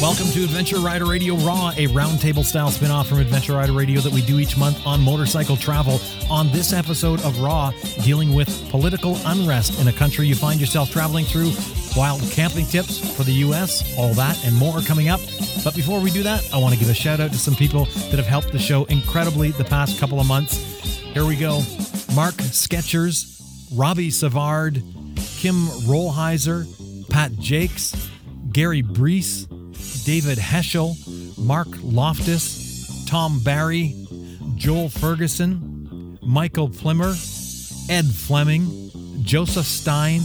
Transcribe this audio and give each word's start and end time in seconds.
Welcome 0.00 0.30
to 0.30 0.42
Adventure 0.42 0.78
Rider 0.78 1.04
Radio 1.04 1.36
Raw, 1.36 1.72
a 1.76 1.88
roundtable 1.88 2.42
style 2.42 2.70
spin-off 2.70 3.08
from 3.08 3.18
Adventure 3.18 3.56
Rider 3.56 3.72
Radio 3.72 4.00
that 4.00 4.10
we 4.10 4.22
do 4.22 4.38
each 4.38 4.56
month 4.56 4.86
on 4.86 5.02
motorcycle 5.02 5.54
travel. 5.54 6.00
On 6.30 6.50
this 6.50 6.72
episode 6.72 7.20
of 7.24 7.38
Raw, 7.40 7.72
dealing 8.04 8.32
with 8.34 8.48
political 8.70 9.18
unrest 9.26 9.78
in 9.78 9.88
a 9.88 9.92
country 9.92 10.26
you 10.26 10.34
find 10.34 10.58
yourself 10.58 10.90
traveling 10.90 11.26
through, 11.26 11.52
wild 11.94 12.22
camping 12.30 12.64
tips 12.64 12.98
for 13.14 13.24
the 13.24 13.32
US, 13.32 13.98
all 13.98 14.14
that 14.14 14.42
and 14.46 14.56
more 14.56 14.80
coming 14.80 15.10
up. 15.10 15.20
But 15.62 15.74
before 15.74 16.00
we 16.00 16.10
do 16.10 16.22
that, 16.22 16.48
I 16.54 16.56
want 16.56 16.72
to 16.72 16.80
give 16.80 16.88
a 16.88 16.94
shout 16.94 17.20
out 17.20 17.32
to 17.32 17.38
some 17.38 17.54
people 17.54 17.84
that 17.84 18.16
have 18.16 18.26
helped 18.26 18.50
the 18.50 18.58
show 18.58 18.84
incredibly 18.84 19.50
the 19.50 19.64
past 19.64 20.00
couple 20.00 20.20
of 20.20 20.26
months. 20.26 20.56
Here 21.12 21.26
we 21.26 21.36
go. 21.36 21.60
Mark 22.14 22.34
Sketchers, 22.40 23.40
Robbie 23.74 24.10
Savard, 24.10 24.74
Kim 25.38 25.66
Rollheiser, 25.86 26.66
Pat 27.08 27.32
Jakes, 27.38 28.10
Gary 28.50 28.82
Brees, 28.82 29.46
David 30.04 30.36
Heschel, 30.36 30.94
Mark 31.38 31.68
Loftus, 31.82 33.06
Tom 33.06 33.40
Barry, 33.42 33.94
Joel 34.56 34.90
Ferguson, 34.90 36.18
Michael 36.22 36.68
Plimmer, 36.68 37.14
Ed 37.88 38.04
Fleming, 38.04 38.90
Joseph 39.22 39.66
Stein, 39.66 40.20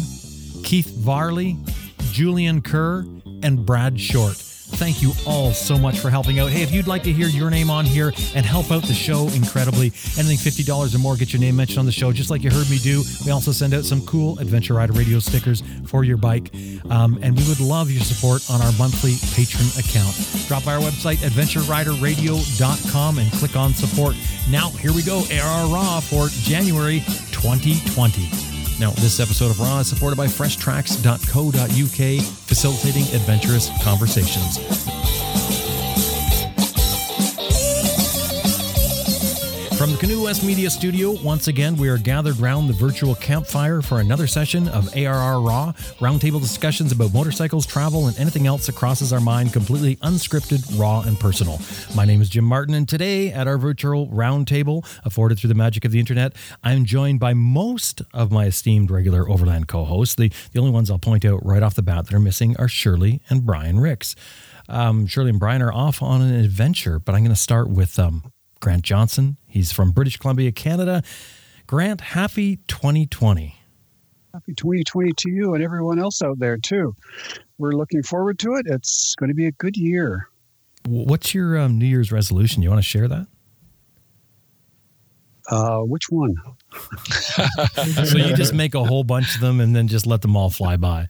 Keith 0.63 0.93
Varley, 0.97 1.57
Julian 2.11 2.61
Kerr, 2.61 3.05
and 3.43 3.65
Brad 3.65 3.99
Short. 3.99 4.46
Thank 4.75 5.01
you 5.01 5.13
all 5.25 5.53
so 5.53 5.77
much 5.77 5.99
for 5.99 6.09
helping 6.09 6.39
out. 6.39 6.51
Hey, 6.51 6.61
if 6.61 6.71
you'd 6.71 6.87
like 6.87 7.03
to 7.03 7.13
hear 7.13 7.27
your 7.27 7.49
name 7.49 7.69
on 7.69 7.85
here 7.85 8.13
and 8.35 8.45
help 8.45 8.69
out 8.69 8.83
the 8.83 8.93
show 8.93 9.27
incredibly, 9.29 9.87
anything 10.17 10.37
$50 10.37 10.93
or 10.93 10.97
more, 10.99 11.15
get 11.15 11.33
your 11.33 11.39
name 11.39 11.55
mentioned 11.55 11.79
on 11.79 11.85
the 11.85 11.91
show, 11.91 12.11
just 12.11 12.29
like 12.29 12.43
you 12.43 12.51
heard 12.51 12.69
me 12.69 12.77
do. 12.77 13.03
We 13.25 13.31
also 13.31 13.51
send 13.51 13.73
out 13.73 13.85
some 13.85 14.05
cool 14.05 14.37
Adventure 14.39 14.75
Rider 14.75 14.93
radio 14.93 15.19
stickers 15.19 15.63
for 15.85 16.03
your 16.03 16.17
bike. 16.17 16.53
Um, 16.89 17.17
and 17.21 17.35
we 17.35 17.47
would 17.47 17.59
love 17.59 17.89
your 17.89 18.03
support 18.03 18.49
on 18.51 18.61
our 18.61 18.71
monthly 18.73 19.15
patron 19.33 19.67
account. 19.79 20.15
Drop 20.47 20.65
by 20.65 20.75
our 20.75 20.81
website, 20.81 21.17
adventureriderradio.com, 21.17 23.19
and 23.19 23.31
click 23.31 23.55
on 23.55 23.73
support. 23.73 24.15
Now, 24.49 24.69
here 24.69 24.93
we 24.93 25.01
go, 25.01 25.23
AR 25.31 26.01
for 26.01 26.27
January 26.29 26.99
2020. 27.31 28.46
Now, 28.79 28.91
this 28.91 29.19
episode 29.19 29.49
of 29.49 29.59
Raw 29.59 29.79
is 29.79 29.87
supported 29.87 30.17
by 30.17 30.27
freshtracks.co.uk, 30.27 32.23
facilitating 32.45 33.03
adventurous 33.15 33.71
conversations. 33.83 34.59
From 39.77 39.91
the 39.91 39.97
Canoe 39.99 40.23
West 40.23 40.43
Media 40.43 40.71
Studio, 40.71 41.11
once 41.11 41.47
again, 41.47 41.77
we 41.77 41.87
are 41.87 41.99
gathered 41.99 42.39
round 42.39 42.67
the 42.67 42.73
virtual 42.73 43.13
campfire 43.13 43.83
for 43.83 43.99
another 43.99 44.25
session 44.25 44.67
of 44.69 44.89
ARR 44.97 45.39
Raw, 45.39 45.71
roundtable 45.99 46.41
discussions 46.41 46.91
about 46.91 47.13
motorcycles, 47.13 47.67
travel, 47.67 48.07
and 48.07 48.17
anything 48.17 48.47
else 48.47 48.65
that 48.65 48.73
crosses 48.73 49.13
our 49.13 49.19
mind, 49.19 49.53
completely 49.53 49.97
unscripted, 49.97 50.79
raw, 50.79 51.01
and 51.01 51.19
personal. 51.19 51.61
My 51.95 52.05
name 52.05 52.23
is 52.23 52.29
Jim 52.29 52.43
Martin, 52.43 52.73
and 52.73 52.89
today 52.89 53.31
at 53.31 53.47
our 53.47 53.59
virtual 53.59 54.07
roundtable, 54.07 54.83
afforded 55.05 55.37
through 55.37 55.49
the 55.49 55.53
magic 55.53 55.85
of 55.85 55.91
the 55.91 55.99
internet, 55.99 56.33
I'm 56.63 56.83
joined 56.83 57.19
by 57.19 57.35
most 57.35 58.01
of 58.15 58.31
my 58.31 58.45
esteemed 58.45 58.89
regular 58.89 59.29
Overland 59.29 59.67
co 59.67 59.85
hosts. 59.85 60.15
The, 60.15 60.31
the 60.53 60.59
only 60.59 60.71
ones 60.71 60.89
I'll 60.89 60.97
point 60.97 61.23
out 61.23 61.45
right 61.45 61.61
off 61.61 61.75
the 61.75 61.83
bat 61.83 62.07
that 62.07 62.15
are 62.15 62.19
missing 62.19 62.57
are 62.57 62.67
Shirley 62.67 63.21
and 63.29 63.45
Brian 63.45 63.79
Rix. 63.79 64.15
Um, 64.67 65.05
Shirley 65.05 65.29
and 65.29 65.39
Brian 65.39 65.61
are 65.61 65.71
off 65.71 66.01
on 66.01 66.23
an 66.23 66.33
adventure, 66.33 66.97
but 66.97 67.13
I'm 67.13 67.21
going 67.21 67.29
to 67.29 67.39
start 67.39 67.69
with 67.69 67.99
um, 67.99 68.33
Grant 68.59 68.83
Johnson. 68.83 69.37
He's 69.47 69.71
from 69.71 69.91
British 69.91 70.17
Columbia, 70.17 70.51
Canada. 70.51 71.03
Grant, 71.65 72.01
happy 72.01 72.57
2020. 72.67 73.55
Happy 74.33 74.53
2020 74.53 75.11
to 75.17 75.31
you 75.31 75.53
and 75.53 75.63
everyone 75.63 75.99
else 75.99 76.21
out 76.21 76.39
there, 76.39 76.57
too. 76.57 76.95
We're 77.57 77.71
looking 77.71 78.03
forward 78.03 78.39
to 78.39 78.53
it. 78.53 78.67
It's 78.67 79.15
going 79.15 79.29
to 79.29 79.35
be 79.35 79.47
a 79.47 79.51
good 79.51 79.77
year. 79.77 80.29
What's 80.85 81.33
your 81.33 81.57
um, 81.57 81.77
New 81.77 81.85
Year's 81.85 82.11
resolution? 82.11 82.61
You 82.61 82.69
want 82.69 82.79
to 82.79 82.87
share 82.87 83.07
that? 83.07 83.27
Uh, 85.49 85.79
which 85.79 86.09
one? 86.09 86.35
so 88.05 88.17
you 88.17 88.35
just 88.35 88.53
make 88.53 88.75
a 88.75 88.83
whole 88.83 89.03
bunch 89.03 89.35
of 89.35 89.41
them 89.41 89.59
and 89.59 89.75
then 89.75 89.87
just 89.87 90.05
let 90.05 90.21
them 90.21 90.35
all 90.35 90.49
fly 90.49 90.77
by. 90.77 91.07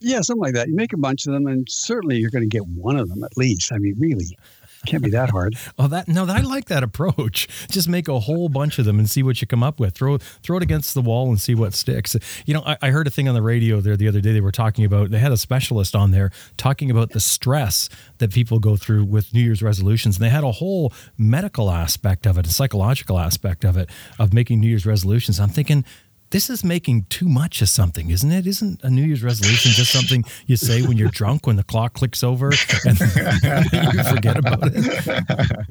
Yeah, 0.00 0.20
something 0.22 0.42
like 0.42 0.54
that. 0.54 0.68
You 0.68 0.76
make 0.76 0.92
a 0.92 0.98
bunch 0.98 1.26
of 1.26 1.34
them, 1.34 1.46
and 1.46 1.66
certainly 1.68 2.16
you're 2.16 2.30
going 2.30 2.48
to 2.48 2.48
get 2.48 2.66
one 2.66 2.96
of 2.96 3.08
them 3.08 3.22
at 3.22 3.36
least. 3.36 3.72
I 3.72 3.78
mean, 3.78 3.96
really. 3.98 4.38
Can't 4.86 5.02
be 5.02 5.10
that 5.10 5.30
hard. 5.30 5.56
oh, 5.78 5.88
that 5.88 6.08
no, 6.08 6.26
I 6.26 6.40
like 6.40 6.66
that 6.66 6.82
approach. 6.82 7.48
Just 7.70 7.88
make 7.88 8.08
a 8.08 8.20
whole 8.20 8.48
bunch 8.48 8.78
of 8.78 8.84
them 8.84 8.98
and 8.98 9.08
see 9.08 9.22
what 9.22 9.40
you 9.40 9.46
come 9.46 9.62
up 9.62 9.78
with. 9.78 9.94
Throw 9.94 10.18
throw 10.18 10.56
it 10.56 10.62
against 10.62 10.94
the 10.94 11.02
wall 11.02 11.28
and 11.28 11.40
see 11.40 11.54
what 11.54 11.74
sticks. 11.74 12.16
You 12.46 12.54
know, 12.54 12.62
I, 12.64 12.76
I 12.82 12.90
heard 12.90 13.06
a 13.06 13.10
thing 13.10 13.28
on 13.28 13.34
the 13.34 13.42
radio 13.42 13.80
there 13.80 13.96
the 13.96 14.08
other 14.08 14.20
day. 14.20 14.32
They 14.32 14.40
were 14.40 14.52
talking 14.52 14.84
about. 14.84 15.10
They 15.10 15.18
had 15.18 15.32
a 15.32 15.36
specialist 15.36 15.94
on 15.94 16.10
there 16.10 16.30
talking 16.56 16.90
about 16.90 17.10
the 17.10 17.20
stress 17.20 17.88
that 18.18 18.32
people 18.32 18.58
go 18.58 18.76
through 18.76 19.04
with 19.04 19.34
New 19.34 19.40
Year's 19.40 19.62
resolutions, 19.62 20.16
and 20.16 20.24
they 20.24 20.30
had 20.30 20.44
a 20.44 20.52
whole 20.52 20.92
medical 21.18 21.70
aspect 21.70 22.26
of 22.26 22.38
it, 22.38 22.46
a 22.46 22.50
psychological 22.50 23.18
aspect 23.18 23.64
of 23.64 23.76
it, 23.76 23.90
of 24.18 24.32
making 24.32 24.60
New 24.60 24.68
Year's 24.68 24.86
resolutions. 24.86 25.38
I'm 25.40 25.48
thinking 25.50 25.84
this 26.30 26.48
is 26.48 26.62
making 26.62 27.06
too 27.08 27.28
much 27.28 27.60
of 27.60 27.68
something, 27.68 28.10
isn't 28.10 28.30
it? 28.30 28.46
Isn't 28.46 28.82
a 28.84 28.90
New 28.90 29.02
Year's 29.02 29.22
resolution 29.22 29.72
just 29.72 29.92
something 29.92 30.24
you 30.46 30.56
say 30.56 30.82
when 30.82 30.96
you're 30.96 31.08
drunk, 31.10 31.46
when 31.46 31.56
the 31.56 31.64
clock 31.64 31.94
clicks 31.94 32.22
over 32.22 32.50
and 32.84 33.00
you 33.74 34.04
forget 34.04 34.36
about 34.36 34.60
it? 34.62 35.66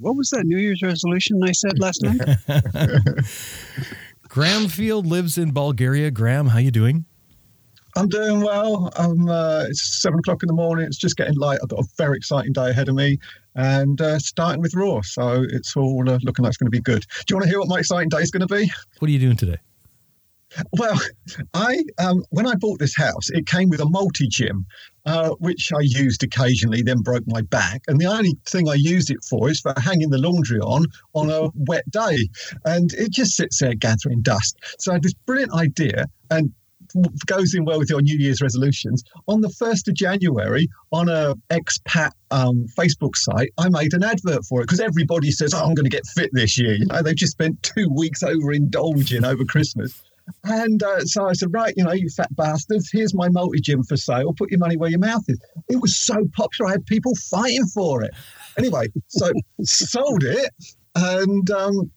What 0.00 0.16
was 0.16 0.30
that 0.30 0.44
New 0.44 0.58
Year's 0.58 0.82
resolution 0.82 1.40
I 1.42 1.52
said 1.52 1.78
last 1.78 2.02
night? 2.02 2.20
Graham 4.28 4.68
Field 4.68 5.06
lives 5.06 5.38
in 5.38 5.52
Bulgaria. 5.52 6.10
Graham, 6.10 6.46
how 6.48 6.58
you 6.58 6.70
doing? 6.70 7.04
I'm 7.94 8.08
doing 8.08 8.40
well. 8.42 8.90
I'm, 8.96 9.28
uh, 9.28 9.64
it's 9.68 10.02
seven 10.02 10.18
o'clock 10.18 10.42
in 10.42 10.48
the 10.48 10.54
morning. 10.54 10.86
It's 10.86 10.98
just 10.98 11.16
getting 11.16 11.36
light. 11.36 11.58
I've 11.62 11.70
got 11.70 11.80
a 11.80 11.88
very 11.96 12.18
exciting 12.18 12.52
day 12.52 12.70
ahead 12.70 12.88
of 12.88 12.94
me 12.94 13.18
and 13.56 14.00
uh, 14.00 14.18
starting 14.18 14.62
with 14.62 14.74
Raw. 14.74 15.00
So 15.02 15.44
it's 15.48 15.76
all 15.76 16.08
uh, 16.08 16.18
looking 16.22 16.44
like 16.44 16.50
it's 16.50 16.58
going 16.58 16.70
to 16.70 16.70
be 16.70 16.80
good. 16.80 17.04
Do 17.26 17.32
you 17.32 17.36
want 17.36 17.44
to 17.44 17.50
hear 17.50 17.58
what 17.58 17.68
my 17.68 17.78
exciting 17.78 18.08
day 18.08 18.18
is 18.18 18.30
going 18.30 18.46
to 18.46 18.54
be? 18.54 18.70
What 19.00 19.08
are 19.08 19.12
you 19.12 19.18
doing 19.18 19.36
today? 19.36 19.58
Well, 20.72 20.98
I 21.54 21.82
um, 21.98 22.24
when 22.30 22.46
I 22.46 22.54
bought 22.54 22.78
this 22.78 22.96
house, 22.96 23.30
it 23.30 23.46
came 23.46 23.68
with 23.68 23.80
a 23.80 23.84
multi 23.84 24.28
gym, 24.28 24.64
uh, 25.04 25.30
which 25.38 25.72
I 25.72 25.80
used 25.80 26.22
occasionally. 26.22 26.82
Then 26.82 27.00
broke 27.00 27.24
my 27.26 27.42
back, 27.42 27.82
and 27.88 28.00
the 28.00 28.06
only 28.06 28.36
thing 28.46 28.68
I 28.68 28.74
used 28.74 29.10
it 29.10 29.22
for 29.28 29.50
is 29.50 29.60
for 29.60 29.74
hanging 29.76 30.10
the 30.10 30.18
laundry 30.18 30.60
on 30.60 30.84
on 31.14 31.30
a 31.30 31.50
wet 31.54 31.84
day, 31.90 32.28
and 32.64 32.92
it 32.94 33.10
just 33.10 33.36
sits 33.36 33.58
there 33.58 33.74
gathering 33.74 34.22
dust. 34.22 34.56
So 34.78 34.92
I 34.92 34.94
had 34.94 35.02
this 35.02 35.14
brilliant 35.26 35.52
idea, 35.52 36.06
and 36.30 36.52
goes 37.26 37.54
in 37.54 37.64
well 37.64 37.78
with 37.78 37.90
your 37.90 38.02
New 38.02 38.18
Year's 38.18 38.40
resolutions. 38.40 39.02
On 39.26 39.40
the 39.40 39.48
1st 39.48 39.88
of 39.88 39.94
January, 39.94 40.68
on 40.92 41.08
a 41.08 41.34
expat 41.50 42.12
um, 42.30 42.66
Facebook 42.78 43.16
site, 43.16 43.50
I 43.58 43.68
made 43.68 43.94
an 43.94 44.02
advert 44.02 44.44
for 44.44 44.60
it 44.60 44.64
because 44.64 44.80
everybody 44.80 45.30
says, 45.30 45.54
oh, 45.54 45.58
I'm 45.58 45.74
going 45.74 45.84
to 45.84 45.90
get 45.90 46.06
fit 46.06 46.30
this 46.32 46.58
year. 46.58 46.74
You 46.74 46.86
know, 46.86 47.02
they've 47.02 47.16
just 47.16 47.32
spent 47.32 47.62
two 47.62 47.88
weeks 47.94 48.22
overindulging 48.22 49.24
over 49.24 49.44
Christmas. 49.44 50.02
And 50.44 50.82
uh, 50.82 51.00
so 51.04 51.28
I 51.28 51.34
said, 51.34 51.52
right, 51.52 51.72
you 51.76 51.84
know, 51.84 51.92
you 51.92 52.08
fat 52.08 52.34
bastards, 52.34 52.90
here's 52.92 53.14
my 53.14 53.28
multi 53.28 53.60
gym 53.60 53.84
for 53.84 53.96
sale. 53.96 54.32
Put 54.36 54.50
your 54.50 54.58
money 54.58 54.76
where 54.76 54.90
your 54.90 54.98
mouth 54.98 55.22
is. 55.28 55.38
It 55.68 55.80
was 55.80 55.96
so 55.96 56.16
popular, 56.34 56.68
I 56.68 56.72
had 56.72 56.86
people 56.86 57.12
fighting 57.30 57.66
for 57.72 58.02
it. 58.02 58.12
Anyway, 58.58 58.86
so 59.06 59.30
sold 59.62 60.24
it. 60.24 60.50
And 60.96 61.48
um, 61.50 61.90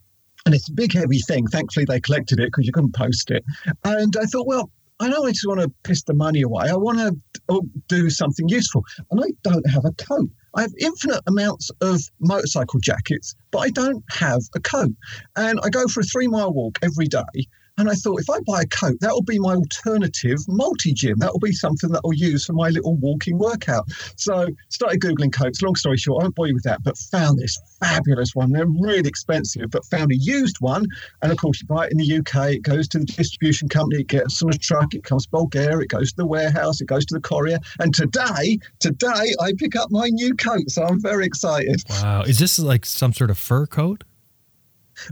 and 0.46 0.54
it's 0.54 0.68
a 0.68 0.72
big, 0.72 0.92
heavy 0.92 1.18
thing. 1.18 1.46
Thankfully, 1.46 1.84
they 1.84 2.00
collected 2.00 2.40
it 2.40 2.46
because 2.46 2.66
you 2.66 2.72
couldn't 2.72 2.94
post 2.94 3.30
it. 3.30 3.44
And 3.84 4.14
I 4.18 4.24
thought, 4.24 4.46
well, 4.46 4.70
I 5.00 5.08
don't 5.08 5.28
just 5.28 5.46
want 5.46 5.60
to 5.60 5.72
piss 5.82 6.02
the 6.02 6.14
money 6.14 6.42
away. 6.42 6.68
I 6.68 6.76
want 6.76 6.98
to 6.98 7.16
oh, 7.48 7.62
do 7.88 8.10
something 8.10 8.48
useful. 8.48 8.84
And 9.10 9.20
I 9.20 9.28
don't 9.42 9.68
have 9.70 9.84
a 9.84 9.92
coat. 9.92 10.28
I 10.54 10.62
have 10.62 10.72
infinite 10.78 11.22
amounts 11.26 11.70
of 11.80 12.02
motorcycle 12.20 12.80
jackets, 12.80 13.34
but 13.50 13.60
I 13.60 13.70
don't 13.70 14.04
have 14.10 14.42
a 14.54 14.60
coat. 14.60 14.92
And 15.36 15.58
I 15.62 15.70
go 15.70 15.86
for 15.86 16.00
a 16.00 16.04
three 16.04 16.26
mile 16.26 16.52
walk 16.52 16.78
every 16.82 17.06
day. 17.06 17.48
And 17.78 17.88
I 17.88 17.94
thought, 17.94 18.20
if 18.20 18.28
I 18.28 18.38
buy 18.46 18.62
a 18.62 18.66
coat, 18.66 18.98
that 19.00 19.12
will 19.12 19.22
be 19.22 19.38
my 19.38 19.54
alternative 19.54 20.38
multi 20.48 20.92
gym. 20.92 21.18
That 21.18 21.32
will 21.32 21.40
be 21.40 21.52
something 21.52 21.90
that 21.92 22.00
I'll 22.04 22.12
use 22.12 22.44
for 22.44 22.52
my 22.52 22.68
little 22.68 22.96
walking 22.96 23.38
workout. 23.38 23.90
So 24.16 24.48
started 24.68 25.00
Googling 25.00 25.32
coats. 25.32 25.62
Long 25.62 25.76
story 25.76 25.96
short, 25.96 26.22
I 26.22 26.24
won't 26.24 26.34
bore 26.34 26.48
you 26.48 26.54
with 26.54 26.64
that, 26.64 26.82
but 26.82 26.98
found 26.98 27.38
this 27.38 27.58
fabulous 27.80 28.34
one. 28.34 28.52
They're 28.52 28.66
really 28.66 29.08
expensive, 29.08 29.70
but 29.70 29.84
found 29.86 30.10
a 30.12 30.16
used 30.16 30.56
one. 30.60 30.86
And 31.22 31.32
of 31.32 31.38
course, 31.38 31.60
you 31.60 31.66
buy 31.66 31.86
it 31.86 31.92
in 31.92 31.98
the 31.98 32.18
UK. 32.18 32.54
It 32.54 32.62
goes 32.62 32.88
to 32.88 32.98
the 32.98 33.04
distribution 33.04 33.68
company. 33.68 34.02
It 34.02 34.08
gets 34.08 34.42
on 34.42 34.50
a 34.50 34.58
truck. 34.58 34.94
It 34.94 35.04
comes 35.04 35.24
to 35.24 35.30
Bulgaria. 35.30 35.80
It 35.80 35.88
goes 35.88 36.10
to 36.10 36.16
the 36.16 36.26
warehouse. 36.26 36.80
It 36.80 36.86
goes 36.86 37.06
to 37.06 37.14
the 37.14 37.20
courier. 37.20 37.58
And 37.78 37.94
today, 37.94 38.58
today, 38.78 39.34
I 39.40 39.52
pick 39.56 39.76
up 39.76 39.90
my 39.90 40.08
new 40.08 40.34
coat. 40.34 40.70
So 40.70 40.84
I'm 40.84 41.00
very 41.00 41.24
excited. 41.24 41.82
Wow. 41.88 42.22
Is 42.22 42.38
this 42.38 42.58
like 42.58 42.84
some 42.84 43.12
sort 43.12 43.30
of 43.30 43.38
fur 43.38 43.66
coat? 43.66 44.04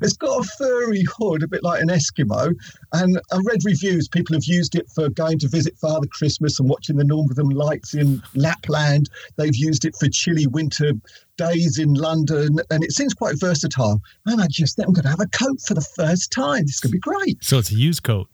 It's 0.03 0.17
got 0.17 0.45
a 0.45 0.49
furry 0.59 1.05
hood, 1.17 1.43
a 1.43 1.49
bit 1.49 1.63
like 1.63 1.81
an 1.81 1.89
Eskimo. 1.89 2.55
And 2.93 3.21
I 3.33 3.37
read 3.45 3.65
reviews. 3.65 4.09
People 4.09 4.35
have 4.35 4.45
used 4.45 4.75
it 4.75 4.89
for 4.95 5.09
going 5.09 5.39
to 5.41 5.49
visit 5.49 5.77
Father 5.79 6.07
Christmas 6.11 6.59
and 6.59 6.69
watching 6.69 6.97
the 6.97 7.05
Northern 7.05 7.51
Lights 7.51 7.95
in 7.95 8.23
Lapland. 8.35 9.11
They've 9.37 9.57
used 9.57 9.85
it 9.85 9.95
for 9.97 10.09
chilly 10.09 10.47
winter 10.47 10.93
days 11.37 11.79
in 11.79 11.95
London, 11.95 12.59
and 12.71 12.83
it 12.85 12.93
seems 12.93 13.15
quite 13.15 13.39
versatile. 13.39 14.01
And 14.27 14.41
I 14.41 14.47
just 14.51 14.77
think 14.77 14.89
I'm 14.89 14.95
going 14.95 15.05
to 15.05 15.11
have 15.11 15.21
a 15.21 15.27
coat 15.27 15.61
for 15.61 15.75
the 15.75 15.87
first 15.97 16.33
time. 16.33 16.63
This 16.63 16.77
is 16.77 16.81
going 16.81 16.91
to 16.91 16.97
be 16.97 17.01
great. 17.01 17.43
So 17.43 17.59
it's 17.59 17.71
a 17.71 17.77
used 17.77 18.03
coat. 18.03 18.29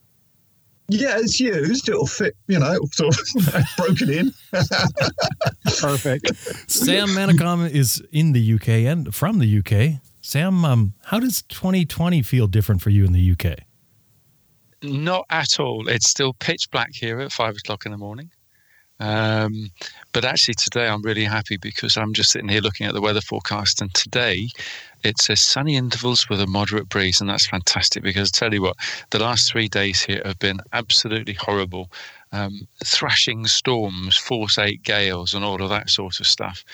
Yeah, 0.88 1.16
it's 1.18 1.40
used. 1.40 1.88
It'll 1.88 2.06
fit, 2.06 2.36
you 2.46 2.58
know, 2.58 2.78
sort 2.92 3.16
of 3.16 3.64
broken 3.76 4.10
in. 4.10 4.34
Perfect. 5.80 6.36
Sam 6.70 7.08
Manicom 7.08 7.70
is 7.70 8.02
in 8.12 8.32
the 8.32 8.54
UK 8.54 8.68
and 8.68 9.14
from 9.14 9.38
the 9.38 9.58
UK. 9.58 10.00
Sam, 10.26 10.64
um, 10.64 10.94
how 11.02 11.20
does 11.20 11.42
2020 11.42 12.22
feel 12.22 12.46
different 12.46 12.80
for 12.80 12.88
you 12.88 13.04
in 13.04 13.12
the 13.12 13.32
UK? 13.32 13.58
Not 14.82 15.26
at 15.28 15.60
all. 15.60 15.86
It's 15.86 16.08
still 16.08 16.32
pitch 16.32 16.70
black 16.70 16.94
here 16.94 17.20
at 17.20 17.30
five 17.30 17.56
o'clock 17.58 17.84
in 17.84 17.92
the 17.92 17.98
morning. 17.98 18.30
Um, 18.98 19.70
but 20.14 20.24
actually, 20.24 20.54
today 20.54 20.88
I'm 20.88 21.02
really 21.02 21.24
happy 21.24 21.58
because 21.58 21.98
I'm 21.98 22.14
just 22.14 22.30
sitting 22.30 22.48
here 22.48 22.62
looking 22.62 22.86
at 22.86 22.94
the 22.94 23.02
weather 23.02 23.20
forecast, 23.20 23.82
and 23.82 23.92
today 23.92 24.48
it 25.02 25.18
says 25.18 25.42
sunny 25.42 25.76
intervals 25.76 26.26
with 26.30 26.40
a 26.40 26.46
moderate 26.46 26.88
breeze, 26.88 27.20
and 27.20 27.28
that's 27.28 27.46
fantastic 27.46 28.02
because 28.02 28.30
I 28.34 28.38
tell 28.38 28.54
you 28.54 28.62
what, 28.62 28.76
the 29.10 29.18
last 29.18 29.52
three 29.52 29.68
days 29.68 30.02
here 30.02 30.22
have 30.24 30.38
been 30.38 30.60
absolutely 30.72 31.34
horrible. 31.34 31.92
Um, 32.32 32.66
thrashing 32.82 33.46
storms, 33.46 34.16
force 34.16 34.56
eight 34.56 34.82
gales, 34.84 35.34
and 35.34 35.44
all 35.44 35.62
of 35.62 35.68
that 35.68 35.90
sort 35.90 36.18
of 36.18 36.26
stuff. 36.26 36.64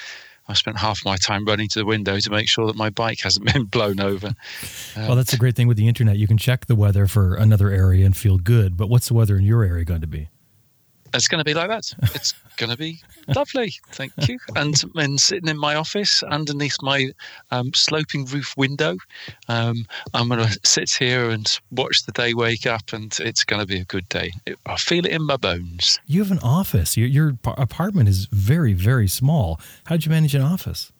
I 0.50 0.54
spent 0.54 0.78
half 0.78 1.04
my 1.04 1.16
time 1.16 1.44
running 1.44 1.68
to 1.68 1.78
the 1.78 1.84
window 1.84 2.18
to 2.18 2.30
make 2.30 2.48
sure 2.48 2.66
that 2.66 2.76
my 2.76 2.90
bike 2.90 3.20
hasn't 3.20 3.46
been 3.52 3.64
blown 3.64 4.00
over. 4.00 4.34
Um, 4.96 5.06
well, 5.06 5.16
that's 5.16 5.32
a 5.32 5.38
great 5.38 5.56
thing 5.56 5.68
with 5.68 5.76
the 5.76 5.88
internet. 5.88 6.16
You 6.16 6.26
can 6.26 6.38
check 6.38 6.66
the 6.66 6.74
weather 6.74 7.06
for 7.06 7.36
another 7.36 7.70
area 7.70 8.04
and 8.04 8.16
feel 8.16 8.38
good. 8.38 8.76
But 8.76 8.88
what's 8.88 9.08
the 9.08 9.14
weather 9.14 9.36
in 9.36 9.44
your 9.44 9.62
area 9.62 9.84
going 9.84 10.00
to 10.00 10.06
be? 10.06 10.28
It's 11.14 11.28
going 11.28 11.38
to 11.38 11.44
be 11.44 11.54
like 11.54 11.68
that. 11.68 11.92
It's 12.14 12.34
going 12.56 12.70
to 12.70 12.76
be 12.76 13.00
lovely. 13.28 13.74
Thank 13.92 14.12
you. 14.28 14.38
And 14.54 14.74
and 14.94 15.20
sitting 15.20 15.48
in 15.48 15.58
my 15.58 15.74
office 15.74 16.22
underneath 16.22 16.76
my 16.82 17.10
um, 17.50 17.72
sloping 17.74 18.26
roof 18.26 18.56
window, 18.56 18.96
um, 19.48 19.86
I'm 20.14 20.28
going 20.28 20.46
to 20.46 20.60
sit 20.64 20.90
here 20.90 21.30
and 21.30 21.58
watch 21.70 22.04
the 22.04 22.12
day 22.12 22.34
wake 22.34 22.66
up, 22.66 22.92
and 22.92 23.16
it's 23.20 23.44
going 23.44 23.60
to 23.60 23.66
be 23.66 23.80
a 23.80 23.84
good 23.84 24.08
day. 24.08 24.32
It, 24.46 24.58
I 24.66 24.76
feel 24.76 25.04
it 25.06 25.12
in 25.12 25.22
my 25.24 25.36
bones. 25.36 25.98
You 26.06 26.20
have 26.22 26.30
an 26.30 26.40
office. 26.40 26.96
Your, 26.96 27.08
your 27.08 27.38
apartment 27.44 28.08
is 28.08 28.26
very 28.26 28.72
very 28.72 29.08
small. 29.08 29.60
How 29.86 29.96
did 29.96 30.06
you 30.06 30.10
manage 30.10 30.34
an 30.34 30.42
office? 30.42 30.92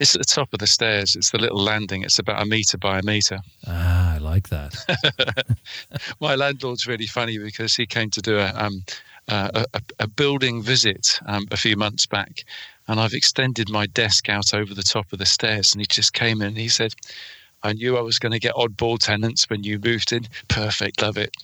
It's 0.00 0.14
at 0.14 0.20
the 0.20 0.24
top 0.24 0.52
of 0.52 0.58
the 0.58 0.66
stairs. 0.66 1.14
It's 1.14 1.30
the 1.30 1.38
little 1.38 1.62
landing. 1.62 2.02
It's 2.02 2.18
about 2.18 2.42
a 2.42 2.46
meter 2.46 2.76
by 2.76 2.98
a 2.98 3.02
meter. 3.02 3.38
Ah, 3.66 4.16
I 4.16 4.18
like 4.18 4.48
that. 4.48 4.74
My 6.20 6.34
landlord's 6.34 6.86
really 6.86 7.06
funny 7.06 7.38
because 7.38 7.76
he 7.76 7.86
came 7.86 8.10
to 8.10 8.20
do 8.20 8.38
a 8.38 8.52
um, 8.56 8.84
uh, 9.28 9.64
a, 9.72 9.82
a, 10.00 10.06
building 10.06 10.62
visit 10.62 11.18
um, 11.26 11.46
a 11.50 11.56
few 11.56 11.76
months 11.76 12.06
back, 12.06 12.44
and 12.88 13.00
I've 13.00 13.14
extended 13.14 13.70
my 13.70 13.86
desk 13.86 14.28
out 14.28 14.52
over 14.52 14.74
the 14.74 14.82
top 14.82 15.12
of 15.12 15.18
the 15.18 15.26
stairs. 15.26 15.72
And 15.72 15.80
he 15.80 15.86
just 15.86 16.12
came 16.12 16.42
in 16.42 16.48
and 16.48 16.58
he 16.58 16.68
said, 16.68 16.94
I 17.62 17.72
knew 17.72 17.96
I 17.96 18.02
was 18.02 18.18
going 18.18 18.32
to 18.32 18.38
get 18.38 18.54
oddball 18.54 18.98
tenants 18.98 19.48
when 19.48 19.64
you 19.64 19.78
moved 19.78 20.12
in. 20.12 20.26
Perfect, 20.48 21.00
love 21.00 21.16
it. 21.16 21.34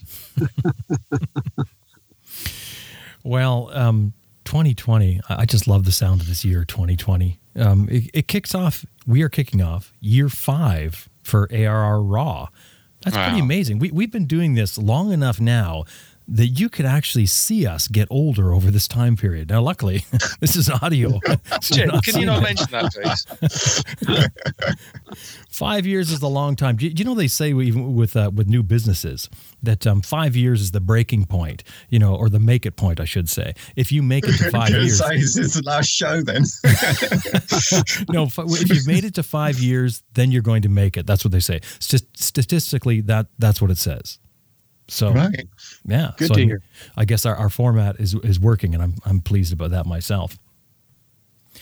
well, 3.25 3.71
um, 3.73 4.13
2020, 4.45 5.21
I 5.29 5.47
just 5.47 5.67
love 5.67 5.85
the 5.85 5.93
sound 5.93 6.21
of 6.21 6.27
this 6.27 6.45
year, 6.45 6.65
2020. 6.67 7.39
Um, 7.57 7.89
it, 7.91 8.11
it, 8.13 8.29
kicks 8.29 8.55
off, 8.55 8.85
we 9.07 9.23
are 9.23 9.29
kicking 9.31 9.63
off 9.63 9.93
year 10.01 10.29
five 10.29 11.09
for 11.23 11.49
ARR 11.51 12.03
Raw. 12.03 12.49
That's 13.03 13.17
wow. 13.17 13.29
pretty 13.29 13.41
amazing. 13.41 13.79
We, 13.79 13.91
we've 13.91 14.13
been 14.13 14.27
doing 14.27 14.55
this 14.55 14.77
long 14.77 15.13
enough 15.13 15.41
now 15.41 15.85
that 16.31 16.47
you 16.47 16.69
could 16.69 16.87
actually 16.87 17.27
see 17.27 17.67
us 17.67 17.89
get 17.89 18.07
older 18.09 18.55
over 18.55 18.71
this 18.71 18.87
time 18.87 19.17
period. 19.17 19.51
Now, 19.51 19.61
luckily, 19.63 20.05
this 20.41 20.55
is 20.55 20.71
audio. 20.71 21.19
so 21.61 21.75
Jim, 21.75 21.91
can 22.03 22.21
you 22.21 22.27
not 22.27 22.43
mention 22.43 22.69
that, 22.71 22.93
please? 22.93 24.37
five 25.51 25.85
years 25.87 26.13
is 26.13 26.23
a 26.23 26.29
long 26.29 26.55
time. 26.55 26.77
Do 26.77 26.87
you, 26.87 26.95
do 26.95 27.01
you 27.01 27.05
know 27.05 27.15
they 27.15 27.27
say 27.27 27.49
even 27.49 27.95
with 27.95 28.17
uh, 28.17 28.31
with 28.33 28.47
new 28.47 28.63
businesses 28.63 29.29
that 29.63 29.87
um, 29.87 30.01
five 30.01 30.37
years 30.37 30.61
is 30.63 30.71
the 30.71 30.81
breaking 30.81 31.27
point, 31.27 31.65
you 31.89 31.99
know, 31.99 32.15
or 32.15 32.29
the 32.29 32.39
make 32.39 32.65
it 32.65 32.77
point, 32.77 33.01
I 33.01 33.05
should 33.05 33.29
say. 33.29 33.55
If 33.75 33.91
you 33.91 34.03
make 34.03 34.27
it 34.27 34.37
to 34.39 34.51
five 34.51 34.71
years, 34.71 34.99
say 34.99 35.17
this 35.17 35.37
is 35.37 35.55
the 35.55 35.63
last 35.65 35.89
show. 35.89 36.23
Then 36.23 36.45
no, 38.09 38.29
if 38.29 38.69
you've 38.71 38.87
made 38.87 39.05
it 39.05 39.15
to 39.15 39.23
five 39.25 39.59
years, 39.59 40.05
then 40.15 40.31
you're 40.31 40.43
going 40.43 40.63
to 40.63 40.69
make 40.69 40.97
it. 40.97 41.07
That's 41.07 41.25
what 41.25 41.33
they 41.33 41.41
say. 41.41 41.61
St- 41.81 42.17
statistically, 42.17 43.01
that 43.03 43.27
that's 43.39 43.61
what 43.61 43.71
it 43.71 43.79
says. 43.79 44.19
So 44.91 45.13
right. 45.13 45.49
yeah, 45.85 46.11
good 46.17 46.29
so 46.29 46.35
to 46.35 46.41
I, 46.41 46.45
hear. 46.45 46.63
I 46.97 47.05
guess 47.05 47.25
our, 47.25 47.37
our 47.37 47.49
format 47.49 48.01
is 48.01 48.15
is 48.15 48.41
working, 48.41 48.75
and 48.75 48.83
I'm 48.83 48.95
I'm 49.05 49.21
pleased 49.21 49.53
about 49.53 49.71
that 49.71 49.87
myself. 49.87 50.39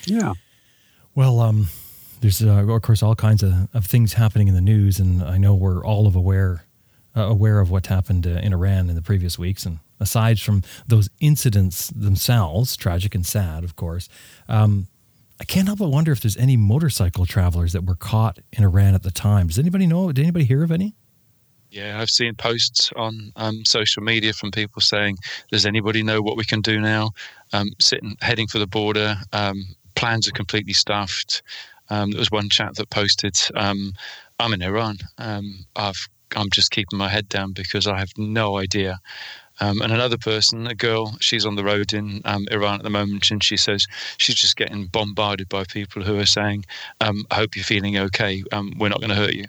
Yeah. 0.05 0.33
Well, 1.15 1.41
um, 1.41 1.69
there's 2.21 2.43
uh, 2.43 2.65
of 2.67 2.83
course 2.83 3.03
all 3.03 3.15
kinds 3.15 3.43
of, 3.43 3.69
of 3.75 3.85
things 3.85 4.15
happening 4.15 4.49
in 4.49 4.55
the 4.55 4.61
news, 4.61 4.99
and 4.99 5.23
I 5.23 5.37
know 5.37 5.55
we're 5.55 5.85
all 5.85 6.07
of 6.07 6.17
aware 6.17 6.65
uh, 7.17 7.23
aware 7.23 7.61
of 7.61 7.71
what 7.71 7.87
happened 7.87 8.27
uh, 8.27 8.31
in 8.31 8.53
Iran 8.53 8.89
in 8.89 8.95
the 8.95 9.03
previous 9.03 9.39
weeks. 9.39 9.67
And 9.67 9.79
aside 10.01 10.41
from 10.41 10.63
those 10.87 11.11
incidents 11.21 11.89
themselves, 11.89 12.77
tragic 12.77 13.15
and 13.15 13.27
sad, 13.27 13.65
of 13.65 13.77
course, 13.77 14.09
um, 14.49 14.87
I 15.41 15.45
can't 15.45 15.67
help 15.67 15.81
but 15.81 15.89
wonder 15.89 16.13
if 16.13 16.21
there's 16.21 16.37
any 16.37 16.57
motorcycle 16.57 17.27
travelers 17.27 17.73
that 17.73 17.85
were 17.85 17.95
caught 17.95 18.39
in 18.53 18.65
Iran 18.65 18.95
at 18.95 19.03
the 19.03 19.11
time. 19.11 19.49
Does 19.49 19.59
anybody 19.59 19.87
know? 19.87 20.11
Did 20.13 20.23
anybody 20.23 20.45
hear 20.45 20.63
of 20.63 20.73
any? 20.73 20.95
Yeah, 21.71 22.01
I've 22.01 22.11
seen 22.11 22.35
posts 22.35 22.91
on 22.97 23.33
um, 23.37 23.65
social 23.65 24.03
media 24.03 24.33
from 24.33 24.51
people 24.51 24.81
saying, 24.81 25.19
"Does 25.51 25.67
anybody 25.67 26.03
know 26.03 26.23
what 26.23 26.37
we 26.37 26.45
can 26.45 26.63
do 26.63 26.81
now?" 26.81 27.11
Um, 27.53 27.73
sitting, 27.79 28.17
heading 28.21 28.49
for 28.49 28.59
the 28.59 28.67
border. 28.67 29.17
Um, 29.33 29.77
plans 29.95 30.27
are 30.29 30.33
completely 30.33 30.73
stuffed. 30.73 31.43
Um, 31.91 32.11
there 32.11 32.19
was 32.19 32.31
one 32.31 32.49
chat 32.49 32.77
that 32.77 32.89
posted, 32.91 33.37
um, 33.55 33.93
"I'm 34.39 34.55
in 34.55 34.63
Iran. 34.63 34.99
Um, 35.19 35.67
I've, 35.77 36.09
I'm 36.37 36.49
just 36.51 36.71
keeping 36.71 36.99
my 36.99 37.09
head 37.09 37.29
down 37.29 37.53
because 37.53 37.87
I 37.87 37.99
have 37.99 38.13
no 38.17 38.57
idea." 38.57 38.99
Um, 39.61 39.83
and 39.83 39.93
another 39.93 40.19
person, 40.19 40.69
a 40.69 40.75
girl, 40.75 41.17
she's 41.21 41.45
on 41.45 41.57
the 41.57 41.65
road 41.65 41.93
in 41.93 42.23
um, 42.25 42.47
Iran 42.51 42.77
at 42.77 42.85
the 42.85 42.91
moment, 42.91 43.31
and 43.31 43.43
she 43.45 43.59
says 43.59 43.87
she's 44.17 44.37
just 44.37 44.57
getting 44.57 44.87
bombarded 44.87 45.49
by 45.49 45.65
people 45.65 46.03
who 46.03 46.19
are 46.19 46.27
saying, 46.27 46.65
um, 47.03 47.25
"I 47.31 47.35
hope 47.35 47.57
you're 47.57 47.65
feeling 47.65 47.99
okay. 47.99 48.43
we're 48.53 48.89
not 48.89 49.01
going 49.01 49.11
to 49.11 49.17
hurt 49.17 49.35
you." 49.35 49.45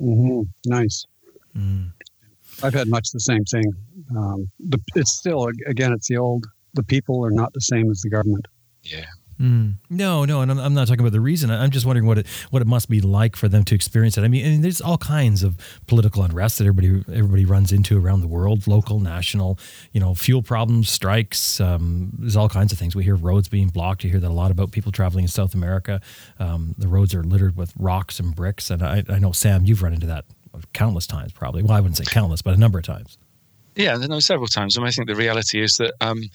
Mm-hmm. 0.00 0.42
Nice. 0.66 1.06
Mm. 1.56 1.92
I've 2.62 2.74
had 2.74 2.88
much 2.88 3.10
the 3.10 3.20
same 3.20 3.44
thing. 3.44 3.72
Um, 4.16 4.50
the, 4.60 4.78
it's 4.94 5.12
still, 5.12 5.48
again, 5.66 5.92
it's 5.92 6.08
the 6.08 6.16
old, 6.16 6.46
the 6.74 6.82
people 6.82 7.24
are 7.24 7.30
not 7.30 7.52
the 7.52 7.60
same 7.60 7.90
as 7.90 8.00
the 8.00 8.10
government. 8.10 8.46
Yeah. 8.82 9.06
Mm. 9.40 9.74
No, 9.90 10.24
no, 10.24 10.42
and 10.42 10.50
I'm, 10.50 10.60
I'm, 10.60 10.74
not 10.74 10.86
talking 10.86 11.00
about 11.00 11.12
the 11.12 11.20
reason. 11.20 11.50
I'm 11.50 11.70
just 11.70 11.84
wondering 11.84 12.06
what 12.06 12.18
it 12.18 12.26
what 12.50 12.62
it 12.62 12.68
must 12.68 12.88
be 12.88 13.00
like 13.00 13.34
for 13.34 13.48
them 13.48 13.64
to 13.64 13.74
experience 13.74 14.16
it. 14.16 14.22
I 14.22 14.28
mean, 14.28 14.62
there's 14.62 14.80
all 14.80 14.98
kinds 14.98 15.42
of 15.42 15.56
political 15.88 16.22
unrest 16.22 16.58
that 16.58 16.66
everybody 16.66 17.04
everybody 17.12 17.44
runs 17.44 17.72
into 17.72 17.98
around 17.98 18.20
the 18.20 18.28
world, 18.28 18.68
local, 18.68 19.00
national. 19.00 19.58
You 19.92 20.00
know, 20.00 20.14
fuel 20.14 20.42
problems, 20.42 20.88
strikes. 20.88 21.60
Um, 21.60 22.12
there's 22.16 22.36
all 22.36 22.48
kinds 22.48 22.72
of 22.72 22.78
things. 22.78 22.94
We 22.94 23.02
hear 23.02 23.16
roads 23.16 23.48
being 23.48 23.68
blocked. 23.68 24.04
You 24.04 24.10
hear 24.10 24.20
that 24.20 24.30
a 24.30 24.32
lot 24.32 24.52
about 24.52 24.70
people 24.70 24.92
traveling 24.92 25.24
in 25.24 25.28
South 25.28 25.54
America. 25.54 26.00
Um, 26.38 26.76
the 26.78 26.86
roads 26.86 27.12
are 27.12 27.24
littered 27.24 27.56
with 27.56 27.72
rocks 27.76 28.20
and 28.20 28.36
bricks, 28.36 28.70
and 28.70 28.84
I, 28.84 29.02
I 29.08 29.18
know 29.18 29.32
Sam, 29.32 29.64
you've 29.64 29.82
run 29.82 29.94
into 29.94 30.06
that 30.06 30.26
countless 30.72 31.06
times, 31.06 31.32
probably. 31.32 31.62
Well, 31.62 31.72
I 31.72 31.80
wouldn't 31.80 31.96
say 31.96 32.04
countless, 32.04 32.42
but 32.42 32.54
a 32.54 32.56
number 32.56 32.78
of 32.78 32.84
times. 32.84 33.18
Yeah, 33.76 33.96
no, 33.96 34.20
several 34.20 34.46
times. 34.46 34.76
And 34.76 34.86
I 34.86 34.90
think 34.90 35.08
the 35.08 35.16
reality 35.16 35.60
is 35.60 35.76
that 35.78 35.94
um, 36.00 36.30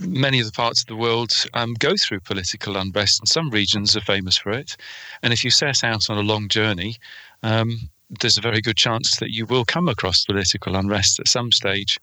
many 0.00 0.40
of 0.40 0.46
the 0.46 0.52
parts 0.52 0.80
of 0.80 0.88
the 0.88 0.96
world 0.96 1.30
um, 1.54 1.74
go 1.74 1.94
through 1.96 2.20
political 2.20 2.76
unrest, 2.76 3.20
and 3.20 3.28
some 3.28 3.50
regions 3.50 3.96
are 3.96 4.00
famous 4.00 4.36
for 4.36 4.50
it. 4.50 4.76
And 5.22 5.32
if 5.32 5.44
you 5.44 5.50
set 5.50 5.84
out 5.84 6.10
on 6.10 6.18
a 6.18 6.22
long 6.22 6.48
journey, 6.48 6.96
um, 7.44 7.88
there's 8.20 8.36
a 8.36 8.42
very 8.42 8.60
good 8.60 8.76
chance 8.76 9.16
that 9.20 9.30
you 9.30 9.46
will 9.46 9.64
come 9.64 9.88
across 9.88 10.24
political 10.24 10.74
unrest 10.74 11.20
at 11.20 11.28
some 11.28 11.52
stage. 11.52 12.00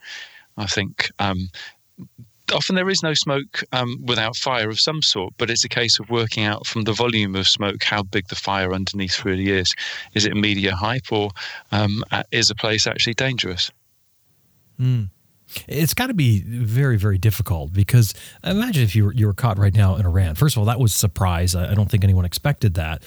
I 0.58 0.66
think 0.66 1.12
um, 1.20 1.50
often 2.52 2.76
there 2.76 2.90
is 2.90 3.04
no 3.04 3.14
smoke 3.14 3.64
um, 3.72 3.98
without 4.06 4.36
fire 4.36 4.70
of 4.70 4.80
some 4.80 5.02
sort, 5.02 5.34
but 5.38 5.50
it's 5.50 5.64
a 5.64 5.70
case 5.70 6.00
of 6.00 6.10
working 6.10 6.44
out 6.44 6.66
from 6.66 6.84
the 6.84 6.94
volume 6.94 7.36
of 7.36 7.48
smoke 7.48 7.84
how 7.84 8.04
big 8.04 8.28
the 8.28 8.36
fire 8.36 8.74
underneath 8.74 9.26
really 9.26 9.50
is. 9.50 9.74
Is 10.14 10.26
it 10.26 10.36
media 10.36 10.76
hype 10.76 11.12
or 11.12 11.32
um, 11.72 12.04
is 12.32 12.50
a 12.50 12.56
place 12.56 12.88
actually 12.88 13.16
dangerous? 13.16 13.72
Mm. 14.80 15.10
It's 15.68 15.94
got 15.94 16.08
to 16.08 16.14
be 16.14 16.42
very, 16.42 16.98
very 16.98 17.18
difficult 17.18 17.74
because 17.74 18.14
imagine 18.44 18.84
if 18.84 18.96
you 18.96 19.06
were, 19.06 19.14
you 19.14 19.26
were 19.26 19.34
caught 19.34 19.58
right 19.58 19.74
now 19.74 19.96
in 19.96 20.06
Iran. 20.06 20.36
First 20.36 20.56
of 20.56 20.60
all, 20.60 20.66
that 20.66 20.80
was 20.80 20.94
surprise. 20.94 21.56
I, 21.56 21.72
I 21.72 21.74
don't 21.74 21.90
think 21.90 22.04
anyone 22.04 22.26
expected 22.26 22.76
that. 22.76 23.04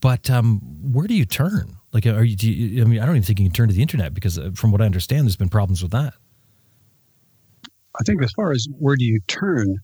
But 0.00 0.28
um, 0.28 0.60
where 0.92 1.06
do 1.06 1.14
you 1.14 1.24
turn? 1.24 1.76
Like, 1.92 2.04
are 2.04 2.24
you, 2.24 2.36
you, 2.50 2.82
I 2.82 2.84
mean, 2.84 3.00
I 3.00 3.06
don't 3.06 3.14
even 3.14 3.22
think 3.22 3.38
you 3.38 3.46
can 3.46 3.52
turn 3.52 3.68
to 3.68 3.74
the 3.74 3.80
internet 3.80 4.12
because, 4.12 4.36
uh, 4.36 4.50
from 4.54 4.72
what 4.72 4.82
I 4.82 4.84
understand, 4.84 5.24
there's 5.24 5.36
been 5.36 5.48
problems 5.48 5.82
with 5.82 5.92
that. 5.92 6.14
I 8.00 8.04
think 8.04 8.22
as 8.22 8.32
far 8.32 8.52
as 8.52 8.66
where 8.78 8.96
do 8.96 9.04
you 9.04 9.20
turn, 9.26 9.78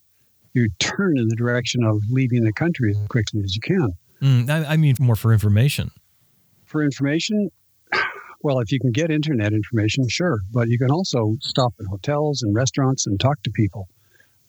you 0.52 0.68
turn 0.78 1.18
in 1.18 1.28
the 1.28 1.36
direction 1.36 1.84
of 1.84 2.00
leaving 2.10 2.44
the 2.44 2.52
country 2.52 2.90
as 2.90 3.08
quickly 3.08 3.42
as 3.44 3.54
you 3.56 3.60
can. 3.60 3.88
Mm, 4.22 4.48
I, 4.48 4.74
I, 4.74 4.76
mean, 4.76 4.94
more 5.00 5.16
for 5.16 5.32
information. 5.32 5.90
for 6.64 6.82
information, 6.82 7.50
well, 8.42 8.60
if 8.60 8.70
you 8.70 8.78
can 8.78 8.92
get 8.92 9.10
internet 9.10 9.52
information, 9.52 10.08
sure, 10.08 10.40
but 10.52 10.68
you 10.68 10.78
can 10.78 10.90
also 10.90 11.36
stop 11.40 11.74
at 11.80 11.86
hotels 11.86 12.42
and 12.42 12.54
restaurants 12.54 13.06
and 13.06 13.18
talk 13.18 13.42
to 13.42 13.50
people. 13.50 13.88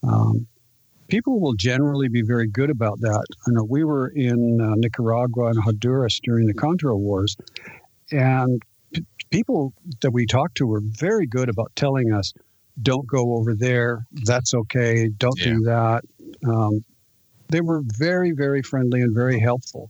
Um, 0.04 0.48
people 1.08 1.40
will 1.40 1.54
generally 1.54 2.10
be 2.10 2.22
very 2.22 2.48
good 2.48 2.70
about 2.70 3.00
that. 3.02 3.26
I 3.48 3.52
know 3.52 3.64
we 3.64 3.84
were 3.84 4.10
in 4.10 4.60
uh, 4.62 4.74
Nicaragua 4.76 5.48
and 5.48 5.64
Honduras 5.64 6.20
during 6.24 6.46
the 6.46 6.54
Contra 6.54 6.96
Wars, 6.96 7.36
and 8.12 8.62
p- 8.94 9.06
people 9.30 9.74
that 10.02 10.12
we 10.12 10.26
talked 10.26 10.58
to 10.58 10.68
were 10.68 10.82
very 10.84 11.26
good 11.26 11.50
about 11.50 11.72
telling 11.76 12.12
us, 12.12 12.34
"Don't 12.82 13.08
go 13.08 13.34
over 13.34 13.56
there. 13.56 14.06
That's 14.12 14.54
okay. 14.54 15.10
Don't 15.10 15.40
yeah. 15.40 15.46
do 15.46 15.60
that." 15.62 16.04
Um, 16.48 16.84
they 17.50 17.62
were 17.62 17.82
very, 17.86 18.32
very 18.32 18.62
friendly 18.62 19.02
and 19.02 19.14
very 19.14 19.40
helpful. 19.40 19.90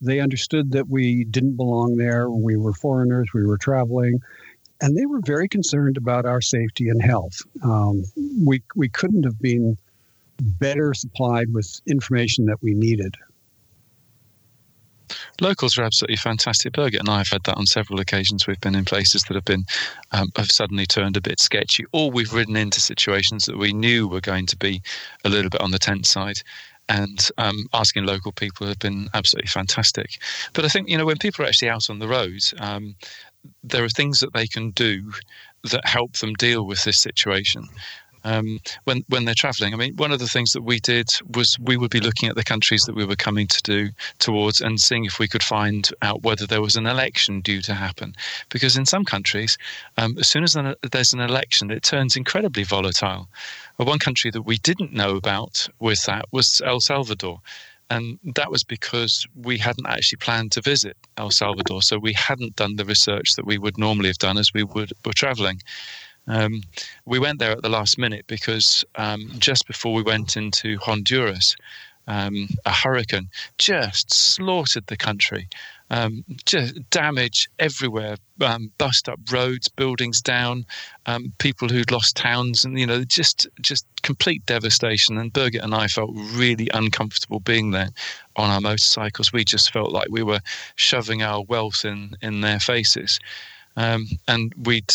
They 0.00 0.20
understood 0.20 0.72
that 0.72 0.88
we 0.88 1.24
didn't 1.24 1.56
belong 1.56 1.96
there. 1.96 2.30
We 2.30 2.56
were 2.56 2.72
foreigners. 2.72 3.28
We 3.34 3.46
were 3.46 3.58
traveling, 3.58 4.20
and 4.80 4.96
they 4.96 5.06
were 5.06 5.20
very 5.24 5.48
concerned 5.48 5.96
about 5.96 6.26
our 6.26 6.40
safety 6.40 6.88
and 6.88 7.02
health. 7.02 7.38
Um, 7.62 8.04
we 8.44 8.62
we 8.74 8.88
couldn't 8.88 9.24
have 9.24 9.38
been 9.40 9.76
better 10.38 10.94
supplied 10.94 11.52
with 11.52 11.80
information 11.86 12.46
that 12.46 12.62
we 12.62 12.74
needed. 12.74 13.14
Locals 15.40 15.76
are 15.76 15.82
absolutely 15.82 16.16
fantastic. 16.16 16.72
Birgit 16.72 17.00
and 17.00 17.08
I 17.08 17.18
have 17.18 17.28
had 17.28 17.44
that 17.44 17.56
on 17.56 17.66
several 17.66 18.00
occasions. 18.00 18.46
We've 18.46 18.60
been 18.60 18.74
in 18.74 18.84
places 18.84 19.22
that 19.24 19.34
have 19.34 19.44
been 19.44 19.64
um, 20.12 20.30
have 20.36 20.50
suddenly 20.50 20.86
turned 20.86 21.16
a 21.16 21.20
bit 21.20 21.40
sketchy, 21.40 21.84
or 21.92 22.10
we've 22.10 22.32
ridden 22.32 22.56
into 22.56 22.80
situations 22.80 23.46
that 23.46 23.58
we 23.58 23.72
knew 23.72 24.06
were 24.06 24.20
going 24.20 24.46
to 24.46 24.56
be 24.56 24.82
a 25.24 25.28
little 25.28 25.50
bit 25.50 25.60
on 25.60 25.70
the 25.70 25.78
tense 25.78 26.08
side. 26.08 26.38
And 26.88 27.28
um, 27.38 27.66
asking 27.72 28.04
local 28.04 28.30
people 28.30 28.66
have 28.66 28.78
been 28.78 29.08
absolutely 29.14 29.48
fantastic. 29.48 30.18
But 30.52 30.64
I 30.64 30.68
think 30.68 30.88
you 30.88 30.98
know 30.98 31.06
when 31.06 31.18
people 31.18 31.44
are 31.44 31.48
actually 31.48 31.70
out 31.70 31.90
on 31.90 31.98
the 31.98 32.08
road, 32.08 32.42
um, 32.58 32.94
there 33.62 33.84
are 33.84 33.88
things 33.88 34.20
that 34.20 34.34
they 34.34 34.46
can 34.46 34.70
do 34.70 35.12
that 35.70 35.86
help 35.86 36.18
them 36.18 36.34
deal 36.34 36.66
with 36.66 36.84
this 36.84 36.98
situation 36.98 37.68
um, 38.24 38.58
when 38.84 39.04
when 39.08 39.24
they're 39.24 39.34
travelling. 39.34 39.74
I 39.74 39.76
mean, 39.76 39.96
one 39.96 40.12
of 40.12 40.18
the 40.18 40.26
things 40.26 40.52
that 40.52 40.62
we 40.62 40.80
did 40.80 41.10
was 41.34 41.58
we 41.58 41.76
would 41.76 41.90
be 41.90 42.00
looking 42.00 42.28
at 42.28 42.36
the 42.36 42.42
countries 42.42 42.84
that 42.84 42.94
we 42.94 43.04
were 43.04 43.16
coming 43.16 43.46
to 43.46 43.62
do 43.62 43.90
towards 44.18 44.60
and 44.60 44.80
seeing 44.80 45.04
if 45.04 45.18
we 45.18 45.28
could 45.28 45.42
find 45.42 45.90
out 46.02 46.22
whether 46.22 46.46
there 46.46 46.62
was 46.62 46.76
an 46.76 46.86
election 46.86 47.40
due 47.40 47.62
to 47.62 47.74
happen. 47.74 48.14
Because 48.48 48.76
in 48.76 48.86
some 48.86 49.04
countries, 49.04 49.56
um, 49.98 50.16
as 50.18 50.28
soon 50.28 50.42
as 50.42 50.56
there's 50.90 51.12
an 51.12 51.20
election, 51.20 51.70
it 51.70 51.82
turns 51.82 52.16
incredibly 52.16 52.64
volatile. 52.64 53.28
one 53.76 53.98
country 53.98 54.30
that 54.30 54.42
we 54.42 54.56
didn't 54.58 54.92
know 54.92 55.16
about 55.16 55.68
with 55.78 56.04
that 56.04 56.24
was 56.32 56.62
El 56.64 56.80
Salvador. 56.80 57.40
And 57.90 58.18
that 58.34 58.50
was 58.50 58.64
because 58.64 59.26
we 59.36 59.58
hadn't 59.58 59.86
actually 59.86 60.16
planned 60.16 60.52
to 60.52 60.62
visit 60.62 60.96
El 61.18 61.30
Salvador. 61.30 61.82
So 61.82 61.98
we 61.98 62.14
hadn't 62.14 62.56
done 62.56 62.76
the 62.76 62.84
research 62.84 63.34
that 63.36 63.44
we 63.44 63.58
would 63.58 63.76
normally 63.76 64.08
have 64.08 64.18
done 64.18 64.38
as 64.38 64.54
we 64.54 64.64
would, 64.64 64.92
were 65.04 65.12
traveling. 65.12 65.60
Um, 66.26 66.62
we 67.04 67.18
went 67.18 67.38
there 67.38 67.52
at 67.52 67.62
the 67.62 67.68
last 67.68 67.98
minute 67.98 68.26
because 68.26 68.84
um, 68.96 69.30
just 69.38 69.66
before 69.66 69.92
we 69.92 70.02
went 70.02 70.36
into 70.36 70.78
Honduras, 70.78 71.56
um, 72.06 72.48
a 72.64 72.72
hurricane 72.72 73.28
just 73.58 74.12
slaughtered 74.12 74.86
the 74.86 74.96
country. 74.96 75.48
Um, 75.90 76.24
just 76.46 76.74
damage 76.90 77.48
everywhere, 77.58 78.16
um, 78.40 78.72
bust 78.78 79.08
up 79.08 79.20
roads, 79.30 79.68
buildings 79.68 80.22
down, 80.22 80.64
um, 81.06 81.32
people 81.38 81.68
who'd 81.68 81.90
lost 81.90 82.16
towns, 82.16 82.64
and 82.64 82.78
you 82.78 82.86
know, 82.86 83.04
just 83.04 83.46
just 83.60 83.86
complete 84.02 84.44
devastation. 84.46 85.18
And 85.18 85.32
Birgit 85.32 85.62
and 85.62 85.74
I 85.74 85.86
felt 85.86 86.10
really 86.14 86.68
uncomfortable 86.72 87.40
being 87.40 87.70
there 87.70 87.90
on 88.36 88.50
our 88.50 88.60
motorcycles. 88.60 89.32
We 89.32 89.44
just 89.44 89.72
felt 89.72 89.92
like 89.92 90.08
we 90.10 90.22
were 90.22 90.40
shoving 90.76 91.22
our 91.22 91.42
wealth 91.42 91.84
in 91.84 92.16
in 92.22 92.40
their 92.40 92.60
faces. 92.60 93.20
Um, 93.76 94.06
and 94.26 94.54
we'd 94.64 94.92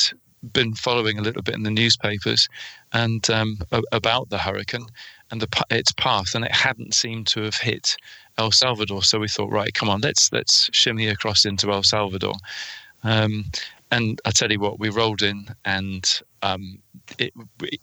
been 0.53 0.74
following 0.74 1.17
a 1.17 1.22
little 1.22 1.41
bit 1.41 1.55
in 1.55 1.63
the 1.63 1.72
newspapers 1.72 2.48
and 2.93 3.29
um, 3.29 3.60
about 3.91 4.29
the 4.29 4.38
hurricane 4.38 4.86
and 5.31 5.41
the, 5.41 5.65
its 5.69 5.91
path, 5.91 6.34
and 6.34 6.46
it 6.46 6.51
hadn't 6.51 6.93
seemed 6.93 7.27
to 7.27 7.41
have 7.41 7.55
hit 7.55 7.96
El 8.38 8.51
Salvador. 8.51 9.03
So 9.03 9.19
we 9.19 9.27
thought, 9.27 9.51
right, 9.51 9.74
come 9.74 9.89
on, 9.89 10.01
let's 10.01 10.31
let's 10.31 10.69
shimmy 10.74 11.08
across 11.08 11.46
into 11.46 11.72
El 11.72 11.84
Salvador. 11.84 12.34
Um, 13.03 13.46
and 13.91 14.22
I 14.25 14.31
tell 14.31 14.51
you 14.51 14.60
what, 14.60 14.79
we 14.79 14.89
rolled 14.89 15.22
in 15.22 15.48
and 15.65 16.22
um, 16.43 16.79
it 17.17 17.34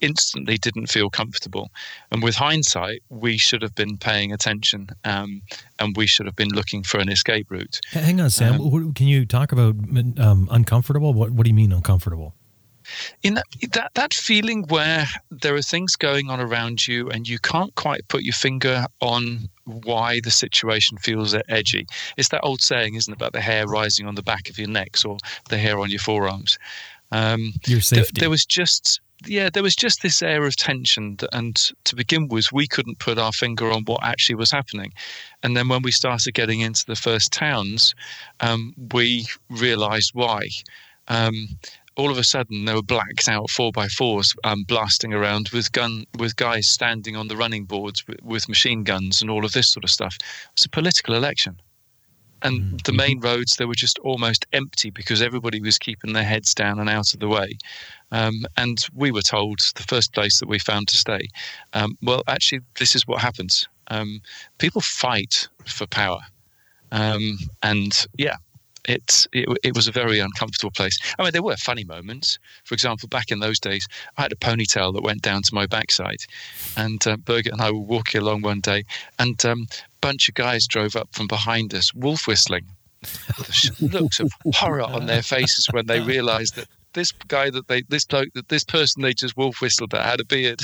instantly 0.01 0.57
didn't 0.57 0.87
feel 0.87 1.11
comfortable. 1.11 1.71
And 2.13 2.23
with 2.23 2.37
hindsight, 2.37 3.03
we 3.09 3.39
should 3.39 3.63
have 3.63 3.75
been 3.75 3.97
paying 3.99 4.33
attention 4.33 4.89
um, 5.05 5.43
and 5.79 5.97
we 5.97 6.07
should 6.07 6.27
have 6.27 6.37
been 6.37 6.51
looking 6.51 6.85
for 6.85 6.99
an 6.99 7.09
escape 7.09 7.51
route. 7.51 7.81
Hang 7.91 8.21
on, 8.21 8.31
Sam. 8.31 8.61
Um, 8.61 8.95
Can 8.95 9.09
you 9.09 9.27
talk 9.27 9.51
about 9.51 9.75
um, 10.19 10.49
uncomfortable? 10.51 11.13
What, 11.13 11.31
what 11.31 11.45
do 11.45 11.51
you 11.51 11.55
mean 11.55 11.73
uncomfortable? 11.73 12.35
In 13.23 13.35
that, 13.35 13.45
that 13.73 13.91
that 13.95 14.15
feeling 14.15 14.65
where 14.69 15.07
there 15.31 15.55
are 15.55 15.63
things 15.63 15.97
going 15.97 16.31
on 16.31 16.41
around 16.41 16.87
you 16.87 17.09
and 17.11 17.29
you 17.29 17.39
can't 17.39 17.75
quite 17.75 18.07
put 18.09 18.23
your 18.23 18.35
finger 18.35 18.87
on 19.01 19.49
why 19.65 20.21
the 20.21 20.31
situation 20.31 20.99
feels 20.99 21.35
edgy. 21.49 21.87
It's 22.17 22.29
that 22.29 22.45
old 22.45 22.61
saying, 22.61 22.95
isn't 22.95 23.13
it, 23.13 23.17
about 23.17 23.33
the 23.33 23.41
hair 23.41 23.67
rising 23.67 24.07
on 24.07 24.15
the 24.15 24.23
back 24.23 24.49
of 24.49 24.59
your 24.59 24.69
necks 24.69 25.05
or 25.05 25.19
the 25.49 25.59
hair 25.59 25.79
on 25.79 25.91
your 25.91 26.01
forearms. 26.01 26.59
Um, 27.13 27.53
your 27.67 27.81
safety. 27.81 28.13
Th- 28.13 28.21
there 28.21 28.31
was 28.31 28.45
just 28.45 29.01
yeah, 29.25 29.49
there 29.53 29.63
was 29.63 29.75
just 29.75 30.03
this 30.03 30.23
air 30.23 30.45
of 30.45 30.57
tension, 30.57 31.17
that, 31.17 31.31
and 31.33 31.57
to 31.85 31.97
begin 31.97 32.29
with, 32.29 32.53
we 32.53 32.67
couldn't 32.67 32.99
put 32.99 33.19
our 33.19 33.33
finger 33.33 33.73
on 33.73 33.85
what 33.85 34.05
actually 34.05 34.35
was 34.35 34.51
happening. 34.51 34.93
And 35.43 35.57
then 35.57 35.69
when 35.69 35.83
we 35.83 35.91
started 35.91 36.35
getting 36.35 36.61
into 36.61 36.85
the 36.85 36.97
first 36.97 37.33
towns, 37.33 37.95
um, 38.41 38.75
we 38.93 39.27
realised 39.49 40.11
why. 40.15 40.49
Um, 41.09 41.49
all 41.97 42.11
of 42.11 42.19
a 42.19 42.25
sudden 42.25 42.65
there 42.65 42.75
were 42.75 42.83
blacked 42.83 43.29
out 43.29 43.51
four 43.51 43.73
by 43.73 43.89
fours 43.89 44.35
um, 44.45 44.65
blasting 44.65 45.13
around 45.13 45.49
with 45.51 45.73
gun 45.73 46.05
with 46.19 46.37
guys 46.37 46.69
standing 46.69 47.17
on 47.17 47.29
the 47.29 47.37
running 47.37 47.65
boards 47.65 48.07
with, 48.07 48.23
with, 48.23 48.49
machine 48.49 48.85
guns 48.85 49.23
and 49.23 49.31
all 49.31 49.45
of 49.45 49.53
this 49.53 49.69
sort 49.69 49.85
of 49.85 49.91
stuff. 49.91 50.17
It's 50.53 50.65
a 50.65 50.69
political 50.69 51.15
election, 51.15 51.61
and 52.43 52.61
mm-hmm. 52.61 52.77
the 52.85 52.93
main 52.93 53.21
roads 53.21 53.57
they 53.57 53.65
were 53.65 53.75
just 53.75 53.99
almost 54.01 54.47
empty 54.53 54.91
because 54.91 55.23
everybody 55.23 55.61
was 55.61 55.79
keeping 55.79 56.13
their 56.13 56.25
heads 56.25 56.55
down 56.55 56.79
and 56.79 56.89
out 56.89 57.15
of 57.15 57.21
the 57.21 57.29
way. 57.29 57.59
Um, 58.13 58.45
and 58.57 58.85
we 58.95 59.11
were 59.11 59.23
told 59.23 59.61
the 59.75 59.83
first 59.83 60.13
place 60.13 60.39
that 60.39 60.49
we 60.49 60.59
found 60.59 60.89
to 60.89 60.97
stay. 60.97 61.29
Um, 61.73 61.97
well, 62.03 62.23
actually, 62.29 62.61
this 62.79 62.95
is 62.95 63.07
what 63.07 63.21
happens. 63.21 63.67
Um, 63.89 64.21
people 64.59 64.81
fight 64.81 65.49
for 65.65 65.87
power. 65.87 66.21
Um, 66.93 67.39
and 67.63 68.07
yeah, 68.17 68.37
it, 68.89 69.27
it, 69.33 69.49
it 69.63 69.75
was 69.75 69.89
a 69.89 69.93
very 69.93 70.19
uncomfortable 70.19 70.71
place. 70.71 70.99
I 71.19 71.23
mean, 71.23 71.33
there 71.33 71.43
were 71.43 71.57
funny 71.57 71.85
moments. 71.85 72.39
For 72.65 72.75
example, 72.75 73.09
back 73.09 73.31
in 73.31 73.41
those 73.41 73.59
days, 73.59 73.87
I 74.17 74.23
had 74.23 74.33
a 74.33 74.37
ponytail 74.37 74.95
that 74.95 75.03
went 75.03 75.23
down 75.23 75.43
to 75.43 75.55
my 75.55 75.67
backside, 75.67 76.21
and 76.77 77.05
uh, 77.07 77.17
Birgit 77.17 77.53
and 77.53 77.61
I 77.61 77.71
were 77.71 77.79
walking 77.79 78.21
along 78.21 78.43
one 78.43 78.61
day, 78.61 78.85
and 79.19 79.43
um, 79.45 79.67
a 79.71 80.01
bunch 80.01 80.29
of 80.29 80.35
guys 80.35 80.67
drove 80.67 80.97
up 80.97 81.09
from 81.13 81.27
behind 81.27 81.75
us, 81.75 81.95
wolf 81.95 82.27
whistling. 82.27 82.67
looks 83.81 84.21
of 84.21 84.33
horror 84.55 84.83
on 84.83 85.07
their 85.07 85.23
faces 85.23 85.67
when 85.71 85.87
they 85.87 86.01
realised 86.01 86.57
that 86.57 86.67
this 86.97 87.13
guy 87.13 87.51
that 87.51 87.69
they 87.69 87.83
this 87.83 88.07
bloke 88.07 88.33
that 88.35 88.49
this 88.49 88.65
person 88.65 89.03
they 89.03 89.13
just 89.13 89.37
wolf 89.37 89.61
whistled 89.61 89.95
at 89.95 90.05
had 90.05 90.21
a 90.21 90.25
beard. 90.25 90.61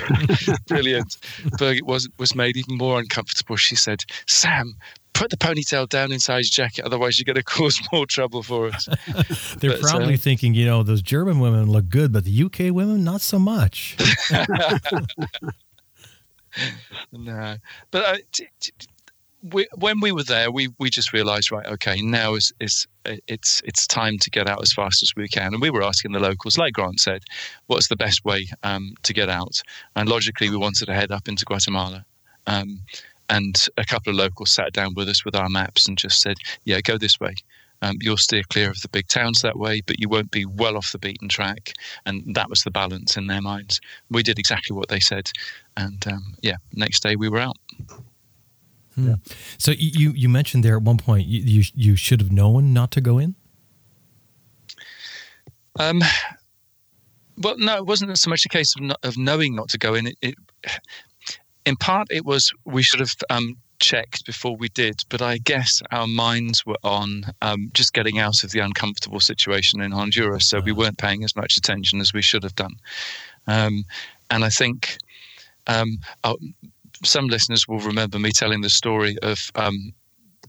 Brilliant. 0.66 1.18
Birgit 1.58 1.82
was 1.82 2.08
was 2.18 2.34
made 2.34 2.56
even 2.56 2.76
more 2.76 2.98
uncomfortable. 2.98 3.56
She 3.56 3.76
said, 3.76 4.02
"Sam, 4.26 4.74
put 5.16 5.30
the 5.30 5.36
ponytail 5.36 5.88
down 5.88 6.12
inside 6.12 6.38
his 6.38 6.50
jacket, 6.50 6.84
otherwise 6.84 7.18
you're 7.18 7.24
going 7.24 7.34
to 7.42 7.42
cause 7.42 7.80
more 7.92 8.06
trouble 8.06 8.42
for 8.42 8.68
us. 8.68 8.86
They're 9.58 9.72
but, 9.72 9.80
probably 9.80 10.14
uh, 10.14 10.18
thinking, 10.18 10.54
you 10.54 10.66
know, 10.66 10.82
those 10.82 11.02
German 11.02 11.40
women 11.40 11.70
look 11.70 11.88
good, 11.88 12.12
but 12.12 12.24
the 12.24 12.42
UK 12.44 12.72
women, 12.74 13.04
not 13.04 13.20
so 13.20 13.38
much. 13.38 13.96
no, 17.12 17.56
but 17.90 18.04
uh, 18.04 18.16
t- 18.32 18.48
t- 18.60 18.72
we, 19.52 19.66
when 19.76 20.00
we 20.00 20.12
were 20.12 20.24
there, 20.24 20.50
we, 20.50 20.68
we 20.78 20.90
just 20.90 21.12
realised, 21.12 21.52
right, 21.52 21.66
okay, 21.66 22.00
now 22.02 22.34
is, 22.34 22.52
is 22.58 22.86
it's 23.28 23.62
it's 23.64 23.86
time 23.86 24.18
to 24.18 24.30
get 24.30 24.48
out 24.48 24.60
as 24.60 24.72
fast 24.72 25.02
as 25.02 25.12
we 25.14 25.28
can. 25.28 25.52
And 25.52 25.62
we 25.62 25.70
were 25.70 25.84
asking 25.84 26.12
the 26.12 26.18
locals, 26.18 26.58
like 26.58 26.72
Grant 26.72 26.98
said, 26.98 27.22
what's 27.66 27.88
the 27.88 27.96
best 27.96 28.24
way 28.24 28.48
um, 28.64 28.94
to 29.04 29.12
get 29.12 29.28
out? 29.28 29.60
And 29.94 30.08
logically, 30.08 30.50
we 30.50 30.56
wanted 30.56 30.86
to 30.86 30.94
head 30.94 31.12
up 31.12 31.28
into 31.28 31.44
Guatemala. 31.44 32.04
Um, 32.48 32.82
and 33.28 33.66
a 33.76 33.84
couple 33.84 34.10
of 34.10 34.16
locals 34.16 34.50
sat 34.50 34.72
down 34.72 34.94
with 34.94 35.08
us 35.08 35.24
with 35.24 35.34
our 35.36 35.48
maps 35.48 35.88
and 35.88 35.98
just 35.98 36.20
said, 36.20 36.36
"Yeah, 36.64 36.80
go 36.80 36.98
this 36.98 37.20
way. 37.20 37.34
Um, 37.82 37.96
you'll 38.00 38.16
steer 38.16 38.42
clear 38.48 38.70
of 38.70 38.80
the 38.80 38.88
big 38.88 39.06
towns 39.08 39.42
that 39.42 39.58
way, 39.58 39.82
but 39.82 40.00
you 40.00 40.08
won't 40.08 40.30
be 40.30 40.46
well 40.46 40.76
off 40.76 40.92
the 40.92 40.98
beaten 40.98 41.28
track." 41.28 41.74
And 42.04 42.34
that 42.34 42.48
was 42.48 42.62
the 42.62 42.70
balance 42.70 43.16
in 43.16 43.26
their 43.26 43.42
minds. 43.42 43.80
We 44.10 44.22
did 44.22 44.38
exactly 44.38 44.76
what 44.76 44.88
they 44.88 45.00
said, 45.00 45.30
and 45.76 46.04
um, 46.06 46.34
yeah, 46.42 46.56
next 46.72 47.02
day 47.02 47.16
we 47.16 47.28
were 47.28 47.40
out. 47.40 47.56
Hmm. 48.94 49.08
Yeah. 49.08 49.16
So 49.58 49.72
you 49.72 50.12
you 50.12 50.28
mentioned 50.28 50.64
there 50.64 50.76
at 50.76 50.82
one 50.82 50.96
point 50.96 51.26
you 51.26 51.40
you, 51.40 51.64
you 51.74 51.96
should 51.96 52.20
have 52.20 52.32
known 52.32 52.72
not 52.72 52.90
to 52.92 53.00
go 53.00 53.18
in. 53.18 53.34
Um, 55.78 56.02
well, 57.38 57.56
no, 57.58 57.76
it 57.76 57.86
wasn't 57.86 58.16
so 58.18 58.30
much 58.30 58.44
a 58.46 58.48
case 58.48 58.74
of, 58.76 58.82
not, 58.82 58.98
of 59.02 59.18
knowing 59.18 59.54
not 59.54 59.68
to 59.70 59.78
go 59.78 59.94
in. 59.94 60.06
It, 60.06 60.16
it, 60.22 60.34
in 61.66 61.76
part, 61.76 62.06
it 62.10 62.24
was 62.24 62.52
we 62.64 62.82
should 62.82 63.00
have 63.00 63.14
um, 63.28 63.56
checked 63.80 64.24
before 64.24 64.56
we 64.56 64.68
did, 64.70 65.02
but 65.08 65.20
I 65.20 65.38
guess 65.38 65.82
our 65.90 66.06
minds 66.06 66.64
were 66.64 66.78
on 66.82 67.24
um, 67.42 67.70
just 67.74 67.92
getting 67.92 68.18
out 68.18 68.44
of 68.44 68.52
the 68.52 68.60
uncomfortable 68.60 69.20
situation 69.20 69.82
in 69.82 69.90
Honduras, 69.90 70.46
so 70.46 70.60
we 70.60 70.72
weren't 70.72 70.98
paying 70.98 71.24
as 71.24 71.36
much 71.36 71.56
attention 71.56 72.00
as 72.00 72.14
we 72.14 72.22
should 72.22 72.44
have 72.44 72.54
done. 72.54 72.76
Um, 73.48 73.84
and 74.30 74.44
I 74.44 74.48
think 74.48 74.98
um, 75.66 75.98
oh, 76.24 76.38
some 77.04 77.26
listeners 77.26 77.68
will 77.68 77.80
remember 77.80 78.18
me 78.18 78.30
telling 78.30 78.60
the 78.60 78.70
story 78.70 79.16
of 79.22 79.50
um, 79.56 79.92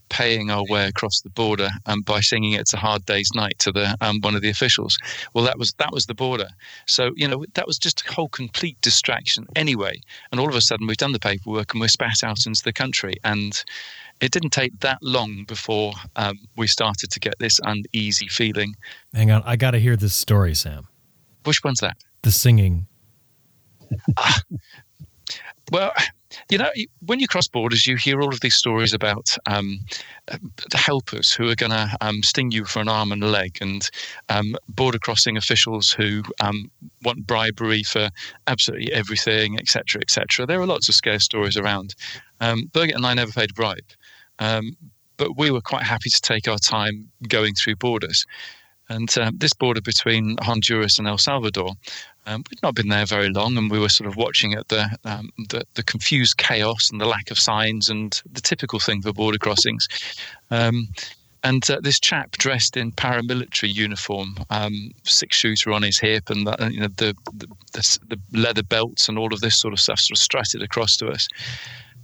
paying 0.10 0.50
our 0.52 0.64
way 0.70 0.88
across 0.88 1.22
the 1.22 1.30
border 1.30 1.70
um, 1.86 2.02
by 2.02 2.22
singing 2.22 2.54
"It's 2.54 2.74
a 2.74 2.78
Hard 2.78 3.06
Day's 3.06 3.32
Night" 3.36 3.58
to 3.60 3.72
the 3.72 3.96
um, 4.02 4.20
one 4.22 4.36
of 4.36 4.42
the 4.42 4.50
officials. 4.50 4.98
Well, 5.34 5.44
that 5.46 5.58
was 5.58 5.74
that 5.74 5.92
was 5.92 6.06
the 6.06 6.16
border. 6.16 6.50
So 6.86 7.12
you 7.16 7.28
know 7.28 7.46
that 7.54 7.68
was 7.68 7.78
just 7.78 8.02
a 8.02 8.14
whole 8.14 8.30
complete 8.30 8.80
distraction 8.82 9.48
anyway. 9.56 10.00
And 10.32 10.40
all 10.40 10.50
of 10.50 10.56
a 10.56 10.62
sudden, 10.62 10.88
we've 10.88 10.98
done 10.98 11.14
the 11.14 11.20
paperwork 11.20 11.74
and 11.74 11.82
we're 11.82 11.88
spat 11.88 12.24
out 12.24 12.46
into 12.46 12.64
the 12.64 12.74
country. 12.74 13.16
And 13.24 13.64
it 14.20 14.32
didn't 14.32 14.52
take 14.52 14.80
that 14.80 15.00
long 15.02 15.46
before 15.48 15.94
um, 16.16 16.40
we 16.56 16.68
started 16.68 17.12
to 17.12 17.20
get 17.20 17.36
this 17.40 17.60
uneasy 17.64 18.28
feeling. 18.28 18.76
Hang 19.14 19.32
on, 19.32 19.44
I 19.46 19.56
got 19.56 19.72
to 19.72 19.80
hear 19.80 19.96
this 19.96 20.14
story, 20.14 20.56
Sam. 20.56 20.88
Which 21.44 21.64
one's 21.64 21.80
that? 21.80 21.98
The 22.24 22.32
singing. 22.32 22.88
ah, 24.18 24.42
well, 25.72 25.94
you 26.50 26.58
know, 26.58 26.70
when 27.06 27.20
you 27.20 27.28
cross 27.28 27.48
borders, 27.48 27.86
you 27.86 27.96
hear 27.96 28.22
all 28.22 28.34
of 28.34 28.42
these 28.42 28.56
stories 28.56 28.94
about 28.94 29.38
um, 29.46 29.80
the 30.28 30.78
helpers 30.78 31.32
who 31.32 31.50
are 31.50 31.56
going 31.56 31.72
to 31.72 31.96
um, 32.02 32.24
sting 32.24 32.52
you 32.52 32.66
for 32.66 32.80
an 32.80 32.90
arm 32.90 33.12
and 33.12 33.24
a 33.24 33.28
leg, 33.28 33.58
and 33.62 33.90
um, 34.30 34.56
border 34.70 35.00
crossing 35.00 35.38
officials 35.38 35.92
who 35.92 36.24
um, 36.42 36.70
want 37.04 37.26
bribery 37.26 37.84
for 37.84 38.10
absolutely 38.48 38.92
everything, 38.94 39.58
etc., 39.58 40.02
etc. 40.02 40.46
There 40.46 40.60
are 40.60 40.68
lots 40.68 40.90
of 40.90 40.96
scare 40.96 41.20
stories 41.20 41.58
around. 41.58 41.96
Um, 42.40 42.70
Birgit 42.74 42.96
and 42.96 43.06
I 43.06 43.14
never 43.14 43.32
paid 43.32 43.52
a 43.52 43.54
bribe, 43.54 43.92
um, 44.40 44.76
but 45.18 45.38
we 45.38 45.52
were 45.52 45.62
quite 45.62 45.84
happy 45.84 46.10
to 46.10 46.22
take 46.22 46.48
our 46.48 46.60
time 46.60 47.10
going 47.28 47.56
through 47.56 47.78
borders. 47.78 48.26
And 48.90 49.16
uh, 49.18 49.32
this 49.36 49.54
border 49.54 49.82
between 49.82 50.38
Honduras 50.42 50.98
and 50.98 51.08
El 51.08 51.18
Salvador, 51.18 51.74
um, 52.26 52.44
we'd 52.50 52.62
not 52.64 52.76
been 52.76 52.90
there 52.90 53.06
very 53.06 53.30
long, 53.30 53.58
and 53.58 53.70
we 53.70 53.80
were 53.80 53.90
sort 53.90 54.08
of 54.10 54.16
watching 54.16 54.54
at 54.54 54.68
the, 54.70 54.90
um, 55.06 55.30
the, 55.50 55.64
the 55.76 55.84
confused 55.84 56.38
chaos 56.38 56.90
and 56.90 57.00
the 57.00 57.06
lack 57.06 57.32
of 57.32 57.40
signs 57.40 57.90
and 57.90 58.22
the 58.32 58.42
typical 58.42 58.80
thing 58.80 59.02
for 59.02 59.14
border 59.14 59.38
crossings. 59.38 59.88
Um, 60.52 60.90
and 61.44 61.70
uh, 61.70 61.80
this 61.82 62.00
chap 62.00 62.32
dressed 62.32 62.76
in 62.76 62.92
paramilitary 62.92 63.74
uniform, 63.74 64.36
um, 64.50 64.92
six 65.04 65.38
shooter 65.38 65.72
on 65.72 65.84
his 65.84 66.00
hip, 66.00 66.30
and 66.30 66.48
the, 66.48 66.70
you 66.72 66.80
know 66.80 66.88
the, 66.98 67.16
the, 67.74 68.00
the 68.08 68.20
leather 68.34 68.64
belts 68.64 69.08
and 69.08 69.18
all 69.18 69.34
of 69.34 69.42
this 69.42 69.60
sort 69.60 69.74
of 69.74 69.80
stuff, 69.80 70.00
sort 70.00 70.18
of 70.18 70.22
strutted 70.22 70.62
across 70.62 70.98
to 70.98 71.08
us, 71.08 71.28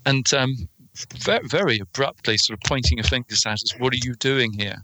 and 0.05 0.33
um, 0.33 0.69
very, 1.17 1.45
very 1.47 1.79
abruptly, 1.79 2.37
sort 2.37 2.57
of 2.57 2.63
pointing 2.69 2.99
a 2.99 3.03
finger 3.03 3.33
at 3.33 3.53
us, 3.53 3.73
"What 3.79 3.93
are 3.93 4.03
you 4.03 4.13
doing 4.15 4.53
here?" 4.53 4.83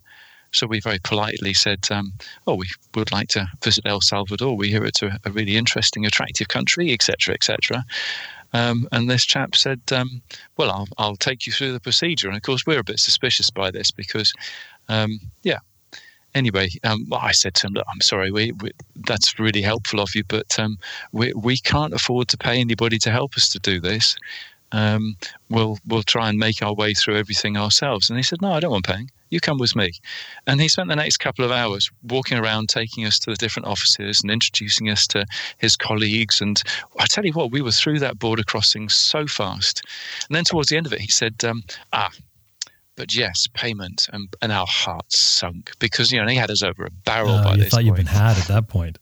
So 0.51 0.67
we 0.67 0.79
very 0.79 0.99
politely 1.03 1.53
said, 1.53 1.87
um, 1.91 2.13
"Oh, 2.47 2.55
we 2.55 2.67
would 2.95 3.11
like 3.11 3.27
to 3.29 3.47
visit 3.63 3.85
El 3.85 4.01
Salvador. 4.01 4.55
We 4.57 4.69
hear 4.69 4.83
it's 4.85 5.01
a, 5.01 5.19
a 5.25 5.31
really 5.31 5.57
interesting, 5.57 6.05
attractive 6.05 6.47
country, 6.47 6.91
etc., 6.91 7.35
etc." 7.35 7.85
Um, 8.53 8.87
and 8.91 9.09
this 9.09 9.25
chap 9.25 9.55
said, 9.55 9.81
um, 9.91 10.21
"Well, 10.57 10.71
I'll, 10.71 10.87
I'll 10.97 11.15
take 11.15 11.45
you 11.45 11.53
through 11.53 11.73
the 11.73 11.79
procedure." 11.79 12.27
And 12.27 12.37
of 12.37 12.43
course, 12.43 12.65
we're 12.65 12.79
a 12.79 12.83
bit 12.83 12.99
suspicious 12.99 13.49
by 13.49 13.71
this 13.71 13.91
because, 13.91 14.33
um, 14.87 15.19
yeah. 15.43 15.59
Anyway, 16.35 16.69
um, 16.83 17.07
I 17.11 17.31
said 17.31 17.55
to 17.55 17.67
him, 17.67 17.73
"Look, 17.73 17.85
I'm 17.91 18.01
sorry. 18.01 18.31
We, 18.31 18.51
we, 18.53 18.71
that's 19.07 19.39
really 19.39 19.63
helpful 19.63 19.99
of 19.99 20.13
you, 20.13 20.23
but 20.23 20.59
um, 20.59 20.77
we 21.11 21.33
we 21.33 21.57
can't 21.57 21.93
afford 21.93 22.27
to 22.29 22.37
pay 22.37 22.59
anybody 22.59 22.99
to 22.99 23.11
help 23.11 23.35
us 23.35 23.49
to 23.49 23.59
do 23.59 23.79
this. 23.79 24.15
Um, 24.71 25.17
we'll 25.49 25.79
we'll 25.87 26.03
try 26.03 26.29
and 26.29 26.37
make 26.37 26.61
our 26.61 26.73
way 26.73 26.93
through 26.93 27.17
everything 27.17 27.57
ourselves." 27.57 28.09
And 28.09 28.17
he 28.17 28.23
said, 28.23 28.41
"No, 28.41 28.53
I 28.53 28.59
don't 28.59 28.71
want 28.71 28.85
paying." 28.85 29.09
You 29.29 29.39
come 29.39 29.57
with 29.57 29.75
me. 29.75 29.91
And 30.47 30.59
he 30.59 30.67
spent 30.67 30.89
the 30.89 30.95
next 30.95 31.17
couple 31.17 31.45
of 31.45 31.51
hours 31.51 31.89
walking 32.03 32.37
around, 32.37 32.69
taking 32.69 33.05
us 33.05 33.19
to 33.19 33.31
the 33.31 33.35
different 33.35 33.67
offices 33.67 34.21
and 34.21 34.31
introducing 34.31 34.89
us 34.89 35.07
to 35.07 35.25
his 35.57 35.75
colleagues. 35.75 36.41
And 36.41 36.61
I 36.99 37.05
tell 37.05 37.25
you 37.25 37.33
what, 37.33 37.51
we 37.51 37.61
were 37.61 37.71
through 37.71 37.99
that 37.99 38.19
border 38.19 38.43
crossing 38.43 38.89
so 38.89 39.27
fast. 39.27 39.83
And 40.27 40.35
then 40.35 40.43
towards 40.43 40.69
the 40.69 40.77
end 40.77 40.85
of 40.85 40.93
it, 40.93 41.01
he 41.01 41.07
said, 41.07 41.43
um, 41.43 41.63
Ah, 41.93 42.11
but 42.95 43.15
yes, 43.15 43.47
payment. 43.53 44.09
And, 44.11 44.33
and 44.41 44.51
our 44.51 44.67
hearts 44.67 45.19
sunk 45.19 45.71
because, 45.79 46.11
you 46.11 46.21
know, 46.21 46.27
he 46.27 46.35
had 46.35 46.51
us 46.51 46.63
over 46.63 46.85
a 46.85 46.91
barrel 46.91 47.31
uh, 47.31 47.43
by 47.43 47.51
you 47.55 47.57
this 47.63 47.69
thought 47.69 47.77
point. 47.77 47.85
you'd 47.87 47.95
been 47.95 48.05
had 48.07 48.37
at 48.37 48.47
that 48.47 48.67
point. 48.67 48.97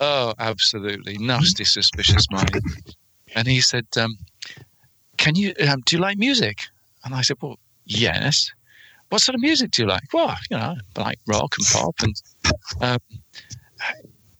Oh, 0.00 0.34
absolutely. 0.38 1.18
Nasty, 1.18 1.64
suspicious 1.64 2.26
mind. 2.30 2.60
And 3.34 3.46
he 3.46 3.60
said, 3.60 3.86
um, 3.96 4.18
Can 5.16 5.36
you, 5.36 5.54
um, 5.68 5.80
do 5.86 5.96
you 5.96 6.02
like 6.02 6.18
music? 6.18 6.58
And 7.04 7.14
I 7.14 7.22
said, 7.22 7.36
Well, 7.40 7.58
yes 7.84 8.50
what 9.12 9.20
sort 9.20 9.34
of 9.34 9.42
music 9.42 9.72
do 9.72 9.82
you 9.82 9.88
like? 9.88 10.10
Well, 10.14 10.34
you 10.50 10.56
know, 10.56 10.74
like 10.96 11.18
rock 11.26 11.54
and 11.58 11.66
pop. 11.66 11.94
And 12.00 12.22
um, 12.80 12.98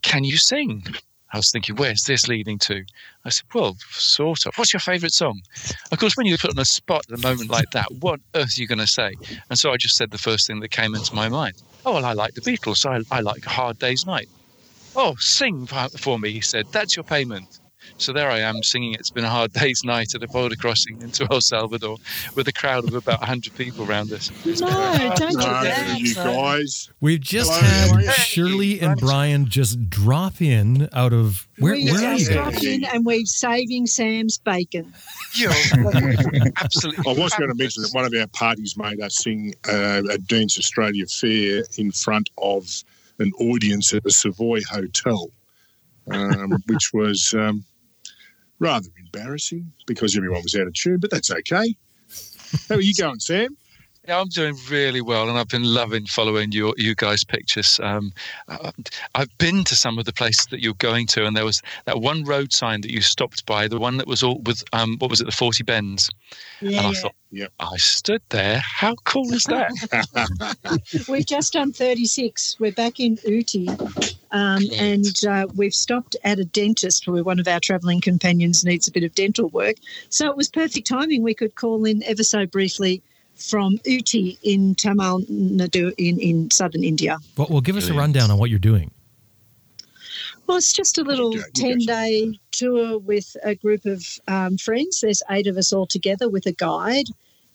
can 0.00 0.24
you 0.24 0.38
sing? 0.38 0.82
I 1.30 1.36
was 1.36 1.50
thinking, 1.52 1.76
where's 1.76 2.04
this 2.04 2.26
leading 2.26 2.58
to? 2.60 2.82
I 3.26 3.28
said, 3.28 3.44
well, 3.54 3.76
sort 3.90 4.46
of. 4.46 4.54
What's 4.56 4.72
your 4.72 4.80
favourite 4.80 5.12
song? 5.12 5.42
Of 5.90 5.98
course, 5.98 6.16
when 6.16 6.24
you're 6.24 6.38
put 6.38 6.52
on 6.52 6.58
a 6.58 6.64
spot 6.64 7.04
at 7.10 7.18
a 7.18 7.22
moment 7.22 7.50
like 7.50 7.70
that, 7.72 7.86
what 8.00 8.14
on 8.34 8.42
earth 8.42 8.56
are 8.56 8.62
you 8.62 8.66
going 8.66 8.78
to 8.78 8.86
say? 8.86 9.12
And 9.50 9.58
so 9.58 9.72
I 9.72 9.76
just 9.76 9.98
said 9.98 10.10
the 10.10 10.16
first 10.16 10.46
thing 10.46 10.60
that 10.60 10.70
came 10.70 10.94
into 10.94 11.14
my 11.14 11.28
mind. 11.28 11.62
Oh, 11.84 11.92
well, 11.92 12.06
I 12.06 12.14
like 12.14 12.32
the 12.32 12.40
Beatles. 12.40 12.86
I, 12.86 13.04
I 13.14 13.20
like 13.20 13.44
Hard 13.44 13.78
Day's 13.78 14.06
Night. 14.06 14.30
Oh, 14.96 15.16
sing 15.16 15.66
for 15.66 16.18
me, 16.18 16.30
he 16.30 16.40
said. 16.40 16.66
That's 16.72 16.96
your 16.96 17.04
payment. 17.04 17.60
So 18.02 18.12
there 18.12 18.32
I 18.32 18.40
am 18.40 18.64
singing 18.64 18.94
It's 18.94 19.10
Been 19.10 19.22
a 19.22 19.30
Hard 19.30 19.52
Day's 19.52 19.84
Night 19.84 20.12
at 20.16 20.24
a 20.24 20.26
border 20.26 20.56
crossing 20.56 21.00
into 21.02 21.24
El 21.30 21.40
Salvador 21.40 21.98
with 22.34 22.48
a 22.48 22.52
crowd 22.52 22.82
of 22.82 22.94
about 22.94 23.20
100 23.20 23.54
people 23.54 23.88
around 23.88 24.12
us. 24.12 24.28
No, 24.44 24.54
don't 25.14 25.30
do 25.30 25.36
that. 25.36 26.00
You 26.00 26.12
guys. 26.12 26.90
We've 27.00 27.20
just 27.20 27.52
Hello. 27.52 28.04
had 28.04 28.12
Shirley 28.14 28.80
and 28.80 28.98
Brian 28.98 29.46
just 29.46 29.88
drop 29.88 30.42
in 30.42 30.88
out 30.92 31.12
of 31.12 31.46
where, 31.60 31.74
we 31.74 31.92
where 31.92 32.08
are 32.08 32.14
you 32.14 32.28
guys? 32.28 32.64
in 32.64 32.82
and 32.86 33.06
we're 33.06 33.24
saving 33.24 33.86
Sam's 33.86 34.36
bacon. 34.36 34.92
Yeah, 35.36 35.50
absolutely. 36.60 37.04
I 37.06 37.16
was 37.16 37.32
going 37.34 37.50
to 37.50 37.54
mention 37.54 37.84
that 37.84 37.90
one 37.92 38.04
of 38.04 38.12
our 38.20 38.26
parties 38.26 38.76
made 38.76 39.00
us 39.00 39.14
sing 39.18 39.54
uh, 39.68 40.02
at 40.10 40.26
Dean's 40.26 40.58
Australia 40.58 41.06
Fair 41.06 41.62
in 41.78 41.92
front 41.92 42.30
of 42.38 42.68
an 43.20 43.30
audience 43.38 43.94
at 43.94 44.02
the 44.02 44.10
Savoy 44.10 44.60
Hotel, 44.68 45.28
um, 46.10 46.50
which 46.66 46.90
was 46.92 47.32
um, 47.38 47.64
rather 48.62 48.88
embarrassing 48.98 49.72
because 49.86 50.16
everyone 50.16 50.42
was 50.42 50.54
out 50.54 50.68
of 50.68 50.72
tune, 50.72 50.98
but 50.98 51.10
that's 51.10 51.30
okay. 51.30 51.76
How 52.68 52.76
are 52.76 52.80
you 52.80 52.94
going, 52.98 53.18
Sam? 53.18 53.56
Yeah, 54.08 54.18
I'm 54.18 54.28
doing 54.28 54.56
really 54.68 55.00
well, 55.00 55.28
and 55.28 55.38
I've 55.38 55.46
been 55.46 55.62
loving 55.62 56.06
following 56.06 56.50
your 56.50 56.74
you 56.76 56.96
guys' 56.96 57.22
pictures. 57.22 57.78
Um, 57.80 58.12
uh, 58.48 58.72
I've 59.14 59.38
been 59.38 59.62
to 59.62 59.76
some 59.76 59.96
of 59.96 60.06
the 60.06 60.12
places 60.12 60.46
that 60.46 60.60
you're 60.60 60.74
going 60.74 61.06
to, 61.08 61.24
and 61.24 61.36
there 61.36 61.44
was 61.44 61.62
that 61.84 62.00
one 62.00 62.24
road 62.24 62.52
sign 62.52 62.80
that 62.80 62.90
you 62.90 63.00
stopped 63.00 63.46
by, 63.46 63.68
the 63.68 63.78
one 63.78 63.98
that 63.98 64.08
was 64.08 64.24
all 64.24 64.40
with 64.40 64.64
um, 64.72 64.96
what 64.98 65.08
was 65.08 65.20
it, 65.20 65.26
the 65.26 65.30
forty 65.30 65.62
bends. 65.62 66.10
Yeah, 66.60 66.78
and 66.78 66.86
I 66.88 66.92
thought, 66.94 67.14
yeah, 67.30 67.46
I 67.60 67.76
stood 67.76 68.22
there. 68.30 68.60
How 68.64 68.96
cool 69.04 69.32
is 69.32 69.44
that? 69.44 69.70
we've 71.08 71.26
just 71.26 71.52
done 71.52 71.72
36. 71.72 72.56
We're 72.58 72.72
back 72.72 72.98
in 72.98 73.18
Ooty, 73.18 73.68
um, 74.32 74.62
and 74.80 75.24
uh, 75.28 75.46
we've 75.54 75.74
stopped 75.74 76.16
at 76.24 76.40
a 76.40 76.44
dentist 76.44 77.06
where 77.06 77.22
one 77.22 77.38
of 77.38 77.46
our 77.46 77.60
travelling 77.60 78.00
companions 78.00 78.64
needs 78.64 78.88
a 78.88 78.92
bit 78.92 79.04
of 79.04 79.14
dental 79.14 79.48
work. 79.50 79.76
So 80.08 80.28
it 80.28 80.36
was 80.36 80.48
perfect 80.48 80.88
timing. 80.88 81.22
We 81.22 81.34
could 81.34 81.54
call 81.54 81.84
in 81.84 82.02
ever 82.02 82.24
so 82.24 82.46
briefly 82.46 83.00
from 83.42 83.78
Ooty 83.86 84.38
in 84.42 84.74
Tamil 84.74 85.20
Nadu 85.30 85.92
in, 85.98 86.18
in 86.20 86.50
southern 86.50 86.84
India. 86.84 87.18
Well, 87.36 87.48
well, 87.50 87.60
give 87.60 87.76
us 87.76 87.88
a 87.88 87.94
rundown 87.94 88.30
on 88.30 88.38
what 88.38 88.50
you're 88.50 88.58
doing. 88.58 88.90
Well, 90.46 90.58
it's 90.58 90.72
just 90.72 90.98
a 90.98 91.02
little 91.02 91.34
10 91.54 91.78
day 91.78 92.38
tour 92.50 92.98
with 92.98 93.36
a 93.42 93.54
group 93.54 93.86
of 93.86 94.04
um, 94.28 94.58
friends. 94.58 95.00
There's 95.00 95.22
eight 95.30 95.46
of 95.46 95.56
us 95.56 95.72
all 95.72 95.86
together 95.86 96.28
with 96.28 96.46
a 96.46 96.52
guide 96.52 97.06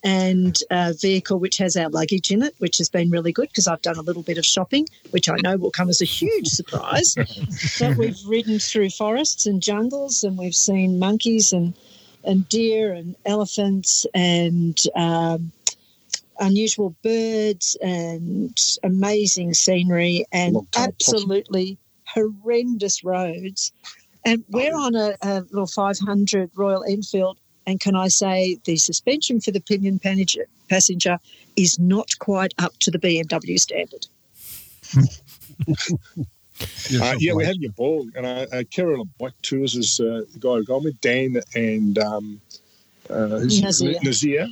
and 0.04 0.58
a 0.71 0.93
vehicle 0.93 1.39
which 1.39 1.58
has 1.58 1.76
our 1.76 1.89
luggage 1.89 2.32
in 2.32 2.43
it, 2.43 2.56
which 2.60 2.78
has 2.78 2.89
been 2.89 3.10
really 3.10 3.32
good 3.32 3.50
because 3.50 3.67
I've 3.67 3.82
done 3.82 3.97
a 3.97 4.02
little 4.02 4.23
bit 4.23 4.38
of 4.38 4.45
shopping, 4.45 4.88
which 5.10 5.30
I 5.30 5.36
know 5.43 5.58
will 5.58 5.71
come 5.71 5.89
as 5.89 6.02
a 6.02 6.06
huge 6.06 6.47
surprise. 6.47 7.15
but 7.80 7.97
we've 7.97 8.17
ridden 8.26 8.60
through 8.60 8.91
forests 8.91 9.45
and 9.45 9.62
jungles 9.62 10.23
and 10.23 10.38
we've 10.38 10.56
seen 10.56 11.00
monkeys 11.00 11.52
and, 11.52 11.73
and 12.23 12.47
deer 12.47 12.93
and 12.93 13.15
elephants 13.26 14.06
and 14.13 14.80
um, 14.95 15.52
unusual 16.39 16.95
birds 17.04 17.78
and 17.82 18.58
amazing 18.84 19.54
scenery 19.54 20.26
and 20.32 20.58
absolutely 20.76 21.78
horrendous 22.06 23.04
roads. 23.04 23.71
And 24.26 24.43
we're 24.50 24.76
on 24.76 24.95
a, 24.95 25.15
a, 25.21 25.41
little 25.52 25.67
500 25.67 26.52
Royal 26.56 26.84
Enfield. 26.84 27.38
And 27.65 27.80
can 27.80 27.95
I 27.95 28.08
say 28.08 28.58
the 28.65 28.78
suspension 28.78 29.41
for 29.41 29.52
the 29.52 29.60
pillion 29.60 30.00
passenger 30.69 31.19
is 31.56 31.80
not 31.80 32.10
quite 32.19 32.54
up 32.58 32.78
to 32.80 32.91
the 32.91 33.00
BMW 33.00 33.60
standard. 33.60 34.08
uh, 37.02 37.15
yeah, 37.19 37.34
we're 37.34 37.45
having 37.45 37.65
a 37.65 37.69
ball. 37.69 38.08
And 38.15 38.26
uh, 38.26 38.45
uh, 38.52 38.63
Kerala 38.63 39.08
Bike 39.19 39.34
Tours 39.41 39.76
is 39.76 40.00
uh, 40.00 40.21
the 40.34 40.39
guy 40.39 40.56
who 40.56 40.63
got 40.63 40.84
with 40.84 41.00
Dan 41.02 41.41
and 41.56 42.00
um, 42.00 42.41
uh, 43.10 43.41
Nazir. 43.43 44.00
Nazir 44.02 44.47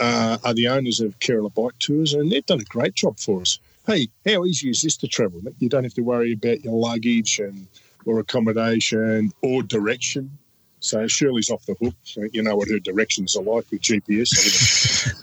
uh, 0.00 0.38
are 0.44 0.54
the 0.54 0.68
owners 0.68 1.00
of 1.00 1.18
Kerala 1.18 1.52
Bike 1.54 1.78
Tours, 1.78 2.14
and 2.14 2.30
they've 2.30 2.46
done 2.46 2.60
a 2.60 2.64
great 2.64 2.94
job 2.94 3.18
for 3.18 3.40
us. 3.40 3.58
Hey, 3.86 4.08
how 4.26 4.44
easy 4.44 4.70
is 4.70 4.82
this 4.82 4.96
to 4.98 5.08
travel? 5.08 5.40
You 5.58 5.68
don't 5.68 5.84
have 5.84 5.94
to 5.94 6.02
worry 6.02 6.32
about 6.32 6.64
your 6.64 6.74
luggage 6.74 7.38
and 7.38 7.66
or 8.06 8.18
accommodation 8.18 9.32
or 9.42 9.62
direction. 9.62 10.38
So 10.80 11.06
Shirley's 11.06 11.48
off 11.48 11.64
the 11.64 11.74
hook. 11.80 11.94
You 12.32 12.42
know 12.42 12.56
what 12.56 12.68
her 12.68 12.78
directions 12.78 13.36
are 13.36 13.42
like 13.42 13.64
with 13.70 13.80
GPS. 13.80 14.30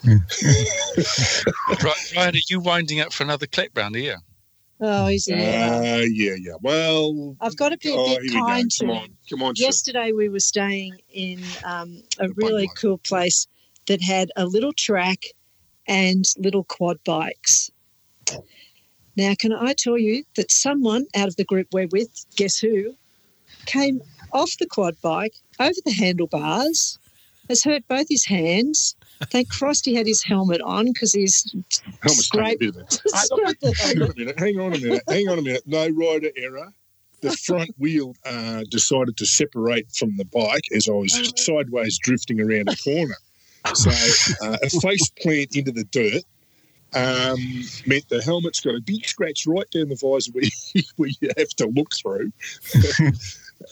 right, 1.84 2.14
Ryan, 2.16 2.36
are 2.36 2.40
you 2.50 2.60
winding 2.60 3.00
up 3.00 3.14
for 3.14 3.24
another 3.24 3.46
clip 3.46 3.78
round 3.78 3.96
here? 3.96 4.18
Oh, 4.80 5.06
is 5.06 5.26
he? 5.26 5.34
Uh, 5.34 6.02
yeah, 6.10 6.34
yeah. 6.40 6.54
Well, 6.62 7.36
I've 7.40 7.56
got 7.56 7.70
to 7.70 7.78
be 7.78 7.90
a 7.90 7.96
oh, 7.96 8.08
bit 8.08 8.24
here 8.24 8.34
we 8.34 8.40
kind 8.40 8.64
go. 8.64 8.70
to 8.70 8.86
Come 8.86 8.90
on, 8.90 9.10
come 9.30 9.44
on. 9.44 9.54
Shirley. 9.54 9.68
Yesterday 9.68 10.12
we 10.12 10.30
were 10.30 10.40
staying 10.40 11.00
in 11.14 11.44
um, 11.64 12.02
a 12.18 12.28
The 12.28 12.34
really 12.38 12.68
cool 12.76 12.98
place 12.98 13.46
that 13.92 14.02
had 14.02 14.32
a 14.38 14.46
little 14.46 14.72
track 14.72 15.26
and 15.86 16.24
little 16.38 16.64
quad 16.64 16.98
bikes. 17.04 17.70
Now, 19.18 19.34
can 19.38 19.52
I 19.52 19.74
tell 19.74 19.98
you 19.98 20.24
that 20.38 20.50
someone 20.50 21.06
out 21.14 21.28
of 21.28 21.36
the 21.36 21.44
group 21.44 21.68
we're 21.74 21.90
with, 21.92 22.08
guess 22.38 22.58
who, 22.58 22.96
came 23.66 24.02
off 24.32 24.50
the 24.60 24.66
quad 24.66 24.96
bike 25.02 25.34
over 25.60 25.76
the 25.84 25.92
handlebars, 25.92 26.98
has 27.50 27.66
hurt 27.66 27.86
both 27.90 28.08
his 28.08 28.24
hands. 28.26 28.96
Thank 29.26 29.50
Christ 29.50 29.84
he 29.84 29.94
had 29.94 30.08
his 30.08 30.24
helmet 30.24 30.62
on 30.62 30.86
because 30.94 31.12
he's 31.12 31.54
a 32.04 32.10
scraped, 32.10 32.62
bit 32.62 32.70
of 32.70 32.78
it. 32.78 32.94
scraped 33.08 33.60
the 33.60 33.74
Hang 33.78 34.02
on 34.02 34.10
a 34.12 34.16
minute. 34.16 34.40
Hang 34.40 34.60
on 34.60 34.74
a 34.74 34.80
minute. 34.80 35.04
Hang 35.10 35.28
on 35.28 35.38
a 35.38 35.42
minute. 35.42 35.64
No 35.66 35.90
rider 35.90 36.30
error. 36.38 36.72
The 37.20 37.34
front 37.34 37.72
wheel 37.78 38.16
uh, 38.26 38.64
decided 38.72 39.18
to 39.18 39.26
separate 39.26 39.92
from 39.92 40.16
the 40.16 40.26
bike 40.26 40.64
as 40.74 40.88
I 40.88 40.94
was 40.94 41.14
Oh. 41.14 41.32
sideways 41.36 42.00
drifting 42.02 42.40
around 42.40 42.70
a 42.70 42.76
corner. 42.78 43.18
So 43.74 43.90
uh, 44.46 44.58
a 44.62 44.70
face 44.70 45.10
plant 45.22 45.56
into 45.56 45.72
the 45.72 45.84
dirt 45.86 46.24
um, 46.94 47.40
meant 47.86 48.08
the 48.10 48.22
helmet's 48.24 48.60
got 48.60 48.76
a 48.76 48.82
big 48.82 49.06
scratch 49.06 49.48
right 49.48 49.70
down 49.72 49.90
the 49.90 49.96
visor 49.96 50.32
where 50.34 50.44
you, 50.74 50.84
where 50.98 51.10
you 51.22 51.30
have 51.38 51.50
to 51.50 51.68
look 51.68 51.94
through. 51.96 52.32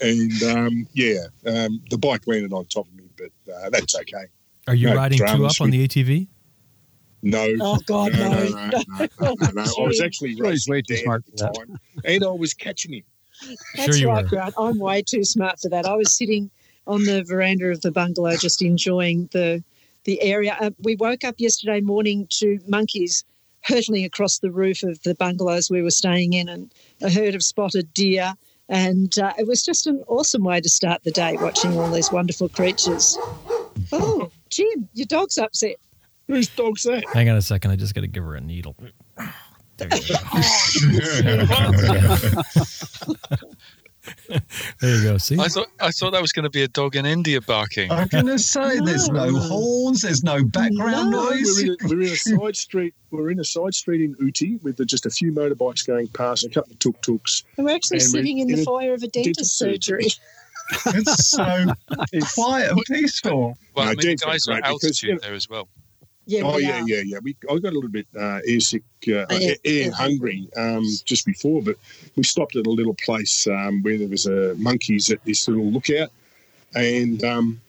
and 0.00 0.42
um, 0.44 0.86
yeah, 0.94 1.24
um, 1.46 1.82
the 1.90 1.98
bike 1.98 2.26
landed 2.26 2.52
on 2.52 2.64
top 2.66 2.86
of 2.86 2.94
me, 2.94 3.04
but 3.18 3.52
uh, 3.52 3.70
that's 3.70 3.94
okay. 3.94 4.26
Are 4.66 4.74
you 4.74 4.88
No 4.88 4.96
riding 4.96 5.18
two 5.18 5.24
up 5.24 5.60
on 5.60 5.70
the 5.70 5.86
ATV? 5.86 6.28
No. 7.22 7.46
Oh, 7.60 7.78
God, 7.84 8.12
no, 8.12 8.30
no. 8.30 8.44
no, 8.48 8.48
no, 8.48 8.78
no, 8.88 9.36
no, 9.40 9.50
no. 9.52 9.62
I 9.78 9.86
was 9.86 10.00
actually 10.00 10.36
Well, 10.36 10.52
he's 10.52 10.68
racing 10.68 10.72
way 10.72 10.82
too 10.82 10.96
smart 10.96 11.24
at 11.26 11.38
for 11.38 11.48
the 11.48 11.66
time, 11.66 11.80
and 12.04 12.24
I 12.24 12.30
was 12.30 12.54
catching 12.54 12.94
him. 12.94 13.02
That's 13.74 13.96
Sure 13.96 13.96
you 13.96 14.08
right, 14.08 14.24
were. 14.24 14.28
Grant. 14.28 14.54
I'm 14.58 14.78
way 14.78 15.02
too 15.02 15.24
smart 15.24 15.60
for 15.60 15.68
that. 15.68 15.86
I 15.86 15.94
was 15.94 16.16
sitting 16.16 16.50
on 16.86 17.04
the 17.04 17.22
veranda 17.24 17.66
of 17.66 17.82
the 17.82 17.90
bungalow 17.90 18.36
just 18.36 18.62
enjoying 18.62 19.28
the 19.32 19.62
the 20.04 20.20
area. 20.22 20.56
Uh, 20.60 20.70
we 20.82 20.96
woke 20.96 21.24
up 21.24 21.36
yesterday 21.38 21.80
morning 21.80 22.26
to 22.30 22.58
monkeys 22.66 23.24
hurtling 23.62 24.04
across 24.04 24.38
the 24.38 24.50
roof 24.50 24.82
of 24.82 25.02
the 25.02 25.14
bungalows 25.14 25.70
we 25.70 25.82
were 25.82 25.90
staying 25.90 26.32
in 26.32 26.48
and 26.48 26.72
a 27.02 27.10
herd 27.10 27.34
of 27.34 27.42
spotted 27.42 27.92
deer. 27.92 28.34
And 28.68 29.18
uh, 29.18 29.32
it 29.38 29.46
was 29.46 29.64
just 29.64 29.86
an 29.86 30.02
awesome 30.06 30.44
way 30.44 30.60
to 30.60 30.68
start 30.68 31.02
the 31.02 31.10
day 31.10 31.36
watching 31.36 31.76
all 31.76 31.90
these 31.90 32.12
wonderful 32.12 32.48
creatures. 32.48 33.18
Oh, 33.92 34.30
Jim, 34.48 34.88
your 34.94 35.06
dog's 35.06 35.38
upset. 35.38 35.76
Whose 36.28 36.48
dog's 36.48 36.84
that? 36.84 37.04
Hang 37.12 37.28
on 37.28 37.36
a 37.36 37.42
second. 37.42 37.72
I 37.72 37.76
just 37.76 37.94
got 37.94 38.02
to 38.02 38.06
give 38.06 38.24
her 38.24 38.36
a 38.36 38.40
needle. 38.40 38.76
There 39.80 39.88
you 39.96 41.46
go. 41.46 42.42
there 44.80 44.96
you 44.96 45.02
go. 45.02 45.18
See? 45.18 45.36
I 45.38 45.48
thought 45.48 45.68
I 45.80 45.90
thought 45.90 46.12
that 46.12 46.22
was 46.22 46.32
going 46.32 46.44
to 46.44 46.50
be 46.50 46.62
a 46.62 46.68
dog 46.68 46.96
in 46.96 47.04
India 47.06 47.40
barking. 47.40 47.90
I'm 47.90 48.08
going 48.08 48.26
to 48.26 48.38
say 48.38 48.78
there's 48.80 49.08
no 49.08 49.30
No. 49.30 49.38
horns, 49.40 50.02
there's 50.02 50.22
no 50.24 50.44
background 50.44 51.10
No. 51.10 51.30
noise. 51.30 51.62
We're 51.62 51.72
in, 51.72 51.76
a, 51.84 51.88
we're 51.88 52.00
in 52.02 52.08
a 52.08 52.16
side 52.16 52.56
street. 52.56 52.94
We're 53.10 53.30
in 53.30 53.40
a 53.40 53.44
side 53.44 53.74
street 53.74 54.02
in 54.02 54.14
Ooty 54.16 54.62
with 54.62 54.84
just 54.86 55.06
a 55.06 55.10
few 55.10 55.32
motorbikes 55.32 55.86
going 55.86 56.08
past, 56.08 56.44
a 56.44 56.48
couple 56.48 56.72
of 56.72 56.78
tuk 56.78 57.00
tuks. 57.02 57.42
And 57.56 57.66
we're 57.66 57.74
actually 57.74 57.98
And 57.98 58.04
we're 58.06 58.08
sitting 58.20 58.38
in 58.38 58.50
in 58.50 58.56
the 58.56 58.62
a 58.62 58.64
foyer 58.64 58.94
of 58.94 59.02
a 59.02 59.08
dentist 59.08 59.58
dentist 59.58 59.58
surgery. 59.58 60.06
It's 60.86 61.28
so 61.30 61.74
quiet 62.34 62.70
and 62.70 62.80
peaceful. 62.86 63.58
Well, 63.74 63.86
No, 63.86 63.90
I 63.92 63.94
mean, 63.96 64.06
the 64.06 64.16
guys 64.16 64.46
are 64.46 64.52
great 64.52 64.58
at 64.64 64.68
because, 64.68 64.84
altitude 64.84 65.08
you 65.08 65.14
know- 65.14 65.20
there 65.22 65.34
as 65.34 65.48
well. 65.48 65.68
Yeah, 66.30 66.42
oh 66.44 66.56
we 66.56 66.62
yeah, 66.62 66.82
are. 66.82 66.88
yeah, 66.88 67.02
yeah. 67.04 67.18
We 67.24 67.36
I 67.50 67.58
got 67.58 67.72
a 67.72 67.74
little 67.74 67.90
bit 67.90 68.06
uh, 68.16 68.38
air 68.46 68.60
sick, 68.60 68.84
uh, 69.08 69.26
Oh, 69.28 69.36
yeah. 69.36 69.48
air, 69.48 69.56
air 69.64 69.90
hungry 69.90 70.48
um, 70.56 70.84
just 71.04 71.26
before, 71.26 71.60
but 71.60 71.74
we 72.14 72.22
stopped 72.22 72.54
at 72.54 72.68
a 72.68 72.70
little 72.70 72.94
place 73.04 73.48
um, 73.48 73.82
where 73.82 73.98
there 73.98 74.06
was 74.06 74.26
a 74.26 74.54
monkeys 74.54 75.10
at 75.10 75.24
this 75.24 75.48
little 75.48 75.66
lookout, 75.72 76.10
and 76.76 77.24
um, 77.24 77.60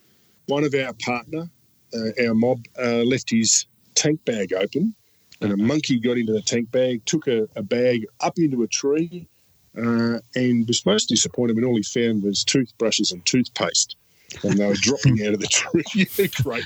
one 0.45 0.63
of 0.63 0.76
our 0.76 0.93
partner, 1.04 1.50
uh, 1.95 2.24
our 2.28 2.36
mob, 2.36 2.60
uh, 2.78 3.02
left 3.04 3.32
his 3.32 3.65
tank 3.95 4.24
bag 4.26 4.54
open, 4.54 4.93
and 5.41 5.52
a 5.52 5.58
monkey 5.58 6.00
got 6.00 6.19
into 6.19 6.32
the 6.34 6.41
tank 6.43 6.69
bag, 6.69 7.04
took 7.06 7.28
a, 7.28 7.50
a 7.56 7.63
bag 7.63 8.06
up 8.19 8.38
into 8.38 8.62
a 8.62 8.67
tree, 8.67 9.28
uh, 9.76 10.19
and 10.36 10.67
was 10.67 10.86
most 10.86 11.08
disappointed 11.10 11.56
when 11.56 11.65
all 11.65 11.76
he 11.76 11.82
found 11.82 12.21
was 12.21 12.43
toothbrushes 12.43 13.12
and 13.12 13.26
toothpaste. 13.26 13.95
And 14.44 14.58
they 14.58 14.67
were 14.67 14.76
dropping 14.76 15.26
out 15.26 15.34
of 15.34 15.39
the 15.39 15.48
tree. 15.48 15.84
great. 16.44 16.63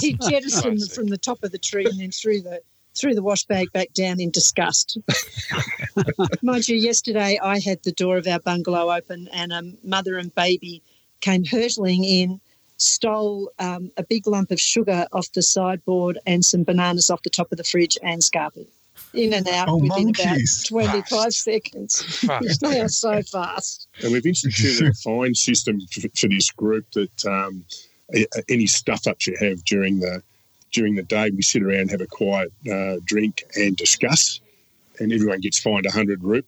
he 0.00 0.14
jettisoned 0.28 0.80
them 0.80 0.88
from 0.88 1.06
the 1.06 1.18
top 1.18 1.42
of 1.42 1.52
the 1.52 1.58
tree 1.58 1.86
and 1.86 1.98
then 1.98 2.10
threw 2.10 2.40
the 2.40 2.60
threw 2.94 3.14
the 3.14 3.22
wash 3.22 3.44
bag 3.44 3.72
back 3.72 3.92
down 3.92 4.20
in 4.20 4.30
disgust. 4.30 4.98
Mind 6.42 6.68
you, 6.68 6.76
yesterday 6.76 7.38
I 7.42 7.60
had 7.60 7.82
the 7.82 7.92
door 7.92 8.16
of 8.16 8.26
our 8.26 8.40
bungalow 8.40 8.92
open 8.92 9.28
and 9.32 9.52
a 9.52 9.62
mother 9.84 10.18
and 10.18 10.34
baby 10.34 10.82
came 11.20 11.44
hurtling 11.44 12.04
in, 12.04 12.40
stole 12.78 13.52
um, 13.58 13.90
a 13.96 14.02
big 14.02 14.26
lump 14.26 14.50
of 14.50 14.60
sugar 14.60 15.06
off 15.12 15.30
the 15.32 15.42
sideboard 15.42 16.18
and 16.26 16.44
some 16.44 16.64
bananas 16.64 17.10
off 17.10 17.22
the 17.22 17.30
top 17.30 17.52
of 17.52 17.58
the 17.58 17.64
fridge 17.64 17.96
and 18.02 18.22
scuppered. 18.24 18.66
In 19.12 19.32
and 19.34 19.48
out 19.48 19.68
Oh, 19.68 19.76
within 19.78 20.06
monkeys. 20.06 20.66
about 20.70 20.92
25 21.02 21.32
seconds. 21.34 22.02
Fast. 22.26 22.60
They 22.62 22.80
are 22.80 22.88
so 22.88 23.22
fast. 23.22 23.88
And 24.02 24.12
we've 24.12 24.24
instituted 24.26 24.88
a 24.88 24.94
fine 25.04 25.34
system 25.34 25.80
for, 25.92 26.02
for 26.16 26.28
this 26.28 26.50
group 26.50 26.86
that 26.92 27.26
um, 27.26 27.64
any 28.48 28.66
stuff 28.66 29.06
ups 29.06 29.26
you 29.26 29.36
have 29.40 29.64
during 29.64 30.00
the 30.00 30.22
during 30.72 30.94
the 30.94 31.02
day, 31.02 31.30
we 31.34 31.42
sit 31.42 31.62
around, 31.64 31.90
have 31.90 32.00
a 32.00 32.06
quiet 32.06 32.52
uh, 32.70 32.96
drink, 33.04 33.42
and 33.56 33.76
discuss. 33.76 34.40
And 35.00 35.12
everyone 35.12 35.40
gets 35.40 35.58
fined 35.58 35.86
hundred 35.90 36.22
root 36.22 36.46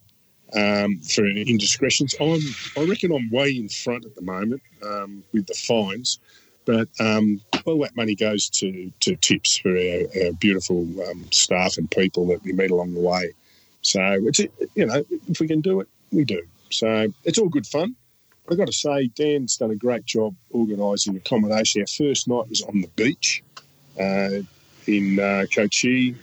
um, 0.54 1.00
for 1.00 1.26
indiscretions. 1.26 2.14
I'm, 2.20 2.38
I 2.76 2.84
reckon 2.88 3.10
I'm 3.12 3.28
way 3.30 3.50
in 3.56 3.68
front 3.68 4.04
at 4.04 4.14
the 4.14 4.22
moment 4.22 4.62
um, 4.86 5.24
with 5.32 5.46
the 5.46 5.54
fines, 5.54 6.20
but 6.64 6.88
um, 7.00 7.40
all 7.64 7.80
that 7.80 7.96
money 7.96 8.14
goes 8.14 8.48
to, 8.50 8.92
to 9.00 9.16
tips 9.16 9.56
for 9.58 9.70
our, 9.70 10.24
our 10.24 10.32
beautiful 10.34 10.86
um, 11.08 11.24
staff 11.30 11.76
and 11.76 11.90
people 11.90 12.26
that 12.28 12.42
we 12.42 12.52
meet 12.52 12.70
along 12.70 12.94
the 12.94 13.00
way. 13.00 13.32
So 13.82 14.00
it's 14.00 14.38
you 14.38 14.86
know 14.86 15.04
if 15.28 15.40
we 15.40 15.48
can 15.48 15.60
do 15.60 15.80
it, 15.80 15.88
we 16.10 16.24
do. 16.24 16.42
So 16.70 17.12
it's 17.24 17.38
all 17.38 17.48
good 17.48 17.66
fun. 17.66 17.96
I've 18.50 18.58
got 18.58 18.66
to 18.66 18.72
say, 18.72 19.06
Dan's 19.08 19.56
done 19.56 19.70
a 19.70 19.76
great 19.76 20.04
job 20.04 20.34
organising 20.50 21.16
accommodation. 21.16 21.82
Our 21.82 21.86
first 21.86 22.26
night 22.26 22.48
was 22.48 22.62
on 22.62 22.80
the 22.80 22.88
beach 22.96 23.42
uh, 24.00 24.42
in 24.86 25.18
uh, 25.18 25.46
Kochi 25.54 26.16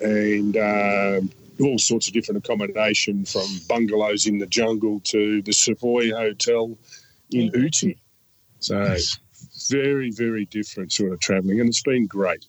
and 0.00 0.56
uh, 0.56 1.20
all 1.60 1.78
sorts 1.78 2.08
of 2.08 2.14
different 2.14 2.44
accommodation 2.44 3.24
from 3.24 3.46
bungalows 3.68 4.26
in 4.26 4.38
the 4.38 4.46
jungle 4.46 5.00
to 5.04 5.40
the 5.42 5.52
Savoy 5.52 6.10
Hotel 6.10 6.76
in 7.30 7.50
Ooty. 7.52 7.96
So 8.58 8.96
very, 9.68 10.10
very 10.10 10.46
different 10.46 10.92
sort 10.92 11.12
of 11.12 11.20
travelling, 11.20 11.60
and 11.60 11.68
it's 11.68 11.82
been 11.82 12.06
great. 12.06 12.46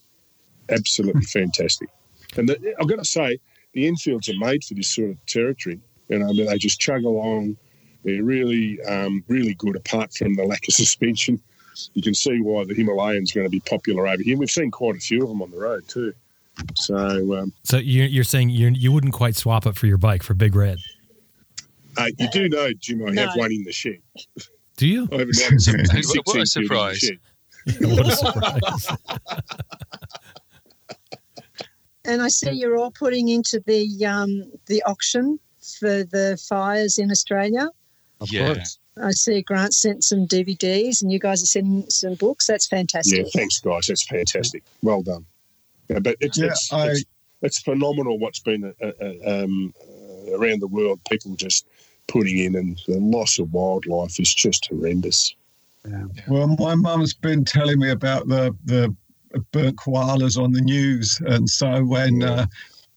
Absolutely 0.70 1.22
fantastic. 1.26 1.90
And 2.38 2.50
the, 2.50 2.76
I've 2.80 2.88
got 2.88 3.00
to 3.00 3.06
say, 3.06 3.40
the 3.74 3.88
Enfields 3.88 4.30
are 4.30 4.38
made 4.38 4.64
for 4.64 4.74
this 4.74 4.90
sort 4.90 5.12
of 5.12 5.26
territory. 5.26 5.80
You 6.10 6.20
know, 6.20 6.30
I 6.30 6.32
mean, 6.32 6.46
they 6.46 6.58
just 6.58 6.80
chug 6.80 7.04
along. 7.04 7.58
They're 8.04 8.24
really, 8.24 8.82
um, 8.84 9.24
really 9.28 9.54
good. 9.56 9.76
Apart 9.76 10.14
from 10.14 10.36
the 10.36 10.44
lack 10.44 10.68
of 10.68 10.74
suspension, 10.74 11.42
you 11.94 12.02
can 12.02 12.14
see 12.14 12.42
why 12.42 12.66
the 12.66 12.74
Himalayan's 12.74 13.32
going 13.32 13.46
to 13.46 13.52
be 13.52 13.62
popular 13.62 14.08
over 14.08 14.22
here. 14.22 14.38
We've 14.38 14.52
seen 14.52 14.72
quite 14.72 14.96
a 14.96 15.00
few 15.00 15.24
of 15.24 15.30
them 15.30 15.42
on 15.42 15.52
the 15.52 15.58
road 15.58 15.88
too. 15.88 16.14
So 16.76 17.36
um, 17.36 17.52
So 17.64 17.78
you're, 17.78 18.06
you're 18.06 18.24
saying 18.24 18.50
you 18.50 18.70
you 18.70 18.92
wouldn't 18.92 19.14
quite 19.14 19.36
swap 19.36 19.66
it 19.66 19.76
for 19.76 19.88
your 19.88 19.98
bike 19.98 20.22
for 20.22 20.36
Big 20.36 20.56
Red, 20.56 20.78
uh, 21.98 22.08
you 22.18 22.30
do 22.30 22.50
know, 22.50 22.72
Jim, 22.74 23.06
I 23.06 23.22
have 23.22 23.36
one 23.36 23.52
in 23.52 23.64
the 23.64 23.72
shed. 23.72 24.00
do 24.78 24.88
you? 24.88 25.08
I 25.12 25.16
have 25.18 25.22
a 25.30 25.34
1976 25.34 26.18
What 26.26 26.36
a 26.36 26.40
Enfield 26.40 26.40
in 26.40 26.40
the 26.40 26.46
surprise. 26.46 26.98
shed. 26.98 27.20
what 27.82 28.08
a 28.08 28.16
surprise! 28.16 28.88
And 32.06 32.22
I 32.22 32.28
see 32.28 32.52
you're 32.52 32.78
all 32.78 32.92
putting 32.92 33.30
into 33.30 33.64
the 33.66 34.06
um, 34.06 34.52
the 34.66 34.84
auction 34.84 35.40
for 35.80 36.04
the 36.04 36.38
fires 36.50 36.98
in 37.00 37.10
Australia. 37.12 37.70
Of 38.20 38.30
Yeah. 38.32 38.54
course. 38.56 38.78
I 39.02 39.12
see 39.12 39.42
Grant 39.42 39.74
sent 39.74 40.04
some 40.04 40.28
DVDs, 40.28 41.02
and 41.02 41.12
you 41.12 41.18
guys 41.18 41.42
are 41.42 41.48
sending 41.48 41.90
some 41.90 42.16
books. 42.16 42.46
That's 42.46 42.68
fantastic. 42.68 43.20
Yeah, 43.20 43.24
thanks, 43.34 43.60
guys. 43.60 43.86
That's 43.88 44.04
fantastic. 44.06 44.64
Well 44.82 45.02
done. 45.02 45.26
Yeah, 45.90 46.00
but 46.00 46.18
it's, 46.20 46.38
Yeah, 46.38 46.48
it's, 46.48 46.72
I- 46.74 46.90
it's, 46.92 47.04
it's 47.42 47.60
phenomenal 47.62 48.20
what's 48.20 48.40
been 48.40 48.66
uh, 48.82 48.86
uh, 49.02 49.44
um, 49.44 49.74
uh, 49.82 50.38
around 50.38 50.60
the 50.62 50.68
world. 50.68 51.00
People 51.10 51.36
just 51.36 51.66
putting 52.08 52.38
in, 52.38 52.56
and 52.56 52.80
the 52.88 53.00
loss 53.00 53.40
of 53.40 53.52
wildlife 53.54 54.20
is 54.20 54.34
just 54.34 54.68
horrendous. 54.68 55.36
Well, 56.28 56.56
my 56.60 56.76
mum's 56.76 57.14
been 57.14 57.44
telling 57.44 57.80
me 57.80 57.90
about 57.90 58.28
the 58.28 58.56
the 58.66 58.96
burnt 59.52 59.78
koalas 59.78 60.42
on 60.42 60.54
the 60.54 60.62
news, 60.62 61.20
and 61.26 61.50
so 61.50 61.84
when 61.84 62.24
uh, 62.24 62.46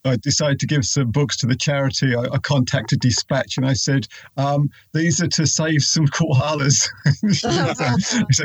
I 0.07 0.17
decided 0.17 0.61
to 0.61 0.67
give 0.67 0.85
some 0.85 1.11
books 1.11 1.37
to 1.39 1.47
the 1.47 1.57
charity, 1.57 2.15
I, 2.15 2.23
I 2.23 2.39
contacted 2.39 3.01
Dispatch 3.01 3.57
and 3.57 3.67
I 3.67 3.73
said, 3.73 4.07
um, 4.37 4.71
"These 4.93 5.23
are 5.23 5.29
to 5.29 5.47
save 5.47 5.83
some 5.83 6.07
koalas." 6.09 6.89
so, 8.33 8.45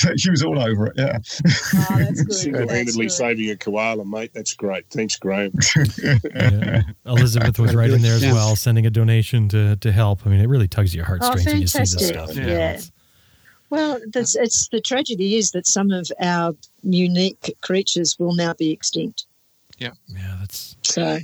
so, 0.00 0.16
she 0.16 0.30
was 0.30 0.42
all 0.42 0.60
over 0.60 0.86
it. 0.86 0.94
Yeah. 0.96 1.18
Oh, 1.90 2.06
Single-handedly 2.30 3.08
saving 3.08 3.50
a 3.50 3.56
koala, 3.56 4.04
mate. 4.04 4.32
That's 4.34 4.54
great. 4.54 4.88
Thanks, 4.90 5.16
Graham. 5.16 5.52
yeah. 6.34 6.82
Elizabeth 7.06 7.58
was 7.58 7.74
right 7.74 7.90
in 7.90 8.02
there 8.02 8.16
as 8.16 8.22
well, 8.22 8.56
sending 8.56 8.86
a 8.86 8.90
donation 8.90 9.48
to 9.50 9.76
to 9.76 9.92
help. 9.92 10.26
I 10.26 10.30
mean, 10.30 10.40
it 10.40 10.48
really 10.48 10.68
tugs 10.68 10.94
your 10.94 11.04
heartstrings 11.04 11.46
oh, 11.46 11.50
when 11.52 11.60
you 11.60 11.66
see 11.66 11.78
this 11.78 12.08
stuff. 12.08 12.34
Yeah. 12.34 12.46
yeah. 12.46 12.80
Well, 13.70 14.00
that's, 14.12 14.34
it's 14.34 14.68
the 14.68 14.80
tragedy 14.80 15.36
is 15.36 15.50
that 15.50 15.66
some 15.66 15.90
of 15.90 16.10
our 16.20 16.54
unique 16.82 17.54
creatures 17.60 18.16
will 18.18 18.34
now 18.34 18.54
be 18.54 18.70
extinct. 18.70 19.26
Yeah, 19.78 19.90
yeah, 20.08 20.36
that's 20.40 20.76
so. 20.82 21.18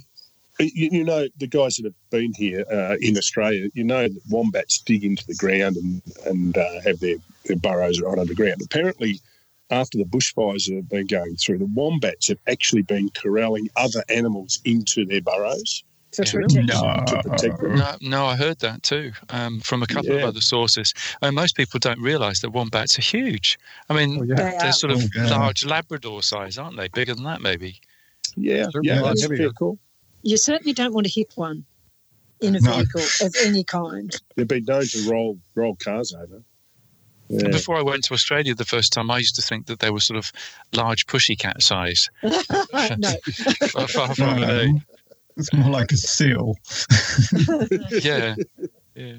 You, 0.61 0.88
you 0.93 1.05
know, 1.05 1.27
the 1.38 1.49
guys 1.49 1.75
that 1.77 1.85
have 1.85 2.11
been 2.11 2.33
here 2.37 2.64
uh, 2.73 2.95
in 3.01 3.19
Australia, 3.19 3.69
you 3.75 3.83
know 3.83 4.07
that 4.07 4.21
wombats 4.31 4.79
dig 4.79 5.05
into 5.05 5.27
the 5.27 5.35
ground 5.35 5.77
and 5.77 6.01
and 6.27 6.57
uh, 6.57 6.81
have 6.85 7.01
their, 7.01 7.17
their 7.47 7.57
burrows 7.57 8.01
right 8.01 8.17
underground. 8.19 8.62
Apparently, 8.64 9.21
after 9.71 9.99
the 9.99 10.05
bushfires 10.05 10.73
have 10.73 10.88
been 10.88 11.07
going 11.09 11.35
through, 11.37 11.59
the 11.59 11.67
wombats 11.75 12.29
have 12.29 12.38
actually 12.47 12.83
been 12.83 13.09
corralling 13.21 13.69
other 13.75 14.05
animals 14.09 14.61
into 14.64 15.05
their 15.05 15.21
burrows. 15.23 15.83
No. 16.17 17.03
To 17.09 17.21
protect 17.25 17.61
them. 17.61 17.75
No, 17.75 17.97
no, 18.01 18.27
I 18.27 18.37
heard 18.37 18.61
that 18.61 18.85
too 18.85 19.11
um, 19.31 19.59
from 19.59 19.83
a 19.83 19.87
couple 19.88 20.11
Yeah. 20.11 20.21
of 20.21 20.29
other 20.29 20.40
sources. 20.40 20.95
I 21.21 21.27
mean, 21.27 21.35
most 21.35 21.57
people 21.57 21.81
don't 21.81 21.99
realise 22.01 22.38
that 22.43 22.51
wombats 22.51 22.97
are 22.97 23.03
huge. 23.03 23.59
I 23.90 23.95
mean, 23.95 24.21
Oh, 24.21 24.23
yeah. 24.23 24.35
They 24.37 24.43
they're 24.59 24.67
are. 24.69 24.73
sort 24.73 24.93
of 24.93 25.03
Oh, 25.03 25.09
yeah. 25.17 25.31
large 25.37 25.64
Labrador 25.64 26.23
size, 26.23 26.57
aren't 26.57 26.77
they? 26.77 26.87
Bigger 26.87 27.17
than 27.17 27.25
that, 27.25 27.40
maybe. 27.40 27.81
Yeah, 28.37 28.67
yeah, 28.83 28.97
not 29.01 29.05
that's 29.09 29.23
heavier. 29.23 29.51
fair. 29.59 29.73
You 30.23 30.37
certainly 30.37 30.73
don't 30.73 30.93
want 30.95 31.07
to 31.07 31.13
hit 31.13 31.33
one 31.37 31.65
in 32.41 32.57
a 32.57 32.61
No. 32.61 32.73
vehicle 32.77 33.03
of 33.23 33.35
any 33.45 33.65
kind. 33.65 34.15
They've 34.37 34.49
been 34.49 34.65
known 34.65 34.85
to 34.87 35.11
roll 35.11 35.39
roll 35.55 35.77
cars 35.77 36.13
over. 36.15 36.43
Yeah. 37.29 37.49
Before 37.49 37.77
I 37.79 37.83
went 37.83 38.05
to 38.05 38.15
Australia 38.15 38.55
the 38.55 38.65
first 38.67 38.93
time, 38.93 39.11
I 39.11 39.19
used 39.19 39.37
to 39.37 39.43
think 39.43 39.67
that 39.67 39.79
they 39.81 39.91
were 39.91 40.01
sort 40.01 40.19
of 40.19 40.31
large 40.75 41.07
pussycat 41.07 41.63
size. 41.63 42.11
no, 42.23 42.33
Far, 43.71 43.89
far 43.89 44.15
from 44.15 44.41
No, 44.41 44.59
it. 44.61 44.71
it's 45.37 45.53
more 45.55 45.71
like 45.71 45.91
a 45.93 45.97
seal. 45.97 46.55
Yeah, 48.03 48.35
yeah. 48.95 49.17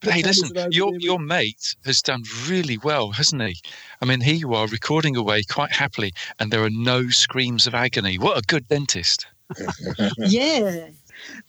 But 0.00 0.12
hey, 0.12 0.22
listen, 0.22 0.50
your 0.70 0.94
your 0.98 1.18
mate 1.18 1.76
has 1.84 2.02
done 2.02 2.22
really 2.48 2.78
well, 2.78 3.10
hasn't 3.12 3.42
he? 3.42 3.56
I 4.00 4.04
mean, 4.04 4.20
here 4.20 4.34
you 4.34 4.54
are 4.54 4.66
recording 4.68 5.16
away 5.16 5.42
quite 5.44 5.72
happily, 5.72 6.12
and 6.38 6.50
there 6.50 6.62
are 6.62 6.70
no 6.70 7.08
screams 7.08 7.66
of 7.66 7.74
agony. 7.74 8.18
What 8.18 8.38
a 8.38 8.42
good 8.42 8.68
dentist! 8.68 9.26
yeah. 10.18 10.88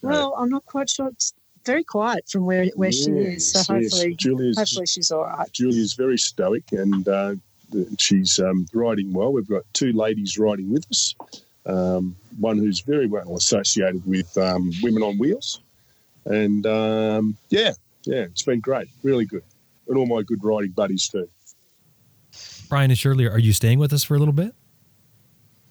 Well, 0.01 0.35
I'm 0.37 0.49
not 0.49 0.65
quite 0.65 0.89
sure. 0.89 1.07
It's 1.07 1.33
very 1.65 1.83
quiet 1.83 2.29
from 2.29 2.45
where 2.45 2.65
where 2.75 2.91
she 2.91 3.11
is. 3.11 3.51
So 3.51 3.59
Yes, 3.59 3.67
yes. 3.69 3.91
hopefully, 3.93 4.15
Julia's 4.15 4.57
hopefully 4.57 4.85
she's 4.85 5.11
all 5.11 5.23
right. 5.23 5.51
Julia's 5.51 5.93
very 5.93 6.17
stoic 6.17 6.71
and 6.71 7.07
uh, 7.07 7.35
she's 7.97 8.39
um, 8.39 8.67
riding 8.73 9.11
well. 9.13 9.33
We've 9.33 9.47
got 9.47 9.63
two 9.73 9.91
ladies 9.93 10.37
riding 10.37 10.71
with 10.71 10.85
us. 10.89 11.15
Um, 11.65 12.15
one 12.39 12.57
who's 12.57 12.81
very 12.81 13.07
well 13.07 13.35
associated 13.35 14.05
with 14.05 14.37
um, 14.37 14.71
Women 14.83 15.01
on 15.01 15.17
Wheels, 15.17 15.61
and 16.25 16.65
um, 16.67 17.35
yeah, 17.49 17.71
yeah, 18.07 18.21
it's 18.21 18.43
been 18.43 18.59
great, 18.59 18.87
really 19.03 19.25
good, 19.25 19.43
and 19.87 19.97
all 19.97 20.05
my 20.05 20.21
good 20.23 20.43
riding 20.43 20.71
buddies 20.71 21.07
too. 21.07 21.29
Brian 22.69 22.91
and 22.91 22.97
Shirley. 22.97 23.27
Are 23.27 23.39
you 23.39 23.53
staying 23.53 23.79
with 23.79 23.93
us 23.93 24.03
for 24.03 24.15
a 24.15 24.19
little 24.19 24.33
bit? 24.33 24.53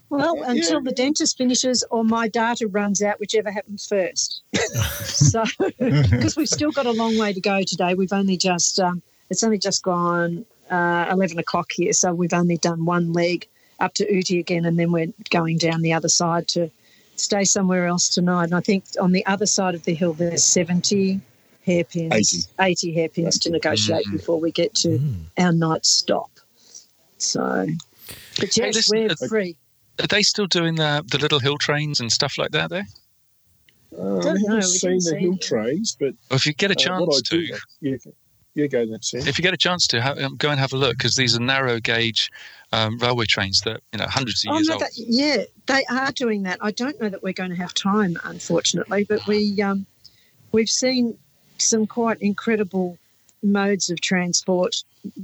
Well, 0.09 0.37
Yeah, 0.37 0.51
until 0.51 0.81
the 0.81 0.93
dentist 0.93 1.37
finishes 1.37 1.85
or 1.91 2.05
my 2.05 2.29
data 2.29 2.69
runs 2.69 3.03
out, 3.03 3.19
whichever 3.19 3.51
happens 3.51 3.87
first. 3.87 4.43
so, 5.03 5.45
because 5.79 6.37
we've 6.37 6.49
still 6.49 6.71
got 6.71 6.87
a 6.87 6.93
long 6.93 7.19
way 7.19 7.33
to 7.33 7.41
go 7.41 7.63
today. 7.63 7.95
We've 7.95 8.13
only 8.13 8.37
just, 8.37 8.79
um, 8.79 9.03
it's 9.31 9.43
only 9.43 9.59
just 9.59 9.83
gone 9.83 10.47
uh, 10.71 11.09
11 11.11 11.39
o'clock 11.39 11.73
here. 11.73 11.93
So 11.93 12.15
we've 12.15 12.33
only 12.33 12.59
done 12.59 12.85
one 12.85 13.13
leg 13.13 13.49
up 13.81 13.95
to 13.95 14.07
Ooty 14.07 14.39
again, 14.39 14.65
and 14.65 14.79
then 14.79 14.93
we're 14.93 15.13
going 15.31 15.59
down 15.59 15.83
the 15.83 15.93
other 15.93 16.09
side 16.09 16.47
to 16.49 16.71
stay 17.17 17.45
somewhere 17.45 17.87
else 17.87 18.09
tonight. 18.09 18.45
And 18.45 18.55
I 18.55 18.61
think 18.61 18.85
on 19.01 19.13
the 19.13 19.27
other 19.27 19.47
side 19.47 19.75
of 19.75 19.85
the 19.85 19.95
hill, 19.95 20.13
there's 20.13 20.45
70 20.45 21.21
hairpins, 21.65 22.49
80, 22.61 22.93
hairpins 22.95 23.39
to 23.41 23.51
negotiate 23.51 24.07
Mhm. 24.07 24.13
before 24.13 24.39
we 24.41 24.53
get 24.53 24.75
to 24.77 24.99
Mm. 24.99 25.25
our 25.39 25.53
night 25.53 25.87
stop. 25.87 26.31
So, 27.19 27.67
but 28.39 28.55
Hey, 28.57 28.67
yes, 28.67 28.75
listen, 28.75 28.99
we're 28.99 29.11
uh, 29.11 29.29
free. 29.29 29.57
Are 30.01 30.07
they 30.07 30.23
still 30.23 30.47
doing 30.47 30.75
the 30.75 31.05
the 31.07 31.19
little 31.19 31.39
hill 31.39 31.57
trains 31.59 32.01
and 32.01 32.13
stuff 32.13 32.37
like 32.37 32.51
that 32.51 32.71
there? 32.71 32.87
Uh, 33.97 34.21
Don't 34.21 34.37
I 34.37 34.41
know, 34.41 34.55
haven't 34.57 34.61
we 34.61 34.79
seen 34.79 34.95
the 34.95 35.01
see 35.01 35.17
hill 35.17 35.35
it. 35.35 35.41
trains, 35.41 35.97
but 35.99 36.15
Or 36.31 36.37
if 36.37 36.47
you 36.47 36.53
get 36.53 36.71
a 36.71 36.75
uh, 36.75 37.01
what 37.01 37.09
chance 37.09 37.23
do, 37.23 37.47
to, 37.47 37.59
yeah, 37.81 37.97
yeah, 38.55 38.67
go 38.67 38.87
that 38.87 39.05
Sam. 39.05 39.27
if 39.27 39.39
you 39.39 39.43
get 39.43 39.55
a 39.55 39.57
chance 39.59 39.87
to, 39.89 40.03
ha- 40.03 40.15
um, 40.21 40.37
go 40.37 40.51
and 40.51 40.59
have 40.59 40.73
a 40.73 40.77
look 40.77 40.99
because 40.99 41.15
these 41.15 41.37
are 41.37 41.41
narrow 41.41 41.79
gauge 41.79 42.31
um, 42.73 42.99
railway 42.99 43.25
trains 43.27 43.61
that 43.63 43.81
you 43.93 43.99
know 44.01 44.07
hundreds 44.07 44.45
of 44.45 44.51
Oh, 44.51 44.55
years 44.55 44.69
no, 44.69 44.73
old. 44.75 44.83
that, 44.83 44.91
yeah, 44.97 45.45
they 45.67 45.85
are 45.91 46.11
doing 46.13 46.43
that. 46.43 46.59
I 46.61 46.73
don't 46.73 47.01
know 47.01 47.09
that 47.09 47.23
we're 47.23 47.33
going 47.33 47.51
to 47.51 47.57
have 47.57 47.73
time, 47.73 48.19
unfortunately, 48.25 49.05
but 49.09 49.25
we 49.29 49.63
um, 49.63 49.87
we've 50.51 50.69
seen 50.69 51.17
some 51.59 51.87
quite 51.87 52.21
incredible 52.21 52.99
modes 53.43 53.91
of 53.91 54.01
transport, 54.01 54.75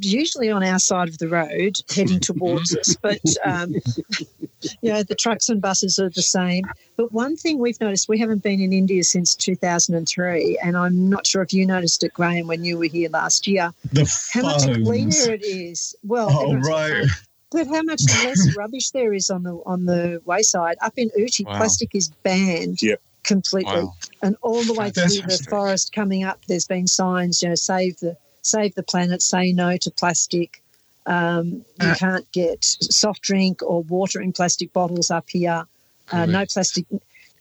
usually 0.00 0.50
on 0.50 0.62
our 0.62 0.78
side 0.78 1.08
of 1.08 1.18
the 1.18 1.28
road, 1.28 1.76
heading 1.94 2.20
towards 2.20 2.76
us. 2.76 2.96
But 3.02 3.20
um, 3.44 3.74
you 4.82 4.92
know, 4.92 5.02
the 5.02 5.14
trucks 5.14 5.48
and 5.48 5.60
buses 5.60 5.98
are 5.98 6.10
the 6.10 6.22
same. 6.22 6.64
But 6.96 7.12
one 7.12 7.36
thing 7.36 7.58
we've 7.58 7.80
noticed, 7.80 8.08
we 8.08 8.18
haven't 8.18 8.42
been 8.42 8.60
in 8.60 8.72
India 8.74 9.02
since 9.04 9.34
2003, 9.34 10.58
and 10.62 10.76
I'm 10.76 11.08
not 11.08 11.26
sure 11.26 11.40
if 11.42 11.52
you 11.54 11.64
noticed 11.66 12.04
it, 12.04 12.12
Graham, 12.12 12.46
when 12.46 12.62
you 12.64 12.76
were 12.78 12.84
here 12.84 13.08
last 13.08 13.46
year. 13.46 13.72
The 13.92 14.04
How 14.32 14.42
much 14.42 14.84
cleaner 14.84 15.32
it 15.32 15.42
is. 15.42 15.94
Well, 16.04 16.28
Oh, 16.30 16.56
right. 16.56 17.06
but 17.50 17.66
how 17.68 17.82
much 17.82 18.02
less 18.22 18.54
rubbish 18.56 18.90
there 18.90 19.14
is 19.14 19.30
on 19.30 19.44
the 19.44 19.54
on 19.64 19.86
the 19.86 20.20
wayside. 20.26 20.76
Up 20.82 20.92
in 20.98 21.10
Ooty, 21.18 21.46
Wow. 21.46 21.56
plastic 21.56 21.94
is 21.94 22.10
banned 22.22 22.82
Yep. 22.82 23.00
Completely, 23.24 23.74
Wow. 23.84 23.94
and 24.22 24.36
all 24.42 24.62
the 24.64 24.74
way 24.74 24.90
through 24.90 25.08
the 25.08 25.46
forest 25.48 25.92
coming 25.92 26.24
up, 26.24 26.40
there's 26.46 26.66
been 26.66 26.86
signs, 26.86 27.42
you 27.42 27.48
know, 27.48 27.54
save 27.54 27.98
the 28.00 28.16
save 28.42 28.74
the 28.74 28.82
planet, 28.82 29.20
say 29.22 29.52
no 29.52 29.76
to 29.76 29.90
plastic. 29.90 30.62
Um, 31.06 31.64
you 31.80 31.88
Uh, 31.88 31.94
can't 31.94 32.32
get 32.32 32.64
soft 32.64 33.22
drink 33.22 33.62
or 33.62 33.82
water 33.82 34.20
in 34.20 34.32
plastic 34.32 34.72
bottles 34.72 35.10
up 35.10 35.28
here. 35.28 35.64
Uh, 36.12 36.26
no 36.26 36.44
plastic. 36.46 36.86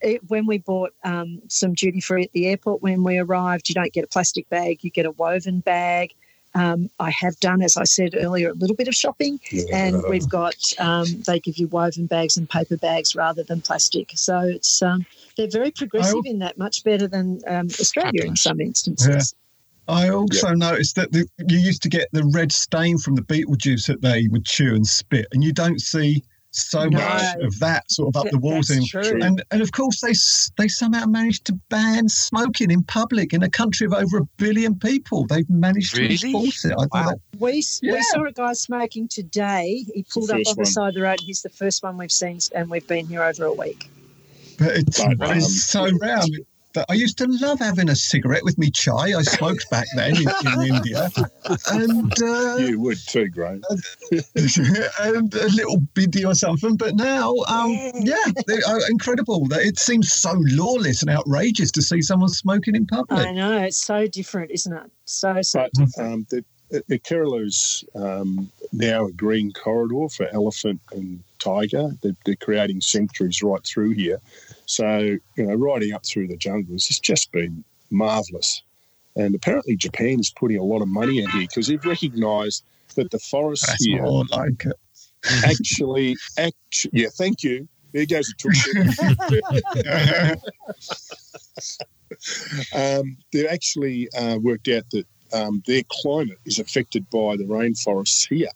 It, 0.02 0.20
when 0.28 0.46
we 0.46 0.58
bought 0.58 0.92
um, 1.04 1.42
some 1.48 1.74
duty 1.74 2.00
free 2.00 2.24
at 2.24 2.32
the 2.32 2.46
airport 2.46 2.82
when 2.82 3.02
we 3.04 3.18
arrived, 3.18 3.68
you 3.68 3.74
don't 3.74 3.92
get 3.92 4.04
a 4.04 4.06
plastic 4.08 4.48
bag, 4.48 4.82
you 4.82 4.90
get 4.90 5.06
a 5.06 5.10
woven 5.12 5.60
bag. 5.60 6.14
Um, 6.54 6.90
I 6.98 7.10
have 7.10 7.38
done, 7.38 7.62
as 7.62 7.76
I 7.76 7.84
said 7.84 8.14
earlier, 8.16 8.50
a 8.50 8.54
little 8.54 8.74
bit 8.74 8.88
of 8.88 8.94
shopping 8.94 9.38
and 9.72 10.02
we've 10.08 10.28
got 10.28 10.56
um, 10.78 11.06
they 11.26 11.38
give 11.38 11.58
you 11.58 11.68
woven 11.68 12.06
bags 12.06 12.36
and 12.36 12.48
paper 12.50 12.76
bags 12.76 13.14
rather 13.14 13.44
than 13.44 13.60
plastic. 13.60 14.12
So 14.16 14.40
it's 14.40 14.82
um, 14.82 15.06
they're 15.36 15.48
very 15.48 15.70
progressive 15.70 16.24
in 16.24 16.40
that, 16.40 16.58
much 16.58 16.82
better 16.82 17.06
than 17.06 17.40
um, 17.46 17.66
Australia 17.66 18.24
in 18.24 18.36
some 18.36 18.60
instances. 18.60 19.34
I 19.88 20.08
also 20.10 20.52
noticed 20.54 20.94
that 20.96 21.12
the, 21.12 21.26
you 21.48 21.58
used 21.58 21.82
to 21.82 21.88
get 21.88 22.08
the 22.12 22.24
red 22.24 22.52
stain 22.52 22.98
from 22.98 23.16
the 23.16 23.22
betel 23.22 23.56
juice 23.56 23.86
that 23.86 24.02
they 24.02 24.28
would 24.28 24.44
chew 24.44 24.74
and 24.74 24.86
spit, 24.86 25.26
and 25.32 25.42
you 25.42 25.52
don't 25.52 25.80
see 25.80 26.24
so 26.52 26.84
No. 26.88 26.98
much 26.98 27.36
of 27.42 27.58
that 27.60 27.90
sort 27.90 28.14
of 28.14 28.20
up 28.26 28.30
the 28.30 28.38
walls. 28.38 28.66
that's 28.68 28.94
in- 28.94 29.22
And 29.22 29.42
and 29.50 29.62
of 29.62 29.72
course 29.72 30.00
they 30.00 30.12
they 30.62 30.68
somehow 30.68 31.06
managed 31.06 31.44
to 31.46 31.52
ban 31.68 32.08
smoking 32.08 32.70
in 32.70 32.82
public 32.82 33.32
in 33.32 33.42
a 33.42 33.48
country 33.50 33.86
of 33.86 33.92
over 33.92 34.18
a 34.18 34.24
billion 34.36 34.74
people. 34.78 35.26
They've 35.26 35.48
managed 35.48 35.94
to 35.94 36.02
Really? 36.02 36.14
enforce 36.24 36.64
it. 36.64 36.72
I 36.72 36.74
thought 36.76 36.88
Wow. 36.92 37.08
that- 37.10 37.40
We, 37.40 37.58
s 37.58 37.80
we 37.82 38.02
saw 38.02 38.24
a 38.26 38.32
guy 38.32 38.52
smoking 38.54 39.06
today. 39.08 39.84
He 39.94 40.04
pulled 40.12 40.30
up 40.30 40.38
first 40.38 40.50
on 40.50 40.56
the 40.58 40.66
side 40.66 40.88
of 40.88 40.94
the 40.94 41.02
road. 41.02 41.20
He's 41.20 41.42
the 41.42 41.48
first 41.50 41.82
one 41.82 41.96
we've 41.96 42.10
seen, 42.12 42.38
and 42.54 42.68
we've 42.68 42.86
been 42.86 43.06
here 43.06 43.22
over 43.22 43.44
a 43.44 43.52
week. 43.52 43.88
But 44.58 44.76
it's, 44.76 44.98
But, 45.02 45.20
um, 45.30 45.38
it's 45.38 45.64
so 45.64 45.88
round. 46.00 46.30
That 46.74 46.86
I 46.88 46.94
used 46.94 47.18
to 47.18 47.26
love 47.26 47.58
having 47.58 47.88
a 47.88 47.96
cigarette 47.96 48.44
with 48.44 48.56
me 48.56 48.70
chai. 48.70 49.12
I 49.18 49.22
smoked 49.22 49.68
back 49.70 49.86
then 49.96 50.16
in, 50.16 50.28
in 50.28 50.62
India, 50.76 51.10
and 51.72 52.22
uh, 52.22 52.56
You 52.58 52.80
would 52.80 52.98
too, 53.08 53.28
Graham. 53.28 53.62
and 54.12 55.34
a 55.34 55.48
little 55.48 55.80
biddy 55.94 56.24
or 56.24 56.34
something. 56.34 56.76
But 56.76 56.94
now, 56.94 57.34
um, 57.48 57.70
yeah, 57.94 58.24
they 58.46 58.62
are 58.62 58.80
incredible. 58.88 59.46
That 59.48 59.62
It 59.62 59.78
seems 59.78 60.12
so 60.12 60.34
lawless 60.36 61.02
and 61.02 61.10
outrageous 61.10 61.72
to 61.72 61.82
see 61.82 62.02
someone 62.02 62.28
smoking 62.28 62.76
in 62.76 62.86
public. 62.86 63.26
I 63.26 63.32
know 63.32 63.62
it's 63.62 63.76
so 63.76 64.06
different, 64.06 64.52
isn't 64.52 64.72
it? 64.72 64.90
So 65.06 65.42
so. 65.42 65.68
But 65.74 66.02
um, 66.04 66.26
the, 66.30 66.44
the 66.70 66.98
Kerala's 66.98 67.84
um, 67.94 68.50
now 68.72 69.06
a 69.06 69.12
green 69.12 69.52
corridor 69.52 70.08
for 70.08 70.28
elephant 70.32 70.80
and 70.92 71.22
tiger. 71.38 71.90
They're, 72.02 72.16
they're 72.24 72.36
creating 72.36 72.80
sanctuaries 72.80 73.42
right 73.42 73.64
through 73.64 73.90
here. 73.90 74.20
So, 74.70 74.98
you 75.00 75.20
know, 75.36 75.54
riding 75.54 75.92
up 75.92 76.06
through 76.06 76.28
the 76.28 76.36
jungles 76.36 76.86
has 76.86 77.00
just 77.00 77.32
been 77.32 77.64
marvellous. 77.90 78.62
And 79.16 79.34
apparently 79.34 79.74
Japan 79.74 80.20
is 80.20 80.30
putting 80.30 80.58
a 80.58 80.62
lot 80.62 80.80
of 80.80 80.86
money 80.86 81.18
in 81.20 81.28
here 81.30 81.40
because 81.40 81.66
they've 81.66 81.84
recognised 81.84 82.62
that 82.94 83.10
the 83.10 83.18
forests 83.18 83.66
That's 83.66 83.84
here 83.84 84.04
like 84.04 84.64
actually, 85.44 86.16
act, 86.38 86.86
yeah, 86.92 87.08
thank 87.18 87.42
you. 87.42 87.66
There 87.92 88.06
goes 88.06 88.32
a 88.32 88.34
took. 88.38 88.54
um, 92.72 93.16
they've 93.32 93.50
actually 93.50 94.08
uh, 94.16 94.38
worked 94.38 94.68
out 94.68 94.84
that 94.92 95.06
um, 95.32 95.64
their 95.66 95.82
climate 95.90 96.38
is 96.44 96.60
affected 96.60 97.10
by 97.10 97.36
the 97.36 97.44
rainforests 97.44 98.28
here. 98.28 98.50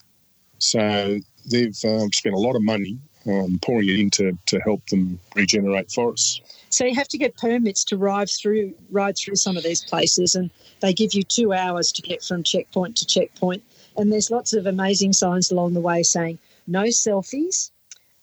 So 0.58 1.18
they've 1.50 1.76
um, 1.84 2.12
spent 2.12 2.36
a 2.36 2.38
lot 2.38 2.54
of 2.54 2.62
money 2.62 3.00
um, 3.26 3.58
pouring 3.62 3.88
it 3.88 3.98
in 3.98 4.10
to, 4.10 4.36
to 4.46 4.58
help 4.60 4.86
them 4.86 5.18
regenerate 5.34 5.90
forests. 5.90 6.40
So 6.70 6.84
you 6.84 6.94
have 6.94 7.08
to 7.08 7.18
get 7.18 7.36
permits 7.36 7.84
to 7.84 7.96
ride 7.96 8.28
through 8.28 8.74
ride 8.90 9.16
through 9.16 9.36
some 9.36 9.56
of 9.56 9.62
these 9.62 9.84
places, 9.84 10.34
and 10.34 10.50
they 10.80 10.92
give 10.92 11.14
you 11.14 11.22
two 11.22 11.52
hours 11.52 11.92
to 11.92 12.02
get 12.02 12.22
from 12.22 12.42
checkpoint 12.42 12.96
to 12.96 13.06
checkpoint. 13.06 13.62
And 13.96 14.12
there's 14.12 14.30
lots 14.30 14.52
of 14.52 14.66
amazing 14.66 15.12
signs 15.12 15.52
along 15.52 15.74
the 15.74 15.80
way 15.80 16.02
saying 16.02 16.38
no 16.66 16.84
selfies, 16.84 17.70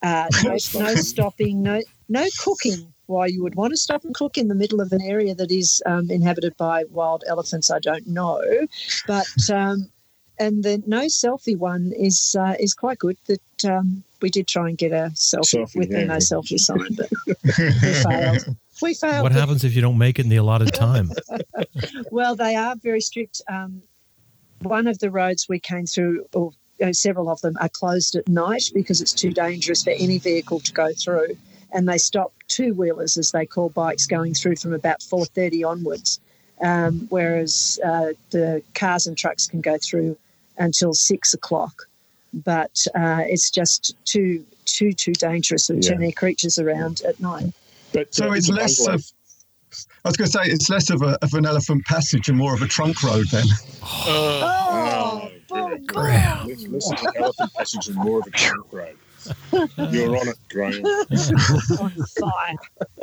uh, 0.02 0.28
no, 0.44 0.56
no 0.74 0.94
stopping, 0.96 1.62
no 1.62 1.80
no 2.08 2.26
cooking. 2.38 2.92
Why 3.06 3.26
you 3.26 3.42
would 3.42 3.56
want 3.56 3.72
to 3.72 3.76
stop 3.76 4.04
and 4.04 4.14
cook 4.14 4.38
in 4.38 4.48
the 4.48 4.54
middle 4.54 4.80
of 4.80 4.92
an 4.92 5.02
area 5.02 5.34
that 5.34 5.50
is 5.50 5.82
um, 5.86 6.10
inhabited 6.10 6.56
by 6.56 6.84
wild 6.90 7.24
elephants, 7.26 7.70
I 7.70 7.78
don't 7.78 8.06
know, 8.06 8.40
but 9.06 9.26
um, 9.52 9.90
and 10.42 10.64
the 10.64 10.82
no 10.86 11.02
selfie 11.02 11.56
one 11.56 11.92
is 11.96 12.36
uh, 12.38 12.54
is 12.58 12.74
quite 12.74 12.98
good. 12.98 13.16
That 13.26 13.64
um, 13.64 14.02
we 14.20 14.28
did 14.28 14.48
try 14.48 14.68
and 14.68 14.76
get 14.76 14.92
a 14.92 15.10
selfie, 15.14 15.64
selfie 15.64 15.76
with 15.76 15.90
yeah. 15.90 16.00
the 16.00 16.04
no 16.06 16.16
selfie 16.16 16.58
sign, 16.58 16.96
but 16.96 17.10
we 17.26 17.92
failed. 18.02 18.56
We 18.82 18.94
failed. 18.94 19.22
What 19.22 19.32
happens 19.32 19.62
if 19.64 19.74
you 19.76 19.82
don't 19.82 19.98
make 19.98 20.18
it 20.18 20.24
in 20.24 20.28
the 20.28 20.36
allotted 20.36 20.74
time? 20.74 21.12
well, 22.10 22.34
they 22.34 22.56
are 22.56 22.74
very 22.82 23.00
strict. 23.00 23.40
Um, 23.48 23.82
one 24.62 24.88
of 24.88 24.98
the 24.98 25.10
roads 25.10 25.46
we 25.48 25.60
came 25.60 25.86
through, 25.86 26.26
or 26.34 26.50
uh, 26.82 26.92
several 26.92 27.30
of 27.30 27.40
them, 27.42 27.56
are 27.60 27.68
closed 27.68 28.16
at 28.16 28.28
night 28.28 28.64
because 28.74 29.00
it's 29.00 29.12
too 29.12 29.30
dangerous 29.30 29.84
for 29.84 29.90
any 29.90 30.18
vehicle 30.18 30.58
to 30.60 30.72
go 30.72 30.92
through, 30.92 31.36
and 31.72 31.88
they 31.88 31.98
stop 31.98 32.32
two 32.48 32.74
wheelers, 32.74 33.16
as 33.16 33.30
they 33.30 33.46
call 33.46 33.68
bikes, 33.68 34.06
going 34.06 34.34
through 34.34 34.56
from 34.56 34.72
about 34.72 35.02
four 35.02 35.24
thirty 35.24 35.62
onwards. 35.62 36.20
Um, 36.60 37.06
whereas 37.10 37.80
uh, 37.84 38.12
the 38.30 38.62
cars 38.74 39.06
and 39.08 39.16
trucks 39.18 39.48
can 39.48 39.60
go 39.60 39.78
through 39.78 40.16
until 40.58 40.92
six 40.92 41.34
o'clock 41.34 41.86
but 42.32 42.84
uh, 42.94 43.22
it's 43.26 43.50
just 43.50 43.94
too 44.04 44.44
too 44.64 44.92
too 44.92 45.12
dangerous 45.12 45.68
with 45.68 45.84
yeah. 45.84 45.90
too 45.92 45.98
many 45.98 46.12
creatures 46.12 46.58
around 46.58 47.02
at 47.06 47.18
night. 47.20 47.52
But 47.92 48.14
so 48.14 48.32
it's 48.32 48.48
less 48.48 48.86
of. 48.86 49.04
I 50.04 50.08
was 50.08 50.16
going 50.16 50.26
to 50.26 50.32
say 50.32 50.52
it's 50.52 50.68
less 50.68 50.90
of, 50.90 51.00
a, 51.00 51.16
of 51.22 51.32
an 51.32 51.46
elephant 51.46 51.86
passage 51.86 52.28
and 52.28 52.36
more 52.36 52.54
of 52.54 52.60
a 52.60 52.66
trunk 52.66 53.02
road 53.02 53.26
then. 53.30 53.44
Oh, 53.84 55.30
oh, 55.50 55.72
oh 55.72 55.78
Graham. 55.86 56.46
Less, 56.46 56.66
less 56.66 56.92
of 56.92 56.98
an 56.98 57.12
elephant 57.16 57.54
passage 57.54 57.88
and 57.88 57.96
more 57.96 58.20
of 58.20 58.26
a 58.26 58.30
trunk 58.30 58.66
road. 58.72 58.96
You're 59.92 60.16
on 60.16 60.28
it, 60.28 60.38
Graham. 60.50 60.84
on 61.80 61.90
fire. 61.90 62.56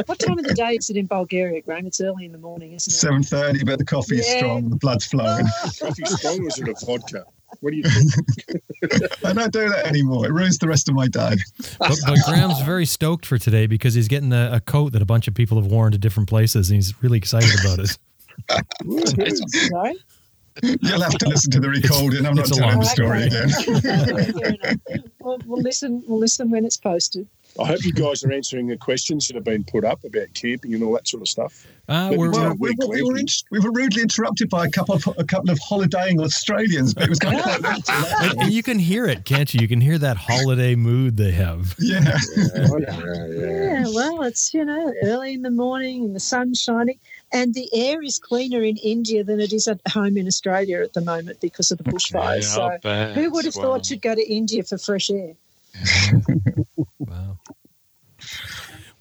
What 0.05 0.19
time 0.19 0.37
of 0.37 0.45
the 0.45 0.53
day 0.53 0.75
is 0.75 0.89
it 0.89 0.97
in 0.97 1.05
Bulgaria, 1.07 1.61
Graham? 1.61 1.85
It's 1.85 2.01
early 2.01 2.25
in 2.25 2.31
the 2.31 2.37
morning, 2.37 2.73
isn't 2.73 2.91
it? 2.91 2.95
Seven 2.95 3.23
thirty, 3.23 3.63
but 3.63 3.79
the 3.79 3.85
coffee 3.85 4.15
yeah. 4.15 4.21
is 4.21 4.27
strong, 4.37 4.69
the 4.69 4.75
blood's 4.75 5.05
flowing. 5.05 5.45
Coffee 5.79 6.05
strong, 6.05 6.43
or 6.43 6.47
is 6.47 6.59
it 6.59 6.69
a 6.69 6.85
vodka? 6.85 7.25
What 7.61 7.71
do 7.71 7.77
you 7.77 7.83
think? 7.83 8.61
I 9.25 9.33
don't 9.33 9.51
do 9.51 9.69
that 9.69 9.85
anymore. 9.85 10.25
It 10.25 10.31
ruins 10.31 10.57
the 10.57 10.67
rest 10.67 10.87
of 10.89 10.95
my 10.95 11.07
day. 11.07 11.35
But, 11.79 11.97
but 12.05 12.19
Graham's 12.25 12.61
very 12.61 12.85
stoked 12.85 13.25
for 13.25 13.37
today 13.37 13.67
because 13.67 13.93
he's 13.93 14.07
getting 14.07 14.31
a, 14.31 14.51
a, 14.53 14.59
coat 14.59 14.93
that 14.93 15.01
a 15.01 15.05
bunch 15.05 15.27
of 15.27 15.33
people 15.33 15.61
have 15.61 15.69
worn 15.69 15.91
to 15.91 15.97
different 15.97 16.29
places, 16.29 16.69
and 16.69 16.75
he's 16.75 17.01
really 17.03 17.17
excited 17.17 17.49
about 17.59 17.79
it. 17.79 17.97
Sorry? 19.69 19.95
You'll 20.63 21.01
have 21.01 21.17
to 21.17 21.29
listen 21.29 21.51
to 21.51 21.59
the 21.59 21.69
recording. 21.69 22.25
I'm 22.25 22.35
not 22.35 22.45
telling 22.47 22.79
the 22.79 22.85
story 22.85 23.23
again. 23.23 25.09
we'll, 25.19 25.39
we'll 25.45 25.61
listen. 25.61 26.03
We'll 26.07 26.19
listen 26.19 26.49
when 26.49 26.65
it's 26.65 26.77
posted. 26.77 27.27
I 27.59 27.65
hope 27.65 27.83
you 27.83 27.91
guys 27.91 28.23
are 28.23 28.31
answering 28.31 28.67
the 28.67 28.77
questions 28.77 29.27
that 29.27 29.35
have 29.35 29.43
been 29.43 29.63
put 29.63 29.83
up 29.83 30.03
about 30.03 30.33
camping 30.33 30.73
and 30.73 30.83
all 30.83 30.93
that 30.93 31.07
sort 31.07 31.21
of 31.21 31.27
stuff. 31.27 31.67
Uh, 31.87 32.13
we're, 32.15 32.29
well, 32.29 32.55
we, 32.59 32.69
we, 32.77 32.87
we, 32.87 33.01
were 33.01 33.17
in, 33.17 33.25
we 33.49 33.59
were 33.59 33.71
rudely 33.71 34.03
interrupted 34.03 34.49
by 34.49 34.65
a 34.65 34.69
couple 34.69 34.95
of 34.95 35.07
a 35.17 35.23
couple 35.23 35.49
of 35.49 35.57
holidaying 35.59 36.21
Australians, 36.21 36.93
but 36.93 37.03
it 37.03 37.09
was 37.09 37.19
going 37.19 37.39
quite 37.39 37.89
and 38.21 38.53
you 38.53 38.61
can 38.61 38.77
hear 38.77 39.07
it, 39.07 39.25
can't 39.25 39.53
you? 39.53 39.59
You 39.61 39.67
can 39.67 39.81
hear 39.81 39.97
that 39.97 40.15
holiday 40.15 40.75
mood 40.75 41.17
they 41.17 41.31
have. 41.31 41.75
Yeah. 41.79 41.99
Yeah, 41.99 42.17
yeah, 42.79 43.27
yeah. 43.27 43.85
well, 43.93 44.21
it's 44.21 44.53
you 44.53 44.63
know 44.63 44.93
early 45.03 45.33
in 45.33 45.41
the 45.41 45.51
morning 45.51 46.05
and 46.05 46.15
the 46.15 46.19
sun's 46.19 46.61
shining, 46.61 46.99
and 47.33 47.53
the 47.53 47.67
air 47.73 48.01
is 48.03 48.19
cleaner 48.19 48.61
in 48.61 48.77
India 48.77 49.23
than 49.23 49.39
it 49.39 49.51
is 49.51 49.67
at 49.67 49.81
home 49.89 50.17
in 50.17 50.27
Australia 50.27 50.81
at 50.81 50.93
the 50.93 51.01
moment 51.01 51.41
because 51.41 51.71
of 51.71 51.79
the 51.79 51.83
bushfires. 51.83 52.43
so, 52.43 53.13
who 53.13 53.31
would 53.31 53.45
have 53.45 53.55
well. 53.55 53.73
thought 53.73 53.89
you'd 53.89 54.01
go 54.01 54.13
to 54.13 54.31
India 54.31 54.63
for 54.63 54.77
fresh 54.77 55.09
air? 55.09 55.33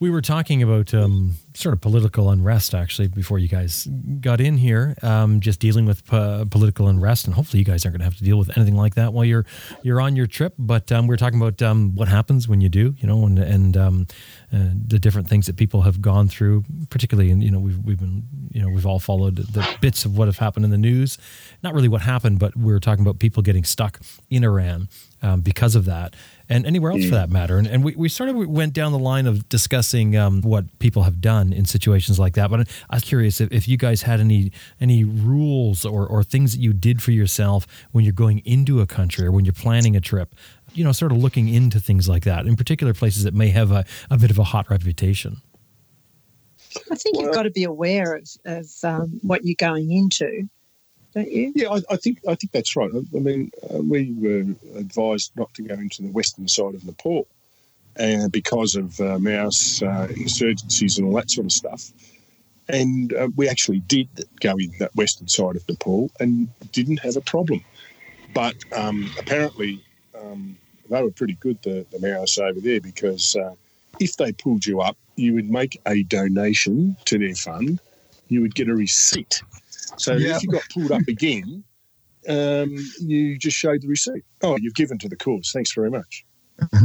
We 0.01 0.11
were 0.11 0.21
talking 0.23 0.63
about 0.63 0.95
um, 0.95 1.33
sort 1.55 1.73
of 1.73 1.81
political 1.81 2.31
unrest 2.31 2.73
actually 2.73 3.09
before 3.09 3.41
you 3.41 3.49
guys 3.49 3.89
got 4.21 4.41
in 4.41 4.57
here, 4.57 4.97
um, 5.03 5.41
just 5.41 5.59
dealing 5.59 5.87
with 5.87 6.07
political 6.07 6.87
unrest, 6.87 7.27
and 7.27 7.35
hopefully 7.35 7.59
you 7.59 7.65
guys 7.65 7.85
aren't 7.85 7.95
going 7.95 8.01
to 8.01 8.05
have 8.05 8.17
to 8.19 8.23
deal 8.23 8.39
with 8.39 8.57
anything 8.57 8.77
like 8.77 8.95
that 8.95 9.13
while 9.13 9.25
you're 9.25 9.45
you're 9.83 10.01
on 10.01 10.15
your 10.15 10.29
trip. 10.29 10.55
But 10.57 10.93
um, 10.93 11.09
we 11.09 11.15
are 11.15 11.17
talking 11.17 11.41
about 11.41 11.61
um, 11.63 11.97
what 11.97 12.07
happens 12.07 12.47
when 12.47 12.61
you 12.61 12.69
do, 12.69 12.95
you 12.99 13.09
know, 13.09 13.27
and 13.27 13.41
and 13.41 13.77
um, 13.77 14.07
uh, 14.53 14.71
the 14.87 14.99
different 14.99 15.29
things 15.29 15.47
that 15.47 15.57
people 15.57 15.83
have 15.83 16.01
gone 16.01 16.29
through, 16.29 16.65
particularly, 16.89 17.31
and 17.31 17.43
you 17.43 17.51
know, 17.51 17.59
we've 17.59 17.79
we've 17.85 17.99
been, 17.99 18.23
you 18.51 18.63
know, 18.63 18.69
we've 18.69 18.87
all 18.87 18.99
followed 18.99 19.37
the 19.37 19.77
bits 19.81 20.05
of 20.05 20.17
what 20.17 20.27
have 20.27 20.39
happened 20.39 20.65
in 20.65 20.71
the 20.71 20.79
news. 20.79 21.19
Not 21.63 21.75
really 21.75 21.89
what 21.89 22.01
happened, 22.01 22.39
but 22.39 22.57
we 22.57 22.73
are 22.73 22.81
talking 22.81 23.05
about 23.05 23.19
people 23.19 23.43
getting 23.43 23.65
stuck 23.65 24.01
in 24.31 24.45
Iran 24.45 24.89
um, 25.23 25.41
because 25.41 25.75
of 25.75 25.85
that 25.87 26.15
and 26.49 26.65
anywhere 26.65 26.93
else 26.93 27.05
for 27.05 27.15
that 27.15 27.29
matter. 27.29 27.59
And, 27.59 27.67
and 27.67 27.85
we, 27.85 27.95
we 27.95 28.09
sort 28.09 28.31
of 28.31 28.37
went 28.37 28.73
down 28.73 28.93
the 28.93 28.99
line 28.99 29.27
of 29.27 29.49
discussing 29.49 30.17
um, 30.17 30.41
what 30.41 30.79
people 30.79 31.03
have 31.03 31.21
done 31.21 31.53
in 31.53 31.65
situations 31.67 32.19
like 32.19 32.35
that. 32.35 32.51
But 32.51 32.69
I 32.89 32.97
was 32.97 33.05
curious 33.05 33.41
if, 33.41 33.53
if 33.53 33.69
you 33.69 33.77
guys 33.77 34.03
had 34.03 34.21
any 34.21 34.53
any 34.81 35.05
rules 35.05 35.85
or, 35.85 36.07
or 36.07 36.23
things 36.23 36.53
that 36.53 36.61
you 36.61 36.73
did 36.73 37.03
for 37.03 37.11
yourself 37.11 37.67
when 37.93 38.05
you're 38.05 38.13
going 38.13 38.39
into 38.47 38.81
a 38.81 38.87
country 38.87 39.27
or 39.27 39.33
when 39.33 39.45
you're 39.45 39.53
planning 39.53 39.95
a 39.97 40.01
trip, 40.01 40.35
you 40.73 40.85
know, 40.85 40.93
sort 40.93 41.13
of 41.13 41.19
looking 41.19 41.49
into 41.49 41.81
things 41.81 42.09
like 42.09 42.25
that, 42.25 42.47
in 42.47 42.57
particular 42.57 42.95
places 42.95 43.25
that 43.25 43.35
may 43.35 43.49
have 43.49 43.71
a, 43.71 43.85
a 44.11 44.19
bit 44.19 44.31
of 44.31 44.39
a 44.39 44.45
hot 44.45 44.71
reputation. 44.71 45.43
I 46.91 46.95
think 46.97 47.17
well, 47.17 47.27
you've 47.27 47.35
got 47.35 47.45
to 47.45 47.51
be 47.51 47.65
aware 47.65 48.15
of, 48.15 48.29
of 48.45 48.67
um, 48.85 49.21
what 49.23 49.45
you're 49.45 49.57
going 49.59 49.91
into 49.91 50.49
don't 51.15 51.31
you? 51.31 51.53
Yeah, 51.55 51.71
I, 51.71 51.81
I 51.91 51.97
think 51.97 52.19
I 52.29 52.35
think 52.35 52.53
that's 52.53 52.77
right. 52.77 52.91
I, 52.95 53.17
I 53.17 53.21
mean, 53.21 53.51
uh, 53.73 53.79
we 53.79 54.13
were 54.13 54.45
advised 54.79 55.33
not 55.37 55.53
to 55.55 55.63
go 55.63 55.75
into 55.75 56.03
the 56.03 56.11
western 56.11 56.49
side 56.49 56.75
of 56.75 56.85
Nepal, 56.85 57.27
and 57.97 58.25
uh, 58.25 58.29
because 58.29 58.77
of 58.77 59.01
uh, 59.01 59.19
Mao's 59.19 59.83
uh, 59.83 60.09
insurgencies 60.11 60.99
and 60.99 61.07
all 61.07 61.15
that 61.15 61.31
sort 61.31 61.47
of 61.47 61.53
stuff. 61.53 61.93
And 62.71 63.15
uh, 63.15 63.29
we 63.35 63.49
actually 63.49 63.81
did 63.81 64.09
go 64.41 64.51
in 64.59 64.73
that 64.79 64.95
western 64.95 65.27
side 65.27 65.57
of 65.57 65.67
Nepal 65.69 66.11
and 66.21 66.49
didn't 66.71 66.99
have 66.99 67.17
a 67.17 67.23
problem. 67.23 67.65
But 68.35 68.57
um, 68.77 69.11
apparently, 69.19 69.83
um, 70.23 70.57
they 70.89 71.03
were 71.03 71.11
pretty 71.11 71.35
good, 71.35 71.61
the, 71.63 71.87
the 71.91 71.99
Maoists 71.99 72.39
over 72.39 72.61
there, 72.61 72.81
because 72.81 73.37
uh, 73.37 73.55
if 74.01 74.17
they 74.17 74.33
pulled 74.33 74.67
you 74.67 74.81
up, 74.81 74.97
you 75.17 75.35
would 75.35 75.51
make 75.51 75.81
a 75.87 76.03
donation 76.05 76.97
to 77.05 77.19
their 77.19 77.35
fund, 77.35 77.81
you 78.29 78.41
would 78.41 78.55
get 78.55 78.69
a 78.69 78.75
receipt 78.75 79.43
so 79.97 80.15
yeah. 80.15 80.37
if 80.37 80.43
you 80.43 80.51
got 80.51 80.63
pulled 80.73 80.93
up 80.93 81.07
again, 81.09 81.65
um, 82.29 82.77
you 83.01 83.39
just 83.39 83.57
showed 83.57 83.83
the 83.83 83.89
receipt. 83.89 84.25
Oh, 84.43 84.57
you've 84.61 84.75
given 84.75 84.99
to 84.99 85.09
the 85.09 85.17
cause. 85.17 85.51
Thanks 85.53 85.73
very 85.73 85.91
much. 85.91 86.25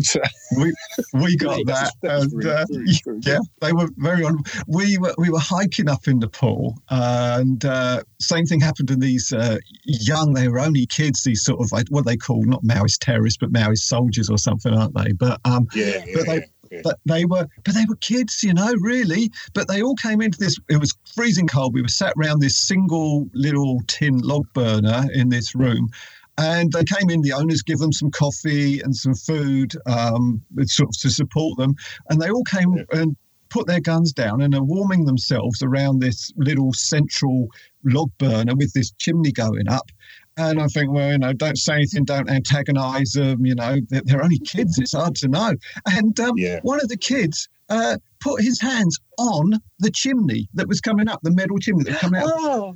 So, 0.01 0.19
we 0.57 0.73
we 1.13 1.36
got 1.38 1.65
that, 1.65 1.93
and 2.03 2.45
uh, 2.45 2.65
very 2.69 3.19
yeah, 3.25 3.39
they 3.62 3.73
were 3.73 3.89
very 3.97 4.23
on. 4.23 4.38
We 4.67 4.97
were 4.97 5.13
we 5.17 5.29
were 5.29 5.39
hiking 5.39 5.89
up 5.89 6.07
in 6.07 6.19
Nepal, 6.19 6.77
and 6.89 7.63
uh, 7.65 8.03
same 8.19 8.45
thing 8.45 8.59
happened 8.59 8.88
to 8.89 8.95
these 8.95 9.33
uh, 9.33 9.57
young. 9.86 10.33
They 10.33 10.47
were 10.47 10.59
only 10.59 10.86
kids. 10.86 11.23
These 11.23 11.43
sort 11.43 11.62
of 11.62 11.71
like 11.71 11.88
what 11.89 12.05
they 12.05 12.17
call 12.17 12.43
not 12.43 12.63
Maoist 12.63 12.99
terrorists, 12.99 13.38
but 13.38 13.51
Maoist 13.51 13.79
soldiers 13.79 14.29
or 14.29 14.38
something, 14.38 14.73
aren't 14.73 14.95
they? 14.95 15.12
But 15.13 15.39
um, 15.45 15.67
yeah, 15.73 16.03
yeah 16.05 16.13
but 16.15 16.25
they 16.25 16.47
but 16.81 16.99
they 17.05 17.25
were, 17.25 17.47
but 17.63 17.75
they 17.75 17.86
were 17.88 17.95
kids, 17.97 18.43
you 18.43 18.53
know, 18.53 18.73
really. 18.79 19.29
But 19.53 19.67
they 19.67 19.81
all 19.81 19.95
came 19.95 20.21
into 20.21 20.39
this. 20.39 20.57
It 20.69 20.79
was 20.79 20.93
freezing 21.13 21.47
cold. 21.47 21.73
We 21.73 21.81
were 21.81 21.88
sat 21.88 22.13
around 22.17 22.39
this 22.39 22.57
single 22.57 23.27
little 23.33 23.81
tin 23.88 24.19
log 24.19 24.45
burner 24.53 25.05
in 25.13 25.29
this 25.29 25.53
room, 25.53 25.89
and 26.38 26.72
they 26.72 26.84
came 26.84 27.10
in. 27.10 27.22
The 27.22 27.34
owners 27.34 27.62
give 27.62 27.80
them 27.80 27.91
some 27.91 28.12
coffee 28.12 28.80
and 28.82 28.96
some 28.96 29.15
food, 29.15 29.74
um, 29.86 30.42
sort 30.65 30.90
of 30.90 31.00
to 31.02 31.10
support 31.10 31.58
them, 31.58 31.75
and 32.10 32.21
they 32.21 32.29
all 32.29 32.44
came 32.44 32.86
and 32.92 33.15
put 33.54 33.67
their 33.67 33.79
guns 33.79 34.12
down 34.12 34.42
and 34.42 34.56
are 34.56 34.63
warming 34.63 35.06
themselves 35.06 35.62
around 35.62 36.00
this 36.00 36.31
little 36.38 36.73
central 36.73 37.48
log 37.84 38.10
burner 38.17 38.56
with 38.56 38.73
this 38.73 38.92
chimney 38.98 39.31
going 39.31 39.69
up. 39.69 39.92
And 40.38 40.60
I 40.60 40.65
think, 40.65 40.92
well, 40.92 41.12
you 41.12 41.19
know, 41.19 41.34
don't 41.34 41.58
say 41.58 41.75
anything, 41.75 42.06
don't 42.06 42.27
antagonize 42.27 43.12
them. 43.12 43.46
You 43.46 43.54
know, 43.54 43.77
they're, 43.90 44.02
they're 44.04 44.23
only 44.23 44.40
kids. 44.40 44.79
It's 44.79 44.94
hard 44.94 45.13
to 45.17 45.27
know. 45.27 45.54
And 45.86 46.19
um, 46.19 46.34
yeah. 46.36 46.62
one 46.63 46.81
of 46.81 46.90
the 46.90 46.98
kids 46.98 47.48
uh, 47.69 47.98
put 48.19 48.42
his 48.42 48.60
hands 48.60 49.00
on 49.19 49.54
the 49.77 49.92
chimney 49.92 50.50
that 50.56 50.67
was 50.67 50.81
coming 50.81 51.08
up, 51.08 51.19
the 51.21 51.31
metal 51.31 51.60
chimney 51.60 51.84
that 51.84 52.00
came 52.00 52.15
out, 52.15 52.23
oh. 52.25 52.75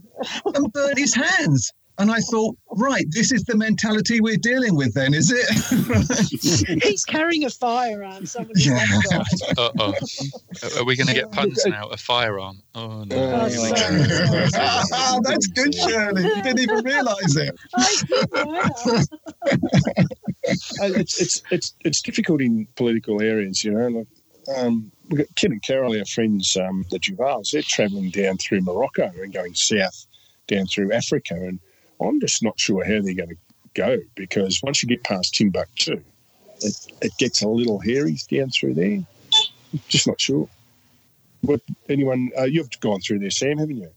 and 0.53 0.71
burned 0.71 0.99
his 0.99 1.15
hands. 1.15 1.71
And 1.99 2.11
I 2.11 2.19
thought, 2.19 2.55
right, 2.73 3.05
this 3.09 3.31
is 3.31 3.43
the 3.45 3.55
mentality 3.55 4.21
we're 4.21 4.37
dealing 4.37 4.75
with 4.75 4.93
then, 4.93 5.15
is 5.15 5.31
it? 5.31 6.81
He's 6.83 7.03
carrying 7.03 7.43
a 7.45 7.49
firearm. 7.49 8.25
Someone 8.25 8.53
Yeah. 8.55 8.85
Uh 9.57 9.71
oh. 9.79 9.93
Are 10.77 10.83
we 10.83 10.95
going 10.95 11.07
to 11.07 11.13
get 11.13 11.31
puns 11.31 11.65
now? 11.65 11.87
A 11.87 11.97
firearm. 11.97 12.61
Oh 12.75 13.03
no. 13.03 13.15
Oh, 13.15 13.47
Here 13.47 13.61
we 13.61 13.75
sorry, 13.77 13.97
go. 13.97 14.03
sorry, 14.05 14.47
sorry. 14.49 15.19
That's 15.23 15.47
good, 15.47 15.73
Shirley. 15.73 16.23
You 16.23 16.43
didn't 16.43 16.59
even 16.59 16.83
realise 16.85 17.35
it. 17.35 17.55
Uh, 20.79 20.91
it's 20.95 21.19
it's 21.19 21.41
it's 21.51 21.73
it's 21.83 22.01
difficult 22.01 22.41
in 22.41 22.67
political 22.75 23.21
areas, 23.21 23.63
you 23.63 23.71
know. 23.71 23.87
Like, 23.87 24.07
um, 24.57 24.91
we've 25.09 25.19
got 25.19 25.35
Kit 25.35 25.51
and 25.51 25.61
Carol, 25.61 25.97
our 25.97 26.05
friends, 26.05 26.55
um, 26.57 26.85
the 26.89 26.99
Duvals. 26.99 27.51
They're 27.51 27.61
travelling 27.61 28.11
down 28.11 28.37
through 28.37 28.61
Morocco 28.61 29.11
and 29.21 29.33
going 29.33 29.55
south 29.55 30.05
down 30.47 30.67
through 30.67 30.93
Africa, 30.93 31.33
and 31.35 31.59
I'm 32.01 32.19
just 32.19 32.43
not 32.43 32.59
sure 32.59 32.83
how 32.83 33.01
they're 33.01 33.13
going 33.13 33.29
to 33.29 33.37
go 33.73 33.97
because 34.15 34.61
once 34.63 34.81
you 34.81 34.89
get 34.89 35.03
past 35.03 35.35
Timbuktu, 35.35 36.01
it, 36.61 36.75
it 37.01 37.17
gets 37.17 37.41
a 37.41 37.47
little 37.47 37.79
hairy 37.79 38.17
down 38.29 38.49
through 38.49 38.73
there. 38.73 39.03
Just 39.87 40.07
not 40.07 40.19
sure. 40.19 40.47
What 41.41 41.61
anyone? 41.89 42.31
Uh, 42.37 42.43
you've 42.43 42.69
gone 42.79 42.99
through 43.01 43.19
there, 43.19 43.29
Sam, 43.29 43.57
haven't 43.57 43.77
you? 43.77 43.91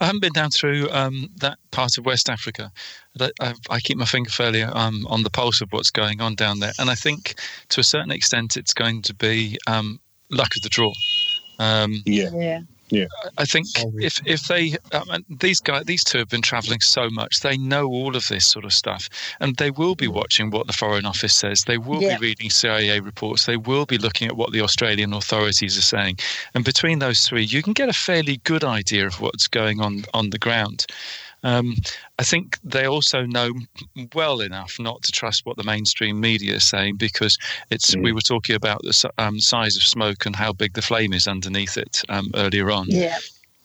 I 0.00 0.06
haven't 0.06 0.20
been 0.20 0.32
down 0.32 0.50
through 0.50 0.90
um, 0.90 1.28
that 1.36 1.58
part 1.70 1.96
of 1.96 2.04
West 2.04 2.28
Africa. 2.28 2.70
I, 3.18 3.54
I 3.70 3.80
keep 3.80 3.96
my 3.96 4.04
finger 4.04 4.30
fairly 4.30 4.62
um, 4.62 5.06
on 5.08 5.22
the 5.22 5.30
pulse 5.30 5.60
of 5.62 5.68
what's 5.70 5.90
going 5.90 6.20
on 6.20 6.34
down 6.34 6.60
there, 6.60 6.72
and 6.78 6.90
I 6.90 6.94
think 6.94 7.34
to 7.70 7.80
a 7.80 7.84
certain 7.84 8.10
extent 8.10 8.56
it's 8.56 8.74
going 8.74 9.02
to 9.02 9.14
be 9.14 9.56
um, 9.66 9.98
luck 10.30 10.50
of 10.56 10.62
the 10.62 10.68
draw. 10.68 10.92
Um, 11.58 12.02
Yeah. 12.32 12.60
Yeah. 12.92 13.06
I 13.38 13.46
think 13.46 13.66
Always. 13.80 14.04
if 14.04 14.20
if 14.26 14.46
they 14.48 14.76
um, 14.92 15.08
and 15.10 15.24
these 15.40 15.60
guys 15.60 15.84
these 15.86 16.04
two 16.04 16.18
have 16.18 16.28
been 16.28 16.42
travelling 16.42 16.80
so 16.80 17.08
much 17.08 17.40
they 17.40 17.56
know 17.56 17.86
all 17.86 18.14
of 18.16 18.28
this 18.28 18.44
sort 18.44 18.66
of 18.66 18.72
stuff 18.74 19.08
and 19.40 19.56
they 19.56 19.70
will 19.70 19.94
be 19.94 20.08
watching 20.08 20.50
what 20.50 20.66
the 20.66 20.74
Foreign 20.74 21.06
Office 21.06 21.32
says 21.32 21.64
they 21.64 21.78
will 21.78 22.02
Yeah. 22.02 22.18
be 22.18 22.26
reading 22.26 22.50
CIA 22.50 23.00
reports 23.00 23.46
they 23.46 23.56
will 23.56 23.86
be 23.86 23.96
looking 23.96 24.28
at 24.28 24.36
what 24.36 24.52
the 24.52 24.60
Australian 24.60 25.14
authorities 25.14 25.78
are 25.78 25.88
saying 25.96 26.18
and 26.54 26.64
between 26.66 26.98
those 26.98 27.26
three 27.26 27.44
you 27.44 27.62
can 27.62 27.72
get 27.72 27.88
a 27.88 27.94
fairly 27.94 28.36
good 28.44 28.62
idea 28.62 29.06
of 29.06 29.20
what's 29.22 29.48
going 29.48 29.80
on 29.80 30.04
on 30.12 30.28
the 30.30 30.38
ground. 30.38 30.84
Um, 31.42 31.74
I 32.18 32.22
think 32.22 32.58
they 32.62 32.86
also 32.86 33.26
know 33.26 33.52
well 34.14 34.40
enough 34.40 34.76
not 34.78 35.02
to 35.02 35.12
trust 35.12 35.44
what 35.44 35.56
the 35.56 35.64
mainstream 35.64 36.20
media 36.20 36.54
is 36.54 36.68
saying 36.68 36.96
because 36.96 37.36
it's. 37.70 37.96
We 37.96 38.12
were 38.12 38.20
talking 38.20 38.56
about 38.56 38.82
the 38.82 39.10
um, 39.18 39.38
size 39.40 39.76
of 39.76 39.82
smoke 39.82 40.26
and 40.26 40.34
how 40.36 40.52
big 40.52 40.74
the 40.74 40.82
flame 40.82 41.12
is 41.12 41.26
underneath 41.28 41.76
it 41.76 42.02
um, 42.08 42.30
earlier 42.34 42.70
on. 42.70 42.86
Yeah. 42.88 43.18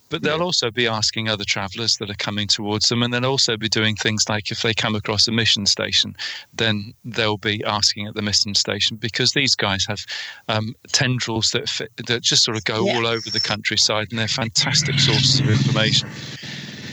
But 0.09 0.21
they'll 0.21 0.41
also 0.41 0.71
be 0.71 0.87
asking 0.87 1.27
other 1.27 1.43
travellers 1.43 1.97
that 1.97 2.09
are 2.09 2.15
coming 2.15 2.47
towards 2.47 2.87
them, 2.87 3.03
and 3.03 3.13
they'll 3.13 3.25
also 3.25 3.57
be 3.57 3.67
doing 3.67 3.97
things 3.97 4.29
like 4.29 4.51
if 4.51 4.61
they 4.61 4.73
come 4.73 4.95
across 4.95 5.27
a 5.27 5.33
mission 5.33 5.65
station, 5.65 6.15
then 6.53 6.93
they'll 7.03 7.37
be 7.37 7.61
asking 7.65 8.07
at 8.07 8.13
the 8.15 8.21
mission 8.21 8.55
station 8.55 8.95
because 8.95 9.33
these 9.33 9.53
guys 9.53 9.85
have 9.85 10.05
um, 10.47 10.73
tendrils 10.93 11.51
that 11.51 11.67
fit, 11.67 11.91
that 12.07 12.21
just 12.23 12.45
sort 12.45 12.55
of 12.55 12.63
go 12.63 12.85
Yeah. 12.85 12.95
all 12.95 13.05
over 13.05 13.29
the 13.29 13.41
countryside, 13.41 14.07
and 14.11 14.17
they're 14.19 14.29
fantastic 14.29 14.97
sources 14.97 15.41
of 15.41 15.49
information. 15.49 16.07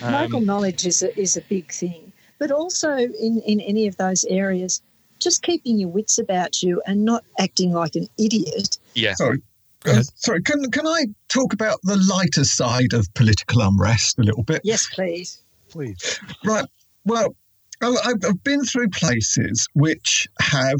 Um, 0.05 0.13
Local 0.13 0.41
knowledge 0.41 0.87
is 0.87 1.03
a, 1.03 1.19
is 1.19 1.37
a 1.37 1.41
big 1.43 1.73
thing, 1.73 2.13
but 2.39 2.51
also 2.51 2.97
in, 2.97 3.41
in 3.47 3.61
any 3.61 3.87
of 3.87 3.97
those 3.97 4.25
areas, 4.27 4.83
just 5.19 5.43
keeping 5.43 5.79
your 5.79 5.89
wits 5.89 6.19
about 6.19 6.63
you 6.63 6.83
and 6.87 7.05
not 7.05 7.25
acting 7.39 7.73
like 7.73 7.95
an 7.95 8.09
idiot. 8.19 8.79
yeah, 8.95 9.15
Sorry. 9.15 9.39
Go 9.85 9.93
ahead. 9.93 10.05
Uh, 10.07 10.11
sorry, 10.17 10.43
can, 10.43 10.71
can 10.71 10.87
I 10.87 11.07
talk 11.29 11.53
about 11.53 11.79
the 11.83 11.97
lighter 11.97 12.45
side 12.45 12.93
of 12.93 13.13
political 13.15 13.61
unrest 13.63 14.19
a 14.19 14.23
little 14.23 14.43
bit? 14.43 14.61
Yes, 14.65 14.87
please. 14.93 15.41
Please. 15.69 16.21
Right. 16.45 16.67
Well, 17.05 17.35
I've, 17.83 18.25
I've 18.25 18.45
been 18.45 18.65
through 18.65 18.89
places 18.91 19.69
which 19.75 20.29
have 20.41 20.79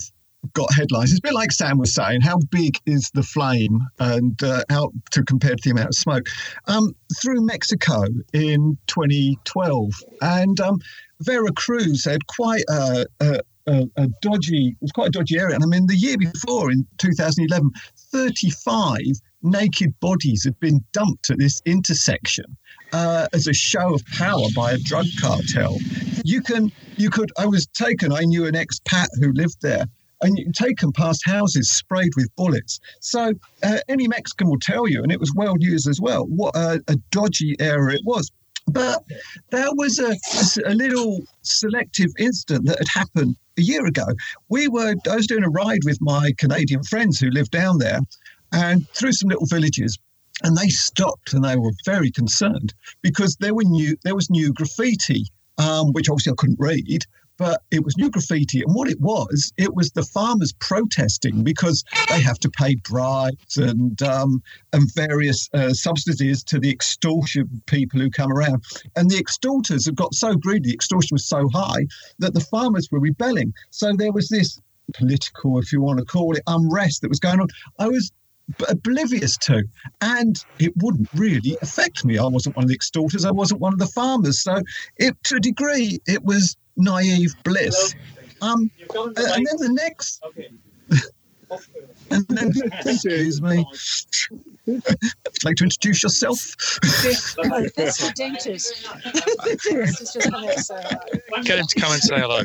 got 0.53 0.73
headlines. 0.75 1.11
It's 1.11 1.19
a 1.19 1.23
bit 1.23 1.35
like 1.35 1.53
Sam 1.53 1.79
was 1.79 1.95
saying, 1.95 2.21
how 2.21 2.39
big 2.51 2.79
is 2.87 3.11
the 3.15 3.23
flame 3.23 3.81
and 3.99 4.41
uh, 4.43 4.63
how 4.71 4.93
to 5.13 5.23
compare 5.25 5.55
to 5.55 5.63
the 5.63 5.71
amount 5.71 5.89
of 5.89 5.95
smoke? 5.95 6.27
Um, 6.67 6.95
through 7.21 7.45
Mexico 7.45 8.05
in 8.33 8.77
2012, 8.87 9.91
and 10.21 10.61
um, 10.61 10.81
Veracruz 11.21 12.05
had 12.05 12.27
quite 12.27 12.65
a, 12.69 13.07
a, 13.21 13.41
a, 13.67 13.83
a 13.97 14.09
dodgy, 14.21 14.69
it 14.69 14.83
was 14.83 14.93
quite 14.93 15.09
a 15.09 15.13
dodgy 15.13 15.39
area. 15.39 15.55
And 15.55 15.65
I 15.65 15.67
mean, 15.67 15.87
the 15.87 15.97
year 15.97 16.17
before 16.19 16.71
in 16.71 16.87
2011, 16.99 17.71
35 18.13 18.99
naked 19.43 19.99
bodies 20.01 20.45
had 20.45 20.59
been 20.61 20.85
dumped 20.93 21.31
at 21.31 21.39
this 21.39 21.61
intersection 21.65 22.57
uh, 22.93 23.27
as 23.33 23.47
a 23.47 23.53
show 23.53 23.95
of 23.95 24.05
power 24.07 24.47
by 24.55 24.73
a 24.73 24.79
drug 24.79 25.07
cartel. 25.21 25.79
You 26.25 26.41
can, 26.41 26.73
you 26.97 27.11
could. 27.11 27.31
I 27.39 27.47
was 27.47 27.67
taken. 27.67 28.13
I 28.13 28.21
knew 28.21 28.47
an 28.47 28.55
expat 28.55 29.09
who 29.21 29.33
lived 29.33 29.61
there, 29.61 29.85
and 30.23 30.39
you 30.39 30.53
take 30.53 30.79
them 30.81 30.93
past 30.93 31.23
houses 31.27 31.71
sprayed 31.71 32.13
with 32.17 32.35
bullets. 32.37 32.81
So 33.01 33.33
uh, 33.63 33.79
any 33.89 34.09
Mexican 34.09 34.49
will 34.49 34.59
tell 34.61 34.89
you, 34.89 35.03
and 35.03 35.13
it 35.13 35.21
was 35.21 35.33
well 35.35 35.57
used 35.59 35.89
as 35.89 36.01
well, 36.01 36.27
what 36.27 36.55
a, 36.57 36.83
a 36.89 36.97
dodgy 37.11 37.57
area 37.61 37.97
it 37.97 38.03
was. 38.05 38.31
But 38.67 39.05
there 39.51 39.69
was 39.75 39.99
a, 39.99 40.17
a 40.67 40.75
little 40.75 41.21
selective 41.43 42.11
incident 42.19 42.67
that 42.67 42.79
had 42.79 42.89
happened 42.89 43.37
a 43.59 43.63
year 43.63 43.85
ago. 43.85 44.07
We 44.49 44.69
were. 44.69 44.95
I 45.11 45.17
was 45.17 45.27
doing 45.27 45.45
a 45.45 45.51
ride 45.51 45.85
with 45.85 45.99
my 46.01 46.33
Canadian 46.39 46.83
friends 46.83 47.19
who 47.19 47.29
lived 47.29 47.51
down 47.51 47.79
there, 47.79 48.01
and 48.53 48.89
through 48.91 49.13
some 49.13 49.29
little 49.29 49.47
villages 49.47 49.99
and 50.43 50.57
they 50.57 50.69
stopped 50.69 51.33
and 51.33 51.45
they 51.45 51.57
were 51.57 51.73
very 51.85 52.11
concerned 52.11 52.75
because 53.03 53.37
there 53.37 53.55
were 53.55 53.65
new 53.65 53.97
there 54.03 54.17
was 54.17 54.29
new 54.31 54.53
graffiti 54.53 55.27
um, 55.59 55.93
which 55.93 56.09
obviously 56.09 56.33
I 56.33 56.35
couldn't 56.37 56.59
read 56.59 57.05
but 57.45 57.61
it 57.71 57.85
was 57.85 57.95
new 57.99 58.09
graffiti. 58.09 58.63
And 58.63 58.75
what 58.75 58.89
it 58.89 58.99
was 59.03 59.53
it 59.59 59.75
was 59.75 59.91
the 59.91 60.03
farmers 60.03 60.55
protesting 60.61 61.45
because 61.45 61.85
they 62.09 62.23
have 62.23 62.39
to 62.39 62.49
pay 62.49 62.75
bribes 62.77 63.59
and 63.59 64.03
um, 64.03 64.43
and 64.73 64.91
various 64.95 65.51
uh, 65.53 65.75
subsidies 65.75 66.43
to 66.45 66.59
the 66.59 66.71
extortion 66.71 67.63
people 67.67 68.01
who 68.01 68.09
come 68.09 68.33
around. 68.33 68.65
And 68.97 69.11
the 69.11 69.19
extorters 69.19 69.85
have 69.85 69.95
got 69.95 70.15
so 70.15 70.35
greedy 70.37 70.71
the 70.71 70.75
extortion 70.75 71.15
was 71.15 71.29
so 71.29 71.47
high 71.53 71.85
that 72.19 72.33
the 72.33 72.41
farmers 72.41 72.89
were 72.91 73.01
rebelling. 73.01 73.53
So 73.69 73.93
there 73.95 74.13
was 74.13 74.29
this 74.29 74.59
political 74.95 75.59
if 75.59 75.71
you 75.71 75.83
want 75.83 75.99
to 75.99 76.07
call 76.07 76.33
it 76.33 76.43
unrest 76.47 77.03
that 77.03 77.11
was 77.11 77.21
going 77.21 77.41
on. 77.41 77.49
I 77.79 77.89
was 77.89 78.11
oblivious 78.69 79.37
to. 79.39 79.65
And 80.01 80.43
it 80.59 80.73
wouldn't 80.77 81.09
really 81.15 81.57
affect 81.63 82.05
me. 82.05 82.19
I 82.19 82.27
wasn't 82.27 82.57
one 82.57 82.65
of 82.65 82.69
the 82.69 82.75
extorters. 82.75 83.25
I 83.25 83.31
wasn't 83.31 83.61
one 83.61 83.73
of 83.73 83.79
the 83.79 83.87
farmers. 83.87 84.41
So, 84.41 84.63
it, 84.97 85.17
to 85.25 85.37
a 85.37 85.41
degree, 85.41 85.99
it 86.07 86.25
was 86.25 86.57
naive 86.77 87.35
bliss. 87.45 87.95
Um, 88.43 88.71
uh, 88.95 89.05
and 89.17 89.47
then 89.47 89.57
the 89.59 89.71
next. 89.73 90.23
and 92.11 92.27
then, 92.29 92.53
excuse 92.85 93.41
me. 93.41 93.65
Would 94.67 94.83
you 94.87 94.95
like 95.45 95.57
to 95.57 95.65
introduce 95.65 96.03
yourself? 96.03 96.55
Oh, 96.83 97.67
that's 97.77 97.99
the 97.99 98.13
dentist. 98.17 98.85
the 98.85 99.61
dentist 99.71 100.15
just 100.15 100.21
come 100.31 100.35
out 100.35 100.53
to 100.53 100.63
say 100.63 100.83
hello. 100.83 101.43
get 101.43 101.59
him 101.59 101.67
to 101.67 101.81
come 101.81 101.93
and 101.93 102.03
say 102.03 102.19
hello. 102.19 102.43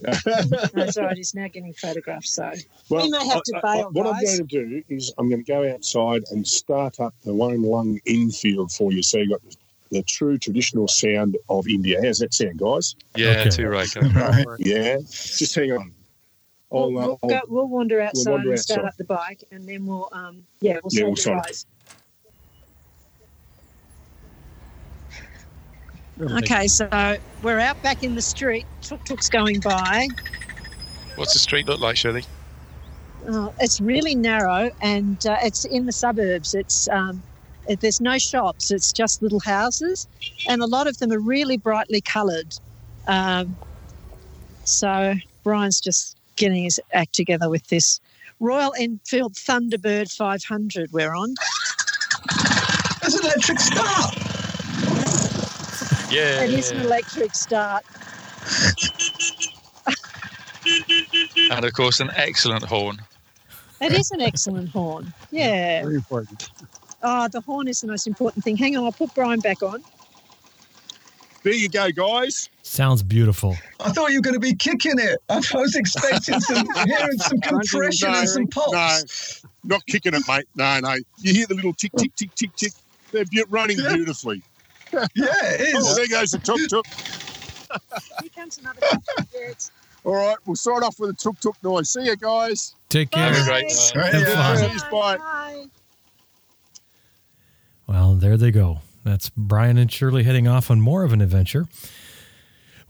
That's 0.72 0.96
all 0.96 1.04
right. 1.06 1.16
He's 1.16 1.34
now 1.34 1.48
getting 1.48 1.74
photographed. 1.74 2.28
So 2.28 2.52
Well, 2.88 3.04
We 3.04 3.10
may 3.10 3.26
have 3.26 3.42
to 3.42 3.56
I- 3.56 3.58
I- 3.58 3.76
bail, 3.76 3.90
what 3.92 4.06
I'm 4.06 4.22
going 4.22 4.36
to 4.38 4.44
do 4.44 4.82
is 4.88 5.12
I'm 5.18 5.28
going 5.28 5.44
to 5.44 5.50
go 5.52 5.68
outside 5.72 6.22
and 6.30 6.46
start 6.46 7.00
up 7.00 7.14
the 7.24 7.34
one 7.34 7.62
lung 7.62 7.98
Enfield 8.06 8.70
for 8.72 8.92
you, 8.92 9.02
so 9.02 9.18
you 9.18 9.30
got 9.30 9.42
the, 9.42 9.56
the 9.90 10.02
true 10.04 10.38
traditional 10.38 10.86
sound 10.88 11.36
of 11.48 11.66
India. 11.66 12.00
How's 12.02 12.18
that 12.18 12.32
sound, 12.34 12.58
guys? 12.58 12.94
Yeah, 13.16 13.40
Okay. 13.40 13.50
too 13.50 13.68
right. 13.68 13.88
right. 14.14 14.46
Yeah, 14.58 14.98
just 15.08 15.54
hang 15.54 15.72
on. 15.72 15.92
I'll, 16.70 16.92
we'll, 16.92 16.98
uh, 16.98 17.16
we'll, 17.22 17.30
go, 17.30 17.40
we'll 17.48 17.68
wander 17.68 18.00
outside 18.02 18.30
wander 18.30 18.50
and 18.50 18.60
start 18.60 18.84
up 18.84 18.96
the 18.98 19.04
bike, 19.04 19.42
and 19.50 19.66
then 19.66 19.86
we'll 19.86 20.08
um 20.12 20.44
yeah 20.60 20.74
we'll 20.82 20.90
Yeah, 20.92 21.00
say 21.00 21.02
we'll 21.04 21.08
your 21.10 21.16
sign. 21.16 21.40
eyes. 21.40 21.66
Okay, 26.20 26.66
so 26.66 27.16
we're 27.42 27.60
out 27.60 27.80
back 27.82 28.02
in 28.02 28.14
the 28.14 28.22
street. 28.22 28.66
Tuk 28.82 29.04
tuk's 29.04 29.28
going 29.28 29.60
by. 29.60 30.08
What's 31.14 31.32
the 31.32 31.38
street 31.38 31.66
look 31.66 31.80
like, 31.80 31.96
Shirley? 31.96 32.24
Oh, 33.28 33.52
it's 33.60 33.80
really 33.80 34.14
narrow, 34.14 34.70
and 34.80 35.24
uh, 35.26 35.36
it's 35.42 35.64
in 35.64 35.86
the 35.86 35.92
suburbs. 35.92 36.54
It's 36.54 36.88
um, 36.88 37.22
it, 37.68 37.80
there's 37.80 38.00
no 38.00 38.18
shops. 38.18 38.70
It's 38.70 38.92
just 38.92 39.22
little 39.22 39.40
houses, 39.40 40.08
and 40.48 40.62
a 40.62 40.66
lot 40.66 40.86
of 40.86 40.98
them 40.98 41.12
are 41.12 41.20
really 41.20 41.56
brightly 41.56 42.00
coloured. 42.00 42.54
Um, 43.06 43.56
so 44.64 45.14
Brian's 45.44 45.80
just 45.80 46.16
getting 46.36 46.64
his 46.64 46.80
act 46.92 47.14
together 47.14 47.48
with 47.48 47.66
this 47.68 48.00
Royal 48.40 48.72
Enfield 48.78 49.34
Thunderbird 49.34 50.14
500 50.14 50.92
we're 50.92 51.14
on. 51.14 51.34
There's 53.00 53.14
an 53.14 53.24
electric 53.24 53.60
start. 53.60 54.27
Yeah. 56.10 56.42
It 56.42 56.50
is 56.50 56.70
an 56.70 56.80
electric 56.80 57.34
start. 57.34 57.84
And 61.50 61.64
of 61.64 61.72
course, 61.72 62.00
an 62.00 62.10
excellent 62.14 62.64
horn. 62.64 62.98
It 63.80 63.92
is 63.92 64.10
an 64.10 64.20
excellent 64.20 64.68
horn. 64.68 65.12
Yeah. 65.30 65.82
Very 65.82 65.96
important. 65.96 66.50
Oh, 67.02 67.28
the 67.28 67.40
horn 67.40 67.68
is 67.68 67.80
the 67.80 67.86
most 67.86 68.06
important 68.06 68.44
thing. 68.44 68.56
Hang 68.56 68.76
on, 68.76 68.84
I'll 68.84 68.92
put 68.92 69.14
Brian 69.14 69.40
back 69.40 69.62
on. 69.62 69.82
there 71.44 71.54
you 71.54 71.68
go, 71.68 71.90
guys. 71.90 72.50
Sounds 72.62 73.02
beautiful. 73.02 73.56
I 73.80 73.92
thought 73.92 74.10
you 74.10 74.18
were 74.18 74.22
going 74.22 74.34
to 74.34 74.40
be 74.40 74.54
kicking 74.54 74.98
it. 74.98 75.18
I 75.30 75.40
was 75.54 75.74
expecting 75.74 76.40
some 76.40 76.66
hearing 76.86 77.18
some 77.18 77.40
compression 77.40 78.12
No, 78.12 78.18
and 78.18 78.28
some 78.28 78.46
pops. 78.48 79.42
No, 79.44 79.76
not 79.76 79.86
kicking 79.86 80.12
it, 80.14 80.22
mate. 80.28 80.46
No, 80.56 80.80
no. 80.80 80.96
You 81.18 81.32
hear 81.32 81.46
the 81.46 81.54
little 81.54 81.72
tick, 81.72 81.92
tick, 81.96 82.14
tick, 82.16 82.34
tick, 82.34 82.54
tick. 82.56 82.72
They're 83.12 83.24
running 83.48 83.78
beautifully. 83.78 84.42
Yeah, 85.14 85.26
it 85.42 85.74
Oh, 85.76 85.94
there 85.94 86.06
goes 86.08 86.30
the 86.30 86.38
tuk 86.38 86.58
tuk. 86.68 86.86
Here 88.22 88.30
comes 88.34 88.58
another 88.58 88.80
one. 88.80 89.26
Yeah, 89.34 89.52
All 90.04 90.14
right, 90.14 90.36
we'll 90.46 90.56
start 90.56 90.82
off 90.82 90.98
with 90.98 91.10
a 91.10 91.14
tuk 91.14 91.38
tuk 91.40 91.56
noise. 91.62 91.90
See 91.90 92.04
you 92.04 92.16
guys. 92.16 92.74
Take 92.88 93.10
care. 93.10 93.32
Have 93.32 93.46
a 93.46 93.50
great 93.50 93.72
Right, 93.94 94.12
Have 94.14 94.22
yeah. 94.22 94.78
fun. 94.78 94.90
Bye. 94.90 95.16
Bye. 95.18 95.66
Well, 97.86 98.14
there 98.14 98.36
they 98.36 98.50
go. 98.50 98.80
That's 99.04 99.30
Brian 99.30 99.78
and 99.78 99.90
Shirley 99.90 100.24
heading 100.24 100.46
off 100.48 100.70
on 100.70 100.80
more 100.80 101.04
of 101.04 101.12
an 101.12 101.20
adventure. 101.20 101.66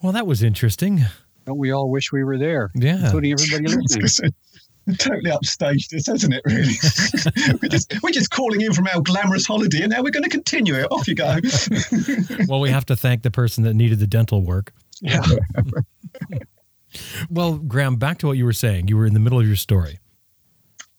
Well, 0.02 0.12
that 0.12 0.26
was 0.26 0.42
interesting. 0.42 1.00
Don't 1.46 1.58
we 1.58 1.70
all 1.72 1.90
wish 1.90 2.12
we 2.12 2.24
were 2.24 2.38
there, 2.38 2.70
Yeah. 2.74 3.04
including 3.04 3.32
everybody 3.32 3.66
listening? 4.00 4.34
Totally 4.96 5.30
upstaged 5.30 5.88
this, 5.88 6.06
hasn't 6.06 6.34
it, 6.34 6.42
really? 6.44 6.74
we're, 7.62 7.68
just, 7.68 8.02
we're 8.02 8.10
just 8.10 8.30
calling 8.30 8.60
in 8.60 8.72
from 8.72 8.86
our 8.86 9.00
glamorous 9.00 9.46
holiday 9.46 9.82
and 9.82 9.92
now 9.92 10.02
we're 10.02 10.10
going 10.10 10.24
to 10.24 10.30
continue 10.30 10.74
it. 10.74 10.86
Off 10.90 11.06
you 11.08 11.14
go. 11.14 11.36
Well, 12.48 12.60
we 12.60 12.70
have 12.70 12.86
to 12.86 12.96
thank 12.96 13.22
the 13.22 13.30
person 13.30 13.64
that 13.64 13.74
needed 13.74 13.98
the 13.98 14.06
dental 14.06 14.42
work. 14.42 14.72
Yeah. 15.00 15.24
Well, 17.28 17.58
Graham, 17.58 17.96
back 17.96 18.16
to 18.18 18.26
what 18.26 18.38
you 18.38 18.46
were 18.46 18.52
saying. 18.54 18.88
You 18.88 18.96
were 18.96 19.04
in 19.04 19.12
the 19.12 19.20
middle 19.20 19.38
of 19.38 19.46
your 19.46 19.56
story. 19.56 19.98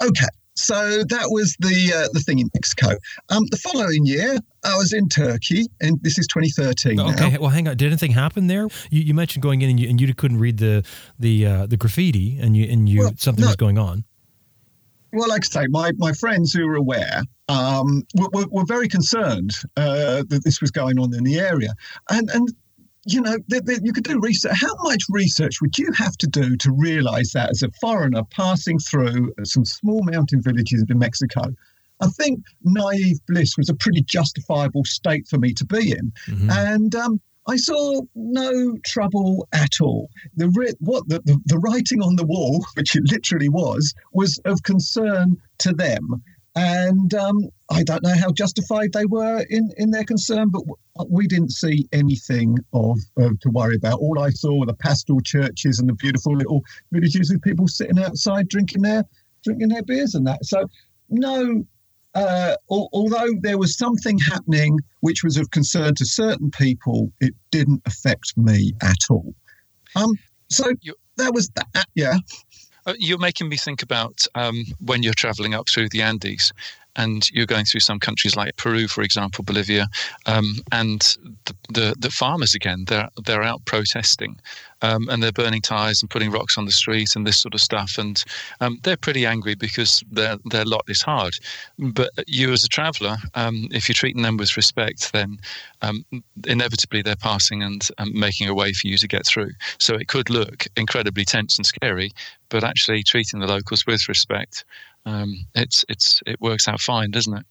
Okay. 0.01 0.27
So 0.59 1.03
that 1.03 1.27
was 1.31 1.55
the 1.59 1.93
uh, 1.95 2.07
the 2.13 2.19
thing 2.19 2.39
in 2.39 2.49
Mexico. 2.53 2.95
Um, 3.29 3.45
the 3.49 3.57
following 3.57 4.05
year, 4.05 4.37
I 4.63 4.75
was 4.77 4.93
in 4.93 5.07
Turkey, 5.07 5.67
and 5.81 6.01
this 6.03 6.19
is 6.19 6.27
2013 6.27 6.97
now. 6.97 7.09
Okay, 7.11 7.37
well, 7.37 7.49
hang 7.49 7.67
on. 7.67 7.77
Did 7.77 7.87
anything 7.87 8.11
happen 8.11 8.47
there? 8.47 8.67
You, 8.89 9.01
you 9.01 9.13
mentioned 9.13 9.41
going 9.41 9.61
in 9.61 9.69
and 9.69 9.79
you, 9.79 9.89
and 9.89 10.01
you 10.01 10.13
couldn't 10.13 10.39
read 10.39 10.57
the 10.57 10.85
the 11.17 11.45
uh, 11.45 11.65
the 11.65 11.77
graffiti, 11.77 12.37
and 12.39 12.57
you 12.57 12.69
and 12.69 12.89
you 12.89 13.01
Well, 13.01 13.13
something 13.17 13.41
no. 13.43 13.47
was 13.47 13.55
going 13.55 13.77
on. 13.77 14.03
Well, 15.11 15.29
like 15.29 15.43
I 15.43 15.61
say, 15.61 15.67
my, 15.69 15.91
my 15.97 16.13
friends 16.13 16.53
who 16.53 16.67
were 16.67 16.75
aware 16.75 17.23
um, 17.47 18.03
were, 18.15 18.29
were, 18.31 18.45
were 18.51 18.65
very 18.65 18.87
concerned 18.87 19.51
uh, 19.75 20.23
that 20.29 20.41
this 20.43 20.61
was 20.61 20.69
going 20.69 20.99
on 20.99 21.15
in 21.15 21.23
the 21.23 21.39
area. 21.39 21.73
And, 22.11 22.29
and 22.29 22.49
you 23.13 23.21
know, 23.21 23.37
th 23.49 23.63
th 23.65 23.79
you 23.83 23.93
could 23.93 24.03
do 24.03 24.19
research. 24.19 24.53
How 24.59 24.75
much 24.83 25.03
research 25.09 25.61
would 25.61 25.77
you 25.77 25.91
have 25.97 26.15
to 26.17 26.27
do 26.27 26.55
to 26.57 26.71
realize 26.71 27.31
that 27.33 27.49
as 27.49 27.63
a 27.63 27.69
foreigner 27.81 28.23
passing 28.31 28.79
through 28.79 29.33
some 29.43 29.65
small 29.65 30.03
mountain 30.03 30.41
villages 30.41 30.83
in 30.89 30.97
Mexico? 30.99 31.41
I 32.01 32.07
think 32.07 32.43
naive 32.63 33.19
bliss 33.27 33.57
was 33.57 33.69
a 33.69 33.73
pretty 33.73 34.03
justifiable 34.03 34.85
state 34.85 35.27
for 35.27 35.37
me 35.37 35.53
to 35.53 35.65
be 35.65 35.91
in. 35.91 36.11
Mhm. 36.27 36.49
And 36.49 36.95
um, 36.95 37.19
I 37.47 37.57
saw 37.57 38.01
no 38.15 38.77
trouble 38.85 39.47
at 39.53 39.81
all. 39.81 40.09
The 40.37 40.47
what 40.79 41.07
the, 41.09 41.19
the, 41.25 41.39
the 41.45 41.57
writing 41.57 42.01
on 42.01 42.15
the 42.15 42.25
wall, 42.25 42.63
which 42.75 42.95
it 42.95 43.03
literally 43.11 43.49
was, 43.49 43.93
was 44.13 44.39
of 44.45 44.63
concern 44.63 45.37
to 45.59 45.73
them. 45.73 46.23
And 46.55 47.13
um, 47.13 47.49
I 47.71 47.83
don't 47.83 48.03
know 48.03 48.15
how 48.15 48.31
justified 48.31 48.91
they 48.93 49.05
were 49.05 49.45
in, 49.49 49.71
in 49.77 49.91
their 49.91 50.03
concern, 50.03 50.49
but 50.49 50.63
we 51.07 51.27
didn't 51.27 51.51
see 51.51 51.87
anything 51.93 52.57
of 52.73 52.97
uh, 53.21 53.29
to 53.41 53.49
worry 53.49 53.75
about. 53.75 53.99
All 53.99 54.19
I 54.19 54.31
saw 54.31 54.57
were 54.57 54.65
the 54.65 54.73
pastoral 54.73 55.21
churches 55.21 55.79
and 55.79 55.87
the 55.87 55.93
beautiful 55.93 56.35
little 56.35 56.63
villages 56.91 57.31
with 57.31 57.41
people 57.41 57.67
sitting 57.67 57.99
outside 57.99 58.47
drinking 58.47 58.81
their 58.81 59.03
drinking 59.43 59.69
their 59.69 59.83
beers 59.83 60.15
and 60.15 60.27
that. 60.27 60.43
So 60.43 60.67
no 61.09 61.63
uh, 62.15 62.55
al- 62.71 62.89
although 62.91 63.29
there 63.41 63.57
was 63.57 63.77
something 63.77 64.17
happening 64.17 64.79
which 65.01 65.23
was 65.23 65.37
of 65.37 65.51
concern 65.51 65.95
to 65.95 66.05
certain 66.05 66.49
people, 66.51 67.11
it 67.21 67.33
didn't 67.51 67.81
affect 67.85 68.35
me 68.35 68.73
at 68.81 68.97
all. 69.09 69.33
Um, 69.95 70.11
so 70.49 70.65
that 71.17 71.33
was 71.33 71.49
that. 71.49 71.85
Yeah, 71.95 72.17
You're 72.97 73.17
making 73.17 73.49
me 73.49 73.57
think 73.57 73.81
about 73.83 74.25
um, 74.35 74.65
when 74.83 75.03
you're 75.03 75.13
traveling 75.13 75.53
up 75.53 75.69
through 75.69 75.89
the 75.89 76.01
Andes 76.01 76.51
and 76.95 77.29
you're 77.31 77.45
going 77.45 77.65
through 77.65 77.81
some 77.81 77.99
countries 77.99 78.35
like 78.35 78.57
Peru, 78.57 78.87
for 78.87 79.03
example, 79.03 79.43
Bolivia, 79.43 79.87
um, 80.25 80.55
and 80.71 81.15
the, 81.45 81.55
the, 81.69 81.95
the 81.97 82.09
farmers 82.09 82.55
again, 82.55 82.85
they're, 82.87 83.09
they're 83.25 83.43
out 83.43 83.63
protesting 83.65 84.39
um, 84.81 85.09
and 85.09 85.21
they're 85.21 85.31
burning 85.31 85.61
tires 85.61 86.01
and 86.01 86.09
putting 86.09 86.31
rocks 86.31 86.57
on 86.57 86.65
the 86.65 86.71
street 86.71 87.15
and 87.15 87.25
this 87.25 87.39
sort 87.39 87.53
of 87.53 87.61
stuff. 87.61 87.97
And 87.97 88.23
um, 88.61 88.79
they're 88.83 88.97
pretty 88.97 89.25
angry 89.25 89.55
because 89.55 90.03
their, 90.11 90.37
their 90.45 90.65
lot 90.65 90.85
is 90.87 91.01
hard. 91.01 91.35
But 91.77 92.11
you, 92.27 92.51
as 92.51 92.63
a 92.63 92.69
traveller, 92.69 93.17
um, 93.35 93.67
if 93.71 93.87
you're 93.87 93.93
treating 93.93 94.21
them 94.21 94.37
with 94.37 94.55
respect, 94.57 95.11
then 95.13 95.37
um, 95.81 96.05
inevitably 96.47 97.01
they're 97.01 97.15
passing 97.15 97.63
and 97.63 97.87
um, 97.97 98.11
making 98.17 98.47
a 98.47 98.53
way 98.53 98.73
for 98.73 98.87
you 98.87 98.97
to 98.97 99.07
get 99.07 99.25
through. 99.25 99.51
So 99.77 99.95
it 99.95 100.07
could 100.07 100.29
look 100.29 100.65
incredibly 100.75 101.25
tense 101.25 101.57
and 101.57 101.65
scary, 101.65 102.11
but 102.49 102.63
actually 102.63 103.03
treating 103.03 103.39
the 103.39 103.47
locals 103.47 103.85
with 103.85 104.07
respect, 104.07 104.65
um, 105.05 105.45
it's 105.55 105.85
it's 105.87 106.21
it 106.27 106.41
works 106.41 106.67
out 106.67 106.81
fine, 106.81 107.11
doesn't 107.11 107.37
it? 107.37 107.45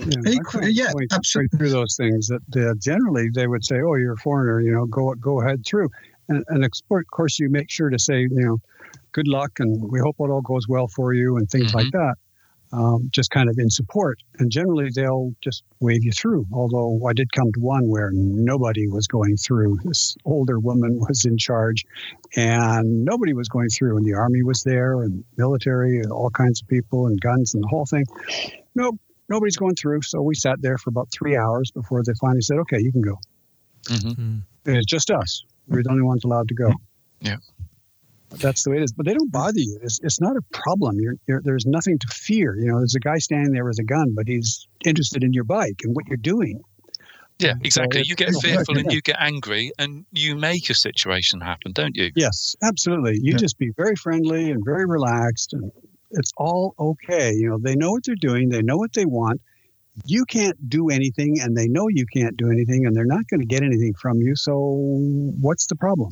Yeah, 0.00 0.32
Equally, 0.32 0.70
yeah, 0.72 0.92
going 0.92 1.06
absolutely. 1.12 1.24
straight 1.24 1.50
through 1.56 1.70
those 1.70 1.96
things 1.96 2.28
that 2.28 2.42
uh, 2.56 2.74
generally 2.80 3.28
they 3.32 3.46
would 3.46 3.64
say, 3.64 3.80
"Oh, 3.80 3.94
you're 3.94 4.14
a 4.14 4.16
foreigner, 4.16 4.60
you 4.60 4.72
know, 4.72 4.86
go 4.86 5.14
go 5.14 5.40
ahead 5.40 5.64
through." 5.66 5.88
And, 6.28 6.44
and 6.48 6.64
of 6.64 6.70
course, 7.10 7.38
you 7.38 7.48
make 7.50 7.70
sure 7.70 7.90
to 7.90 7.98
say, 7.98 8.22
you 8.22 8.28
know, 8.30 8.58
"Good 9.12 9.28
luck," 9.28 9.60
and 9.60 9.90
we 9.90 10.00
hope 10.00 10.16
it 10.18 10.30
all 10.30 10.42
goes 10.42 10.68
well 10.68 10.88
for 10.88 11.12
you, 11.12 11.36
and 11.36 11.48
things 11.50 11.74
like 11.74 11.90
that. 11.92 12.14
Um, 12.72 13.08
just 13.12 13.30
kind 13.30 13.48
of 13.48 13.56
in 13.58 13.70
support, 13.70 14.18
and 14.38 14.50
generally 14.50 14.90
they'll 14.92 15.32
just 15.40 15.62
wave 15.78 16.02
you 16.02 16.10
through. 16.10 16.46
Although 16.52 17.06
I 17.06 17.12
did 17.12 17.30
come 17.30 17.52
to 17.52 17.60
one 17.60 17.88
where 17.88 18.10
nobody 18.12 18.88
was 18.88 19.06
going 19.06 19.36
through. 19.36 19.78
This 19.84 20.16
older 20.24 20.58
woman 20.58 20.98
was 21.08 21.24
in 21.24 21.38
charge, 21.38 21.84
and 22.34 23.04
nobody 23.04 23.32
was 23.32 23.48
going 23.48 23.68
through. 23.68 23.98
And 23.98 24.04
the 24.04 24.14
army 24.14 24.42
was 24.42 24.64
there, 24.64 25.02
and 25.02 25.22
military, 25.36 25.98
and 25.98 26.10
all 26.10 26.30
kinds 26.30 26.62
of 26.62 26.68
people, 26.68 27.06
and 27.06 27.20
guns, 27.20 27.54
and 27.54 27.62
the 27.62 27.68
whole 27.68 27.86
thing. 27.86 28.06
Nope, 28.74 28.98
nobody's 29.28 29.56
going 29.56 29.74
through. 29.74 30.02
So 30.02 30.22
we 30.22 30.34
sat 30.34 30.60
there 30.60 30.78
for 30.78 30.90
about 30.90 31.10
three 31.12 31.36
hours 31.36 31.70
before 31.70 32.02
they 32.02 32.12
finally 32.20 32.42
said, 32.42 32.58
okay, 32.58 32.80
you 32.80 32.92
can 32.92 33.02
go. 33.02 33.18
Mm-hmm. 33.84 34.38
And 34.66 34.76
it's 34.76 34.86
just 34.86 35.10
us. 35.10 35.44
We're 35.68 35.82
the 35.82 35.90
only 35.90 36.02
ones 36.02 36.24
allowed 36.24 36.48
to 36.48 36.54
go. 36.54 36.72
Yeah. 37.20 37.36
That's 38.30 38.64
the 38.64 38.70
way 38.70 38.78
it 38.78 38.82
is. 38.82 38.92
But 38.92 39.06
they 39.06 39.14
don't 39.14 39.30
bother 39.30 39.58
you. 39.60 39.78
It's, 39.82 40.00
it's 40.02 40.20
not 40.20 40.36
a 40.36 40.42
problem. 40.52 40.98
You're, 41.00 41.14
you're, 41.28 41.40
there's 41.44 41.66
nothing 41.66 41.98
to 42.00 42.06
fear. 42.08 42.56
You 42.56 42.66
know, 42.72 42.78
there's 42.78 42.96
a 42.96 43.00
guy 43.00 43.18
standing 43.18 43.52
there 43.52 43.64
with 43.64 43.78
a 43.78 43.84
gun, 43.84 44.12
but 44.14 44.26
he's 44.26 44.66
interested 44.84 45.22
in 45.22 45.32
your 45.32 45.44
bike 45.44 45.80
and 45.84 45.94
what 45.94 46.06
you're 46.08 46.16
doing. 46.16 46.60
Yeah, 47.38 47.54
exactly. 47.62 48.00
it's- 48.00 48.08
You 48.10 48.16
get 48.16 48.34
fearful 48.42 48.78
and 48.78 48.92
you 48.92 49.02
get 49.02 49.16
angry, 49.18 49.72
and 49.78 50.04
you 50.12 50.36
make 50.36 50.68
a 50.70 50.74
situation 50.74 51.40
happen, 51.40 51.72
don't 51.72 51.96
you? 51.96 52.10
Yes, 52.14 52.54
absolutely. 52.62 53.14
You 53.20 53.32
Yeah. 53.32 53.36
just 53.38 53.58
be 53.58 53.70
very 53.76 53.96
friendly 53.96 54.50
and 54.50 54.64
very 54.64 54.86
relaxed, 54.86 55.52
and 55.52 55.70
it's 56.12 56.32
all 56.36 56.74
okay. 56.78 57.32
You 57.34 57.50
know, 57.50 57.58
they 57.58 57.74
know 57.74 57.90
what 57.92 58.04
they're 58.04 58.14
doing, 58.14 58.48
they 58.50 58.62
know 58.62 58.76
what 58.76 58.92
they 58.92 59.04
want. 59.04 59.40
You 60.04 60.24
can't 60.24 60.68
do 60.68 60.90
anything, 60.90 61.40
and 61.40 61.56
they 61.56 61.68
know 61.68 61.88
you 61.88 62.06
can't 62.12 62.36
do 62.36 62.50
anything, 62.50 62.86
and 62.86 62.96
they're 62.96 63.04
not 63.04 63.26
going 63.28 63.40
to 63.40 63.46
get 63.46 63.62
anything 63.62 63.94
from 63.94 64.18
you. 64.18 64.34
So, 64.34 64.56
what's 65.40 65.66
the 65.66 65.76
problem? 65.76 66.10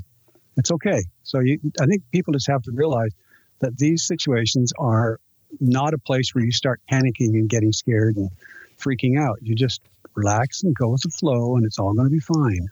It's 0.57 0.71
okay. 0.71 1.03
So, 1.25 1.41
you, 1.41 1.59
I 1.81 1.87
think 1.87 2.03
people 2.13 2.33
just 2.33 2.49
have 2.49 2.63
to 2.63 2.73
realize 2.73 3.11
that 3.59 3.77
these 3.77 4.07
situations 4.07 4.73
are 4.79 5.19
not 5.61 5.95
a 5.95 5.99
place 5.99 6.35
where 6.35 6.45
you 6.45 6.53
start 6.53 6.81
panicking 6.91 7.35
and 7.35 7.49
getting 7.49 7.73
scared 7.73 8.17
and 8.17 8.31
freaking 8.79 9.19
out. 9.19 9.39
You 9.43 9.55
just 9.55 9.81
relax 10.15 10.63
and 10.63 10.75
go 10.75 10.89
with 10.89 11.03
the 11.03 11.11
flow, 11.11 11.57
and 11.57 11.65
it's 11.65 11.79
all 11.79 11.93
going 11.95 12.07
to 12.07 12.11
be 12.11 12.21
fine. 12.21 12.69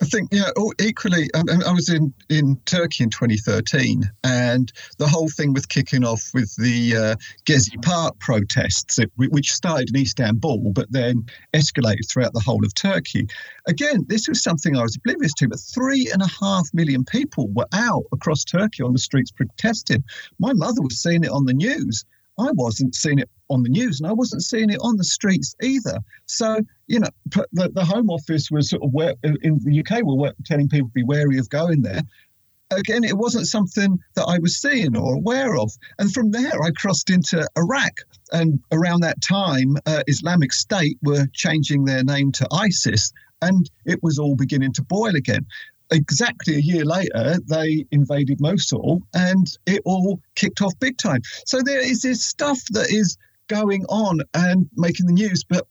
I 0.00 0.04
think, 0.04 0.28
yeah, 0.32 0.50
oh, 0.56 0.72
equally, 0.80 1.28
um, 1.34 1.46
I 1.66 1.72
was 1.72 1.88
in, 1.88 2.14
in 2.28 2.56
Turkey 2.66 3.02
in 3.02 3.10
2013, 3.10 4.04
and 4.22 4.72
the 4.98 5.08
whole 5.08 5.28
thing 5.28 5.52
was 5.52 5.66
kicking 5.66 6.04
off 6.04 6.30
with 6.32 6.54
the 6.56 6.96
uh, 6.96 7.16
Gezi 7.46 7.82
Park 7.82 8.18
protests, 8.20 8.98
which 9.16 9.52
started 9.52 9.90
in 9.90 10.00
Istanbul, 10.00 10.72
but 10.72 10.90
then 10.90 11.26
escalated 11.52 12.08
throughout 12.08 12.32
the 12.32 12.40
whole 12.40 12.64
of 12.64 12.74
Turkey. 12.74 13.26
Again, 13.66 14.04
this 14.08 14.28
was 14.28 14.42
something 14.42 14.76
I 14.76 14.82
was 14.82 14.96
oblivious 14.96 15.32
to, 15.34 15.48
but 15.48 15.58
three 15.58 16.08
and 16.12 16.22
a 16.22 16.28
half 16.40 16.68
million 16.72 17.04
people 17.04 17.48
were 17.48 17.68
out 17.72 18.04
across 18.12 18.44
Turkey 18.44 18.84
on 18.84 18.92
the 18.92 18.98
streets 19.00 19.32
protesting. 19.32 20.04
My 20.38 20.52
mother 20.52 20.80
was 20.80 21.02
seeing 21.02 21.24
it 21.24 21.30
on 21.30 21.44
the 21.44 21.54
news. 21.54 22.04
I 22.38 22.50
wasn't 22.52 22.94
seeing 22.94 23.18
it 23.18 23.28
on 23.50 23.62
the 23.62 23.68
news, 23.68 24.00
and 24.00 24.08
I 24.08 24.12
wasn't 24.12 24.42
seeing 24.42 24.70
it 24.70 24.78
on 24.80 24.96
the 24.96 25.04
streets 25.04 25.54
either. 25.62 25.98
So, 26.26 26.60
you 26.86 27.00
know, 27.00 27.08
the, 27.52 27.70
the 27.72 27.84
Home 27.84 28.10
Office 28.10 28.50
was 28.50 28.70
sort 28.70 28.82
of 28.82 28.92
where, 28.92 29.14
in 29.22 29.60
the 29.62 29.80
UK 29.80 30.02
were 30.04 30.32
telling 30.44 30.68
people 30.68 30.88
to 30.88 30.92
be 30.92 31.02
wary 31.02 31.38
of 31.38 31.48
going 31.50 31.82
there. 31.82 32.02
Again, 32.70 33.02
it 33.02 33.16
wasn't 33.16 33.46
something 33.46 33.98
that 34.14 34.26
I 34.26 34.38
was 34.38 34.60
seeing 34.60 34.94
or 34.94 35.14
aware 35.14 35.56
of. 35.56 35.72
And 35.98 36.12
from 36.12 36.32
there, 36.32 36.62
I 36.62 36.70
crossed 36.76 37.08
into 37.08 37.48
Iraq. 37.56 37.92
And 38.30 38.60
around 38.70 39.00
that 39.00 39.22
time, 39.22 39.76
uh, 39.86 40.02
Islamic 40.06 40.52
State 40.52 40.98
were 41.02 41.26
changing 41.32 41.84
their 41.84 42.04
name 42.04 42.30
to 42.32 42.48
ISIS, 42.52 43.10
and 43.40 43.70
it 43.86 44.02
was 44.02 44.18
all 44.18 44.36
beginning 44.36 44.74
to 44.74 44.82
boil 44.82 45.16
again. 45.16 45.46
Exactly 45.90 46.56
a 46.56 46.60
year 46.60 46.84
later, 46.84 47.36
they 47.46 47.86
invaded 47.90 48.40
Mosul 48.40 49.02
and 49.14 49.46
it 49.66 49.80
all 49.84 50.20
kicked 50.34 50.60
off 50.60 50.78
big 50.78 50.98
time. 50.98 51.22
So 51.46 51.62
there 51.62 51.80
is 51.80 52.02
this 52.02 52.24
stuff 52.24 52.60
that 52.70 52.90
is 52.90 53.16
going 53.48 53.84
on 53.88 54.20
and 54.34 54.68
making 54.76 55.06
the 55.06 55.12
news, 55.12 55.44
but 55.44 55.66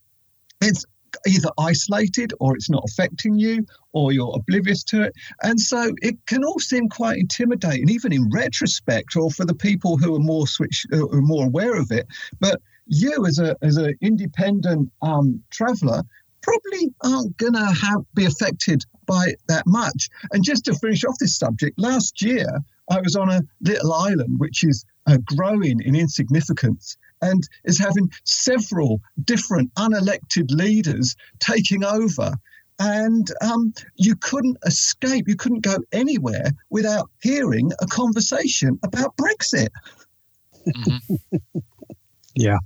it's 0.62 0.86
either 1.26 1.50
isolated 1.58 2.34
or 2.40 2.56
it's 2.56 2.70
not 2.70 2.84
affecting 2.88 3.38
you 3.38 3.66
or 3.94 4.12
you're 4.12 4.36
oblivious 4.36 4.84
to 4.84 5.04
it. 5.04 5.14
And 5.44 5.60
so 5.60 5.92
it 6.02 6.18
can 6.26 6.44
all 6.44 6.60
seem 6.60 6.90
quite 6.90 7.18
intimidating, 7.18 7.90
even 7.90 8.14
in 8.14 8.30
retrospect, 8.30 9.16
or 9.16 9.32
for 9.32 9.46
the 9.46 9.56
people 9.56 9.98
who 9.98 10.16
are 10.16 10.20
more 10.20 10.48
switch, 10.48 10.86
who 10.90 11.10
are 11.12 11.22
more 11.22 11.46
aware 11.46 11.80
of 11.80 11.92
it. 11.92 12.08
But 12.40 12.62
you, 12.88 13.26
as 13.26 13.40
a 13.40 13.56
as 13.62 13.78
an 13.78 13.96
independent 14.02 14.92
um, 15.02 15.44
traveller, 15.50 16.04
probably 16.48 16.94
aren't 17.04 17.38
going 17.38 17.54
to 17.54 18.00
be 18.14 18.26
affected 18.26 18.84
by 19.06 19.34
that 19.48 19.68
much. 19.68 20.10
And 20.32 20.44
just 20.44 20.66
to 20.66 20.76
finish 20.76 21.04
off 21.04 21.18
this 21.20 21.38
subject, 21.38 21.78
last 21.78 22.22
year 22.22 22.48
I 22.90 23.02
was 23.02 23.16
on 23.16 23.30
a 23.30 23.42
little 23.62 23.94
island 23.94 24.40
which 24.40 24.64
is 24.64 24.86
uh, 25.08 25.18
growing 25.36 25.82
in 25.82 25.96
insignificance 25.96 26.98
and 27.22 27.44
is 27.66 27.80
having 27.80 28.10
several 28.24 29.02
different 29.24 29.74
unelected 29.76 30.52
leaders 30.52 31.16
taking 31.40 31.84
over. 31.84 32.34
And 32.80 33.28
um, 33.42 33.74
you 33.96 34.16
couldn't 34.16 34.58
escape, 34.66 35.28
you 35.28 35.36
couldn't 35.36 35.62
go 35.62 35.78
anywhere 35.92 36.52
without 36.70 37.10
hearing 37.22 37.72
a 37.82 37.88
conversation 37.88 38.80
about 38.84 39.16
Brexit. 39.18 39.70
Mm-hmm. 40.68 41.38
yeah. 42.36 42.58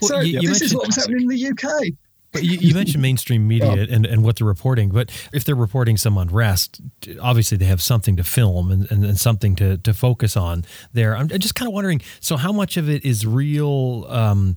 Well, 0.00 0.08
so 0.08 0.20
you, 0.20 0.40
you 0.40 0.48
this 0.48 0.62
is 0.62 0.74
what 0.74 0.86
was 0.86 0.96
happening 0.96 1.22
in 1.22 1.28
the 1.28 1.48
UK. 1.48 1.92
But 2.38 2.44
you, 2.44 2.58
you, 2.58 2.74
mentioned 2.74 3.02
mainstream 3.02 3.46
media 3.46 3.86
and, 3.90 4.06
and 4.06 4.24
what 4.24 4.36
they're 4.36 4.46
reporting, 4.46 4.90
but 4.90 5.10
if 5.32 5.44
they're 5.44 5.54
reporting 5.54 5.96
some 5.96 6.16
unrest, 6.16 6.80
obviously 7.20 7.58
they 7.58 7.64
have 7.66 7.82
something 7.82 8.16
to 8.16 8.24
film 8.24 8.70
and, 8.70 8.90
and, 8.90 9.04
and 9.04 9.18
something 9.18 9.56
to, 9.56 9.78
to 9.78 9.92
focus 9.94 10.36
on 10.36 10.64
there. 10.92 11.16
I'm 11.16 11.28
just 11.28 11.54
kind 11.54 11.68
of 11.68 11.74
wondering 11.74 12.00
so, 12.20 12.36
how 12.36 12.52
much 12.52 12.76
of 12.76 12.88
it 12.88 13.04
is 13.04 13.26
real? 13.26 14.06
Um, 14.08 14.56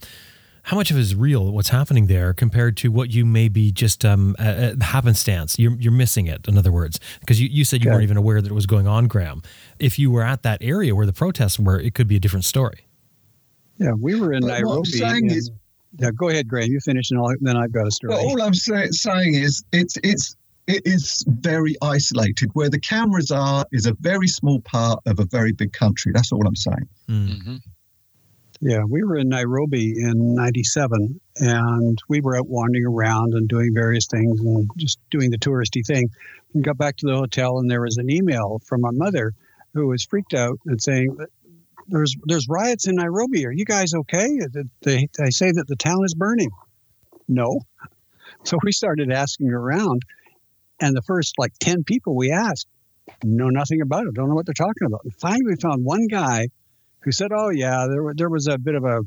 how 0.63 0.77
much 0.77 0.91
of 0.91 0.97
it 0.97 0.99
is 0.99 1.15
real 1.15 1.51
what's 1.51 1.69
happening 1.69 2.07
there 2.07 2.33
compared 2.33 2.77
to 2.77 2.91
what 2.91 3.09
you 3.09 3.25
may 3.25 3.47
be 3.47 3.71
just 3.71 4.05
um, 4.05 4.35
uh, 4.37 4.75
happenstance 4.81 5.57
you're, 5.57 5.73
you're 5.79 5.91
missing 5.91 6.27
it 6.27 6.47
in 6.47 6.57
other 6.57 6.71
words 6.71 6.99
because 7.19 7.41
you, 7.41 7.47
you 7.47 7.65
said 7.65 7.83
you 7.83 7.89
okay. 7.89 7.95
weren't 7.95 8.03
even 8.03 8.17
aware 8.17 8.41
that 8.41 8.51
it 8.51 8.53
was 8.53 8.67
going 8.67 8.87
on 8.87 9.07
graham 9.07 9.41
if 9.79 9.97
you 9.97 10.11
were 10.11 10.21
at 10.21 10.43
that 10.43 10.61
area 10.61 10.93
where 10.95 11.07
the 11.07 11.13
protests 11.13 11.57
were 11.57 11.79
it 11.79 11.95
could 11.95 12.07
be 12.07 12.15
a 12.15 12.19
different 12.19 12.45
story 12.45 12.85
yeah 13.77 13.91
we 13.99 14.13
were 14.19 14.33
in 14.33 14.41
but 14.41 14.49
nairobi 14.49 15.01
and, 15.03 15.31
is, 15.31 15.49
yeah, 15.97 16.11
go 16.11 16.29
ahead, 16.29 16.47
Graham. 16.47 16.71
You 16.71 16.79
finish, 16.79 17.11
and 17.11 17.19
I'll, 17.19 17.33
then 17.39 17.57
I've 17.57 17.71
got 17.71 17.87
a 17.87 17.91
story. 17.91 18.13
Well, 18.13 18.29
all 18.29 18.41
I'm 18.41 18.53
say, 18.53 18.87
saying 18.91 19.35
is 19.35 19.63
it's 19.71 19.97
it's 20.03 20.35
it 20.67 20.83
is 20.85 21.23
very 21.27 21.75
isolated. 21.81 22.49
Where 22.53 22.69
the 22.69 22.79
cameras 22.79 23.31
are 23.31 23.65
is 23.71 23.85
a 23.85 23.93
very 23.99 24.27
small 24.27 24.61
part 24.61 24.99
of 25.05 25.19
a 25.19 25.25
very 25.25 25.51
big 25.51 25.73
country. 25.73 26.11
That's 26.13 26.31
all 26.31 26.45
I'm 26.45 26.55
saying. 26.55 26.89
Hmm. 27.07 27.27
Mm-hmm. 27.27 27.55
Yeah, 28.63 28.83
we 28.87 29.03
were 29.03 29.17
in 29.17 29.27
Nairobi 29.27 29.95
in 29.97 30.35
'97, 30.35 31.19
and 31.37 31.97
we 32.07 32.21
were 32.21 32.37
out 32.37 32.47
wandering 32.47 32.85
around 32.85 33.33
and 33.33 33.49
doing 33.49 33.73
various 33.73 34.05
things 34.05 34.39
and 34.39 34.69
just 34.77 34.99
doing 35.09 35.31
the 35.31 35.39
touristy 35.39 35.85
thing. 35.85 36.09
We 36.53 36.61
got 36.61 36.77
back 36.77 36.97
to 36.97 37.07
the 37.07 37.15
hotel, 37.15 37.57
and 37.57 37.69
there 37.69 37.81
was 37.81 37.97
an 37.97 38.09
email 38.11 38.61
from 38.65 38.81
my 38.81 38.91
mother 38.91 39.33
who 39.73 39.87
was 39.87 40.03
freaked 40.03 40.35
out 40.35 40.59
and 40.67 40.81
saying 40.81 41.17
there's 41.91 42.15
there's 42.23 42.47
riots 42.49 42.87
in 42.87 42.95
Nairobi. 42.95 43.45
Are 43.45 43.51
you 43.51 43.65
guys 43.65 43.93
okay? 43.93 44.39
They 44.81 45.07
they 45.17 45.29
say 45.29 45.51
that 45.51 45.67
the 45.67 45.75
town 45.75 46.03
is 46.05 46.13
burning. 46.15 46.51
No. 47.27 47.59
So 48.43 48.57
we 48.63 48.71
started 48.71 49.11
asking 49.11 49.51
around, 49.51 50.01
and 50.79 50.97
the 50.97 51.03
first 51.03 51.35
like 51.37 51.53
ten 51.59 51.83
people 51.83 52.15
we 52.15 52.31
asked 52.31 52.65
know 53.23 53.49
nothing 53.49 53.81
about 53.81 54.07
it. 54.07 54.15
Don't 54.15 54.29
know 54.29 54.33
what 54.33 54.47
they're 54.47 54.53
talking 54.55 54.87
about. 54.87 55.01
And 55.03 55.13
finally, 55.13 55.45
we 55.45 55.55
found 55.57 55.85
one 55.85 56.07
guy 56.07 56.47
who 57.01 57.11
said, 57.11 57.31
"Oh 57.31 57.49
yeah, 57.49 57.85
there 57.87 58.13
there 58.15 58.29
was 58.29 58.47
a 58.47 58.57
bit 58.57 58.73
of 58.73 58.83
a 58.83 59.01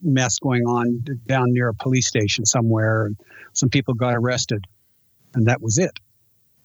mess 0.00 0.38
going 0.38 0.62
on 0.62 1.04
down 1.26 1.48
near 1.48 1.68
a 1.68 1.74
police 1.74 2.06
station 2.06 2.46
somewhere, 2.46 3.04
and 3.06 3.16
some 3.52 3.68
people 3.68 3.92
got 3.92 4.14
arrested, 4.14 4.64
and 5.34 5.48
that 5.48 5.60
was 5.60 5.76
it. 5.76 5.92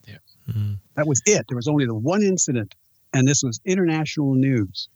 Yeah, 0.06 0.16
mm-hmm. 0.48 0.74
that 0.94 1.06
was 1.06 1.20
it. 1.26 1.44
There 1.46 1.56
was 1.56 1.68
only 1.68 1.84
the 1.84 1.94
one 1.94 2.22
incident, 2.22 2.74
and 3.12 3.28
this 3.28 3.42
was 3.42 3.60
international 3.66 4.34
news." 4.34 4.88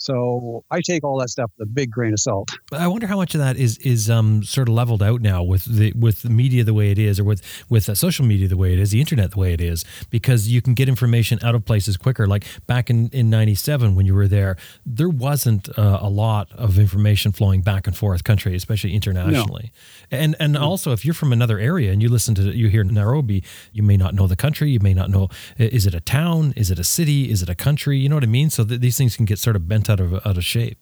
So 0.00 0.64
I 0.70 0.80
take 0.80 1.04
all 1.04 1.18
that 1.18 1.28
stuff 1.28 1.50
with 1.58 1.68
a 1.68 1.70
big 1.70 1.90
grain 1.90 2.14
of 2.14 2.20
salt. 2.20 2.50
I 2.72 2.88
wonder 2.88 3.06
how 3.06 3.16
much 3.16 3.34
of 3.34 3.40
that 3.40 3.58
is 3.58 3.76
is 3.78 4.08
um, 4.08 4.42
sort 4.42 4.66
of 4.66 4.74
leveled 4.74 5.02
out 5.02 5.20
now 5.20 5.42
with 5.42 5.66
the 5.66 5.92
with 5.92 6.22
the 6.22 6.30
media 6.30 6.64
the 6.64 6.72
way 6.72 6.90
it 6.90 6.98
is, 6.98 7.20
or 7.20 7.24
with 7.24 7.42
with 7.68 7.86
uh, 7.86 7.94
social 7.94 8.24
media 8.24 8.48
the 8.48 8.56
way 8.56 8.72
it 8.72 8.78
is, 8.78 8.92
the 8.92 9.00
internet 9.00 9.32
the 9.32 9.38
way 9.38 9.52
it 9.52 9.60
is, 9.60 9.84
because 10.08 10.48
you 10.48 10.62
can 10.62 10.72
get 10.72 10.88
information 10.88 11.38
out 11.42 11.54
of 11.54 11.66
places 11.66 11.98
quicker. 11.98 12.26
Like 12.26 12.46
back 12.66 12.88
in 12.88 13.10
in 13.10 13.28
'97 13.28 13.94
when 13.94 14.06
you 14.06 14.14
were 14.14 14.26
there, 14.26 14.56
there 14.86 15.10
wasn't 15.10 15.68
uh, 15.78 15.98
a 16.00 16.08
lot 16.08 16.50
of 16.52 16.78
information 16.78 17.30
flowing 17.30 17.60
back 17.60 17.86
and 17.86 17.94
forth 17.94 18.24
country, 18.24 18.56
especially 18.56 18.94
internationally. 18.94 19.70
No. 20.10 20.18
And 20.18 20.36
and 20.40 20.54
no. 20.54 20.62
also 20.62 20.92
if 20.92 21.04
you're 21.04 21.12
from 21.12 21.30
another 21.30 21.58
area 21.58 21.92
and 21.92 22.02
you 22.02 22.08
listen 22.08 22.34
to 22.36 22.56
you 22.56 22.68
hear 22.68 22.84
Nairobi, 22.84 23.44
you 23.74 23.82
may 23.82 23.98
not 23.98 24.14
know 24.14 24.26
the 24.26 24.34
country, 24.34 24.70
you 24.70 24.80
may 24.80 24.94
not 24.94 25.10
know 25.10 25.28
is 25.58 25.84
it 25.84 25.92
a 25.92 26.00
town, 26.00 26.54
is 26.56 26.70
it 26.70 26.78
a 26.78 26.84
city, 26.84 27.30
is 27.30 27.42
it 27.42 27.50
a 27.50 27.54
country? 27.54 27.98
You 27.98 28.08
know 28.08 28.16
what 28.16 28.24
I 28.24 28.28
mean? 28.28 28.48
So 28.48 28.64
th- 28.64 28.80
these 28.80 28.96
things 28.96 29.14
can 29.14 29.26
get 29.26 29.38
sort 29.38 29.56
of 29.56 29.68
bent 29.68 29.89
out 29.90 30.00
of 30.00 30.14
out 30.26 30.36
of 30.36 30.44
shape 30.44 30.78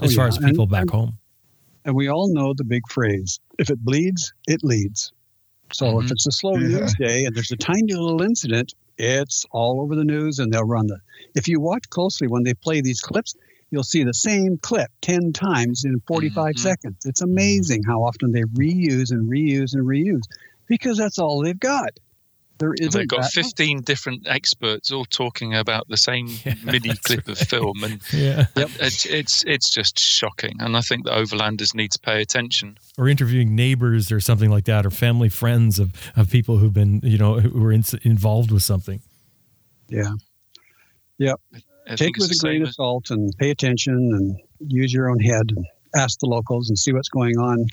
oh, 0.00 0.04
as 0.04 0.12
oh, 0.12 0.16
far 0.16 0.28
as 0.28 0.38
people 0.38 0.64
and, 0.64 0.70
back 0.70 0.82
and, 0.82 0.90
home. 0.90 1.18
And 1.84 1.94
we 1.94 2.08
all 2.08 2.32
know 2.32 2.54
the 2.54 2.64
big 2.64 2.82
phrase: 2.88 3.38
"If 3.58 3.70
it 3.70 3.78
bleeds, 3.84 4.32
it 4.48 4.60
leads." 4.64 5.12
So 5.72 5.86
mm-hmm. 5.86 6.06
if 6.06 6.10
it's 6.10 6.26
a 6.26 6.32
slow 6.32 6.56
yeah. 6.56 6.78
news 6.78 6.94
day 6.98 7.24
and 7.24 7.34
there's 7.34 7.52
a 7.52 7.56
tiny 7.56 7.92
little 7.92 8.22
incident, 8.22 8.74
it's 8.98 9.46
all 9.52 9.80
over 9.80 9.94
the 9.94 10.04
news, 10.04 10.38
and 10.38 10.52
they'll 10.52 10.64
run 10.64 10.86
the. 10.86 10.98
If 11.34 11.48
you 11.48 11.60
watch 11.60 11.88
closely 11.90 12.26
when 12.26 12.42
they 12.42 12.54
play 12.54 12.80
these 12.80 13.00
clips, 13.00 13.34
you'll 13.70 13.84
see 13.84 14.04
the 14.04 14.14
same 14.14 14.58
clip 14.58 14.90
10 15.02 15.32
times 15.32 15.84
in 15.84 16.00
45 16.06 16.34
mm-hmm. 16.34 16.58
seconds. 16.58 17.06
It's 17.06 17.22
amazing 17.22 17.82
how 17.86 18.00
often 18.02 18.32
they 18.32 18.42
reuse 18.42 19.10
and 19.10 19.30
reuse 19.30 19.74
and 19.74 19.86
reuse 19.86 20.22
because 20.66 20.98
that's 20.98 21.18
all 21.18 21.42
they've 21.42 21.58
got. 21.58 21.90
There 22.60 22.74
is. 22.76 22.90
They've 22.90 23.08
got 23.08 23.24
fifteen 23.32 23.80
different 23.80 24.28
experts 24.28 24.92
all 24.92 25.06
talking 25.06 25.54
about 25.54 25.88
the 25.88 25.96
same 25.96 26.28
yeah, 26.44 26.54
mini 26.62 26.94
clip 26.94 27.26
right. 27.26 27.40
of 27.40 27.48
film, 27.48 27.82
and 27.82 28.00
yeah, 28.12 28.46
it's, 28.54 29.06
it's 29.06 29.42
it's 29.44 29.70
just 29.70 29.98
shocking. 29.98 30.56
And 30.60 30.76
I 30.76 30.82
think 30.82 31.06
the 31.06 31.10
overlanders 31.10 31.74
need 31.74 31.90
to 31.92 31.98
pay 31.98 32.20
attention. 32.20 32.76
Or 32.98 33.08
interviewing 33.08 33.56
neighbors 33.56 34.12
or 34.12 34.20
something 34.20 34.50
like 34.50 34.66
that, 34.66 34.84
or 34.84 34.90
family 34.90 35.30
friends 35.30 35.78
of, 35.78 35.94
of 36.16 36.30
people 36.30 36.58
who've 36.58 36.72
been 36.72 37.00
you 37.02 37.16
know 37.16 37.40
who 37.40 37.58
were 37.58 37.72
in, 37.72 37.82
involved 38.02 38.50
with 38.50 38.62
something. 38.62 39.00
Yeah. 39.88 40.12
Yep. 41.16 41.40
Take 41.96 42.18
with 42.18 42.30
a 42.30 42.38
grain 42.38 42.62
of 42.62 42.74
salt 42.74 43.10
and 43.10 43.32
pay 43.38 43.50
attention 43.50 43.94
and 43.94 44.36
use 44.60 44.92
your 44.92 45.10
own 45.10 45.18
head 45.18 45.50
and 45.56 45.66
ask 45.96 46.18
the 46.20 46.26
locals 46.26 46.68
and 46.68 46.78
see 46.78 46.92
what's 46.92 47.08
going 47.08 47.36
on 47.38 47.66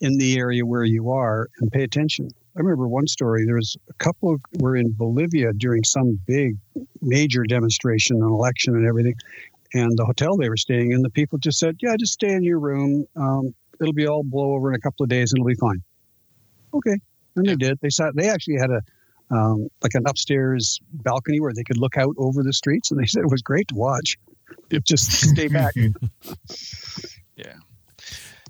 in 0.00 0.16
the 0.18 0.38
area 0.38 0.64
where 0.64 0.84
you 0.84 1.10
are 1.10 1.48
and 1.60 1.72
pay 1.72 1.82
attention. 1.82 2.28
I 2.58 2.60
remember 2.60 2.88
one 2.88 3.06
story. 3.06 3.46
There 3.46 3.54
was 3.54 3.76
a 3.88 3.92
couple 3.94 4.34
of, 4.34 4.40
were 4.58 4.74
in 4.74 4.90
Bolivia 4.90 5.52
during 5.52 5.84
some 5.84 6.18
big, 6.26 6.56
major 7.00 7.44
demonstration 7.44 8.16
and 8.16 8.24
election 8.24 8.74
and 8.74 8.84
everything. 8.84 9.14
And 9.74 9.96
the 9.96 10.04
hotel 10.04 10.36
they 10.36 10.48
were 10.48 10.56
staying 10.56 10.90
in, 10.90 11.02
the 11.02 11.10
people 11.10 11.38
just 11.38 11.60
said, 11.60 11.76
"Yeah, 11.80 11.94
just 11.96 12.14
stay 12.14 12.32
in 12.32 12.42
your 12.42 12.58
room. 12.58 13.06
Um, 13.14 13.54
it'll 13.80 13.92
be 13.92 14.08
all 14.08 14.24
blow 14.24 14.54
over 14.54 14.70
in 14.70 14.74
a 14.74 14.80
couple 14.80 15.04
of 15.04 15.10
days, 15.10 15.32
and 15.32 15.38
it'll 15.38 15.46
be 15.46 15.54
fine." 15.54 15.82
Okay, 16.74 16.96
and 17.36 17.46
they 17.46 17.54
did. 17.54 17.78
They 17.80 17.90
sat. 17.90 18.16
They 18.16 18.28
actually 18.28 18.56
had 18.56 18.70
a 18.70 18.80
um, 19.30 19.68
like 19.82 19.94
an 19.94 20.04
upstairs 20.06 20.80
balcony 20.90 21.38
where 21.38 21.52
they 21.52 21.64
could 21.64 21.76
look 21.76 21.96
out 21.96 22.14
over 22.18 22.42
the 22.42 22.52
streets, 22.52 22.90
and 22.90 22.98
they 22.98 23.06
said 23.06 23.22
it 23.22 23.30
was 23.30 23.42
great 23.42 23.68
to 23.68 23.74
watch. 23.74 24.16
Just 24.84 25.12
stay 25.12 25.48
back. 25.48 25.74
yeah. 27.36 27.54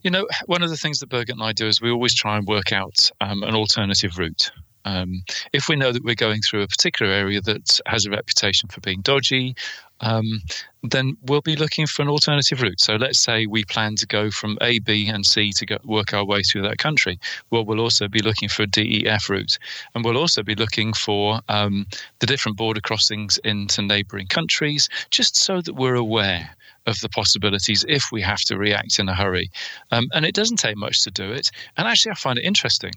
You 0.02 0.10
know, 0.10 0.26
one 0.46 0.62
of 0.62 0.70
the 0.70 0.76
things 0.76 1.00
that 1.00 1.08
Birgit 1.08 1.30
and 1.30 1.42
I 1.42 1.52
do 1.52 1.66
is 1.66 1.80
we 1.80 1.90
always 1.90 2.14
try 2.14 2.36
and 2.36 2.46
work 2.46 2.72
out 2.72 3.10
um, 3.20 3.42
an 3.42 3.54
alternative 3.54 4.18
route. 4.18 4.50
Um, 4.84 5.22
if 5.52 5.68
we 5.68 5.76
know 5.76 5.92
that 5.92 6.04
we're 6.04 6.14
going 6.14 6.40
through 6.40 6.62
a 6.62 6.68
particular 6.68 7.12
area 7.12 7.40
that 7.42 7.80
has 7.86 8.06
a 8.06 8.10
reputation 8.10 8.68
for 8.68 8.80
being 8.80 9.00
dodgy, 9.02 9.54
um, 10.00 10.40
then 10.82 11.16
we'll 11.22 11.40
be 11.40 11.56
looking 11.56 11.86
for 11.86 12.02
an 12.02 12.08
alternative 12.08 12.62
route. 12.62 12.80
So 12.80 12.96
let's 12.96 13.20
say 13.20 13.46
we 13.46 13.64
plan 13.64 13.96
to 13.96 14.06
go 14.06 14.30
from 14.30 14.56
A, 14.60 14.78
B, 14.78 15.08
and 15.08 15.26
C 15.26 15.52
to 15.56 15.66
go, 15.66 15.78
work 15.84 16.14
our 16.14 16.24
way 16.24 16.42
through 16.42 16.62
that 16.62 16.78
country. 16.78 17.18
Well, 17.50 17.64
we'll 17.64 17.80
also 17.80 18.08
be 18.08 18.22
looking 18.22 18.48
for 18.48 18.62
a 18.62 18.66
DEF 18.66 19.28
route, 19.28 19.58
and 19.94 20.04
we'll 20.04 20.16
also 20.16 20.42
be 20.42 20.54
looking 20.54 20.92
for 20.92 21.40
um, 21.48 21.86
the 22.20 22.26
different 22.26 22.56
border 22.56 22.80
crossings 22.80 23.38
into 23.38 23.82
neighbouring 23.82 24.28
countries, 24.28 24.88
just 25.10 25.36
so 25.36 25.60
that 25.60 25.74
we're 25.74 25.96
aware 25.96 26.50
of 26.88 27.00
the 27.00 27.08
possibilities 27.08 27.84
if 27.88 28.04
we 28.10 28.22
have 28.22 28.40
to 28.40 28.56
react 28.56 28.98
in 28.98 29.08
a 29.08 29.14
hurry. 29.14 29.50
Um, 29.92 30.08
and 30.12 30.24
it 30.24 30.34
doesn't 30.34 30.58
take 30.58 30.76
much 30.76 31.02
to 31.04 31.10
do 31.10 31.30
it. 31.30 31.50
And 31.76 31.86
actually, 31.86 32.12
I 32.12 32.14
find 32.16 32.38
it 32.38 32.44
interesting. 32.44 32.92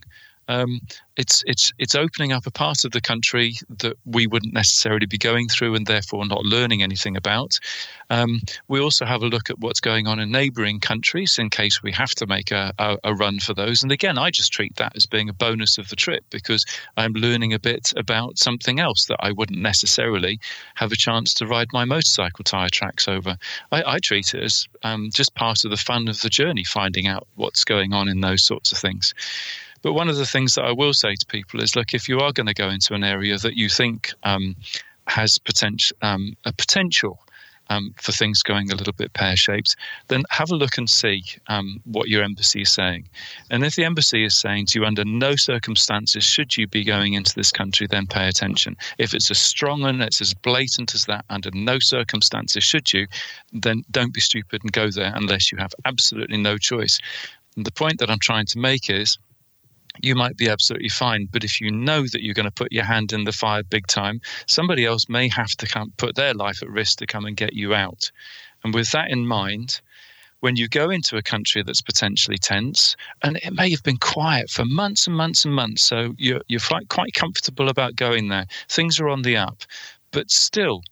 Um, 0.48 0.82
it's 1.18 1.44
it's 1.46 1.72
it's 1.78 1.94
opening 1.94 2.32
up 2.32 2.48
a 2.48 2.52
part 2.52 2.84
of 2.86 2.92
the 2.92 3.02
country 3.02 3.54
that 3.70 3.96
we 4.06 4.28
wouldn't 4.28 4.54
necessarily 4.54 5.06
be 5.06 5.18
going 5.18 5.48
through 5.48 5.76
and 5.76 5.86
therefore 5.86 6.26
not 6.26 6.44
learning 6.44 6.82
anything 6.82 7.16
about. 7.16 7.60
Um, 8.10 8.42
we 8.68 8.80
also 8.80 9.06
have 9.06 9.22
a 9.22 9.28
look 9.28 9.50
at 9.50 9.60
what's 9.60 9.80
going 9.80 10.08
on 10.08 10.20
in 10.20 10.32
neighbouring 10.32 10.80
countries 10.80 11.38
in 11.38 11.50
case 11.50 11.84
we 11.84 11.92
have 11.92 12.12
to 12.16 12.28
make 12.28 12.52
a, 12.52 12.74
a, 12.80 12.98
a, 13.04 13.14
run 13.14 13.40
for 13.40 13.54
those. 13.54 13.84
And 13.84 13.92
again, 13.92 14.18
I 14.18 14.32
just 14.32 14.52
treat 14.52 14.76
that 14.76 14.96
as 14.96 15.06
being 15.06 15.30
a 15.30 15.34
bonus 15.34 15.78
of 15.78 15.90
the 15.90 15.96
trip 15.96 16.26
because 16.30 16.66
I'm 16.98 17.14
learning 17.14 17.54
a 17.54 17.60
bit 17.60 17.94
about 17.96 18.38
something 18.38 18.80
else 18.80 19.06
that 19.06 19.18
I 19.22 19.32
wouldn't 19.32 19.62
necessarily 19.62 20.40
have 20.76 20.92
a 20.92 20.98
chance 20.98 21.34
to 21.36 21.48
ride 21.48 21.68
my 21.72 21.86
motorcycle 21.86 22.44
tyre 22.44 22.70
tracks 22.70 23.08
over. 23.08 23.38
I, 23.72 23.84
I 23.86 24.00
treat 24.00 24.34
it 24.34 24.44
as 24.44 24.68
um, 24.84 25.10
just 25.14 25.36
part 25.36 25.64
of 25.64 25.72
the 25.72 25.78
fun 25.78 26.08
of 26.08 26.20
the 26.22 26.30
journey, 26.30 26.64
finding 26.64 27.08
out 27.08 27.28
what's 27.36 27.64
going 27.64 27.94
on 27.94 28.10
in 28.10 28.22
those 28.22 28.44
sorts 28.44 28.72
of 28.72 28.78
things. 28.78 29.14
But 29.82 29.94
one 29.94 30.10
of 30.10 30.18
the 30.18 30.26
things 30.26 30.56
that 30.56 30.66
I 30.66 30.72
will 30.72 30.94
say 30.94 31.16
to 31.16 31.26
people 31.26 31.62
is, 31.62 31.76
look, 31.76 31.94
if 31.94 32.08
you 32.08 32.20
are 32.20 32.32
going 32.32 32.48
to 32.48 32.54
go 32.54 32.70
into 32.70 32.94
an 32.94 33.04
area 33.04 33.38
that 33.38 33.56
you 33.56 33.70
think 33.70 34.14
um, 34.24 34.56
has 35.08 35.38
potential, 35.40 35.98
um, 36.02 36.36
a 36.46 36.54
potential 36.54 37.20
um, 37.72 37.94
for 37.98 38.12
things 38.12 38.44
going 38.44 38.70
a 38.70 38.76
little 38.76 38.94
bit 38.94 39.14
pear 39.14 39.36
shaped, 39.38 39.78
then 40.10 40.24
have 40.30 40.52
a 40.52 40.56
look 40.56 40.78
and 40.78 40.90
see 40.90 41.24
um, 41.48 41.80
what 41.86 42.10
your 42.10 42.22
embassy 42.22 42.64
is 42.64 42.70
saying. 42.70 43.08
And 43.50 43.64
if 43.64 43.76
the 43.76 43.86
embassy 43.86 44.26
is 44.26 44.36
saying 44.36 44.66
to 44.68 44.80
you, 44.80 44.86
under 44.86 45.06
no 45.06 45.36
circumstances 45.38 46.24
should 46.26 46.58
you 46.58 46.68
be 46.68 46.84
going 46.84 47.14
into 47.14 47.34
this 47.34 47.52
country, 47.52 47.88
then 47.88 48.08
pay 48.08 48.28
attention. 48.28 48.76
If 48.98 49.14
it's 49.14 49.32
as 49.32 49.40
strong 49.40 49.86
and 49.86 50.02
it's 50.02 50.20
as 50.20 50.34
blatant 50.34 50.94
as 50.94 51.06
that, 51.06 51.24
under 51.30 51.50
no 51.54 51.80
circumstances 51.80 52.64
should 52.64 52.92
you, 52.92 53.08
then 53.54 53.84
don't 53.90 54.14
be 54.14 54.22
stupid 54.22 54.64
and 54.64 54.74
go 54.74 54.92
there 54.92 55.14
unless 55.16 55.52
you 55.52 55.58
have 55.58 55.74
absolutely 55.86 56.38
no 56.38 56.58
choice. 56.58 57.00
And 57.56 57.66
the 57.66 57.72
point 57.72 58.00
that 58.00 58.10
I'm 58.10 58.20
trying 58.20 58.48
to 58.48 58.60
make 58.60 58.90
is 58.90 59.18
you 60.04 60.16
might 60.16 60.38
be 60.38 60.50
absolutely 60.50 60.90
fine. 60.90 61.28
But 61.32 61.44
if 61.44 61.62
you 61.62 61.72
know 61.72 62.04
that 62.08 62.24
you're 62.24 62.34
going 62.34 62.46
to 62.46 62.52
put 62.52 62.72
your 62.72 62.84
hand 62.84 63.14
in 63.14 63.24
the 63.24 63.32
fire 63.32 63.64
big 63.64 63.88
time, 63.88 64.22
somebody 64.48 64.86
else 64.86 65.10
may 65.10 65.28
have 65.30 65.52
to 65.52 65.68
come, 65.68 65.94
put 65.98 66.16
their 66.16 66.34
life 66.34 66.62
at 66.62 66.70
risk 66.70 66.98
to 67.00 67.08
come 67.08 67.26
and 67.26 67.38
get 67.38 67.54
you 67.54 67.74
out. 67.74 68.12
And 68.64 68.74
with 68.74 68.92
that 68.92 69.10
in 69.10 69.28
mind, 69.28 69.82
when 70.42 70.56
you 70.56 70.68
go 70.68 70.90
into 70.90 71.18
a 71.18 71.22
country 71.22 71.64
that's 71.64 71.82
potentially 71.82 72.38
tense, 72.38 72.96
and 73.22 73.38
it 73.38 73.54
may 73.54 73.70
have 73.70 73.84
been 73.84 73.98
quiet 73.98 74.50
for 74.50 74.66
months 74.66 75.08
and 75.08 75.16
months 75.16 75.46
and 75.46 75.54
months, 75.54 75.84
so 75.84 76.16
you're, 76.18 76.42
you're 76.48 76.60
quite 76.90 77.14
comfortable 77.14 77.70
about 77.70 77.96
going 77.96 78.30
there, 78.30 78.48
things 78.68 79.00
are 79.00 79.08
on 79.08 79.22
the 79.22 79.38
up, 79.38 79.64
but 80.12 80.32
still, 80.32 80.84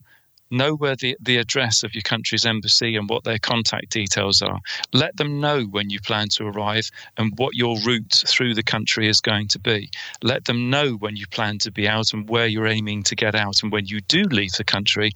know 0.52 0.76
where 0.76 0.95
the, 0.95 1.18
the 1.20 1.38
address 1.38 1.84
of 1.84 1.93
your 1.93 2.02
country's 2.02 2.45
embassy 2.45 2.95
and 2.95 3.10
what 3.10 3.24
their 3.24 3.39
contact 3.39 3.89
details 3.89 4.41
are. 4.41 4.60
Let 4.93 5.18
them 5.18 5.39
know 5.39 5.64
when 5.64 5.89
you 5.89 6.00
plan 6.00 6.30
to 6.30 6.47
arrive 6.47 6.89
and 7.18 7.34
what 7.38 7.56
your 7.56 7.78
route 7.82 8.24
through 8.28 8.56
the 8.56 8.64
country 8.64 9.08
is 9.08 9.22
going 9.22 9.47
to 9.50 9.60
be. 9.60 9.89
Let 10.22 10.45
them 10.45 10.70
know 10.70 10.93
when 10.93 11.16
you 11.16 11.28
plan 11.28 11.58
to 11.60 11.72
be 11.72 11.88
out 11.88 12.14
and 12.14 12.28
where 12.30 12.47
you're 12.47 12.68
aiming 12.68 13.04
to 13.04 13.16
get 13.16 13.36
out. 13.36 13.64
And 13.64 13.72
when 13.72 13.86
you 13.86 14.02
do 14.02 14.24
leave 14.24 14.54
the 14.54 14.64
country, 14.64 15.12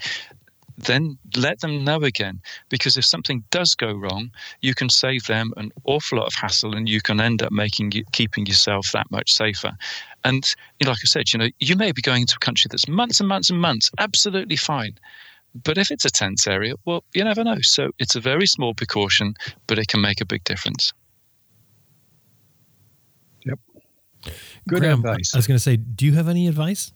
then 0.78 1.18
let 1.36 1.60
them 1.62 1.84
know 1.84 2.04
again. 2.04 2.42
Because 2.70 2.98
if 2.98 3.06
something 3.06 3.44
does 3.52 3.76
go 3.76 3.94
wrong, 3.94 4.32
you 4.62 4.74
can 4.74 4.90
save 4.90 5.26
them 5.26 5.54
an 5.58 5.72
awful 5.86 6.18
lot 6.18 6.28
of 6.28 6.34
hassle 6.34 6.76
and 6.76 6.90
you 6.90 7.02
can 7.02 7.20
end 7.20 7.42
up 7.42 7.52
making 7.52 7.92
keeping 8.12 8.46
yourself 8.46 8.92
that 8.92 9.10
much 9.12 9.32
safer. 9.32 9.72
And 10.24 10.44
you 10.80 10.86
know, 10.86 10.92
like 10.92 11.02
I 11.04 11.08
said, 11.08 11.32
you 11.34 11.40
know, 11.40 11.50
you 11.60 11.76
may 11.76 11.92
be 11.92 12.02
going 12.02 12.22
into 12.22 12.36
a 12.36 12.46
country 12.46 12.70
that's 12.70 12.88
months 12.88 13.20
and 13.20 13.30
months 13.30 13.50
and 13.50 13.60
months, 13.60 13.92
absolutely 14.00 14.58
fine. 14.58 14.98
But 15.56 15.78
if 15.78 15.92
it's 15.92 16.06
a 16.06 16.10
tense 16.10 16.48
area, 16.48 16.74
well, 16.86 17.04
you 17.14 17.24
never 17.24 17.44
know. 17.44 17.58
So 17.62 17.92
it's 18.00 18.16
a 18.16 18.20
very 18.20 18.48
small 18.48 18.74
precaution, 18.74 19.36
but 19.68 19.78
it 19.78 19.88
can 19.88 20.02
make 20.02 20.20
a 20.20 20.26
big 20.26 20.44
difference. 20.44 20.94
Yep. 23.46 23.60
Good 24.68 24.80
Graham, 24.80 25.00
advice. 25.00 25.34
I 25.36 25.38
was 25.38 25.48
going 25.48 25.58
to 25.58 25.64
say, 25.64 25.78
do 25.78 26.06
you 26.06 26.14
have 26.14 26.28
any 26.28 26.48
advice? 26.48 26.92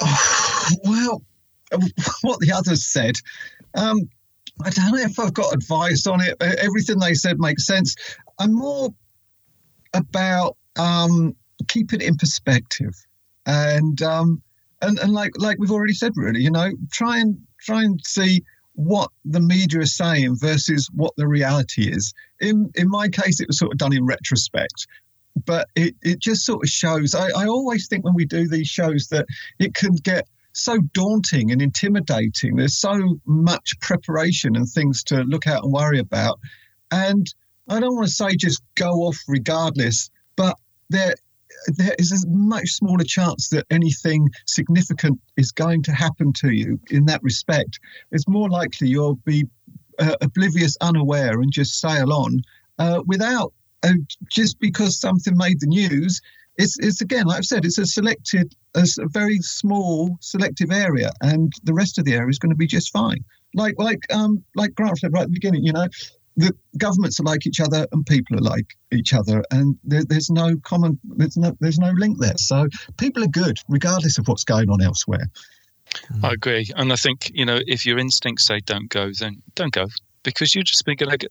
Oh, 0.00 0.40
well, 0.84 1.22
what 2.22 2.40
the 2.40 2.52
others 2.52 2.86
said, 2.86 3.16
um, 3.74 4.08
I 4.64 4.70
don't 4.70 4.92
know 4.92 4.98
if 4.98 5.18
I've 5.18 5.34
got 5.34 5.54
advice 5.54 6.06
on 6.06 6.20
it. 6.20 6.36
Everything 6.40 6.98
they 6.98 7.14
said 7.14 7.38
makes 7.38 7.66
sense. 7.66 7.96
I'm 8.38 8.54
more 8.54 8.90
about 9.92 10.56
um, 10.76 11.34
keeping 11.68 12.00
it 12.00 12.06
in 12.06 12.16
perspective, 12.16 12.94
and 13.46 14.00
um, 14.02 14.42
and 14.80 14.98
and 14.98 15.12
like 15.12 15.32
like 15.38 15.58
we've 15.58 15.72
already 15.72 15.94
said, 15.94 16.12
really, 16.16 16.40
you 16.40 16.50
know, 16.50 16.70
try 16.92 17.18
and 17.18 17.38
try 17.60 17.82
and 17.82 18.00
see 18.04 18.44
what 18.74 19.10
the 19.24 19.40
media 19.40 19.80
is 19.80 19.96
saying 19.96 20.36
versus 20.38 20.88
what 20.92 21.12
the 21.16 21.26
reality 21.26 21.88
is. 21.90 22.12
In 22.40 22.70
in 22.74 22.88
my 22.88 23.08
case, 23.08 23.40
it 23.40 23.48
was 23.48 23.58
sort 23.58 23.72
of 23.72 23.78
done 23.78 23.96
in 23.96 24.06
retrospect, 24.06 24.86
but 25.44 25.68
it, 25.74 25.94
it 26.02 26.20
just 26.20 26.44
sort 26.44 26.64
of 26.64 26.68
shows. 26.68 27.14
I, 27.14 27.28
I 27.30 27.46
always 27.46 27.88
think 27.88 28.04
when 28.04 28.14
we 28.14 28.24
do 28.24 28.48
these 28.48 28.68
shows 28.68 29.08
that 29.08 29.26
it 29.58 29.74
can 29.74 29.94
get 29.96 30.28
so 30.54 30.78
daunting 30.92 31.50
and 31.50 31.60
intimidating. 31.60 32.56
There's 32.56 32.78
so 32.78 33.18
much 33.26 33.78
preparation 33.80 34.56
and 34.56 34.68
things 34.68 35.02
to 35.04 35.22
look 35.24 35.46
out 35.46 35.64
and 35.64 35.72
worry 35.72 35.98
about. 35.98 36.38
And 36.90 37.26
I 37.68 37.80
don't 37.80 37.94
want 37.94 38.06
to 38.06 38.12
say 38.12 38.36
just 38.36 38.62
go 38.74 39.02
off 39.02 39.18
regardless, 39.28 40.10
but 40.36 40.56
there 40.90 41.14
there 41.76 41.94
is 41.98 42.12
a 42.12 42.28
much 42.28 42.68
smaller 42.68 43.04
chance 43.04 43.48
that 43.48 43.64
anything 43.70 44.28
significant 44.46 45.20
is 45.36 45.52
going 45.52 45.82
to 45.82 45.92
happen 45.92 46.32
to 46.32 46.50
you 46.50 46.78
in 46.90 47.06
that 47.06 47.22
respect. 47.22 47.78
It's 48.10 48.28
more 48.28 48.50
likely 48.50 48.88
you'll 48.88 49.20
be 49.24 49.46
uh, 49.98 50.16
oblivious, 50.20 50.76
unaware, 50.80 51.40
and 51.40 51.52
just 51.52 51.80
sail 51.80 52.12
on 52.12 52.42
uh, 52.78 53.02
without 53.06 53.52
uh, 53.82 53.92
just 54.30 54.58
because 54.58 54.98
something 54.98 55.36
made 55.36 55.60
the 55.60 55.66
news. 55.66 56.20
It's, 56.56 56.78
it's 56.78 57.00
again, 57.00 57.26
like 57.26 57.38
I've 57.38 57.44
said, 57.44 57.64
it's 57.64 57.78
a 57.78 57.86
selected, 57.86 58.54
a 58.74 58.86
very 59.08 59.38
small 59.38 60.16
selective 60.20 60.70
area, 60.70 61.10
and 61.20 61.52
the 61.64 61.74
rest 61.74 61.98
of 61.98 62.04
the 62.04 62.14
area 62.14 62.28
is 62.28 62.38
going 62.38 62.50
to 62.50 62.56
be 62.56 62.66
just 62.66 62.92
fine. 62.92 63.24
Like 63.54 63.74
like 63.78 64.00
um 64.12 64.42
like 64.54 64.74
Grant 64.74 64.98
said 64.98 65.12
right 65.12 65.22
at 65.22 65.28
the 65.28 65.32
beginning, 65.32 65.64
you 65.64 65.72
know, 65.72 65.86
the 66.36 66.52
governments 66.78 67.20
are 67.20 67.24
like 67.24 67.46
each 67.46 67.60
other 67.60 67.86
and 67.92 68.04
people 68.06 68.36
are 68.36 68.40
like 68.40 68.66
each 68.92 69.14
other 69.14 69.44
and 69.50 69.76
there, 69.84 70.04
there's 70.04 70.30
no 70.30 70.56
common 70.64 70.98
there's 71.04 71.36
no 71.36 71.56
there's 71.60 71.78
no 71.78 71.92
link 71.92 72.18
there. 72.18 72.36
So 72.36 72.66
people 72.98 73.22
are 73.22 73.28
good 73.28 73.58
regardless 73.68 74.18
of 74.18 74.26
what's 74.26 74.44
going 74.44 74.70
on 74.70 74.82
elsewhere. 74.82 75.26
I 76.22 76.32
agree 76.32 76.70
and 76.76 76.92
i 76.92 76.96
think 76.96 77.30
you 77.34 77.44
know 77.44 77.60
if 77.66 77.86
your 77.86 77.98
instincts 77.98 78.44
say 78.44 78.58
don't 78.60 78.88
go 78.88 79.12
then 79.12 79.42
don't 79.54 79.72
go 79.72 79.86
because 80.24 80.54
you're 80.54 80.64
just 80.64 80.84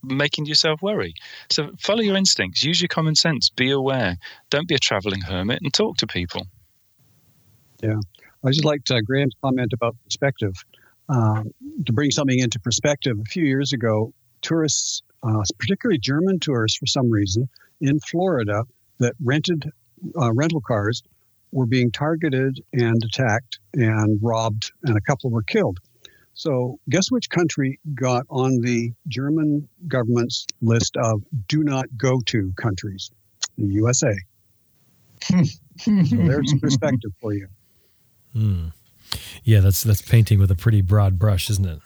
making 0.03 0.45
yourself 0.45 0.81
worry. 0.81 1.13
So 1.49 1.71
follow 1.79 2.01
your 2.01 2.15
instincts. 2.15 2.63
Use 2.63 2.81
your 2.81 2.87
common 2.87 3.15
sense. 3.15 3.49
Be 3.49 3.71
aware. 3.71 4.17
Don't 4.49 4.67
be 4.67 4.75
a 4.75 4.79
traveling 4.79 5.21
hermit 5.21 5.61
and 5.61 5.73
talk 5.73 5.97
to 5.97 6.07
people. 6.07 6.47
Yeah. 7.81 7.99
I 8.45 8.49
just 8.49 8.65
liked 8.65 8.91
uh, 8.91 9.01
graham's 9.01 9.35
comment 9.41 9.73
about 9.73 9.95
perspective. 10.03 10.53
Um, 11.09 11.51
to 11.85 11.91
bring 11.91 12.11
something 12.11 12.39
into 12.39 12.59
perspective 12.59 13.17
a 13.19 13.25
few 13.25 13.43
years 13.43 13.73
ago 13.73 14.13
tourists, 14.41 15.01
uh, 15.21 15.41
particularly 15.57 15.99
German 15.99 16.39
tourists 16.39 16.77
for 16.77 16.85
some 16.85 17.09
reason, 17.09 17.49
in 17.81 17.99
Florida 17.99 18.63
that 18.99 19.13
rented 19.23 19.69
uh, 20.19 20.31
rental 20.33 20.61
cars 20.61 21.03
were 21.51 21.65
being 21.65 21.91
targeted 21.91 22.59
and 22.73 23.01
attacked 23.03 23.59
and 23.73 24.19
robbed, 24.21 24.71
and 24.83 24.97
a 24.97 25.01
couple 25.01 25.29
were 25.29 25.43
killed. 25.43 25.79
So, 26.33 26.79
guess 26.89 27.11
which 27.11 27.29
country 27.29 27.79
got 27.93 28.25
on 28.29 28.61
the 28.61 28.91
German 29.07 29.67
government's 29.87 30.47
list 30.61 30.97
of 30.97 31.21
do 31.47 31.63
not 31.63 31.85
go 31.97 32.19
to 32.27 32.51
countries? 32.57 33.11
The 33.57 33.67
USA. 33.67 34.15
so 35.21 35.91
there's 36.11 36.53
perspective 36.59 37.11
for 37.21 37.33
you. 37.33 37.47
Hmm. 38.33 38.67
Yeah, 39.43 39.59
that's 39.59 39.83
that's 39.83 40.01
painting 40.01 40.39
with 40.39 40.49
a 40.49 40.55
pretty 40.55 40.81
broad 40.81 41.19
brush, 41.19 41.49
isn't 41.49 41.65
it? 41.65 41.79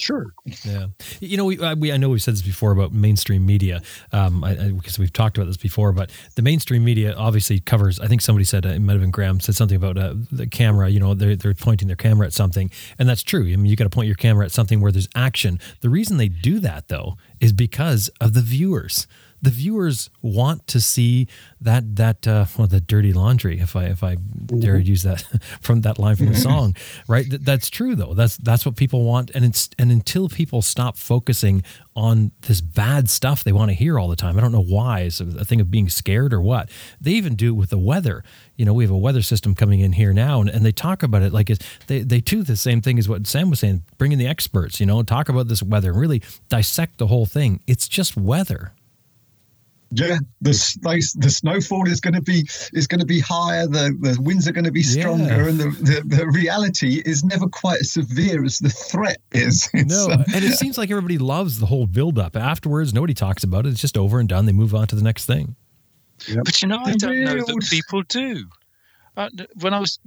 Sure. 0.00 0.32
Yeah. 0.64 0.86
You 1.20 1.36
know, 1.36 1.44
we, 1.44 1.60
I, 1.60 1.74
we, 1.74 1.92
I 1.92 1.96
know 1.96 2.08
we've 2.08 2.22
said 2.22 2.34
this 2.34 2.42
before 2.42 2.72
about 2.72 2.92
mainstream 2.92 3.44
media, 3.44 3.82
um, 4.12 4.42
I, 4.42 4.50
I, 4.50 4.70
because 4.70 4.98
we've 4.98 5.12
talked 5.12 5.36
about 5.36 5.46
this 5.46 5.56
before, 5.56 5.92
but 5.92 6.10
the 6.36 6.42
mainstream 6.42 6.84
media 6.84 7.14
obviously 7.14 7.60
covers, 7.60 8.00
I 8.00 8.06
think 8.06 8.22
somebody 8.22 8.44
said, 8.44 8.64
uh, 8.64 8.70
it 8.70 8.78
might 8.80 8.94
have 8.94 9.02
been 9.02 9.10
Graham, 9.10 9.40
said 9.40 9.54
something 9.54 9.76
about 9.76 9.98
uh, 9.98 10.14
the 10.32 10.46
camera, 10.46 10.88
you 10.88 11.00
know, 11.00 11.14
they're, 11.14 11.36
they're 11.36 11.54
pointing 11.54 11.88
their 11.88 11.96
camera 11.96 12.26
at 12.26 12.32
something. 12.32 12.70
And 12.98 13.08
that's 13.08 13.22
true. 13.22 13.42
I 13.42 13.56
mean, 13.56 13.66
you 13.66 13.76
got 13.76 13.84
to 13.84 13.90
point 13.90 14.06
your 14.06 14.16
camera 14.16 14.44
at 14.46 14.52
something 14.52 14.80
where 14.80 14.92
there's 14.92 15.08
action. 15.14 15.60
The 15.80 15.90
reason 15.90 16.16
they 16.16 16.28
do 16.28 16.60
that, 16.60 16.88
though, 16.88 17.16
is 17.40 17.52
because 17.52 18.08
of 18.20 18.32
the 18.32 18.40
viewers 18.42 19.06
the 19.42 19.50
viewers 19.50 20.10
want 20.22 20.66
to 20.68 20.80
see 20.80 21.28
that 21.60 21.96
that 21.96 22.26
uh, 22.26 22.46
well 22.58 22.66
the 22.66 22.80
dirty 22.80 23.12
laundry 23.12 23.60
if 23.60 23.76
I 23.76 23.84
if 23.84 24.02
I 24.02 24.16
dare 24.16 24.76
mm-hmm. 24.76 24.88
use 24.88 25.02
that 25.02 25.22
from 25.60 25.82
that 25.82 25.98
line 25.98 26.16
from 26.16 26.26
the 26.26 26.34
song 26.50 26.74
right? 27.08 27.28
Th- 27.28 27.40
that's 27.42 27.70
true 27.70 27.94
though. 27.94 28.14
That's 28.14 28.36
that's 28.36 28.64
what 28.64 28.76
people 28.76 29.04
want. 29.04 29.30
And 29.34 29.44
it's 29.44 29.70
and 29.78 29.90
until 29.90 30.28
people 30.28 30.62
stop 30.62 30.96
focusing 30.96 31.62
on 31.96 32.32
this 32.42 32.60
bad 32.60 33.10
stuff 33.10 33.42
they 33.44 33.52
want 33.52 33.70
to 33.70 33.74
hear 33.74 33.98
all 33.98 34.08
the 34.08 34.16
time 34.16 34.38
I 34.38 34.40
don't 34.40 34.52
know 34.52 34.62
why 34.62 35.00
it's 35.00 35.20
a 35.20 35.44
thing 35.44 35.60
of 35.60 35.70
being 35.70 35.88
scared 35.88 36.32
or 36.32 36.40
what? 36.40 36.70
They 37.00 37.12
even 37.12 37.34
do 37.34 37.48
it 37.48 37.56
with 37.56 37.70
the 37.70 37.78
weather. 37.78 38.22
You 38.56 38.64
know 38.64 38.74
we 38.74 38.84
have 38.84 38.90
a 38.90 38.98
weather 38.98 39.22
system 39.22 39.54
coming 39.54 39.80
in 39.80 39.92
here 39.92 40.12
now 40.12 40.40
and, 40.40 40.50
and 40.50 40.64
they 40.64 40.72
talk 40.72 41.02
about 41.02 41.22
it 41.22 41.32
like 41.32 41.50
it's, 41.50 41.64
they 41.86 42.00
they 42.00 42.20
do 42.20 42.42
the 42.42 42.56
same 42.56 42.80
thing 42.80 42.98
as 42.98 43.08
what 43.08 43.26
Sam 43.26 43.50
was 43.50 43.60
saying 43.60 43.82
bring 43.98 44.12
in 44.12 44.18
the 44.18 44.26
experts 44.26 44.80
you 44.80 44.86
know 44.86 45.02
talk 45.02 45.28
about 45.28 45.48
this 45.48 45.62
weather 45.62 45.90
and 45.90 46.00
really 46.00 46.22
dissect 46.48 46.98
the 46.98 47.06
whole 47.06 47.26
thing. 47.26 47.60
It's 47.66 47.88
just 47.88 48.16
weather 48.16 48.72
Yeah, 49.92 50.18
the 50.40 50.54
space, 50.54 51.12
the 51.14 51.30
snowfall 51.30 51.88
is 51.88 52.00
going 52.00 52.14
to 52.14 52.22
be 52.22 52.46
is 52.72 52.86
going 52.86 53.00
to 53.00 53.06
be 53.06 53.18
higher. 53.18 53.66
The 53.66 53.96
the 54.00 54.16
winds 54.20 54.46
are 54.46 54.52
going 54.52 54.64
to 54.64 54.70
be 54.70 54.84
stronger, 54.84 55.24
yeah. 55.24 55.48
and 55.48 55.58
the, 55.58 55.70
the, 55.80 56.16
the 56.16 56.26
reality 56.28 57.02
is 57.04 57.24
never 57.24 57.48
quite 57.48 57.80
as 57.80 57.92
severe 57.92 58.44
as 58.44 58.58
the 58.58 58.70
threat 58.70 59.18
is. 59.32 59.68
No, 59.90 60.08
uh, 60.10 60.24
and 60.34 60.44
it 60.44 60.52
seems 60.52 60.78
like 60.78 60.90
everybody 60.90 61.18
loves 61.18 61.58
the 61.58 61.66
whole 61.66 61.86
build 61.86 62.18
up. 62.18 62.36
Afterwards, 62.36 62.94
nobody 62.94 63.14
talks 63.14 63.42
about 63.42 63.66
it. 63.66 63.70
It's 63.70 63.80
just 63.80 63.98
over 63.98 64.20
and 64.20 64.28
done. 64.28 64.46
They 64.46 64.52
move 64.52 64.74
on 64.74 64.86
to 64.88 64.94
the 64.94 65.02
next 65.02 65.24
thing. 65.24 65.56
Yep. 66.28 66.44
But 66.44 66.62
you 66.62 66.68
know, 66.68 66.78
I 66.84 66.94
don't 66.94 67.24
know 67.24 67.34
that 67.34 67.68
people 67.70 68.02
do. 68.02 68.44
Uh, 69.20 69.28
when 69.60 69.74
I 69.74 69.80
was 69.80 69.98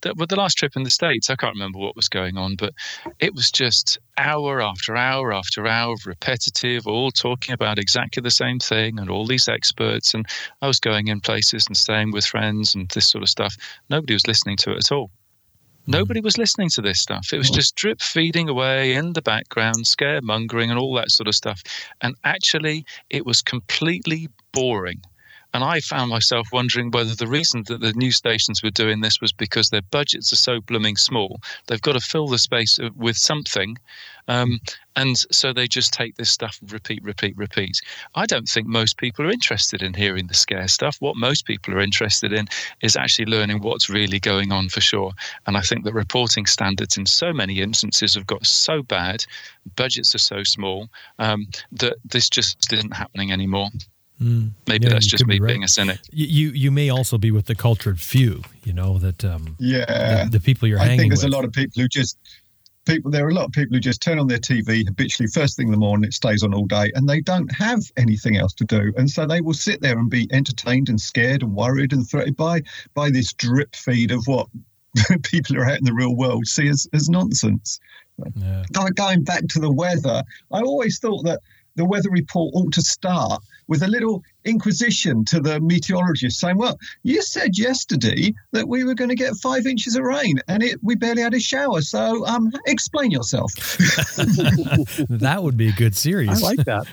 the, 0.00 0.14
the 0.14 0.36
last 0.36 0.54
trip 0.54 0.76
in 0.76 0.82
the 0.82 0.90
States, 0.90 1.28
I 1.28 1.36
can't 1.36 1.54
remember 1.54 1.78
what 1.78 1.94
was 1.94 2.08
going 2.08 2.38
on, 2.38 2.56
but 2.56 2.72
it 3.18 3.34
was 3.34 3.50
just 3.50 3.98
hour 4.16 4.62
after 4.62 4.96
hour 4.96 5.30
after 5.30 5.66
hour 5.66 5.92
of 5.92 6.06
repetitive, 6.06 6.86
all 6.86 7.10
talking 7.10 7.52
about 7.52 7.78
exactly 7.78 8.22
the 8.22 8.30
same 8.30 8.58
thing 8.58 8.98
and 8.98 9.10
all 9.10 9.26
these 9.26 9.46
experts. 9.46 10.14
And 10.14 10.26
I 10.62 10.68
was 10.68 10.80
going 10.80 11.08
in 11.08 11.20
places 11.20 11.66
and 11.66 11.76
staying 11.76 12.12
with 12.12 12.24
friends 12.24 12.74
and 12.74 12.88
this 12.88 13.10
sort 13.10 13.22
of 13.22 13.28
stuff. 13.28 13.54
Nobody 13.90 14.14
was 14.14 14.26
listening 14.26 14.56
to 14.58 14.70
it 14.70 14.78
at 14.78 14.92
all. 14.92 15.10
Nobody 15.86 16.20
was 16.20 16.38
listening 16.38 16.70
to 16.70 16.80
this 16.80 16.98
stuff. 16.98 17.30
It 17.30 17.38
was 17.38 17.50
just 17.50 17.74
drip 17.74 18.00
feeding 18.00 18.48
away 18.48 18.94
in 18.94 19.12
the 19.12 19.20
background, 19.20 19.84
scaremongering, 19.84 20.70
and 20.70 20.78
all 20.78 20.94
that 20.94 21.10
sort 21.10 21.28
of 21.28 21.34
stuff. 21.34 21.62
And 22.00 22.14
actually, 22.24 22.86
it 23.10 23.26
was 23.26 23.42
completely 23.42 24.28
boring. 24.52 25.02
And 25.54 25.62
I 25.62 25.80
found 25.80 26.10
myself 26.10 26.48
wondering 26.52 26.90
whether 26.90 27.14
the 27.14 27.26
reason 27.26 27.64
that 27.66 27.80
the 27.80 27.92
news 27.92 28.16
stations 28.16 28.62
were 28.62 28.70
doing 28.70 29.00
this 29.00 29.20
was 29.20 29.32
because 29.32 29.68
their 29.68 29.82
budgets 29.90 30.32
are 30.32 30.36
so 30.36 30.60
blooming 30.60 30.96
small. 30.96 31.40
They've 31.66 31.80
got 31.82 31.92
to 31.92 32.00
fill 32.00 32.28
the 32.28 32.38
space 32.38 32.78
with 32.96 33.18
something. 33.18 33.76
Um, 34.28 34.60
and 34.96 35.16
so 35.30 35.52
they 35.52 35.66
just 35.66 35.92
take 35.92 36.16
this 36.16 36.30
stuff 36.30 36.58
and 36.60 36.72
repeat, 36.72 37.02
repeat, 37.02 37.36
repeat. 37.36 37.80
I 38.14 38.24
don't 38.24 38.48
think 38.48 38.66
most 38.66 38.96
people 38.96 39.26
are 39.26 39.30
interested 39.30 39.82
in 39.82 39.94
hearing 39.94 40.26
the 40.26 40.34
scare 40.34 40.68
stuff. 40.68 40.96
What 41.00 41.16
most 41.16 41.44
people 41.44 41.74
are 41.74 41.80
interested 41.80 42.32
in 42.32 42.46
is 42.82 42.96
actually 42.96 43.26
learning 43.26 43.60
what's 43.60 43.90
really 43.90 44.20
going 44.20 44.52
on 44.52 44.68
for 44.68 44.80
sure. 44.80 45.12
And 45.46 45.56
I 45.56 45.60
think 45.60 45.84
that 45.84 45.92
reporting 45.92 46.46
standards 46.46 46.96
in 46.96 47.06
so 47.06 47.32
many 47.32 47.60
instances 47.60 48.14
have 48.14 48.26
got 48.26 48.46
so 48.46 48.82
bad, 48.82 49.24
budgets 49.76 50.14
are 50.14 50.18
so 50.18 50.44
small, 50.44 50.88
um, 51.18 51.46
that 51.72 51.96
this 52.04 52.30
just 52.30 52.72
isn't 52.72 52.96
happening 52.96 53.32
anymore. 53.32 53.68
Mm. 54.22 54.50
Maybe 54.68 54.86
yeah, 54.86 54.92
that's 54.92 55.06
just 55.06 55.26
me 55.26 55.36
be 55.36 55.40
right. 55.40 55.48
being 55.48 55.64
a 55.64 55.68
cynic. 55.68 55.98
You 56.10 56.50
you 56.50 56.70
may 56.70 56.90
also 56.90 57.18
be 57.18 57.30
with 57.30 57.46
the 57.46 57.54
cultured 57.54 58.00
few, 58.00 58.42
you 58.64 58.72
know 58.72 58.98
that. 58.98 59.24
Um, 59.24 59.56
yeah, 59.58 60.24
the, 60.24 60.30
the, 60.32 60.40
people 60.40 60.68
you're 60.68 60.78
I 60.78 60.84
hanging. 60.84 60.94
I 60.94 61.02
think 61.02 61.12
there's 61.12 61.24
with. 61.24 61.32
a 61.32 61.36
lot 61.36 61.44
of 61.44 61.52
people 61.52 61.82
who 61.82 61.88
just 61.88 62.18
people. 62.86 63.10
There 63.10 63.26
are 63.26 63.30
a 63.30 63.34
lot 63.34 63.46
of 63.46 63.52
people 63.52 63.74
who 63.74 63.80
just 63.80 64.00
turn 64.00 64.18
on 64.18 64.28
their 64.28 64.38
TV 64.38 64.86
habitually 64.86 65.28
first 65.28 65.56
thing 65.56 65.66
in 65.66 65.72
the 65.72 65.78
morning. 65.78 66.06
It 66.06 66.14
stays 66.14 66.42
on 66.42 66.54
all 66.54 66.66
day, 66.66 66.92
and 66.94 67.08
they 67.08 67.20
don't 67.20 67.52
have 67.52 67.80
anything 67.96 68.36
else 68.36 68.52
to 68.54 68.64
do, 68.64 68.92
and 68.96 69.10
so 69.10 69.26
they 69.26 69.40
will 69.40 69.54
sit 69.54 69.80
there 69.80 69.98
and 69.98 70.08
be 70.08 70.28
entertained 70.32 70.88
and 70.88 71.00
scared 71.00 71.42
and 71.42 71.54
worried 71.54 71.92
and 71.92 72.08
threatened 72.08 72.36
by 72.36 72.62
by 72.94 73.10
this 73.10 73.32
drip 73.32 73.74
feed 73.74 74.12
of 74.12 74.24
what 74.26 74.46
people 75.24 75.56
are 75.56 75.66
out 75.66 75.78
in 75.78 75.84
the 75.84 75.94
real 75.94 76.14
world 76.14 76.46
see 76.46 76.68
as, 76.68 76.86
as 76.92 77.08
nonsense. 77.08 77.80
Yeah. 78.36 78.62
Going 78.72 79.24
back 79.24 79.46
to 79.48 79.58
the 79.58 79.72
weather, 79.72 80.22
I 80.52 80.60
always 80.60 80.98
thought 80.98 81.24
that 81.24 81.40
the 81.76 81.84
weather 81.84 82.10
report 82.10 82.54
ought 82.54 82.72
to 82.74 82.82
start 82.82 83.42
with 83.68 83.82
a 83.82 83.88
little 83.88 84.22
inquisition 84.44 85.24
to 85.26 85.40
the 85.40 85.60
meteorologist 85.60 86.40
saying, 86.40 86.58
Well, 86.58 86.78
you 87.02 87.22
said 87.22 87.56
yesterday 87.56 88.34
that 88.52 88.68
we 88.68 88.84
were 88.84 88.94
going 88.94 89.10
to 89.10 89.14
get 89.16 89.34
five 89.36 89.66
inches 89.66 89.96
of 89.96 90.04
rain 90.04 90.40
and 90.48 90.62
it, 90.62 90.78
we 90.82 90.94
barely 90.94 91.22
had 91.22 91.34
a 91.34 91.40
shower. 91.40 91.80
So 91.80 92.26
um, 92.26 92.52
explain 92.66 93.10
yourself. 93.10 93.52
that 95.08 95.40
would 95.42 95.56
be 95.56 95.68
a 95.68 95.72
good 95.72 95.96
series. 95.96 96.42
I 96.42 96.46
like 96.46 96.64
that. 96.64 96.86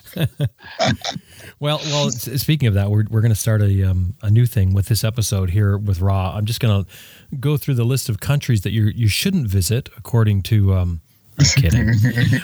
well, 1.60 1.80
well, 1.86 2.12
speaking 2.12 2.68
of 2.68 2.74
that, 2.76 2.90
we're, 2.90 3.06
we're 3.10 3.22
going 3.22 3.34
to 3.34 3.40
start 3.40 3.62
a, 3.62 3.84
um, 3.90 4.16
a 4.22 4.30
new 4.30 4.46
thing 4.46 4.74
with 4.74 4.88
this 4.88 5.04
episode 5.04 5.50
here 5.50 5.78
with 5.78 6.02
Raw. 6.02 6.36
I'm 6.36 6.46
just 6.46 6.60
going 6.60 6.84
to 6.84 7.38
go 7.40 7.58
through 7.58 7.76
the 7.76 7.84
list 7.84 8.10
of 8.10 8.20
countries 8.20 8.62
that 8.62 8.72
you 8.72 8.86
you 8.96 9.08
shouldn't 9.08 9.48
visit 9.48 9.90
according 9.98 10.42
to 10.44 10.74
um, 10.74 11.02
I'm 11.40 11.62
kidding. 11.62 11.90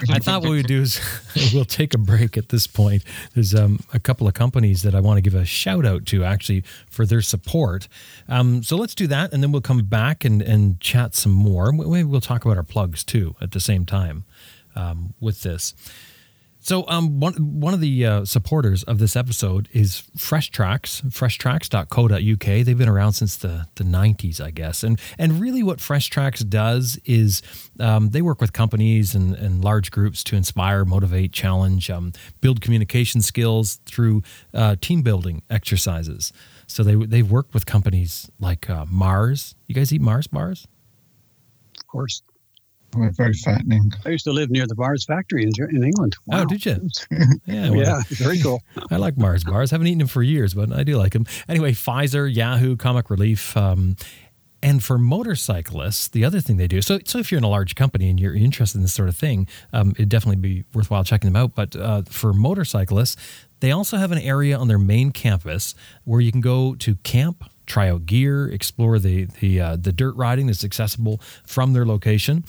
I 0.09 0.19
thought 0.19 0.41
what 0.41 0.51
we'd 0.51 0.67
do 0.67 0.81
is 0.81 0.99
we'll 1.53 1.65
take 1.65 1.93
a 1.93 1.97
break 1.97 2.37
at 2.37 2.49
this 2.49 2.67
point. 2.67 3.03
There's 3.33 3.53
um, 3.53 3.79
a 3.93 3.99
couple 3.99 4.27
of 4.27 4.33
companies 4.33 4.83
that 4.83 4.95
I 4.95 4.99
want 5.01 5.17
to 5.17 5.21
give 5.21 5.35
a 5.35 5.45
shout 5.45 5.85
out 5.85 6.05
to 6.07 6.23
actually 6.23 6.63
for 6.89 7.05
their 7.05 7.21
support. 7.21 7.87
Um, 8.29 8.63
so 8.63 8.77
let's 8.77 8.95
do 8.95 9.07
that, 9.07 9.33
and 9.33 9.43
then 9.43 9.51
we'll 9.51 9.61
come 9.61 9.83
back 9.83 10.23
and, 10.23 10.41
and 10.41 10.79
chat 10.79 11.15
some 11.15 11.33
more. 11.33 11.71
Maybe 11.71 12.03
we'll 12.03 12.21
talk 12.21 12.45
about 12.45 12.57
our 12.57 12.63
plugs 12.63 13.03
too 13.03 13.35
at 13.41 13.51
the 13.51 13.59
same 13.59 13.85
time 13.85 14.23
um, 14.75 15.13
with 15.19 15.43
this. 15.43 15.73
So, 16.66 16.84
um, 16.88 17.20
one 17.20 17.59
one 17.59 17.76
of 17.76 17.80
the 17.80 18.05
uh, 18.07 18.26
supporters 18.26 18.82
of 18.86 18.97
this 18.97 19.16
episode 19.16 19.70
is 19.72 20.01
Fresh 20.18 20.49
Tracks, 20.49 21.03
freshtracks.co.uk. 21.09 22.66
They've 22.66 22.78
been 22.78 22.89
around 22.89 23.13
since 23.13 23.38
the, 23.38 23.68
the 23.76 23.84
90s, 23.84 24.41
I 24.41 24.49
guess. 24.49 24.84
And 24.84 24.99
and 25.20 25.39
really, 25.39 25.61
what 25.61 25.80
Fresh 25.80 26.07
Tracks 26.07 26.39
does 26.39 26.99
is 27.05 27.43
um, 27.80 28.09
they 28.09 28.24
work 28.24 28.41
with 28.41 28.51
companies 28.51 29.13
and, 29.13 29.36
and 29.36 29.63
large 29.63 29.91
groups 29.91 30.24
to 30.24 30.36
inspire, 30.36 30.86
motivate, 30.86 31.32
challenge, 31.32 31.91
um, 31.91 32.13
build 32.41 32.61
communication 32.61 33.22
skills 33.22 33.80
through 33.86 34.24
uh, 34.51 34.76
team 34.82 35.03
building 35.03 35.43
exercises. 35.51 36.34
So 36.66 36.82
they 36.82 36.95
they've 36.95 37.30
worked 37.30 37.53
with 37.53 37.68
companies 37.68 38.32
like 38.39 38.72
uh, 38.72 38.86
Mars. 38.89 39.53
You 39.68 39.76
guys 39.76 39.93
eat 39.93 40.01
Mars 40.01 40.26
bars? 40.26 40.66
Of 41.78 41.86
course 41.86 42.24
very 43.11 43.33
fattening. 43.33 43.91
I 44.05 44.09
used 44.09 44.25
to 44.25 44.31
live 44.31 44.49
near 44.49 44.67
the 44.67 44.75
Mars 44.75 45.05
factory 45.05 45.43
in, 45.43 45.51
in 45.69 45.83
England. 45.83 46.15
Oh, 46.19 46.37
wow. 46.37 46.41
Oh, 46.41 46.45
did 46.45 46.65
you? 46.65 46.89
yeah, 47.45 47.69
well, 47.69 47.79
yeah, 47.79 48.01
very 48.09 48.39
cool. 48.39 48.61
I 48.91 48.97
like 48.97 49.17
Mars 49.17 49.43
bars. 49.43 49.71
haven't 49.71 49.87
eaten 49.87 49.99
them 49.99 50.07
for 50.07 50.23
years, 50.23 50.53
but 50.53 50.71
I 50.71 50.83
do 50.83 50.97
like 50.97 51.13
them. 51.13 51.25
Anyway, 51.47 51.71
Pfizer, 51.71 52.33
Yahoo, 52.33 52.75
Comic 52.75 53.09
Relief. 53.09 53.55
Um, 53.55 53.95
and 54.65 54.83
for 54.83 54.97
motorcyclists, 54.97 56.07
the 56.07 56.25
other 56.25 56.41
thing 56.41 56.57
they 56.57 56.67
do 56.67 56.81
so 56.81 56.97
so 57.05 57.19
if 57.19 57.31
you're 57.31 57.37
in 57.37 57.43
a 57.43 57.49
large 57.49 57.75
company 57.75 58.09
and 58.09 58.19
you're 58.19 58.33
interested 58.35 58.79
in 58.79 58.81
this 58.81 58.95
sort 58.95 59.09
of 59.09 59.15
thing, 59.15 59.47
um, 59.73 59.91
it'd 59.91 60.09
definitely 60.09 60.41
be 60.41 60.63
worthwhile 60.73 61.03
checking 61.03 61.31
them 61.31 61.35
out. 61.35 61.53
But 61.53 61.75
uh, 61.75 62.01
for 62.09 62.33
motorcyclists, 62.33 63.15
they 63.59 63.71
also 63.71 63.97
have 63.97 64.11
an 64.11 64.17
area 64.17 64.57
on 64.57 64.67
their 64.67 64.79
main 64.79 65.11
campus 65.11 65.75
where 66.03 66.19
you 66.19 66.31
can 66.31 66.41
go 66.41 66.73
to 66.75 66.95
camp, 66.95 67.43
try 67.67 67.89
out 67.89 68.07
gear, 68.07 68.47
explore 68.47 68.97
the 68.97 69.25
the 69.39 69.61
uh, 69.61 69.75
the 69.75 69.91
dirt 69.91 70.15
riding 70.15 70.47
that's 70.47 70.63
accessible 70.63 71.21
from 71.45 71.73
their 71.73 71.85
location 71.85 72.43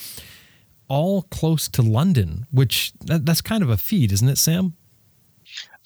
all 0.89 1.22
close 1.22 1.68
to 1.68 1.82
London, 1.82 2.47
which 2.51 2.93
that, 3.05 3.26
that's 3.26 3.41
kind 3.41 3.62
of 3.62 3.70
a 3.70 3.76
feat, 3.76 4.12
isn't 4.12 4.28
it, 4.28 4.39
Sam? 4.39 4.74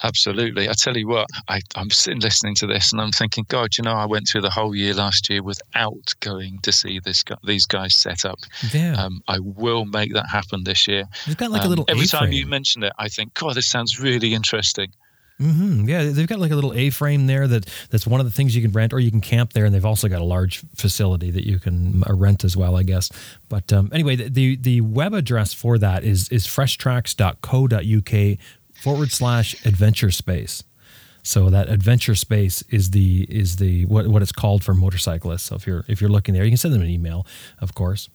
Absolutely. 0.02 0.68
I 0.68 0.72
tell 0.72 0.96
you 0.96 1.08
what, 1.08 1.26
I, 1.48 1.60
am 1.76 1.90
sitting 1.90 2.20
listening 2.20 2.54
to 2.56 2.66
this 2.66 2.92
and 2.92 3.00
I'm 3.00 3.12
thinking, 3.12 3.44
God, 3.48 3.76
you 3.76 3.84
know, 3.84 3.92
I 3.92 4.06
went 4.06 4.28
through 4.28 4.40
the 4.40 4.50
whole 4.50 4.74
year 4.74 4.94
last 4.94 5.28
year 5.28 5.42
without 5.42 6.14
going 6.20 6.58
to 6.62 6.72
see 6.72 7.00
this 7.00 7.22
these 7.44 7.66
guys 7.66 7.94
set 7.94 8.24
up. 8.24 8.38
Yeah. 8.72 8.94
Um, 8.94 9.22
I 9.28 9.38
will 9.40 9.84
make 9.84 10.14
that 10.14 10.26
happen 10.26 10.64
this 10.64 10.88
year. 10.88 11.04
You've 11.26 11.36
got 11.36 11.50
like 11.50 11.62
um, 11.62 11.66
a 11.66 11.70
little. 11.70 11.84
Every 11.88 12.04
A-frame. 12.04 12.20
time 12.20 12.32
you 12.32 12.46
mention 12.46 12.82
it, 12.82 12.92
I 12.98 13.08
think, 13.08 13.34
God, 13.34 13.56
this 13.56 13.68
sounds 13.68 14.00
really 14.00 14.32
interesting. 14.32 14.92
Mm-hmm. 15.40 15.88
Yeah, 15.88 16.04
they've 16.04 16.26
got 16.26 16.38
like 16.38 16.50
a 16.50 16.54
little 16.54 16.74
A-frame 16.74 17.26
there 17.26 17.48
that 17.48 17.66
that's 17.88 18.06
one 18.06 18.20
of 18.20 18.26
the 18.26 18.32
things 18.32 18.54
you 18.54 18.60
can 18.60 18.72
rent, 18.72 18.92
or 18.92 19.00
you 19.00 19.10
can 19.10 19.22
camp 19.22 19.54
there, 19.54 19.64
and 19.64 19.74
they've 19.74 19.86
also 19.86 20.06
got 20.08 20.20
a 20.20 20.24
large 20.24 20.62
facility 20.76 21.30
that 21.30 21.46
you 21.46 21.58
can 21.58 22.04
uh, 22.08 22.12
rent 22.12 22.44
as 22.44 22.58
well, 22.58 22.76
I 22.76 22.82
guess. 22.82 23.10
But 23.48 23.72
um, 23.72 23.88
anyway, 23.92 24.16
the, 24.16 24.56
the, 24.56 24.82
web 24.82 25.14
address 25.14 25.54
for 25.54 25.78
that 25.78 26.04
is 26.04 26.28
is 26.28 26.46
freshtracks.co.uk 26.46 28.38
forward 28.74 29.10
slash 29.10 29.54
adventure 29.64 30.10
space. 30.10 30.62
So 31.22 31.48
that 31.50 31.68
adventure 31.68 32.14
space 32.14 32.62
is 32.68 32.90
the 32.90 33.26
is 33.28 33.56
the 33.56 33.86
what 33.86 34.08
what 34.08 34.20
it's 34.22 34.32
called 34.32 34.62
for 34.62 34.74
motorcyclists. 34.74 35.44
So 35.44 35.54
if 35.54 35.66
you're 35.66 35.84
if 35.88 36.00
you're 36.00 36.10
looking 36.10 36.34
there, 36.34 36.44
you 36.44 36.50
can 36.50 36.58
send 36.58 36.74
them 36.74 36.82
an 36.82 36.88
email, 36.88 37.26
of 37.60 37.74
course. 37.74 38.10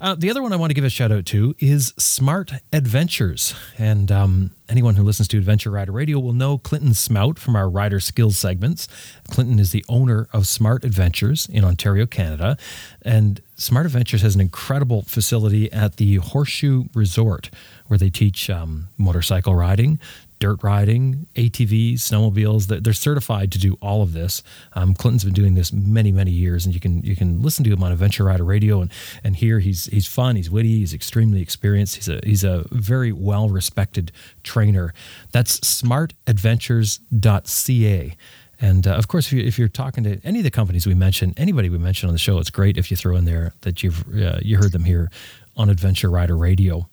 Uh, 0.00 0.14
the 0.14 0.30
other 0.30 0.42
one 0.42 0.50
I 0.50 0.56
want 0.56 0.70
to 0.70 0.74
give 0.74 0.84
a 0.84 0.88
shout 0.88 1.12
out 1.12 1.26
to 1.26 1.54
is 1.58 1.92
Smart 1.98 2.52
Adventures. 2.72 3.54
And 3.76 4.10
um, 4.10 4.52
anyone 4.66 4.94
who 4.94 5.02
listens 5.02 5.28
to 5.28 5.36
Adventure 5.36 5.70
Rider 5.70 5.92
Radio 5.92 6.18
will 6.18 6.32
know 6.32 6.56
Clinton 6.56 6.92
Smout 6.92 7.38
from 7.38 7.54
our 7.54 7.68
Rider 7.68 8.00
Skills 8.00 8.38
segments. 8.38 8.88
Clinton 9.28 9.58
is 9.58 9.72
the 9.72 9.84
owner 9.90 10.26
of 10.32 10.46
Smart 10.46 10.84
Adventures 10.84 11.46
in 11.52 11.64
Ontario, 11.64 12.06
Canada. 12.06 12.56
And 13.02 13.42
Smart 13.56 13.84
Adventures 13.84 14.22
has 14.22 14.34
an 14.34 14.40
incredible 14.40 15.02
facility 15.02 15.70
at 15.70 15.96
the 15.96 16.16
Horseshoe 16.16 16.84
Resort 16.94 17.50
where 17.88 17.98
they 17.98 18.08
teach 18.08 18.48
um, 18.48 18.88
motorcycle 18.96 19.54
riding, 19.54 19.98
dirt 20.40 20.64
riding, 20.64 21.28
ATVs, 21.36 21.98
snowmobiles. 21.98 22.82
They're 22.82 22.92
certified 22.92 23.52
to 23.52 23.58
do 23.58 23.78
all 23.80 24.02
of 24.02 24.12
this. 24.12 24.42
Um, 24.72 24.94
Clinton's 24.94 25.22
been 25.22 25.34
doing 25.34 25.54
this 25.54 25.72
many, 25.72 26.10
many 26.10 26.32
years, 26.32 26.66
and 26.66 26.74
you 26.74 26.80
can 26.80 27.02
you 27.02 27.14
can 27.14 27.40
listen 27.40 27.62
to 27.64 27.70
him 27.70 27.84
on 27.84 27.92
Adventure 27.92 28.24
Rider 28.24 28.42
Radio 28.44 28.80
and 28.80 28.90
and 29.22 29.36
hear 29.36 29.60
he's 29.60 29.84
he's 29.86 30.08
fun, 30.08 30.34
he's 30.36 30.50
witty, 30.50 30.80
he's 30.80 30.92
extremely 30.92 31.40
experienced. 31.40 31.94
He's 31.94 32.08
a 32.08 32.18
he's 32.24 32.42
a 32.42 32.64
very 32.72 33.12
well 33.12 33.48
respected 33.48 34.10
trainer. 34.42 34.92
That's 35.30 35.60
smartadventures.ca. 35.60 38.16
And 38.62 38.86
uh, 38.86 38.90
of 38.90 39.08
course, 39.08 39.32
if, 39.32 39.34
you, 39.34 39.50
you're 39.56 39.68
talking 39.68 40.04
to 40.04 40.20
any 40.22 40.40
of 40.40 40.44
the 40.44 40.50
companies 40.50 40.86
we 40.86 40.92
mentioned, 40.94 41.32
anybody 41.38 41.70
we 41.70 41.78
mentioned 41.78 42.08
on 42.08 42.14
the 42.14 42.18
show, 42.18 42.38
it's 42.38 42.50
great 42.50 42.76
if 42.76 42.90
you 42.90 42.96
throw 42.96 43.16
in 43.16 43.24
there 43.24 43.54
that 43.62 43.82
you've 43.82 44.04
uh, 44.14 44.38
you 44.42 44.58
heard 44.58 44.72
them 44.72 44.84
here 44.84 45.10
on 45.56 45.70
Adventure 45.70 46.10
Rider 46.10 46.36
Radio. 46.36 46.86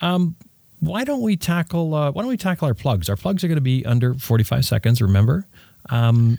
Um, 0.00 0.36
why 0.86 1.04
don't 1.04 1.22
we 1.22 1.36
tackle 1.36 1.94
uh, 1.94 2.10
why 2.12 2.22
don't 2.22 2.30
we 2.30 2.36
tackle 2.36 2.68
our 2.68 2.74
plugs? 2.74 3.08
Our 3.08 3.16
plugs 3.16 3.44
are 3.44 3.48
going 3.48 3.56
to 3.56 3.62
be 3.62 3.84
under 3.84 4.14
45 4.14 4.64
seconds. 4.64 5.00
Remember, 5.02 5.46
um, 5.90 6.38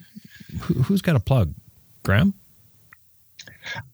who, 0.61 0.81
has 0.93 1.01
got 1.01 1.15
a 1.15 1.19
plug? 1.19 1.53
Graham. 2.03 2.33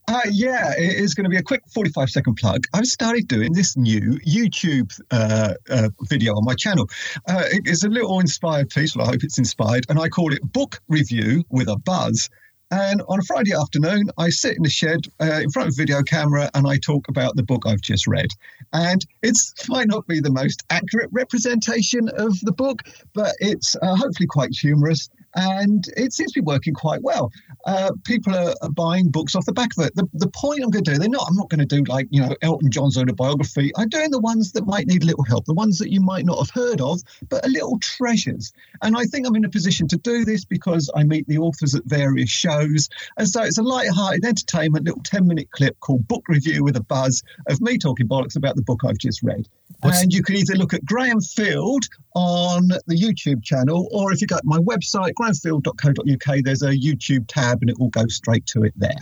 Uh, 0.07 0.19
yeah, 0.29 0.73
it 0.77 0.95
is 0.99 1.13
going 1.13 1.23
to 1.23 1.29
be 1.29 1.37
a 1.37 1.43
quick 1.43 1.61
45 1.73 2.09
second 2.09 2.35
plug. 2.35 2.65
I've 2.73 2.85
started 2.85 3.27
doing 3.27 3.53
this 3.53 3.77
new 3.77 4.19
YouTube 4.27 4.99
uh, 5.11 5.53
uh, 5.69 5.89
video 6.09 6.33
on 6.33 6.43
my 6.43 6.55
channel. 6.55 6.89
Uh, 7.27 7.43
it's 7.51 7.85
a 7.85 7.87
little 7.87 8.19
inspired 8.19 8.69
piece, 8.69 8.95
well, 8.95 9.07
I 9.07 9.11
hope 9.11 9.23
it's 9.23 9.37
inspired, 9.37 9.85
and 9.87 9.97
I 9.99 10.09
call 10.09 10.33
it 10.33 10.41
Book 10.43 10.81
Review 10.89 11.45
with 11.49 11.69
a 11.69 11.77
Buzz. 11.77 12.29
And 12.71 13.01
on 13.09 13.19
a 13.19 13.23
Friday 13.23 13.53
afternoon, 13.53 14.09
I 14.17 14.29
sit 14.29 14.55
in 14.55 14.63
the 14.63 14.69
shed 14.69 15.01
uh, 15.19 15.41
in 15.43 15.51
front 15.51 15.67
of 15.67 15.73
a 15.73 15.75
video 15.75 16.01
camera 16.03 16.49
and 16.53 16.65
I 16.65 16.77
talk 16.77 17.09
about 17.09 17.35
the 17.35 17.43
book 17.43 17.63
I've 17.65 17.81
just 17.81 18.07
read. 18.07 18.29
And 18.71 19.05
it 19.21 19.37
might 19.67 19.87
not 19.87 20.07
be 20.07 20.21
the 20.21 20.31
most 20.31 20.63
accurate 20.69 21.09
representation 21.11 22.07
of 22.15 22.39
the 22.41 22.53
book, 22.53 22.83
but 23.13 23.33
it's 23.39 23.75
uh, 23.81 23.95
hopefully 23.95 24.27
quite 24.27 24.51
humorous 24.51 25.09
and 25.35 25.85
it 25.95 26.13
seems 26.13 26.31
to 26.33 26.41
be 26.41 26.45
working 26.45 26.73
quite 26.73 27.01
well. 27.01 27.31
Uh, 27.65 27.91
people 28.03 28.35
are, 28.35 28.53
are, 28.61 28.69
buying 28.69 29.09
books 29.09 29.35
off 29.35 29.45
the 29.45 29.53
back 29.53 29.69
of 29.77 29.85
it. 29.85 29.95
The, 29.95 30.07
the 30.13 30.29
point 30.29 30.61
I'm 30.63 30.69
going 30.69 30.83
to 30.83 30.91
do, 30.91 30.97
they're 30.97 31.09
not. 31.09 31.27
I'm 31.27 31.35
not 31.35 31.49
going 31.49 31.59
to 31.59 31.65
do 31.65 31.83
like 31.83 32.07
you 32.09 32.21
know 32.21 32.35
Elton 32.41 32.71
John's 32.71 32.97
autobiography. 32.97 33.71
I'm 33.77 33.89
doing 33.89 34.11
the 34.11 34.19
ones 34.19 34.51
that 34.53 34.65
might 34.65 34.87
need 34.87 35.03
a 35.03 35.05
little 35.05 35.23
help, 35.23 35.45
the 35.45 35.53
ones 35.53 35.77
that 35.79 35.91
you 35.91 36.01
might 36.01 36.25
not 36.25 36.37
have 36.39 36.49
heard 36.49 36.81
of, 36.81 37.01
but 37.29 37.45
are 37.45 37.49
little 37.49 37.77
treasures. 37.79 38.51
And 38.81 38.97
I 38.97 39.05
think 39.05 39.27
I'm 39.27 39.35
in 39.35 39.45
a 39.45 39.49
position 39.49 39.87
to 39.89 39.97
do 39.97 40.25
this 40.25 40.45
because 40.45 40.89
I 40.95 41.03
meet 41.03 41.27
the 41.27 41.37
authors 41.37 41.75
at 41.75 41.83
various 41.85 42.29
shows, 42.29 42.89
and 43.17 43.27
so 43.27 43.43
it's 43.43 43.57
a 43.57 43.63
light-hearted 43.63 44.25
entertainment 44.25 44.85
little 44.85 45.01
10-minute 45.01 45.51
clip 45.51 45.79
called 45.79 46.07
Book 46.07 46.23
Review 46.27 46.63
with 46.63 46.75
a 46.77 46.83
Buzz 46.83 47.23
of 47.47 47.61
me 47.61 47.77
talking 47.77 48.07
bollocks 48.07 48.35
about 48.35 48.55
the 48.55 48.61
book 48.61 48.81
I've 48.85 48.97
just 48.97 49.21
read. 49.23 49.47
What's... 49.81 50.01
And 50.01 50.13
you 50.13 50.23
can 50.23 50.35
either 50.35 50.55
look 50.55 50.73
at 50.73 50.85
Graham 50.85 51.21
Field 51.21 51.85
on 52.13 52.67
the 52.87 52.95
YouTube 52.95 53.43
channel, 53.43 53.87
or 53.91 54.11
if 54.11 54.21
you 54.21 54.27
go 54.27 54.37
to 54.37 54.41
my 54.45 54.57
website, 54.59 55.13
grahamfield.co.uk, 55.21 56.43
there's 56.43 56.63
a 56.63 56.71
YouTube 56.71 57.25
tab 57.27 57.59
and 57.61 57.69
it 57.69 57.79
will 57.79 57.89
go 57.89 58.07
straight 58.07 58.45
to 58.47 58.63
it 58.63 58.73
there. 58.75 58.99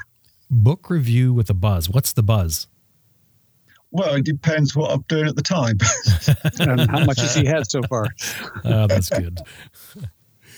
Book 0.49 0.89
review 0.89 1.33
with 1.33 1.49
a 1.49 1.53
buzz. 1.53 1.89
What's 1.89 2.13
the 2.13 2.23
buzz? 2.23 2.67
Well, 3.91 4.15
it 4.15 4.25
depends 4.25 4.75
what 4.75 4.91
I'm 4.91 5.03
doing 5.07 5.27
at 5.27 5.35
the 5.35 5.41
time. 5.41 5.77
and 6.59 6.89
how 6.89 7.05
much 7.05 7.19
has 7.19 7.35
he 7.35 7.45
had 7.45 7.69
so 7.69 7.81
far? 7.83 8.07
oh, 8.65 8.87
that's 8.87 9.09
good. 9.09 9.39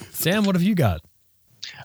Sam, 0.09 0.43
what 0.45 0.55
have 0.55 0.63
you 0.63 0.75
got? 0.75 1.01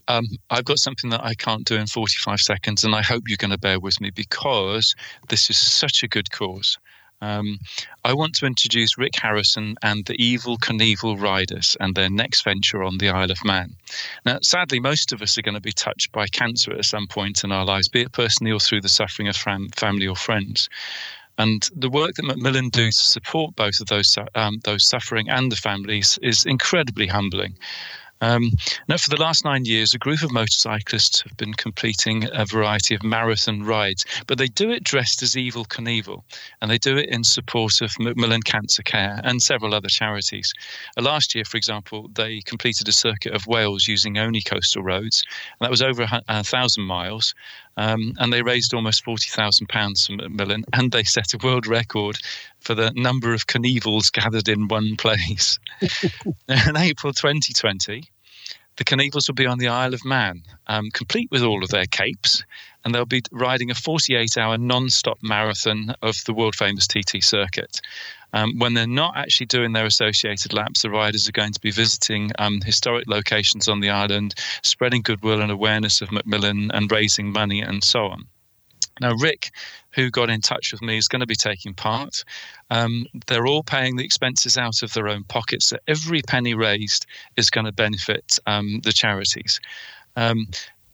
Um, 0.09 0.27
I've 0.51 0.64
got 0.64 0.79
something 0.79 1.11
that 1.11 1.22
I 1.24 1.35
can't 1.35 1.64
do 1.64 1.77
in 1.77 1.87
45 1.87 2.41
seconds, 2.41 2.85
and 2.85 2.95
I 2.95 3.03
hope 3.03 3.24
you're 3.27 3.37
going 3.37 3.51
to 3.51 3.59
bear 3.59 3.79
with 3.79 4.01
me 4.01 4.11
because 4.11 4.95
this 5.29 5.51
is 5.51 5.59
such 5.59 6.03
a 6.03 6.09
good 6.09 6.31
cause. 6.31 6.79
Um, 7.21 7.59
I 8.05 8.12
want 8.12 8.35
to 8.37 8.47
introduce 8.47 8.99
Rick 8.99 9.17
Harrison 9.17 9.77
and 9.83 10.05
the 10.05 10.17
Evel 10.19 10.59
Knievel 10.59 11.21
Riders 11.21 11.77
and 11.81 11.95
their 11.95 12.11
next 12.11 12.43
venture 12.45 12.83
on 12.83 12.99
the 12.99 13.09
Isle 13.09 13.31
of 13.31 13.45
Man. 13.45 13.75
Now, 14.25 14.39
sadly, 14.43 14.81
most 14.81 15.12
of 15.12 15.23
us 15.23 15.39
are 15.39 15.43
going 15.43 15.55
to 15.55 15.61
be 15.61 15.73
touched 15.73 16.12
by 16.12 16.27
cancer 16.27 16.73
at 16.73 16.85
some 16.85 17.07
point 17.07 17.43
in 17.43 17.53
our 17.53 17.64
lives, 17.64 17.89
be 17.89 18.03
it 18.03 18.12
personally 18.12 18.53
or 18.53 18.61
through 18.61 18.83
the 18.83 18.89
suffering 18.89 19.29
of 19.29 19.37
fam- 19.37 19.71
family 19.71 20.07
or 20.07 20.17
friends. 20.17 20.69
And 21.39 21.69
the 21.75 21.91
work 21.91 22.14
that 22.14 22.25
Macmillan 22.25 22.71
do 22.71 22.87
to 22.87 22.93
support 22.93 23.57
both 23.57 23.81
of 23.81 23.89
those 23.89 24.17
um, 24.35 24.59
those 24.64 24.89
suffering 24.89 25.29
and 25.29 25.53
the 25.53 25.57
families 25.57 26.19
is 26.23 26.47
incredibly 26.47 27.07
humbling. 27.07 27.59
Um, 28.21 28.51
now, 28.89 28.97
for 28.97 29.11
the 29.11 29.21
last 29.21 29.45
nine 29.45 29.64
years, 29.64 29.95
a 29.95 29.99
group 29.99 30.23
of 30.23 30.33
motorcyclists 30.33 31.21
have 31.23 31.37
been 31.37 31.55
completing 31.55 32.29
a 32.33 32.45
variety 32.45 32.95
of 32.95 33.03
marathon 33.03 33.62
rides, 33.62 34.05
but 34.27 34.39
they 34.39 34.49
do 34.49 34.71
it 34.71 34.85
dressed 34.85 35.23
as 35.23 35.35
Evel 35.35 35.67
Knievel, 35.67 36.23
and 36.61 36.71
they 36.71 36.79
do 36.79 36.97
it 36.97 37.09
in 37.11 37.25
support 37.25 37.81
of 37.81 37.93
Macmillan 37.99 38.43
Cancer 38.43 38.83
Care 38.83 39.21
and 39.25 39.43
several 39.43 39.75
other 39.75 39.89
charities. 39.89 40.53
Uh, 40.97 41.03
last 41.03 41.35
year, 41.35 41.45
for 41.45 41.57
example, 41.57 42.09
they 42.14 42.41
completed 42.41 42.89
a 42.89 42.93
circuit 42.93 43.35
of 43.35 43.47
Wales 43.47 43.87
using 43.87 44.19
only 44.19 44.41
coastal 44.41 44.83
roads, 44.83 45.25
and 45.61 45.64
that 45.64 45.71
was 45.71 45.83
over 45.83 46.03
a, 46.03 46.23
a 46.29 46.45
thousand 46.45 46.85
miles. 46.85 47.35
Um, 47.79 48.14
and 48.19 48.33
they 48.33 48.41
raised 48.41 48.73
almost 48.73 49.05
forty 49.05 49.29
thousand 49.29 49.69
pounds 49.69 50.07
from 50.07 50.17
Macmillan, 50.17 50.64
and 50.73 50.93
they 50.93 51.05
set 51.05 51.35
a 51.35 51.39
world 51.45 51.67
record 51.67 52.19
for 52.67 52.75
the 52.75 52.91
number 52.97 53.33
of 53.33 53.47
Knievels 53.47 54.11
gathered 54.12 54.49
in 54.49 54.67
one 54.67 54.97
place. 54.97 55.61
in 56.49 56.77
April 56.77 57.12
2020, 57.12 58.03
the 58.77 58.85
Knievels 58.85 59.29
will 59.29 59.37
be 59.37 59.47
on 59.47 59.59
the 59.59 59.69
Isle 59.69 59.95
of 59.95 60.05
Man, 60.05 60.43
um, 60.67 60.91
complete 60.91 61.31
with 61.31 61.45
all 61.45 61.62
of 61.62 61.71
their 61.71 61.87
capes, 61.87 62.43
and 62.85 62.93
they'll 62.93 63.07
be 63.07 63.23
riding 63.31 63.71
a 63.71 63.75
48 63.77 64.37
hour 64.37 64.59
non 64.59 64.91
stop 64.91 65.19
marathon 65.23 65.95
of 66.03 66.17
the 66.27 66.35
world 66.35 66.57
famous 66.57 66.89
TT 66.89 67.23
circuit. 67.23 67.81
Um, 68.33 68.59
when 68.59 68.75
they're 68.75 68.89
not 68.89 69.17
actually 69.17 69.47
doing 69.47 69.73
their 69.73 69.87
associated 69.87 70.53
laps, 70.53 70.83
the 70.83 70.91
riders 70.91 71.29
are 71.29 71.33
going 71.33 71.53
to 71.53 71.61
be 71.61 71.71
visiting 71.71 72.33
um, 72.41 72.61
historic 72.62 73.07
locations 73.07 73.69
on 73.69 73.79
the 73.79 73.91
island, 73.91 74.35
spreading 74.64 75.03
goodwill 75.03 75.41
and 75.41 75.53
awareness 75.53 76.01
of 76.03 76.11
Macmillan 76.11 76.73
and 76.73 76.91
raising 76.91 77.31
money 77.31 77.61
and 77.61 77.85
so 77.85 78.07
on. 78.07 78.27
Now, 79.01 79.14
Rick, 79.14 79.51
who 79.92 80.11
got 80.11 80.30
in 80.30 80.40
touch 80.40 80.72
with 80.72 80.82
me, 80.82 80.97
is 80.97 81.09
going 81.09 81.20
to 81.20 81.26
be 81.26 81.34
taking 81.34 81.74
part. 81.74 82.24
Um, 82.70 83.07
they're 83.26 83.47
all 83.47 83.62
paying 83.62 83.97
the 83.97 84.05
expenses 84.05 84.57
out 84.57 84.82
of 84.82 84.92
their 84.92 85.09
own 85.09 85.24
pockets. 85.24 85.66
So 85.66 85.76
every 85.86 86.22
penny 86.22 86.55
raised 86.55 87.07
is 87.36 87.51
going 87.51 87.66
to 87.66 87.72
benefit 87.72 88.38
um, 88.47 88.80
the 88.84 88.92
charities. 88.92 89.61
Um, 90.16 90.47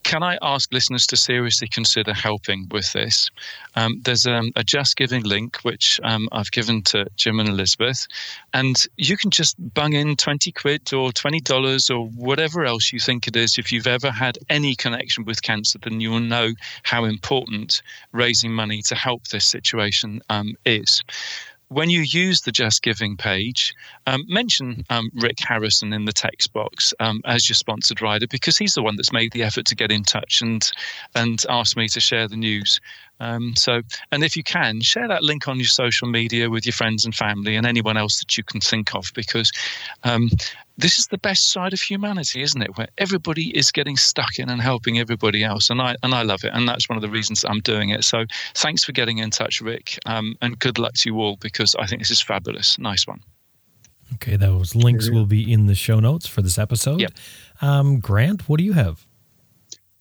can 0.03 0.23
I 0.23 0.39
ask 0.43 0.73
listeners 0.73 1.07
to 1.09 1.17
seriously 1.17 1.69
consider 1.69 2.13
helping 2.13 2.69
with 2.71 2.93
this? 2.93 3.31
Um, 3.77 4.01
there's 4.05 4.27
um, 4.27 4.51
a 4.57 4.65
Just 4.65 4.97
Giving 4.97 5.23
link, 5.23 5.59
which 5.63 6.01
um, 6.03 6.29
I've 6.33 6.51
given 6.51 6.83
to 6.83 7.07
Jim 7.17 7.41
and 7.41 7.49
Elizabeth, 7.49 8.07
and 8.53 8.77
you 8.97 9.17
can 9.17 9.31
just 9.31 9.57
bung 9.75 9.93
in 9.93 10.17
20 10.17 10.53
quid 10.53 10.93
or 10.93 11.11
$20 11.11 11.95
or 11.95 12.07
whatever 12.09 12.65
else 12.65 12.93
you 12.93 12.99
think 12.99 13.29
it 13.29 13.37
is. 13.37 13.59
If 13.59 13.73
you've 13.73 13.87
ever 13.87 14.11
had 14.11 14.39
any 14.49 14.75
connection 14.75 15.25
with 15.25 15.43
cancer, 15.43 15.79
then 15.79 16.01
you 16.01 16.11
will 16.11 16.21
know 16.21 16.53
how 16.83 17.05
important 17.05 17.83
raising 18.13 18.53
money 18.53 18.83
to 18.83 18.95
help 18.95 19.29
this 19.29 19.47
situation 19.47 20.21
um, 20.29 20.57
is 20.65 21.03
when 21.73 21.91
you 21.91 22.01
use 22.01 22.43
the 22.43 22.53
Just 22.53 22.83
Giving 22.83 23.17
page, 23.17 23.75
um, 24.07 24.25
mention 24.29 24.85
um, 24.91 25.11
Rick 25.15 25.41
Harrison 25.41 25.93
in 25.93 26.05
the 26.05 26.13
text 26.13 26.53
box 26.53 26.93
um, 27.01 27.21
as 27.25 27.49
your 27.49 27.55
sponsored 27.55 28.03
rider 28.03 28.27
because 28.27 28.59
he's 28.59 28.75
the 28.75 28.83
one 28.83 28.97
that's 28.97 29.13
made 29.13 29.33
the 29.33 29.43
effort 29.43 29.67
to 29.67 29.75
get 29.75 29.91
in 29.91 30.03
touch 30.03 30.43
and 30.43 30.71
and 31.15 31.45
ask 31.49 31.77
me 31.77 31.89
to 31.89 32.01
share 32.01 32.29
the 32.29 32.37
news. 32.37 32.81
Um, 33.21 33.55
so, 33.55 33.83
and 34.11 34.25
if 34.25 34.37
you 34.37 34.43
can, 34.43 34.81
share 34.81 35.07
that 35.07 35.23
link 35.23 35.47
on 35.47 35.59
your 35.59 35.67
social 35.67 36.09
media 36.09 36.51
with 36.51 36.67
your 36.67 36.73
friends 36.73 37.05
and 37.05 37.15
family 37.15 37.55
and 37.55 37.65
anyone 37.65 37.97
else 37.97 38.19
that 38.19 38.37
you 38.37 38.43
can 38.43 38.61
think 38.61 38.97
of, 38.97 39.13
because 39.15 39.53
um, 40.03 40.29
this 40.77 40.99
is 40.99 41.07
the 41.09 41.19
best 41.19 41.51
side 41.51 41.73
of 41.73 41.81
humanity, 41.81 42.43
isn't 42.43 42.63
it? 42.63 42.77
Where 42.77 42.89
everybody 42.99 43.57
is 43.57 43.71
getting 43.71 43.97
stuck 43.97 44.39
in 44.39 44.49
and 44.49 44.61
helping 44.61 44.99
everybody 44.99 45.45
else, 45.45 45.71
and 45.71 45.81
I 45.81 45.97
and 46.03 46.15
I 46.15 46.23
love 46.23 46.45
it, 46.45 46.51
and 46.53 46.69
that's 46.69 46.89
one 46.89 46.97
of 46.97 47.03
the 47.03 47.09
reasons 47.09 47.45
I'm 47.45 47.61
doing 47.61 47.91
it. 47.91 48.05
So, 48.05 48.25
thanks 48.55 48.85
for 48.85 48.93
getting 48.93 49.19
in 49.19 49.31
touch, 49.31 49.61
Rick, 49.61 49.99
um, 50.07 50.35
and 50.41 50.59
good 50.59 50.79
luck 50.79 50.95
to 50.95 51.11
you 51.11 51.21
all 51.21 51.37
because 51.37 51.75
I 51.77 51.87
think 51.87 52.01
this 52.01 52.11
is 52.11 52.23
fabulous. 52.23 52.79
Nice 52.79 53.07
one. 53.07 53.21
Okay, 54.15 54.37
those 54.37 54.75
links 54.75 55.11
will 55.11 55.27
be 55.27 55.51
in 55.51 55.67
the 55.67 55.75
show 55.75 55.99
notes 55.99 56.27
for 56.27 56.43
this 56.43 56.59
episode. 56.59 57.01
Yep. 57.01 57.13
Um, 57.63 57.99
Grant, 57.99 58.49
what 58.49 58.59
do 58.59 58.65
you 58.65 58.75
have? 58.75 59.07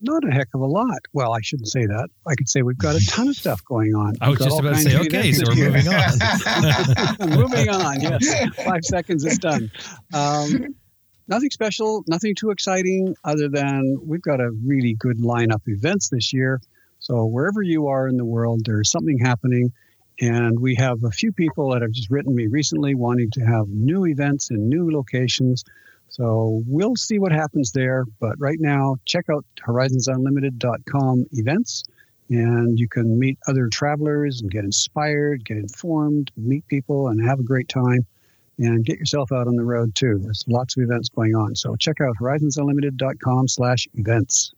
Not 0.01 0.23
a 0.27 0.31
heck 0.31 0.47
of 0.53 0.61
a 0.61 0.65
lot. 0.65 0.99
Well, 1.13 1.33
I 1.33 1.39
shouldn't 1.41 1.69
say 1.69 1.85
that. 1.85 2.09
I 2.27 2.35
could 2.35 2.49
say 2.49 2.61
we've 2.61 2.77
got 2.77 2.95
a 2.95 3.05
ton 3.07 3.27
of 3.27 3.35
stuff 3.35 3.63
going 3.65 3.93
on. 3.95 4.15
I 4.21 4.29
was 4.29 4.39
just 4.39 4.59
about 4.59 4.75
to 4.75 4.81
say, 4.81 4.97
okay, 4.97 5.31
so 5.31 5.43
we're 5.47 5.55
moving 5.55 5.87
on. 5.87 7.29
moving 7.39 7.69
on, 7.69 8.01
yes. 8.01 8.55
Five 8.63 8.83
seconds 8.83 9.25
is 9.25 9.37
done. 9.37 9.71
Um, 10.13 10.75
nothing 11.27 11.49
special, 11.49 12.03
nothing 12.07 12.35
too 12.35 12.51
exciting, 12.51 13.15
other 13.23 13.47
than 13.49 13.97
we've 14.03 14.21
got 14.21 14.39
a 14.39 14.51
really 14.65 14.93
good 14.93 15.17
lineup 15.19 15.55
of 15.55 15.67
events 15.67 16.09
this 16.09 16.33
year. 16.33 16.59
So 16.99 17.25
wherever 17.25 17.61
you 17.61 17.87
are 17.87 18.07
in 18.07 18.17
the 18.17 18.25
world, 18.25 18.61
there's 18.65 18.91
something 18.91 19.17
happening. 19.19 19.73
And 20.19 20.59
we 20.59 20.75
have 20.75 21.03
a 21.03 21.09
few 21.09 21.31
people 21.31 21.71
that 21.71 21.81
have 21.81 21.91
just 21.91 22.11
written 22.11 22.35
me 22.35 22.45
recently 22.47 22.93
wanting 22.93 23.31
to 23.31 23.41
have 23.41 23.67
new 23.67 24.05
events 24.05 24.51
in 24.51 24.69
new 24.69 24.91
locations. 24.91 25.63
So 26.12 26.62
we'll 26.68 26.97
see 26.97 27.20
what 27.20 27.32
happens 27.32 27.72
there. 27.72 28.03
But 28.20 28.36
right 28.38 28.59
now, 28.59 28.97
check 29.05 29.26
out 29.32 29.45
horizonsunlimited.com 29.66 31.26
events, 31.32 31.84
and 32.30 32.78
you 32.78 32.88
can 32.88 33.18
meet 33.18 33.39
other 33.47 33.70
travelers 33.70 34.41
and 34.41 34.51
get 34.51 34.66
inspired, 34.66 35.45
get 35.45 35.57
informed, 35.57 36.32
meet 36.36 36.68
people, 36.68 37.07
and 37.07 37.26
have 37.26 37.39
a 37.39 37.43
great 37.43 37.70
time. 37.70 38.05
And 38.57 38.86
get 38.86 38.99
yourself 38.99 39.32
out 39.32 39.47
on 39.47 39.55
the 39.55 39.64
road 39.64 39.95
too. 39.95 40.20
There's 40.22 40.43
lots 40.47 40.78
of 40.78 40.84
events 40.84 41.09
going 41.09 41.34
on. 41.34 41.55
So 41.55 41.76
check 41.78 41.99
out 41.99 42.16
horizonsunlimited.com 42.22 43.47
slash 43.47 43.88
events. 43.95 44.53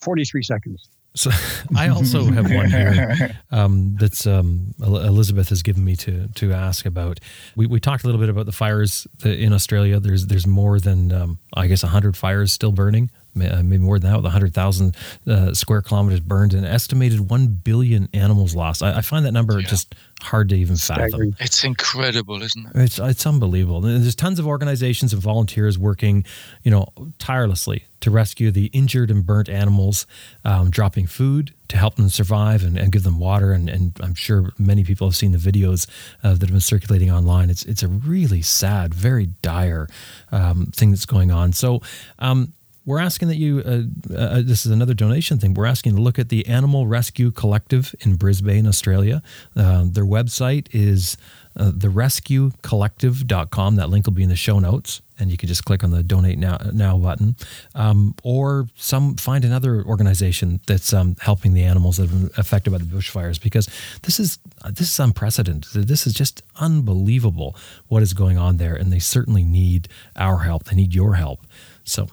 43 0.00 0.42
seconds. 0.42 0.88
So 1.14 1.30
I 1.76 1.88
also 1.88 2.24
have 2.24 2.50
one 2.50 2.70
here 2.70 3.36
um, 3.50 3.96
that's 3.98 4.26
um, 4.26 4.74
Elizabeth 4.80 5.48
has 5.48 5.62
given 5.62 5.84
me 5.84 5.96
to 5.96 6.28
to 6.36 6.52
ask 6.52 6.86
about. 6.86 7.20
We, 7.56 7.66
we 7.66 7.80
talked 7.80 8.04
a 8.04 8.06
little 8.06 8.20
bit 8.20 8.28
about 8.28 8.46
the 8.46 8.52
fires 8.52 9.06
in 9.24 9.52
Australia. 9.52 10.00
There's 10.00 10.26
there's 10.26 10.46
more 10.46 10.78
than 10.78 11.12
um, 11.12 11.38
I 11.54 11.66
guess 11.66 11.82
hundred 11.82 12.16
fires 12.16 12.52
still 12.52 12.72
burning 12.72 13.10
maybe 13.38 13.78
more 13.78 13.98
than 13.98 14.10
that, 14.10 14.16
with 14.16 14.24
100,000 14.24 14.96
uh, 15.26 15.54
square 15.54 15.82
kilometers 15.82 16.20
burned, 16.20 16.54
and 16.54 16.66
estimated 16.66 17.30
1 17.30 17.46
billion 17.64 18.08
animals 18.12 18.54
lost. 18.54 18.82
I, 18.82 18.98
I 18.98 19.00
find 19.00 19.24
that 19.24 19.32
number 19.32 19.60
yeah. 19.60 19.66
just 19.66 19.94
hard 20.28 20.48
to 20.50 20.56
even 20.56 20.76
fathom. 20.76 21.34
It's 21.40 21.64
incredible, 21.64 22.42
isn't 22.42 22.66
it? 22.66 22.72
It's 22.74 22.98
it's 22.98 23.26
unbelievable. 23.26 23.80
There's 23.80 24.14
tons 24.14 24.38
of 24.38 24.46
organizations 24.46 25.12
and 25.12 25.22
volunteers 25.22 25.78
working, 25.78 26.24
you 26.62 26.70
know, 26.70 26.86
tirelessly 27.18 27.84
to 28.00 28.10
rescue 28.10 28.50
the 28.50 28.66
injured 28.66 29.10
and 29.10 29.26
burnt 29.26 29.48
animals, 29.48 30.06
um, 30.44 30.70
dropping 30.70 31.06
food 31.06 31.52
to 31.68 31.76
help 31.76 31.96
them 31.96 32.08
survive 32.08 32.62
and, 32.62 32.78
and 32.78 32.92
give 32.92 33.02
them 33.02 33.18
water. 33.18 33.52
And, 33.52 33.68
and, 33.68 33.92
I'm 34.00 34.14
sure 34.14 34.52
many 34.58 34.84
people 34.84 35.08
have 35.08 35.16
seen 35.16 35.32
the 35.32 35.38
videos 35.38 35.88
uh, 36.22 36.32
that 36.34 36.42
have 36.42 36.50
been 36.50 36.60
circulating 36.60 37.10
online. 37.10 37.50
It's 37.50 37.64
it's 37.64 37.82
a 37.82 37.88
really 37.88 38.42
sad, 38.42 38.94
very 38.94 39.26
dire 39.42 39.88
um, 40.30 40.66
thing 40.74 40.90
that's 40.90 41.06
going 41.06 41.30
on. 41.30 41.52
So. 41.52 41.82
Um, 42.18 42.52
we're 42.88 42.98
asking 42.98 43.28
that 43.28 43.36
you, 43.36 43.62
uh, 43.66 43.82
uh, 44.16 44.42
this 44.42 44.64
is 44.64 44.72
another 44.72 44.94
donation 44.94 45.38
thing. 45.38 45.52
We're 45.52 45.66
asking 45.66 45.96
to 45.96 46.00
look 46.00 46.18
at 46.18 46.30
the 46.30 46.46
Animal 46.46 46.86
Rescue 46.86 47.30
Collective 47.30 47.94
in 48.00 48.14
Brisbane, 48.14 48.66
Australia. 48.66 49.22
Uh, 49.54 49.84
their 49.84 50.06
website 50.06 50.68
is 50.72 51.18
uh, 51.54 51.72
therescuecollective.com. 51.72 53.76
That 53.76 53.90
link 53.90 54.06
will 54.06 54.14
be 54.14 54.22
in 54.22 54.30
the 54.30 54.36
show 54.36 54.58
notes, 54.58 55.02
and 55.18 55.30
you 55.30 55.36
can 55.36 55.50
just 55.50 55.66
click 55.66 55.84
on 55.84 55.90
the 55.90 56.02
donate 56.02 56.38
now, 56.38 56.56
now 56.72 56.96
button. 56.96 57.36
Um, 57.74 58.14
or 58.22 58.68
some 58.74 59.16
find 59.16 59.44
another 59.44 59.84
organization 59.84 60.60
that's 60.66 60.94
um, 60.94 61.14
helping 61.20 61.52
the 61.52 61.64
animals 61.64 61.98
that 61.98 62.08
have 62.08 62.18
been 62.18 62.30
affected 62.38 62.70
by 62.70 62.78
the 62.78 62.84
bushfires 62.84 63.38
because 63.38 63.68
this 64.04 64.18
is 64.18 64.38
this 64.72 64.90
is 64.90 64.98
unprecedented. 64.98 65.86
This 65.86 66.06
is 66.06 66.14
just 66.14 66.42
unbelievable 66.56 67.54
what 67.88 68.02
is 68.02 68.14
going 68.14 68.38
on 68.38 68.56
there, 68.56 68.74
and 68.74 68.90
they 68.90 68.98
certainly 68.98 69.44
need 69.44 69.88
our 70.16 70.38
help. 70.38 70.64
They 70.64 70.76
need 70.76 70.94
your 70.94 71.16
help. 71.16 71.46
So 71.84 72.08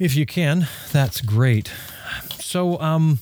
if 0.00 0.16
you 0.16 0.26
can, 0.26 0.66
that's 0.90 1.20
great. 1.20 1.70
So, 2.40 2.80
um, 2.80 3.20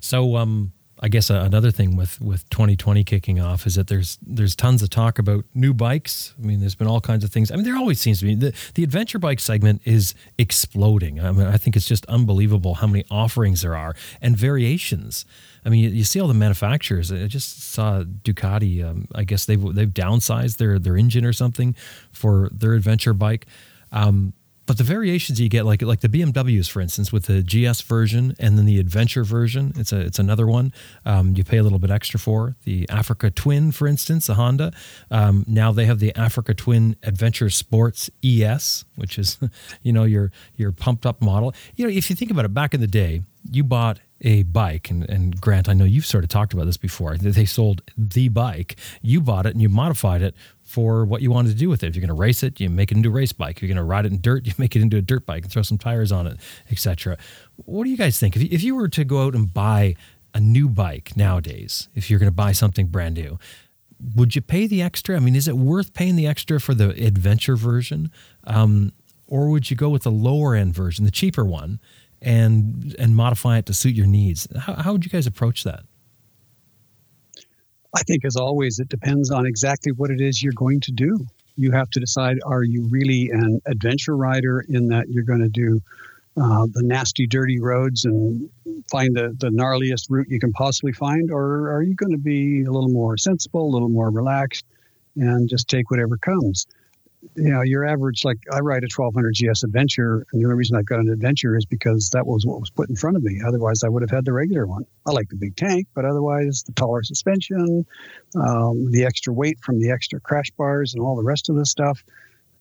so 0.00 0.36
um, 0.36 0.72
I 0.98 1.08
guess 1.08 1.30
another 1.30 1.70
thing 1.70 1.96
with 1.96 2.20
with 2.20 2.48
2020 2.50 3.04
kicking 3.04 3.40
off 3.40 3.66
is 3.66 3.76
that 3.76 3.86
there's 3.86 4.18
there's 4.20 4.56
tons 4.56 4.82
of 4.82 4.90
talk 4.90 5.18
about 5.18 5.44
new 5.54 5.72
bikes. 5.72 6.34
I 6.38 6.44
mean, 6.44 6.60
there's 6.60 6.74
been 6.74 6.88
all 6.88 7.00
kinds 7.00 7.22
of 7.22 7.30
things. 7.30 7.50
I 7.52 7.54
mean, 7.54 7.64
there 7.64 7.76
always 7.76 8.00
seems 8.00 8.18
to 8.18 8.26
be 8.26 8.34
the 8.34 8.52
the 8.74 8.82
adventure 8.82 9.20
bike 9.20 9.38
segment 9.38 9.80
is 9.84 10.12
exploding. 10.36 11.20
I 11.20 11.30
mean, 11.30 11.46
I 11.46 11.56
think 11.56 11.76
it's 11.76 11.86
just 11.86 12.04
unbelievable 12.06 12.74
how 12.74 12.88
many 12.88 13.04
offerings 13.10 13.62
there 13.62 13.76
are 13.76 13.94
and 14.20 14.36
variations. 14.36 15.24
I 15.64 15.68
mean, 15.68 15.84
you, 15.84 15.90
you 15.90 16.04
see 16.04 16.20
all 16.20 16.28
the 16.28 16.34
manufacturers. 16.34 17.12
I 17.12 17.28
just 17.28 17.62
saw 17.62 18.02
Ducati. 18.02 18.84
Um, 18.84 19.06
I 19.14 19.22
guess 19.22 19.46
they've 19.46 19.74
they've 19.74 19.88
downsized 19.88 20.56
their 20.56 20.80
their 20.80 20.96
engine 20.96 21.24
or 21.24 21.32
something 21.32 21.76
for 22.12 22.50
their 22.52 22.74
adventure 22.74 23.14
bike. 23.14 23.46
Um, 23.92 24.34
but 24.70 24.78
the 24.78 24.84
variations 24.84 25.40
you 25.40 25.48
get, 25.48 25.66
like 25.66 25.82
like 25.82 25.98
the 25.98 26.08
BMWs, 26.08 26.70
for 26.70 26.80
instance, 26.80 27.12
with 27.12 27.24
the 27.24 27.42
GS 27.42 27.80
version 27.80 28.36
and 28.38 28.56
then 28.56 28.66
the 28.66 28.78
Adventure 28.78 29.24
version, 29.24 29.72
it's 29.74 29.92
a 29.92 29.98
it's 29.98 30.20
another 30.20 30.46
one. 30.46 30.72
Um, 31.04 31.34
you 31.36 31.42
pay 31.42 31.56
a 31.56 31.64
little 31.64 31.80
bit 31.80 31.90
extra 31.90 32.20
for 32.20 32.54
the 32.62 32.88
Africa 32.88 33.30
Twin, 33.32 33.72
for 33.72 33.88
instance, 33.88 34.28
the 34.28 34.34
Honda. 34.34 34.72
Um, 35.10 35.44
now 35.48 35.72
they 35.72 35.86
have 35.86 35.98
the 35.98 36.14
Africa 36.14 36.54
Twin 36.54 36.94
Adventure 37.02 37.50
Sports 37.50 38.10
ES, 38.24 38.84
which 38.94 39.18
is 39.18 39.38
you 39.82 39.92
know 39.92 40.04
your 40.04 40.30
your 40.54 40.70
pumped 40.70 41.04
up 41.04 41.20
model. 41.20 41.52
You 41.74 41.88
know, 41.88 41.92
if 41.92 42.08
you 42.08 42.14
think 42.14 42.30
about 42.30 42.44
it, 42.44 42.54
back 42.54 42.72
in 42.72 42.80
the 42.80 42.86
day, 42.86 43.22
you 43.50 43.64
bought 43.64 43.98
a 44.20 44.44
bike, 44.44 44.88
and, 44.90 45.08
and 45.08 45.40
Grant, 45.40 45.68
I 45.68 45.72
know 45.72 45.84
you've 45.84 46.06
sort 46.06 46.24
of 46.24 46.30
talked 46.30 46.52
about 46.52 46.66
this 46.66 46.76
before. 46.76 47.16
They 47.16 47.46
sold 47.46 47.82
the 47.96 48.28
bike, 48.28 48.76
you 49.02 49.20
bought 49.20 49.46
it, 49.46 49.52
and 49.52 49.62
you 49.62 49.68
modified 49.68 50.22
it 50.22 50.34
for 50.70 51.04
what 51.04 51.20
you 51.20 51.32
wanted 51.32 51.48
to 51.48 51.56
do 51.56 51.68
with 51.68 51.82
it. 51.82 51.88
If 51.88 51.96
you're 51.96 52.06
going 52.06 52.16
to 52.16 52.20
race 52.20 52.44
it, 52.44 52.60
you 52.60 52.70
make 52.70 52.92
it 52.92 52.96
into 52.96 53.08
a 53.08 53.12
race 53.12 53.32
bike. 53.32 53.56
If 53.56 53.62
you're 53.62 53.68
going 53.68 53.76
to 53.76 53.82
ride 53.82 54.06
it 54.06 54.12
in 54.12 54.20
dirt, 54.20 54.46
you 54.46 54.52
make 54.58 54.76
it 54.76 54.82
into 54.82 54.96
a 54.96 55.02
dirt 55.02 55.26
bike 55.26 55.42
and 55.42 55.50
throw 55.50 55.62
some 55.62 55.78
tires 55.78 56.12
on 56.12 56.28
it, 56.28 56.38
etc. 56.70 57.18
What 57.56 57.82
do 57.84 57.90
you 57.90 57.96
guys 57.96 58.20
think? 58.20 58.36
If 58.36 58.42
you, 58.42 58.48
if 58.52 58.62
you 58.62 58.76
were 58.76 58.86
to 58.86 59.04
go 59.04 59.26
out 59.26 59.34
and 59.34 59.52
buy 59.52 59.96
a 60.32 60.38
new 60.38 60.68
bike 60.68 61.16
nowadays, 61.16 61.88
if 61.96 62.08
you're 62.08 62.20
going 62.20 62.30
to 62.30 62.34
buy 62.34 62.52
something 62.52 62.86
brand 62.86 63.16
new, 63.16 63.36
would 64.14 64.36
you 64.36 64.42
pay 64.42 64.68
the 64.68 64.80
extra? 64.80 65.16
I 65.16 65.18
mean, 65.18 65.34
is 65.34 65.48
it 65.48 65.56
worth 65.56 65.92
paying 65.92 66.14
the 66.14 66.28
extra 66.28 66.60
for 66.60 66.72
the 66.72 66.90
adventure 66.90 67.56
version, 67.56 68.12
um, 68.44 68.92
or 69.26 69.50
would 69.50 69.72
you 69.72 69.76
go 69.76 69.88
with 69.88 70.04
the 70.04 70.10
lower 70.12 70.54
end 70.54 70.72
version, 70.72 71.04
the 71.04 71.10
cheaper 71.10 71.44
one, 71.44 71.80
and 72.22 72.94
and 72.96 73.16
modify 73.16 73.58
it 73.58 73.66
to 73.66 73.74
suit 73.74 73.96
your 73.96 74.06
needs? 74.06 74.46
How, 74.56 74.74
how 74.74 74.92
would 74.92 75.04
you 75.04 75.10
guys 75.10 75.26
approach 75.26 75.64
that? 75.64 75.82
I 77.94 78.02
think, 78.02 78.24
as 78.24 78.36
always, 78.36 78.78
it 78.78 78.88
depends 78.88 79.30
on 79.30 79.46
exactly 79.46 79.92
what 79.92 80.10
it 80.10 80.20
is 80.20 80.42
you're 80.42 80.52
going 80.52 80.80
to 80.80 80.92
do. 80.92 81.26
You 81.56 81.72
have 81.72 81.90
to 81.90 82.00
decide 82.00 82.38
are 82.44 82.62
you 82.62 82.86
really 82.88 83.30
an 83.30 83.60
adventure 83.66 84.16
rider 84.16 84.64
in 84.68 84.88
that 84.88 85.08
you're 85.08 85.24
going 85.24 85.40
to 85.40 85.48
do 85.48 85.82
uh, 86.36 86.66
the 86.72 86.82
nasty, 86.82 87.26
dirty 87.26 87.58
roads 87.60 88.04
and 88.04 88.48
find 88.90 89.16
the, 89.16 89.34
the 89.38 89.48
gnarliest 89.48 90.06
route 90.08 90.28
you 90.28 90.38
can 90.38 90.52
possibly 90.52 90.92
find? 90.92 91.30
Or 91.30 91.72
are 91.72 91.82
you 91.82 91.94
going 91.94 92.12
to 92.12 92.18
be 92.18 92.62
a 92.62 92.70
little 92.70 92.88
more 92.88 93.16
sensible, 93.16 93.66
a 93.68 93.72
little 93.72 93.88
more 93.88 94.10
relaxed, 94.10 94.64
and 95.16 95.48
just 95.48 95.68
take 95.68 95.90
whatever 95.90 96.16
comes? 96.16 96.66
You 97.34 97.50
know, 97.50 97.62
your 97.62 97.84
average, 97.84 98.24
like 98.24 98.38
I 98.50 98.60
ride 98.60 98.82
a 98.82 98.88
1200 98.94 99.34
GS 99.34 99.62
Adventure, 99.62 100.26
and 100.32 100.40
the 100.40 100.46
only 100.46 100.56
reason 100.56 100.76
I've 100.76 100.86
got 100.86 101.00
an 101.00 101.10
Adventure 101.10 101.56
is 101.56 101.66
because 101.66 102.10
that 102.10 102.26
was 102.26 102.46
what 102.46 102.60
was 102.60 102.70
put 102.70 102.88
in 102.88 102.96
front 102.96 103.16
of 103.16 103.22
me. 103.22 103.40
Otherwise, 103.46 103.82
I 103.84 103.88
would 103.88 104.02
have 104.02 104.10
had 104.10 104.24
the 104.24 104.32
regular 104.32 104.66
one. 104.66 104.84
I 105.06 105.12
like 105.12 105.28
the 105.28 105.36
big 105.36 105.56
tank, 105.56 105.86
but 105.94 106.04
otherwise, 106.04 106.62
the 106.62 106.72
taller 106.72 107.02
suspension, 107.02 107.86
um, 108.36 108.90
the 108.90 109.04
extra 109.04 109.32
weight 109.32 109.58
from 109.60 109.80
the 109.80 109.90
extra 109.90 110.20
crash 110.20 110.50
bars, 110.56 110.94
and 110.94 111.02
all 111.02 111.16
the 111.16 111.22
rest 111.22 111.50
of 111.50 111.56
the 111.56 111.66
stuff. 111.66 112.02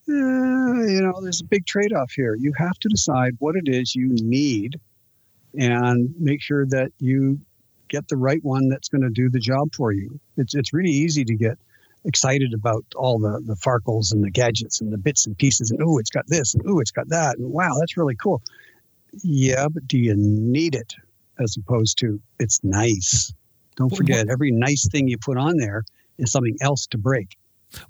Eh, 0.07 0.12
you 0.12 1.01
know, 1.01 1.22
there's 1.22 1.41
a 1.41 1.45
big 1.45 1.66
trade 1.66 1.93
off 1.93 2.12
here. 2.12 2.36
You 2.36 2.51
have 2.57 2.78
to 2.80 2.89
decide 2.89 3.36
what 3.39 3.55
it 3.55 3.68
is 3.68 3.95
you 3.95 4.10
need 4.10 4.80
and 5.57 6.14
make 6.20 6.41
sure 6.41 6.66
that 6.68 6.91
you 6.99 7.39
get 7.88 8.07
the 8.07 8.18
right 8.18 8.43
one 8.43 8.70
that's 8.70 8.89
going 8.89 9.01
to 9.01 9.10
do 9.10 9.30
the 9.30 9.39
job 9.39 9.74
for 9.76 9.91
you. 9.91 10.20
It's, 10.38 10.53
it's 10.53 10.74
really 10.74 10.91
easy 10.91 11.26
to 11.26 11.36
get 11.36 11.57
excited 12.06 12.54
about 12.54 12.86
all 12.95 13.20
the 13.20 13.41
the 13.45 13.56
farkles 13.56 14.14
and 14.14 14.24
the 14.24 14.32
gadgets 14.32 14.82
and 14.82 14.91
the 14.91 14.97
bits 14.97 15.28
and 15.28 15.38
pieces 15.38 15.72
and 15.72 15.82
oh 15.84 15.97
it's 15.97 16.10
got 16.10 16.26
this 16.28 16.54
and 16.54 16.64
oh 16.68 16.80
it's 16.80 16.91
got 16.91 17.08
that 17.10 17.38
and 17.38 17.52
wow 17.52 17.72
that's 17.80 17.97
really 17.97 18.16
cool 18.16 18.41
yeah 19.24 19.68
but 19.68 19.86
do 19.88 19.97
you 19.97 20.16
need 20.16 20.76
it 20.76 20.93
as 21.39 21.58
opposed 21.58 21.97
to 21.97 22.20
it's 22.39 22.64
nice 22.64 23.34
don't 23.76 23.95
forget 23.95 24.30
every 24.30 24.52
nice 24.52 24.88
thing 24.89 25.08
you 25.08 25.18
put 25.18 25.38
on 25.38 25.58
there 25.58 25.84
is 26.18 26.32
something 26.32 26.56
else 26.62 26.88
to 26.88 26.97
break 26.97 27.38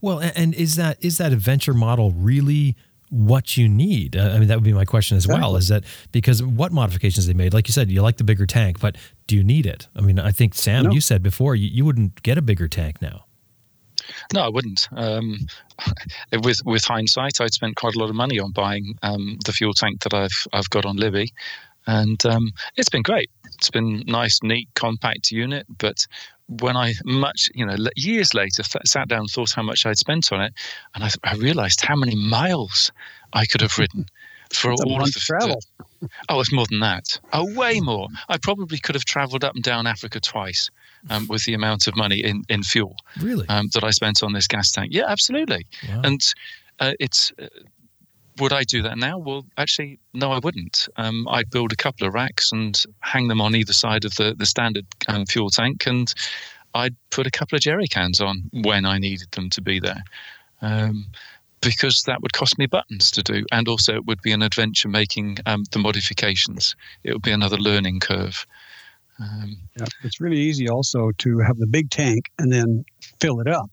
well 0.02 0.20
and 0.36 0.54
is 0.56 0.76
that 0.76 0.98
is 1.04 1.18
that 1.18 1.32
adventure 1.32 1.74
model 1.74 2.12
really 2.12 2.76
what 3.10 3.58
you 3.58 3.68
need. 3.68 4.16
Uh, 4.16 4.30
I 4.34 4.40
mean, 4.40 4.48
that 4.50 4.56
would 4.56 4.64
be 4.64 4.74
my 4.74 4.86
question 4.86 5.18
as 5.18 5.26
exactly. 5.26 5.42
well. 5.42 5.56
Is 5.56 5.68
that 5.70 5.84
because 6.12 6.44
what 6.44 6.72
modifications 6.72 7.28
they 7.28 7.34
made? 7.34 7.54
Like 7.54 7.68
you 7.68 7.72
said, 7.72 7.90
you 7.90 8.02
like 8.02 8.18
the 8.18 8.24
bigger 8.24 8.46
tank, 8.46 8.80
but 8.80 8.98
do 9.28 9.36
you 9.36 9.44
need 9.44 9.66
it? 9.66 9.88
I 9.96 10.02
mean, 10.02 10.20
I 10.20 10.32
think 10.32 10.54
Sam, 10.54 10.86
no. 10.86 10.92
you 10.92 11.02
said 11.02 11.24
before 11.24 11.56
you, 11.56 11.68
you 11.68 11.86
wouldn't 11.86 12.22
get 12.22 12.38
a 12.38 12.42
bigger 12.42 12.68
tank 12.68 13.02
now. 13.02 13.26
No, 14.34 14.42
I 14.42 14.50
wouldn't. 14.50 14.88
Um, 14.96 15.48
with 16.44 16.62
with 16.66 16.84
hindsight, 16.84 17.42
I'd 17.42 17.54
spent 17.54 17.76
quite 17.76 17.96
a 17.96 18.00
lot 18.00 18.10
of 18.10 18.16
money 18.16 18.40
on 18.40 18.52
buying 18.52 18.98
um, 19.02 19.38
the 19.46 19.54
fuel 19.54 19.74
tank 19.74 20.04
that 20.04 20.14
I've 20.14 20.48
I've 20.54 20.70
got 20.70 20.86
on 20.86 20.98
Libby, 20.98 21.34
and 21.88 22.24
um, 22.26 22.52
it's 22.76 22.90
been 22.90 23.02
great. 23.02 23.30
It's 23.56 23.70
been 23.70 24.04
nice, 24.06 24.40
neat, 24.44 24.70
compact 24.76 25.32
unit. 25.32 25.66
But 25.78 26.06
when 26.48 26.76
I 26.76 26.94
much 27.06 27.50
you 27.54 27.66
know 27.66 27.76
years 27.96 28.34
later 28.34 28.64
sat 28.64 29.08
down 29.08 29.22
and 29.22 29.30
thought 29.30 29.52
how 29.56 29.64
much 29.64 29.86
I'd 29.86 29.98
spent 29.98 30.32
on 30.32 30.42
it, 30.42 30.54
and 30.96 31.04
I, 31.04 31.10
I 31.24 31.36
realised 31.36 31.82
how 31.82 31.96
many 31.96 32.16
miles 32.16 32.92
I 33.34 33.46
could 33.46 33.62
have 33.62 33.78
ridden 33.78 34.06
for 34.54 34.72
all 34.72 35.02
of 35.02 35.14
the 35.14 35.20
travel. 35.20 35.60
Oh, 36.30 36.40
it's 36.40 36.52
more 36.52 36.66
than 36.70 36.80
that. 36.80 37.20
Oh, 37.34 37.54
way 37.54 37.80
more. 37.82 38.08
I 38.30 38.38
probably 38.38 38.80
could 38.80 38.96
have 38.96 39.06
travelled 39.06 39.44
up 39.44 39.54
and 39.54 39.64
down 39.64 39.86
Africa 39.86 40.20
twice 40.20 40.72
um, 41.10 41.28
with 41.28 41.44
the 41.46 41.54
amount 41.54 41.88
of 41.88 41.96
money 41.96 42.20
in, 42.20 42.44
in 42.50 42.64
fuel 42.64 42.96
really 43.22 43.48
um, 43.50 43.70
that 43.74 43.84
I 43.84 43.92
spent 43.92 44.24
on 44.24 44.34
this 44.34 44.48
gas 44.48 44.72
tank. 44.72 44.90
Yeah, 44.92 45.06
absolutely. 45.08 45.66
Wow. 45.88 46.02
And 46.04 46.34
uh, 46.80 46.94
it's 47.00 47.32
uh, 47.42 47.48
would 48.40 48.54
I 48.54 48.64
do 48.64 48.82
that 48.82 48.98
now? 48.98 49.18
Well, 49.18 49.46
actually, 49.58 50.00
no, 50.14 50.32
I 50.32 50.40
wouldn't. 50.40 50.88
Um, 50.98 51.28
I'd 51.30 51.50
build 51.50 51.72
a 51.72 51.76
couple 51.76 52.08
of 52.08 52.14
racks 52.14 52.52
and 52.52 52.82
hang 53.02 53.28
them 53.28 53.42
on 53.42 53.56
either 53.56 53.74
side 53.74 54.06
of 54.06 54.16
the 54.16 54.34
the 54.38 54.46
standard 54.46 54.86
um, 55.08 55.26
fuel 55.26 55.50
tank, 55.50 55.86
and 55.86 56.14
I'd 56.74 56.96
put 57.10 57.28
a 57.28 57.32
couple 57.32 57.56
of 57.56 57.62
jerry 57.62 57.88
cans 57.88 58.22
on 58.22 58.50
when 58.54 58.86
I 58.86 58.98
needed 58.98 59.32
them 59.32 59.50
to 59.52 59.62
be 59.62 59.80
there. 59.80 60.04
Um, 60.62 61.06
because 61.62 62.04
that 62.04 62.22
would 62.22 62.32
cost 62.32 62.58
me 62.58 62.68
buttons 62.68 63.12
to 63.12 63.22
do, 63.22 63.46
and 63.52 63.68
also 63.68 63.94
it 63.96 64.06
would 64.06 64.22
be 64.22 64.32
an 64.32 64.42
adventure 64.42 64.88
making 64.88 65.38
um, 65.46 65.66
the 65.72 65.80
modifications. 65.80 66.76
It 67.04 67.12
would 67.12 67.22
be 67.22 67.32
another 67.32 67.58
learning 67.58 68.00
curve. 68.00 68.46
Um, 69.20 69.58
yeah, 69.78 69.86
it's 70.04 70.22
really 70.22 70.38
easy 70.38 70.70
also 70.70 71.12
to 71.20 71.40
have 71.40 71.58
the 71.58 71.68
big 71.68 71.90
tank 71.90 72.32
and 72.38 72.52
then 72.52 72.86
fill 73.20 73.40
it 73.42 73.48
up. 73.48 73.70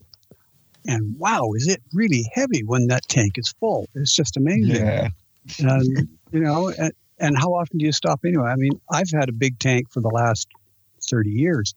And 0.86 1.18
wow, 1.18 1.52
is 1.54 1.68
it 1.68 1.82
really 1.92 2.24
heavy 2.32 2.62
when 2.64 2.88
that 2.88 3.08
tank 3.08 3.32
is 3.36 3.54
full? 3.60 3.86
It's 3.94 4.14
just 4.14 4.36
amazing. 4.36 4.76
Yeah. 4.76 5.08
And, 5.58 6.08
you 6.32 6.40
know, 6.40 6.72
and, 6.76 6.92
and 7.18 7.36
how 7.36 7.54
often 7.54 7.78
do 7.78 7.86
you 7.86 7.92
stop 7.92 8.20
anyway? 8.24 8.48
I 8.48 8.56
mean, 8.56 8.80
I've 8.90 9.10
had 9.12 9.28
a 9.28 9.32
big 9.32 9.58
tank 9.58 9.90
for 9.90 10.00
the 10.00 10.08
last 10.08 10.48
30 11.08 11.30
years, 11.30 11.74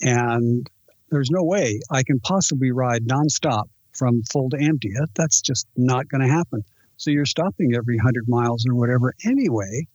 and 0.00 0.68
there's 1.10 1.30
no 1.30 1.42
way 1.42 1.80
I 1.90 2.02
can 2.02 2.20
possibly 2.20 2.70
ride 2.70 3.06
nonstop 3.06 3.64
from 3.92 4.22
full 4.30 4.50
to 4.50 4.58
empty. 4.60 4.92
That's 5.14 5.40
just 5.40 5.66
not 5.76 6.08
going 6.08 6.20
to 6.20 6.28
happen. 6.28 6.64
So 6.96 7.10
you're 7.10 7.26
stopping 7.26 7.74
every 7.74 7.96
100 7.96 8.28
miles 8.28 8.66
or 8.68 8.74
whatever 8.74 9.14
anyway. 9.24 9.86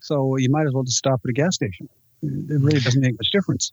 So 0.00 0.36
you 0.36 0.48
might 0.50 0.66
as 0.66 0.72
well 0.72 0.82
just 0.82 0.98
stop 0.98 1.20
at 1.24 1.30
a 1.30 1.32
gas 1.32 1.54
station. 1.54 1.88
It 2.22 2.60
really 2.60 2.80
doesn't 2.80 3.00
make 3.00 3.18
much 3.18 3.30
difference. 3.32 3.72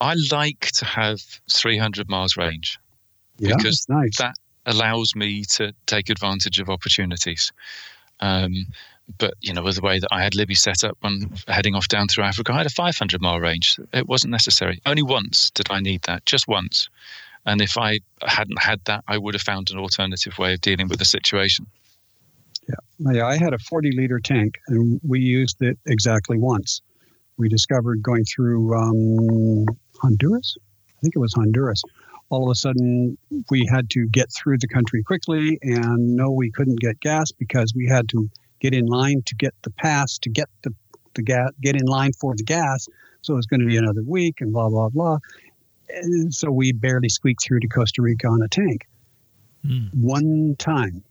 I 0.00 0.14
like 0.30 0.70
to 0.72 0.84
have 0.84 1.20
300 1.50 2.08
miles 2.08 2.36
range 2.36 2.78
Yeah, 3.38 3.56
because 3.56 3.86
nice. 3.88 4.16
that 4.18 4.36
allows 4.66 5.14
me 5.14 5.44
to 5.44 5.72
take 5.86 6.08
advantage 6.08 6.58
of 6.58 6.70
opportunities. 6.70 7.52
Um, 8.20 8.66
but 9.18 9.34
you 9.40 9.52
know, 9.52 9.62
with 9.62 9.76
the 9.76 9.82
way 9.82 9.98
that 9.98 10.08
I 10.10 10.22
had 10.22 10.34
Libby 10.34 10.54
set 10.54 10.84
up 10.84 10.96
when 11.00 11.30
heading 11.48 11.74
off 11.74 11.88
down 11.88 12.08
through 12.08 12.24
Africa, 12.24 12.52
I 12.52 12.58
had 12.58 12.66
a 12.66 12.70
500 12.70 13.20
mile 13.20 13.40
range. 13.40 13.78
It 13.92 14.08
wasn't 14.08 14.30
necessary. 14.30 14.80
Only 14.86 15.02
once 15.02 15.50
did 15.50 15.70
I 15.70 15.80
need 15.80 16.02
that, 16.02 16.24
just 16.26 16.48
once. 16.48 16.88
And 17.46 17.60
if 17.60 17.76
I 17.78 18.00
hadn't 18.22 18.62
had 18.62 18.80
that, 18.84 19.02
I 19.08 19.18
would 19.18 19.34
have 19.34 19.42
found 19.42 19.70
an 19.70 19.78
alternative 19.78 20.38
way 20.38 20.54
of 20.54 20.60
dealing 20.60 20.88
with 20.88 20.98
the 20.98 21.04
situation. 21.04 21.66
Yeah, 22.68 23.12
Yeah, 23.12 23.26
I 23.26 23.36
had 23.36 23.54
a 23.54 23.58
40 23.58 23.92
liter 23.92 24.20
tank 24.20 24.58
and 24.68 25.00
we 25.06 25.20
used 25.20 25.60
it 25.62 25.78
exactly 25.86 26.38
once. 26.38 26.82
We 27.40 27.48
discovered 27.48 28.02
going 28.02 28.24
through 28.24 28.76
um, 28.76 29.64
Honduras, 30.02 30.58
I 30.90 31.00
think 31.00 31.16
it 31.16 31.18
was 31.18 31.32
Honduras. 31.32 31.82
All 32.28 32.44
of 32.44 32.52
a 32.52 32.54
sudden, 32.54 33.16
we 33.50 33.66
had 33.66 33.88
to 33.90 34.06
get 34.08 34.28
through 34.30 34.58
the 34.58 34.68
country 34.68 35.02
quickly, 35.02 35.58
and 35.62 36.16
no, 36.16 36.30
we 36.30 36.50
couldn't 36.50 36.78
get 36.78 37.00
gas 37.00 37.32
because 37.32 37.72
we 37.74 37.88
had 37.88 38.10
to 38.10 38.28
get 38.60 38.74
in 38.74 38.84
line 38.84 39.22
to 39.24 39.34
get 39.34 39.54
the 39.62 39.70
pass 39.70 40.18
to 40.18 40.28
get 40.28 40.50
the, 40.64 40.74
the 41.14 41.22
gas, 41.22 41.50
get 41.62 41.76
in 41.76 41.86
line 41.86 42.12
for 42.12 42.34
the 42.36 42.44
gas. 42.44 42.86
So 43.22 43.32
it 43.32 43.36
was 43.36 43.46
going 43.46 43.60
to 43.60 43.66
be 43.66 43.78
another 43.78 44.02
week, 44.06 44.42
and 44.42 44.52
blah 44.52 44.68
blah 44.68 44.90
blah. 44.90 45.18
And 45.88 46.32
so 46.34 46.50
we 46.50 46.72
barely 46.72 47.08
squeaked 47.08 47.42
through 47.42 47.60
to 47.60 47.68
Costa 47.68 48.02
Rica 48.02 48.28
on 48.28 48.42
a 48.42 48.48
tank 48.48 48.86
Hmm. 49.66 49.86
one 49.92 50.56
time. 50.58 51.02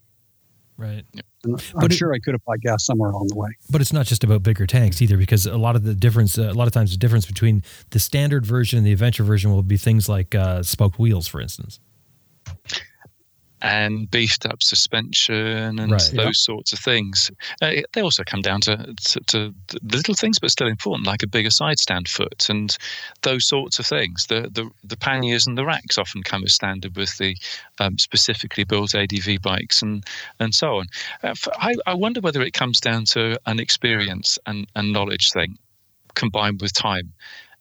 Right. 0.80 1.04
I'm 1.44 1.58
But 1.76 1.92
it- 1.92 1.94
sure 1.94 2.14
I 2.14 2.20
could 2.20 2.34
have 2.34 2.44
bought 2.46 2.62
gas 2.62 2.86
somewhere 2.86 3.10
along 3.12 3.28
the 3.28 3.36
way. 3.36 3.50
But 3.70 3.82
it's 3.82 3.92
not 3.92 4.06
just 4.06 4.24
about 4.24 4.44
bigger 4.44 4.66
tanks 4.66 5.02
either, 5.02 5.18
because 5.18 5.46
a 5.46 5.58
lot 5.58 5.76
of 5.76 5.84
the 5.84 5.94
difference, 5.94 6.38
uh, 6.38 6.44
a 6.44 6.54
lot 6.54 6.68
of 6.68 6.74
times, 6.74 6.92
the 6.92 6.98
difference 6.98 7.26
between 7.26 7.64
the 7.90 8.00
standard 8.00 8.46
version 8.46 8.78
and 8.78 8.88
the 8.88 8.94
adventure 8.94 9.24
version 9.24 9.52
will 9.52 9.62
be 9.62 9.76
things 9.76 10.08
like 10.08 10.34
uh, 10.34 10.64
spoked 10.64 10.98
wheels, 10.98 11.28
for 11.28 11.42
instance. 11.42 11.82
And 13.62 14.10
beefed 14.10 14.46
up 14.46 14.62
suspension 14.62 15.80
and 15.80 15.92
Right, 15.92 16.12
those 16.14 16.14
yeah. 16.14 16.32
sorts 16.34 16.74
of 16.74 16.80
things. 16.80 17.32
Uh, 17.62 17.74
they 17.94 18.02
also 18.02 18.24
come 18.24 18.42
down 18.42 18.62
to, 18.62 18.94
to, 18.96 19.20
to 19.22 19.54
the 19.68 19.98
little 19.98 20.14
things, 20.16 20.40
but 20.40 20.52
still 20.52 20.68
important, 20.68 21.08
like 21.08 21.24
a 21.24 21.28
bigger 21.28 21.50
side 21.50 21.80
stand 21.80 22.08
foot 22.08 22.48
and 22.50 22.78
those 23.22 23.48
sorts 23.48 23.80
of 23.80 23.86
things. 23.86 24.28
The 24.28 24.50
the, 24.52 24.70
the 24.84 24.98
panniers 24.98 25.48
and 25.48 25.58
the 25.58 25.66
racks 25.66 25.98
often 25.98 26.24
come 26.24 26.44
as 26.44 26.54
standard 26.54 26.96
with 26.96 27.18
the 27.18 27.36
um, 27.80 27.98
specifically 27.98 28.64
built 28.64 28.96
ADV 28.96 29.42
bikes 29.42 29.82
and 29.82 30.06
and 30.40 30.54
so 30.56 30.78
on. 30.78 30.88
Uh, 31.24 31.36
I, 31.58 31.76
I 31.86 31.94
wonder 31.94 32.22
whether 32.22 32.42
it 32.42 32.54
comes 32.54 32.80
down 32.80 33.06
to 33.06 33.40
an 33.46 33.60
experience 33.60 34.40
and, 34.46 34.68
and 34.76 34.94
knowledge 34.94 35.32
thing 35.32 35.58
combined 36.16 36.62
with 36.62 36.74
time, 36.74 37.14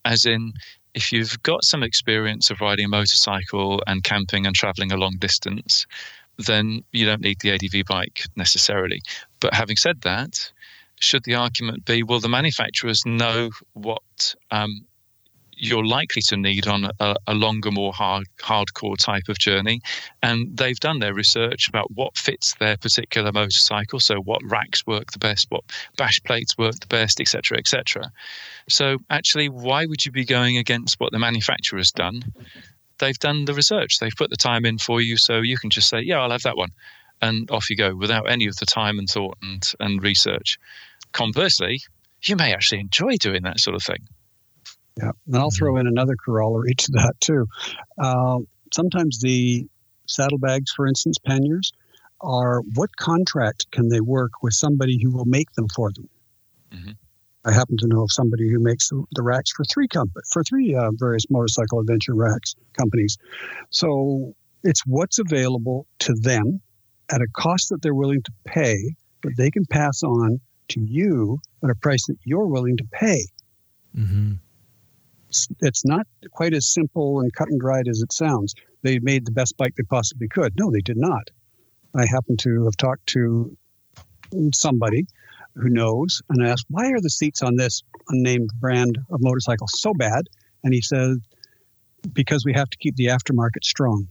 as 0.05 0.25
in 0.25 0.53
if 0.99 1.12
you've 1.12 1.41
got 1.45 1.62
some 1.62 1.85
experience 1.85 2.51
of 2.51 2.61
riding 2.61 2.87
a 2.87 2.89
motorcycle 2.89 3.81
and 3.87 4.03
camping 4.03 4.47
and 4.47 4.55
traveling 4.57 4.91
a 4.91 4.97
long 4.97 5.16
distance, 5.19 5.87
then 6.39 6.83
you 6.91 7.07
don't 7.07 7.20
need 7.20 7.39
the 7.41 7.53
ADV 7.53 7.87
bike 7.87 8.25
necessarily. 8.35 9.01
But 9.39 9.55
having 9.55 9.77
said 9.77 10.01
that, 10.01 10.51
should 10.99 11.23
the 11.23 11.37
argument 11.37 11.85
be, 11.85 12.03
well, 12.03 12.19
the 12.19 12.29
manufacturers 12.29 13.07
know 13.07 13.51
what 13.75 14.35
um, 14.51 14.85
you're 15.59 15.85
likely 15.85 16.22
to 16.22 16.36
need 16.36 16.66
on 16.66 16.90
a, 17.01 17.16
a 17.26 17.35
longer, 17.35 17.70
more 17.70 17.93
hard, 17.93 18.26
hardcore 18.39 18.97
type 18.97 19.28
of 19.28 19.39
journey, 19.39 19.80
and 20.22 20.56
they've 20.56 20.78
done 20.78 21.01
their 21.01 21.14
research 21.14 21.68
about 21.68 21.90
what 21.93 22.16
fits 22.16 22.55
their 22.60 22.76
particular 22.76 23.32
motorcycle. 23.32 24.01
So, 24.01 24.20
what 24.20 24.40
racks 24.44 24.86
work 24.86 25.12
the 25.12 25.18
best, 25.18 25.47
what 25.51 25.64
bash 25.97 26.22
plates 26.22 26.56
work 26.56 26.78
the 26.80 26.86
best, 26.86 27.20
etc., 27.20 27.59
etc. 27.59 28.12
So, 28.68 28.98
actually, 29.10 29.48
why 29.48 29.86
would 29.86 30.05
you 30.05 30.12
be 30.12 30.24
going 30.24 30.56
against 30.56 31.01
what 31.01 31.12
the 31.12 31.18
manufacturer's 31.18 31.90
done? 31.93 32.22
They've 32.98 33.18
done 33.18 33.44
the 33.44 33.55
research. 33.55 33.98
They've 33.98 34.16
put 34.16 34.30
the 34.30 34.36
time 34.36 34.64
in 34.64 34.78
for 34.78 35.01
you, 35.01 35.16
so 35.16 35.39
you 35.39 35.59
can 35.59 35.70
just 35.70 35.89
say, 35.89 36.01
"Yeah, 36.01 36.20
I'll 36.20 36.30
have 36.30 36.43
that 36.43 36.56
one," 36.56 36.72
and 37.20 37.51
off 37.51 37.70
you 37.70 37.76
go 37.76 37.94
without 37.94 38.30
any 38.30 38.47
of 38.47 38.56
the 38.56 38.66
time 38.66 38.98
and 38.98 39.09
thought 39.09 39.39
and 39.43 39.72
and 39.80 40.02
research. 40.02 40.59
Conversely, 41.12 41.80
you 42.22 42.36
may 42.36 42.52
actually 42.52 42.80
enjoy 42.80 43.16
doing 43.16 43.43
that 43.43 43.60
sort 43.60 43.76
of 43.76 43.82
thing. 43.82 44.09
Yeah, 44.99 45.12
and 45.27 45.37
I'll 45.37 45.51
throw 45.51 45.77
in 45.77 45.87
another 45.87 46.16
corollary 46.16 46.75
to 46.79 46.93
that 46.93 47.15
too. 47.20 47.47
Uh, 47.99 48.39
sometimes 48.73 49.20
the 49.20 49.66
saddlebags, 50.07 50.73
for 50.73 50.87
instance, 50.87 51.19
panniers, 51.25 51.73
are 52.20 52.62
what 52.75 52.97
contract 52.97 53.70
can 53.70 53.89
they 53.89 54.01
work 54.01 54.43
with 54.43 54.55
somebody 54.55 54.99
who 55.01 55.12
will 55.12 55.25
make 55.25 55.53
them 55.53 55.69
for 55.75 55.93
them? 55.93 56.09
Mhm. 56.73 56.97
I 57.45 57.53
happen 57.53 57.77
to 57.79 57.87
know 57.87 58.03
of 58.03 58.11
somebody 58.11 58.51
who 58.51 58.59
makes 58.59 58.89
the, 58.89 59.23
racks 59.23 59.53
for 59.53 59.65
three 59.65 59.87
comp- 59.89 60.11
for 60.31 60.43
three 60.43 60.75
uh, 60.75 60.91
various 60.95 61.25
motorcycle 61.31 61.81
adventure 61.81 62.15
racks 62.15 62.57
companies. 62.77 63.16
So 63.70 64.35
it's 64.65 64.83
what's 64.85 65.19
available 65.19 65.87
to 66.01 66.15
them 66.15 66.61
at 67.11 67.23
a 67.23 67.29
cost 67.35 67.69
that 67.70 67.81
they're 67.81 67.95
willing 67.95 68.23
to 68.23 68.33
pay 68.45 68.95
that 69.23 69.37
they 69.37 69.51
can 69.51 69.65
pass 69.66 70.03
on 70.03 70.41
to 70.69 70.81
you 70.81 71.39
at 71.62 71.70
a 71.70 71.75
price 71.77 72.07
that 72.07 72.16
you're 72.25 72.47
willing 72.47 72.77
to 72.77 72.85
pay 72.93 73.25
hmm 73.95 74.33
it's, 75.60 75.84
not 75.84 76.06
quite 76.30 76.55
as 76.55 76.66
simple 76.66 77.20
and 77.20 77.32
cut 77.32 77.48
and 77.48 77.60
dried 77.60 77.88
as 77.88 78.00
it 78.00 78.12
sounds. 78.12 78.55
They 78.82 78.98
made 78.98 79.26
the 79.26 79.32
best 79.32 79.56
bike 79.56 79.74
they 79.76 79.84
possibly 79.84 80.28
could. 80.28 80.55
No, 80.59 80.70
they 80.70 80.80
did 80.80 80.96
not. 80.96 81.28
I 81.94 82.06
happen 82.06 82.36
to 82.38 82.64
have 82.64 82.76
talked 82.76 83.06
to 83.09 83.56
somebody 84.52 85.06
who 85.55 85.68
knows 85.68 86.22
and 86.28 86.44
I 86.44 86.50
asked, 86.50 86.66
why 86.68 86.90
are 86.90 87.00
the 87.00 87.10
seats 87.10 87.42
on 87.42 87.56
this 87.56 87.82
unnamed 88.09 88.50
brand 88.60 88.98
of 89.10 89.20
motorcycle 89.20 89.66
so 89.68 89.92
bad? 89.94 90.28
And 90.62 90.72
he 90.72 90.80
said, 90.80 91.16
because 92.12 92.44
we 92.44 92.52
have 92.52 92.70
to 92.70 92.78
keep 92.78 92.96
the 92.96 93.06
aftermarket 93.06 93.64
strong. 93.64 94.09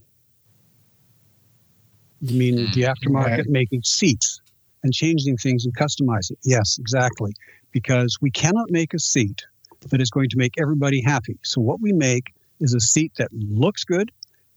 You 2.20 2.38
mean 2.38 2.66
hmm. 2.66 2.72
the 2.72 2.82
aftermarket 2.82 3.46
making 3.46 3.82
seats 3.84 4.40
and 4.82 4.92
changing 4.92 5.36
things 5.36 5.64
and 5.64 5.76
customizing? 5.76 6.36
Yes, 6.44 6.78
exactly. 6.78 7.32
Because 7.72 8.18
we 8.20 8.30
cannot 8.30 8.70
make 8.70 8.94
a 8.94 8.98
seat 8.98 9.44
that 9.90 10.00
is 10.00 10.10
going 10.10 10.28
to 10.30 10.36
make 10.36 10.54
everybody 10.58 11.00
happy. 11.00 11.38
So 11.42 11.60
what 11.60 11.80
we 11.80 11.92
make 11.92 12.34
is 12.60 12.74
a 12.74 12.80
seat 12.80 13.12
that 13.18 13.32
looks 13.32 13.84
good 13.84 14.10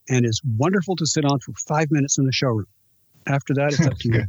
and 0.09 0.25
is 0.25 0.41
wonderful 0.57 0.95
to 0.97 1.05
sit 1.05 1.25
on 1.25 1.39
for 1.39 1.53
five 1.53 1.91
minutes 1.91 2.17
in 2.17 2.25
the 2.25 2.31
showroom. 2.31 2.67
After 3.27 3.53
that, 3.53 3.73
it's 3.73 3.85
up 3.85 3.97
to 3.99 4.09
you. 4.09 4.23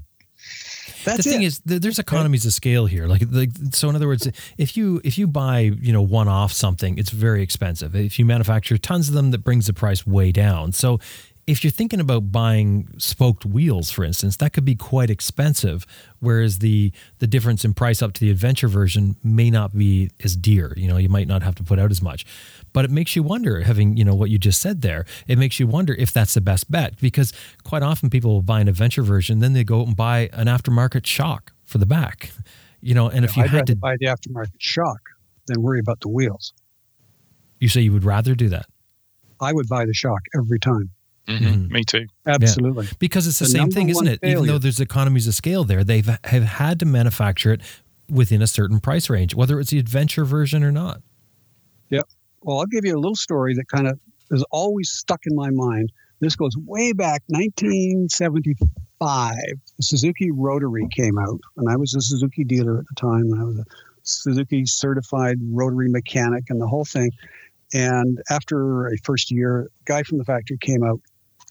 That's 1.05 1.25
the 1.25 1.31
thing 1.31 1.43
it. 1.43 1.47
is, 1.47 1.61
th- 1.61 1.81
there's 1.81 1.99
economies 1.99 2.45
of 2.47 2.53
scale 2.53 2.87
here. 2.87 3.07
Like, 3.07 3.23
like, 3.31 3.51
so 3.73 3.89
in 3.89 3.97
other 3.97 4.07
words, 4.07 4.29
if 4.59 4.77
you 4.77 5.01
if 5.05 5.19
you 5.19 5.27
buy 5.27 5.61
you 5.61 5.93
know 5.93 6.03
one 6.03 6.29
off 6.29 6.53
something, 6.53 6.99
it's 6.99 7.11
very 7.11 7.43
expensive. 7.43 7.95
If 7.95 8.19
you 8.19 8.25
manufacture 8.25 8.79
tons 8.79 9.09
of 9.09 9.15
them, 9.15 9.31
that 9.31 9.39
brings 9.39 9.67
the 9.67 9.73
price 9.73 10.07
way 10.07 10.33
down. 10.33 10.73
So. 10.73 10.99
If 11.47 11.65
you're 11.65 11.73
thinking 11.73 11.99
about 11.99 12.31
buying 12.31 12.89
spoked 12.99 13.45
wheels, 13.45 13.91
for 13.91 14.05
instance, 14.05 14.37
that 14.37 14.53
could 14.53 14.65
be 14.65 14.77
quite 14.77 15.11
expensive. 15.11 15.85
Whereas 16.21 16.61
the 16.61 16.93
the 17.19 17.27
difference 17.27 17.65
in 17.65 17.75
price 17.75 18.01
up 18.01 18.13
to 18.15 18.21
the 18.21 18.31
adventure 18.31 18.69
version 18.69 19.17
may 19.25 19.51
not 19.51 19.77
be 19.77 20.11
as 20.23 20.37
dear. 20.37 20.73
You 20.77 20.89
know, 20.89 20.99
you 20.99 21.09
might 21.09 21.27
not 21.27 21.43
have 21.43 21.57
to 21.57 21.65
put 21.65 21.81
out 21.81 21.91
as 21.91 22.01
much. 22.01 22.25
But 22.73 22.85
it 22.85 22.91
makes 22.93 23.17
you 23.17 23.25
wonder, 23.25 23.61
having 23.63 23.97
you 23.97 24.05
know 24.05 24.15
what 24.15 24.31
you 24.31 24.39
just 24.39 24.63
said 24.63 24.83
there. 24.83 25.05
It 25.27 25.37
makes 25.37 25.59
you 25.59 25.67
wonder 25.67 25.95
if 25.95 26.13
that's 26.13 26.35
the 26.35 26.41
best 26.41 26.71
bet 26.71 26.99
because 27.01 27.33
quite 27.65 27.83
often 27.83 28.09
people 28.09 28.33
will 28.35 28.43
buy 28.43 28.61
an 28.61 28.69
adventure 28.69 29.03
version, 29.03 29.41
then 29.41 29.53
they 29.53 29.65
go 29.65 29.81
out 29.81 29.89
and 29.89 29.97
buy 29.97 30.31
an 30.33 30.47
aftermarket 30.47 31.07
shock 31.07 31.53
for 31.65 31.79
the 31.79 31.87
back. 31.87 32.31
You 32.85 32.97
know, 32.97 33.09
and 33.09 33.25
if 33.25 33.37
you 33.37 33.45
I'd 33.45 33.51
had 33.51 33.67
to, 33.69 33.77
buy 33.77 33.95
the 34.01 34.07
aftermarket 34.07 34.57
shock 34.59 34.99
than 35.47 35.63
worry 35.63 35.79
about 35.79 36.01
the 36.01 36.09
wheels. 36.09 36.53
you 37.61 37.69
say 37.69 37.81
you 37.81 37.93
would 37.93 38.03
rather 38.03 38.35
do 38.35 38.49
that 38.49 38.67
I 39.41 39.53
would 39.53 39.69
buy 39.69 39.85
the 39.87 39.95
shock 39.95 40.21
every 40.37 40.59
time. 40.59 40.91
Hmm 41.29 41.37
Mhm. 41.37 41.71
Me 41.71 41.85
too. 41.85 42.07
Absolutely. 42.27 42.89
because 42.99 43.27
it's 43.27 43.39
the, 43.39 43.45
The 43.45 43.51
same 43.51 43.71
thing, 43.71 43.89
isn't 43.89 44.05
one 44.05 44.13
it? 44.15 44.21
Even 44.25 44.47
though 44.47 44.59
there's 44.59 44.81
economies 44.81 45.29
of 45.29 45.35
scale 45.35 45.65
there, 45.65 45.85
they've 45.85 46.07
have 46.25 46.43
had 46.43 46.81
to 46.81 46.87
manufacture 46.87 47.53
it 47.53 47.61
within 48.11 48.43
a 48.43 48.47
certain 48.47 48.81
price 48.81 49.09
range, 49.09 49.35
whether 49.35 49.61
it's 49.61 49.71
the 49.71 49.79
adventure 49.79 50.25
version 50.25 50.65
or 50.65 50.73
not. 50.73 51.01
Yep. 51.91 52.09
Well, 52.43 52.59
I'll 52.59 52.67
give 52.67 52.85
you 52.85 52.97
a 52.97 52.99
little 52.99 53.15
story 53.17 53.55
that 53.55 53.69
kind 53.69 53.87
of 53.87 53.99
is 54.31 54.45
always 54.51 54.91
stuck 54.91 55.21
in 55.27 55.37
my 55.37 55.51
mind. 55.51 55.93
This 56.21 56.37
goes 56.37 56.57
way 56.57 56.93
back, 56.93 57.23
1975. 57.29 59.35
The 59.77 59.83
Suzuki 59.83 60.31
Rotary 60.31 60.87
came 60.91 61.19
out, 61.19 61.41
and 61.57 61.69
I 61.69 61.77
was 61.77 61.95
a 61.95 62.01
Suzuki 62.01 62.45
dealer 62.45 62.79
at 62.79 62.85
the 62.89 62.95
time. 63.01 63.33
I 63.39 63.45
was 63.45 63.59
a 63.59 63.65
Suzuki 64.03 64.65
certified 64.67 65.37
rotary 65.51 65.89
mechanic 65.89 66.45
and 66.49 66.61
the 66.61 66.67
whole 66.67 66.85
thing. 66.85 67.11
And 67.75 68.21
after 68.31 68.89
a 68.89 68.97
first 69.05 69.31
year, 69.31 69.63
a 69.63 69.67
guy 69.85 70.03
from 70.03 70.19
the 70.19 70.25
factory 70.25 70.59
came 70.61 70.83
out, 70.83 71.01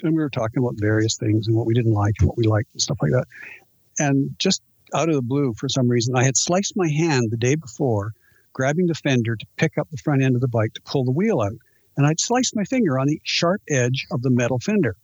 and 0.03 0.15
we 0.15 0.21
were 0.21 0.29
talking 0.29 0.63
about 0.63 0.75
various 0.77 1.17
things 1.17 1.47
and 1.47 1.55
what 1.55 1.65
we 1.65 1.73
didn't 1.73 1.93
like 1.93 2.15
and 2.19 2.27
what 2.27 2.37
we 2.37 2.45
liked 2.45 2.69
and 2.73 2.81
stuff 2.81 2.97
like 3.01 3.11
that. 3.11 3.25
And 3.99 4.35
just 4.39 4.61
out 4.93 5.09
of 5.09 5.15
the 5.15 5.21
blue, 5.21 5.53
for 5.53 5.69
some 5.69 5.87
reason, 5.87 6.15
I 6.15 6.23
had 6.23 6.37
sliced 6.37 6.75
my 6.75 6.89
hand 6.89 7.31
the 7.31 7.37
day 7.37 7.55
before 7.55 8.13
grabbing 8.53 8.87
the 8.87 8.95
fender 8.95 9.35
to 9.35 9.45
pick 9.57 9.77
up 9.77 9.87
the 9.89 9.97
front 9.97 10.21
end 10.21 10.35
of 10.35 10.41
the 10.41 10.47
bike 10.47 10.73
to 10.73 10.81
pull 10.81 11.05
the 11.05 11.11
wheel 11.11 11.41
out. 11.41 11.53
And 11.97 12.05
I'd 12.05 12.19
sliced 12.19 12.55
my 12.55 12.63
finger 12.63 12.99
on 12.99 13.07
the 13.07 13.21
sharp 13.23 13.61
edge 13.69 14.07
of 14.11 14.21
the 14.21 14.29
metal 14.29 14.59
fender. 14.59 14.95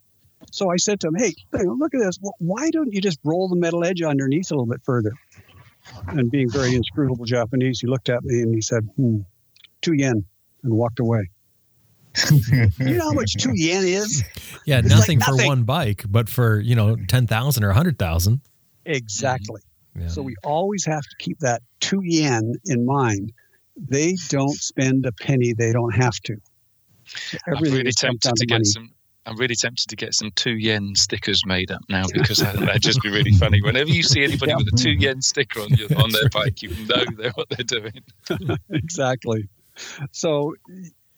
So 0.51 0.69
I 0.69 0.77
said 0.77 0.99
to 1.01 1.07
him, 1.07 1.15
"Hey, 1.15 1.33
look 1.53 1.93
at 1.95 1.99
this. 1.99 2.19
Why 2.39 2.69
don't 2.69 2.93
you 2.93 3.01
just 3.01 3.19
roll 3.23 3.47
the 3.49 3.55
metal 3.55 3.83
edge 3.83 4.01
underneath 4.01 4.51
a 4.51 4.53
little 4.53 4.67
bit 4.67 4.81
further?" 4.83 5.11
And 6.07 6.29
being 6.29 6.49
very 6.49 6.75
inscrutable 6.75 7.25
Japanese, 7.25 7.79
he 7.79 7.87
looked 7.87 8.09
at 8.09 8.23
me 8.23 8.41
and 8.41 8.53
he 8.53 8.61
said, 8.61 8.83
hmm, 8.95 9.19
two 9.81 9.93
yen, 9.93 10.25
and 10.63 10.73
walked 10.73 10.99
away. 10.99 11.29
you 12.79 12.97
know 12.97 13.03
how 13.03 13.13
much 13.13 13.33
two 13.39 13.51
yen 13.55 13.83
is? 13.83 14.23
Yeah, 14.65 14.81
nothing, 14.81 15.19
like 15.19 15.29
nothing, 15.29 15.45
for 15.45 15.47
one 15.47 15.63
bike, 15.63 16.03
but 16.07 16.29
for 16.29 16.59
you 16.59 16.75
know 16.75 16.95
ten 17.07 17.27
thousand 17.27 17.63
or 17.63 17.69
a 17.69 17.73
hundred 17.73 17.99
thousand. 17.99 18.41
Exactly. 18.85 19.61
Mm-hmm. 19.95 20.01
Yeah. 20.01 20.07
So 20.07 20.21
we 20.21 20.35
always 20.43 20.85
have 20.85 21.03
to 21.03 21.15
keep 21.19 21.39
that 21.39 21.61
two 21.79 22.01
yen 22.03 22.53
in 22.65 22.85
mind. 22.85 23.33
They 23.75 24.15
don't 24.29 24.55
spend 24.55 25.05
a 25.05 25.11
penny 25.11 25.53
they 25.53 25.71
don't 25.71 25.93
have 25.93 26.15
to. 26.25 26.37
So 27.05 27.37
I'm 27.47 27.61
really 27.63 27.91
tempted 27.91 28.35
to 28.35 28.45
get 28.45 28.65
some. 28.65 28.91
I'm 29.25 29.35
really 29.35 29.55
tempted 29.55 29.89
to 29.89 29.95
get 29.97 30.13
some 30.13 30.31
two 30.35 30.57
yen 30.57 30.95
stickers 30.95 31.45
made 31.45 31.69
up 31.69 31.81
now 31.89 32.05
because 32.13 32.37
that'd 32.37 32.81
just 32.81 33.01
be 33.01 33.09
really 33.09 33.33
funny. 33.33 33.61
Whenever 33.61 33.89
you 33.89 34.01
see 34.01 34.23
anybody 34.23 34.55
with 34.55 34.67
a 34.73 34.77
two 34.77 34.91
yen 34.91 35.21
sticker 35.21 35.61
on 35.61 35.69
your, 35.69 35.89
on 35.97 36.11
their 36.11 36.29
bike, 36.29 36.61
you 36.61 36.69
know 36.85 37.03
they're 37.17 37.31
what 37.31 37.49
they're 37.49 37.65
doing. 37.65 38.01
exactly. 38.69 39.49
So, 40.11 40.55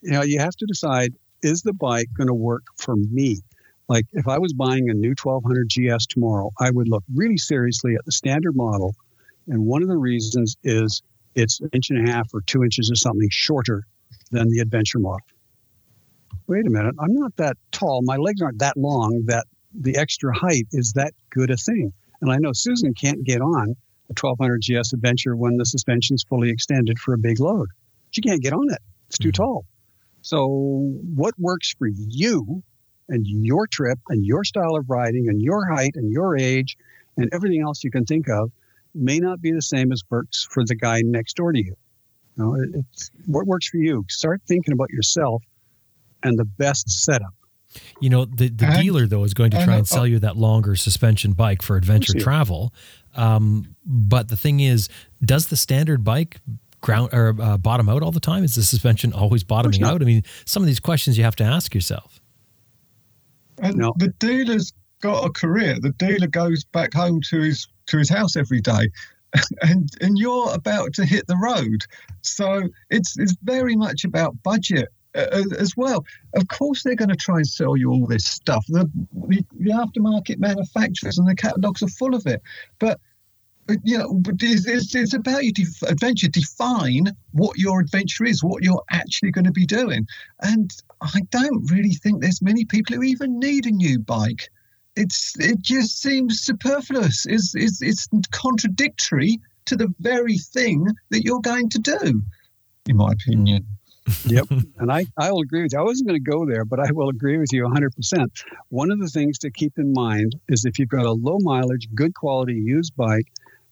you 0.02 0.12
know, 0.12 0.22
you 0.22 0.38
have 0.40 0.56
to 0.56 0.66
decide: 0.66 1.14
is 1.42 1.62
the 1.62 1.72
bike 1.72 2.08
going 2.16 2.28
to 2.28 2.34
work 2.34 2.64
for 2.76 2.96
me? 2.96 3.40
Like 3.88 4.06
if 4.12 4.28
I 4.28 4.38
was 4.38 4.52
buying 4.52 4.88
a 4.88 4.94
new 4.94 5.14
1200 5.20 5.68
GS 5.68 6.06
tomorrow, 6.06 6.50
I 6.60 6.70
would 6.70 6.88
look 6.88 7.02
really 7.12 7.36
seriously 7.36 7.96
at 7.96 8.04
the 8.04 8.12
standard 8.12 8.54
model. 8.54 8.94
And 9.48 9.66
one 9.66 9.82
of 9.82 9.88
the 9.88 9.96
reasons 9.96 10.56
is 10.62 11.02
it's 11.34 11.60
an 11.60 11.70
inch 11.72 11.90
and 11.90 12.08
a 12.08 12.12
half 12.12 12.32
or 12.32 12.40
two 12.42 12.62
inches 12.62 12.90
or 12.90 12.94
something 12.94 13.28
shorter 13.30 13.84
than 14.30 14.48
the 14.48 14.60
adventure 14.60 15.00
model. 15.00 15.26
Wait 16.46 16.66
a 16.66 16.70
minute, 16.70 16.94
I'm 17.00 17.14
not 17.14 17.36
that 17.36 17.56
tall. 17.72 18.02
My 18.02 18.16
legs 18.16 18.40
aren't 18.42 18.60
that 18.60 18.76
long 18.76 19.22
that 19.26 19.46
the 19.74 19.96
extra 19.96 20.36
height 20.36 20.66
is 20.72 20.92
that 20.92 21.12
good 21.30 21.50
a 21.50 21.56
thing. 21.56 21.92
And 22.20 22.30
I 22.30 22.36
know 22.36 22.52
Susan 22.52 22.94
can't 22.94 23.24
get 23.24 23.40
on 23.40 23.76
a 24.08 24.14
1200 24.20 24.62
GS 24.62 24.92
Adventure 24.92 25.36
when 25.36 25.56
the 25.56 25.64
suspension's 25.64 26.24
fully 26.28 26.50
extended 26.50 26.98
for 26.98 27.14
a 27.14 27.18
big 27.18 27.40
load. 27.40 27.68
She 28.10 28.20
can't 28.20 28.42
get 28.42 28.52
on 28.52 28.70
it. 28.70 28.80
It's 29.08 29.18
too 29.18 29.28
mm-hmm. 29.28 29.42
tall. 29.42 29.64
So, 30.22 30.46
what 31.14 31.34
works 31.38 31.74
for 31.78 31.88
you 31.88 32.62
and 33.08 33.26
your 33.26 33.66
trip 33.66 33.98
and 34.08 34.24
your 34.24 34.44
style 34.44 34.76
of 34.76 34.88
riding 34.88 35.28
and 35.28 35.42
your 35.42 35.66
height 35.66 35.96
and 35.96 36.10
your 36.10 36.36
age 36.36 36.76
and 37.16 37.28
everything 37.32 37.62
else 37.62 37.82
you 37.82 37.90
can 37.90 38.04
think 38.04 38.28
of 38.28 38.50
may 38.94 39.18
not 39.18 39.40
be 39.40 39.52
the 39.52 39.62
same 39.62 39.92
as 39.92 40.02
works 40.10 40.46
for 40.50 40.64
the 40.64 40.74
guy 40.74 41.02
next 41.04 41.36
door 41.36 41.52
to 41.52 41.58
you. 41.58 41.76
you 42.36 42.44
know, 42.44 42.56
it's 42.74 43.10
what 43.26 43.46
works 43.46 43.68
for 43.68 43.78
you. 43.78 44.04
Start 44.08 44.42
thinking 44.46 44.72
about 44.72 44.90
yourself 44.90 45.42
and 46.22 46.38
the 46.38 46.44
best 46.44 46.90
setup. 46.90 47.34
You 48.00 48.10
know, 48.10 48.24
the, 48.24 48.48
the 48.48 48.66
and, 48.66 48.82
dealer, 48.82 49.06
though, 49.06 49.22
is 49.22 49.32
going 49.32 49.52
to 49.52 49.64
try 49.64 49.76
and 49.76 49.86
sell 49.86 50.06
you 50.06 50.18
that 50.20 50.36
longer 50.36 50.74
suspension 50.74 51.32
bike 51.32 51.62
for 51.62 51.76
adventure 51.76 52.18
travel. 52.18 52.74
Um, 53.14 53.76
but 53.84 54.28
the 54.28 54.36
thing 54.36 54.60
is, 54.60 54.88
does 55.24 55.46
the 55.46 55.56
standard 55.56 56.02
bike 56.02 56.40
ground 56.80 57.10
or 57.12 57.34
uh, 57.40 57.58
bottom 57.58 57.88
out 57.88 58.02
all 58.02 58.12
the 58.12 58.20
time? 58.20 58.44
Is 58.44 58.54
the 58.54 58.62
suspension 58.62 59.12
always 59.12 59.44
bottoming 59.44 59.82
out? 59.82 60.02
I 60.02 60.04
mean, 60.04 60.24
some 60.44 60.62
of 60.62 60.66
these 60.66 60.80
questions 60.80 61.18
you 61.18 61.24
have 61.24 61.36
to 61.36 61.44
ask 61.44 61.74
yourself. 61.74 62.20
And 63.58 63.76
no. 63.76 63.92
the 63.96 64.08
dealer's 64.18 64.72
got 65.00 65.24
a 65.24 65.30
career. 65.30 65.76
The 65.80 65.90
dealer 65.90 66.26
goes 66.26 66.64
back 66.64 66.94
home 66.94 67.20
to 67.30 67.40
his 67.40 67.66
to 67.86 67.98
his 67.98 68.08
house 68.08 68.36
every 68.36 68.60
day. 68.60 68.88
And 69.62 69.88
and 70.00 70.18
you're 70.18 70.52
about 70.52 70.92
to 70.94 71.04
hit 71.04 71.28
the 71.28 71.36
road, 71.36 71.84
so 72.20 72.68
it's 72.90 73.16
it's 73.16 73.36
very 73.44 73.76
much 73.76 74.02
about 74.02 74.42
budget 74.42 74.88
uh, 75.14 75.44
as 75.58 75.76
well. 75.76 76.04
Of 76.34 76.48
course, 76.48 76.82
they're 76.82 76.96
going 76.96 77.10
to 77.10 77.16
try 77.16 77.36
and 77.36 77.46
sell 77.46 77.76
you 77.76 77.90
all 77.90 78.06
this 78.06 78.24
stuff. 78.24 78.64
The, 78.68 78.90
the, 79.28 79.44
the 79.58 79.70
aftermarket 79.70 80.38
manufacturers 80.38 81.18
and 81.18 81.28
the 81.28 81.34
catalogs 81.34 81.82
are 81.82 81.88
full 81.88 82.14
of 82.14 82.26
it. 82.26 82.42
But 82.78 83.00
you 83.84 83.98
know, 83.98 84.20
it's, 84.40 84.66
it's, 84.66 84.94
it's 84.94 85.14
about 85.14 85.44
your 85.44 85.52
def- 85.52 85.82
adventure. 85.82 86.28
Define 86.28 87.16
what 87.32 87.58
your 87.58 87.80
adventure 87.80 88.24
is, 88.24 88.42
what 88.42 88.62
you're 88.62 88.82
actually 88.90 89.30
going 89.30 89.44
to 89.44 89.52
be 89.52 89.66
doing. 89.66 90.06
And 90.40 90.70
I 91.00 91.20
don't 91.30 91.70
really 91.70 91.94
think 91.94 92.20
there's 92.20 92.42
many 92.42 92.64
people 92.64 92.96
who 92.96 93.02
even 93.02 93.38
need 93.38 93.66
a 93.66 93.70
new 93.70 93.98
bike. 93.98 94.48
It's 94.96 95.34
it 95.38 95.60
just 95.60 96.00
seems 96.00 96.40
superfluous. 96.40 97.26
It's, 97.26 97.54
it's, 97.54 97.80
it's 97.80 98.08
contradictory 98.32 99.40
to 99.66 99.76
the 99.76 99.92
very 100.00 100.38
thing 100.38 100.86
that 101.10 101.22
you're 101.24 101.40
going 101.40 101.68
to 101.70 101.78
do, 101.78 102.22
in 102.86 102.96
my 102.96 103.12
opinion. 103.12 103.66
yep. 104.26 104.46
And 104.78 104.90
I, 104.90 105.06
I 105.16 105.30
will 105.30 105.42
agree 105.42 105.62
with 105.62 105.72
you. 105.72 105.78
I 105.78 105.82
wasn't 105.82 106.08
going 106.08 106.22
to 106.22 106.30
go 106.30 106.46
there, 106.46 106.64
but 106.64 106.80
I 106.80 106.90
will 106.90 107.08
agree 107.08 107.38
with 107.38 107.52
you 107.52 107.64
100%. 107.64 108.44
One 108.68 108.90
of 108.90 108.98
the 108.98 109.08
things 109.08 109.38
to 109.38 109.50
keep 109.50 109.78
in 109.78 109.92
mind 109.92 110.36
is 110.48 110.64
if 110.64 110.78
you've 110.78 110.88
got 110.88 111.06
a 111.06 111.12
low 111.12 111.38
mileage, 111.40 111.88
good 111.94 112.14
quality 112.14 112.54
used 112.54 112.96
bike 112.96 113.26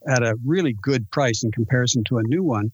at 0.06 0.22
a 0.22 0.36
really 0.44 0.74
good 0.80 1.10
price 1.10 1.42
in 1.42 1.50
comparison 1.50 2.04
to 2.04 2.18
a 2.18 2.22
new 2.22 2.42
one, 2.42 2.70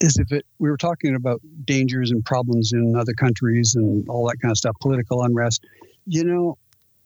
is 0.00 0.16
if 0.16 0.32
it 0.32 0.46
we 0.58 0.70
were 0.70 0.76
talking 0.76 1.14
about 1.14 1.40
dangers 1.64 2.10
and 2.10 2.24
problems 2.24 2.72
in 2.72 2.96
other 2.96 3.12
countries 3.12 3.74
and 3.74 4.08
all 4.08 4.26
that 4.28 4.40
kind 4.40 4.50
of 4.50 4.56
stuff, 4.56 4.76
political 4.80 5.22
unrest. 5.22 5.64
You 6.06 6.24
know, 6.24 6.58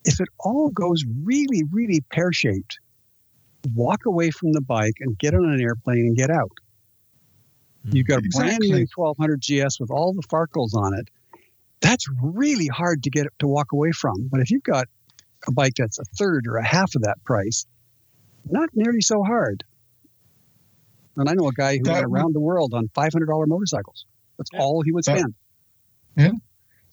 if 0.05 0.21
it 0.21 0.29
all 0.41 0.71
goes 0.71 1.05
really, 1.23 1.65
really 1.73 2.01
pear 2.13 2.33
shaped, 2.33 2.79
walk 3.75 4.07
away 4.07 4.31
from 4.31 4.53
the 4.53 4.61
bike 4.61 4.97
and 5.01 5.19
get 5.19 5.35
on 5.35 5.45
an 5.45 5.61
airplane 5.61 6.07
and 6.07 6.17
get 6.17 6.31
out. 6.31 6.53
Hmm. 7.85 7.97
You've 7.97 8.07
got 8.07 8.23
a 8.23 8.25
exactly. 8.25 8.69
brand 8.69 8.81
new 8.81 8.87
1200 8.95 9.41
GS 9.41 9.81
with 9.81 9.91
all 9.91 10.13
the 10.13 10.23
Farkles 10.23 10.75
on 10.75 10.95
it. 10.95 11.09
That's 11.81 12.07
really 12.23 12.69
hard 12.69 13.03
to 13.03 13.11
get 13.11 13.27
to 13.41 13.47
walk 13.47 13.73
away 13.73 13.93
from. 13.93 14.29
But 14.31 14.41
if 14.41 14.51
you've 14.51 14.63
got 14.63 14.87
a 15.47 15.53
bike 15.53 15.75
that's 15.77 15.99
a 15.99 16.05
third 16.17 16.47
or 16.47 16.57
a 16.57 16.65
half 16.65 16.95
of 16.95 17.03
that 17.03 17.23
price, 17.25 17.67
not 18.51 18.71
nearly 18.75 19.01
so 19.01 19.23
hard. 19.23 19.65
And 21.17 21.29
I 21.29 21.35
know 21.35 21.49
a 21.49 21.53
guy 21.53 21.77
who 21.77 21.85
that 21.85 21.93
went 21.93 22.07
around 22.07 22.35
the 22.35 22.41
world 22.41 22.75
on 22.75 22.89
$500 22.89 23.47
motorcycles. 23.47 24.07
That's 24.37 24.51
yeah. 24.53 24.61
all 24.61 24.83
he 24.83 24.93
would 24.93 25.05
spend. 25.05 25.35
yeah. 26.17 26.31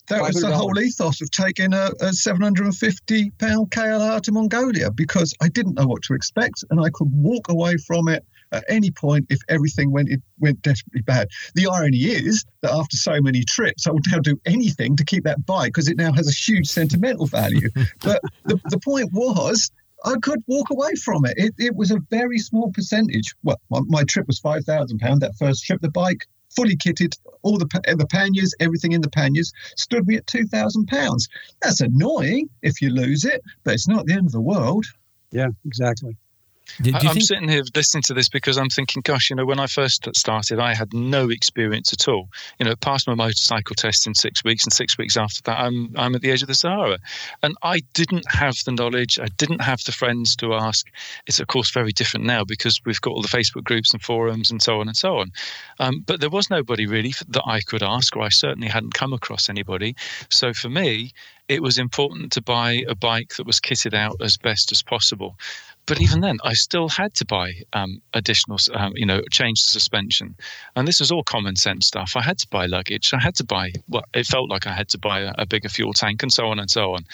That 0.08 0.22
was 0.22 0.40
the 0.40 0.54
whole 0.54 0.78
ethos 0.78 1.20
of 1.20 1.30
taking 1.30 1.72
a, 1.72 1.90
a 2.00 2.12
750 2.12 3.30
pound 3.38 3.70
KLR 3.70 4.20
to 4.22 4.32
Mongolia 4.32 4.90
because 4.90 5.32
I 5.40 5.48
didn't 5.48 5.74
know 5.74 5.86
what 5.86 6.02
to 6.02 6.14
expect 6.14 6.64
and 6.70 6.80
I 6.80 6.90
could 6.90 7.08
walk 7.12 7.48
away 7.48 7.76
from 7.76 8.08
it 8.08 8.24
at 8.50 8.64
any 8.68 8.90
point 8.90 9.26
if 9.30 9.38
everything 9.48 9.90
went 9.90 10.10
it 10.10 10.20
went 10.40 10.60
desperately 10.62 11.02
bad. 11.02 11.28
The 11.54 11.68
irony 11.68 11.98
is 11.98 12.44
that 12.62 12.72
after 12.72 12.96
so 12.96 13.20
many 13.20 13.44
trips, 13.44 13.86
I 13.86 13.92
would 13.92 14.04
now 14.10 14.18
do 14.18 14.38
anything 14.44 14.96
to 14.96 15.04
keep 15.04 15.24
that 15.24 15.46
bike 15.46 15.68
because 15.68 15.88
it 15.88 15.96
now 15.96 16.12
has 16.12 16.28
a 16.28 16.32
huge 16.32 16.66
sentimental 16.66 17.26
value. 17.26 17.68
but 18.02 18.20
the, 18.44 18.60
the 18.70 18.78
point 18.78 19.10
was 19.12 19.70
I 20.04 20.14
could 20.22 20.42
walk 20.46 20.70
away 20.70 20.94
from 21.04 21.24
it. 21.24 21.34
It, 21.36 21.54
it 21.58 21.76
was 21.76 21.90
a 21.90 22.00
very 22.10 22.38
small 22.38 22.72
percentage. 22.72 23.34
Well, 23.42 23.60
my, 23.70 23.80
my 23.86 24.02
trip 24.04 24.26
was 24.26 24.38
five 24.38 24.64
thousand 24.64 24.98
pound. 24.98 25.20
That 25.20 25.36
first 25.38 25.64
trip, 25.64 25.80
the 25.80 25.90
bike 25.90 26.26
fully 26.50 26.76
kitted, 26.76 27.16
all 27.42 27.58
the 27.58 27.66
the 27.96 28.06
panniers, 28.06 28.54
everything 28.60 28.92
in 28.92 29.00
the 29.00 29.10
panniers, 29.10 29.52
stood 29.76 30.06
me 30.06 30.16
at 30.16 30.26
two 30.26 30.46
thousand 30.46 30.86
pounds. 30.86 31.28
That's 31.62 31.80
annoying 31.80 32.48
if 32.62 32.82
you 32.82 32.90
lose 32.90 33.24
it, 33.24 33.42
but 33.64 33.74
it's 33.74 33.88
not 33.88 34.06
the 34.06 34.14
end 34.14 34.26
of 34.26 34.32
the 34.32 34.40
world. 34.40 34.86
Yeah, 35.30 35.48
exactly. 35.64 36.16
I, 36.84 36.98
I'm 36.98 37.14
think- 37.14 37.22
sitting 37.22 37.48
here 37.48 37.62
listening 37.74 38.02
to 38.04 38.14
this 38.14 38.28
because 38.28 38.56
I'm 38.58 38.68
thinking, 38.68 39.02
gosh, 39.02 39.30
you 39.30 39.36
know, 39.36 39.44
when 39.44 39.60
I 39.60 39.66
first 39.66 40.08
started, 40.14 40.58
I 40.58 40.74
had 40.74 40.92
no 40.92 41.30
experience 41.30 41.92
at 41.92 42.08
all. 42.08 42.28
You 42.58 42.66
know, 42.66 42.76
passed 42.76 43.06
my 43.06 43.14
motorcycle 43.14 43.74
test 43.74 44.06
in 44.06 44.14
six 44.14 44.44
weeks, 44.44 44.64
and 44.64 44.72
six 44.72 44.98
weeks 44.98 45.16
after 45.16 45.42
that, 45.42 45.58
I'm 45.58 45.92
I'm 45.96 46.14
at 46.14 46.22
the 46.22 46.30
edge 46.30 46.42
of 46.42 46.48
the 46.48 46.54
Sahara, 46.54 46.98
and 47.42 47.56
I 47.62 47.80
didn't 47.94 48.30
have 48.30 48.56
the 48.64 48.72
knowledge. 48.72 49.18
I 49.18 49.28
didn't 49.36 49.60
have 49.60 49.82
the 49.84 49.92
friends 49.92 50.36
to 50.36 50.54
ask. 50.54 50.86
It's 51.26 51.40
of 51.40 51.46
course 51.46 51.70
very 51.70 51.92
different 51.92 52.26
now 52.26 52.44
because 52.44 52.80
we've 52.84 53.00
got 53.00 53.12
all 53.12 53.22
the 53.22 53.28
Facebook 53.28 53.64
groups 53.64 53.92
and 53.92 54.02
forums 54.02 54.50
and 54.50 54.62
so 54.62 54.80
on 54.80 54.88
and 54.88 54.96
so 54.96 55.18
on. 55.18 55.32
Um, 55.78 56.02
but 56.06 56.20
there 56.20 56.30
was 56.30 56.50
nobody 56.50 56.86
really 56.86 57.14
that 57.28 57.42
I 57.46 57.60
could 57.60 57.82
ask, 57.82 58.16
or 58.16 58.22
I 58.22 58.28
certainly 58.28 58.68
hadn't 58.68 58.94
come 58.94 59.12
across 59.12 59.48
anybody. 59.48 59.94
So 60.30 60.52
for 60.52 60.68
me, 60.68 61.12
it 61.48 61.62
was 61.62 61.76
important 61.76 62.32
to 62.32 62.40
buy 62.40 62.82
a 62.88 62.94
bike 62.94 63.34
that 63.36 63.46
was 63.46 63.60
kitted 63.60 63.94
out 63.94 64.16
as 64.20 64.36
best 64.36 64.72
as 64.72 64.82
possible 64.82 65.36
but 65.86 66.00
even 66.00 66.20
then, 66.20 66.38
I 66.44 66.52
still 66.54 66.88
had 66.88 67.14
to 67.14 67.24
buy 67.24 67.52
um, 67.72 68.00
additional, 68.14 68.58
um, 68.74 68.92
you 68.94 69.04
know, 69.04 69.20
change 69.30 69.62
the 69.62 69.68
suspension. 69.68 70.36
And 70.76 70.86
this 70.86 71.00
was 71.00 71.10
all 71.10 71.24
common 71.24 71.56
sense 71.56 71.86
stuff. 71.86 72.12
I 72.16 72.22
had 72.22 72.38
to 72.38 72.48
buy 72.48 72.66
luggage. 72.66 73.12
I 73.12 73.20
had 73.20 73.34
to 73.36 73.44
buy, 73.44 73.72
well, 73.88 74.04
it 74.14 74.26
felt 74.26 74.48
like 74.48 74.66
I 74.66 74.72
had 74.72 74.88
to 74.90 74.98
buy 74.98 75.20
a, 75.20 75.32
a 75.38 75.46
bigger 75.46 75.68
fuel 75.68 75.92
tank 75.92 76.22
and 76.22 76.32
so 76.32 76.46
on 76.46 76.60
and 76.60 76.70
so 76.70 76.92
on. 76.94 77.04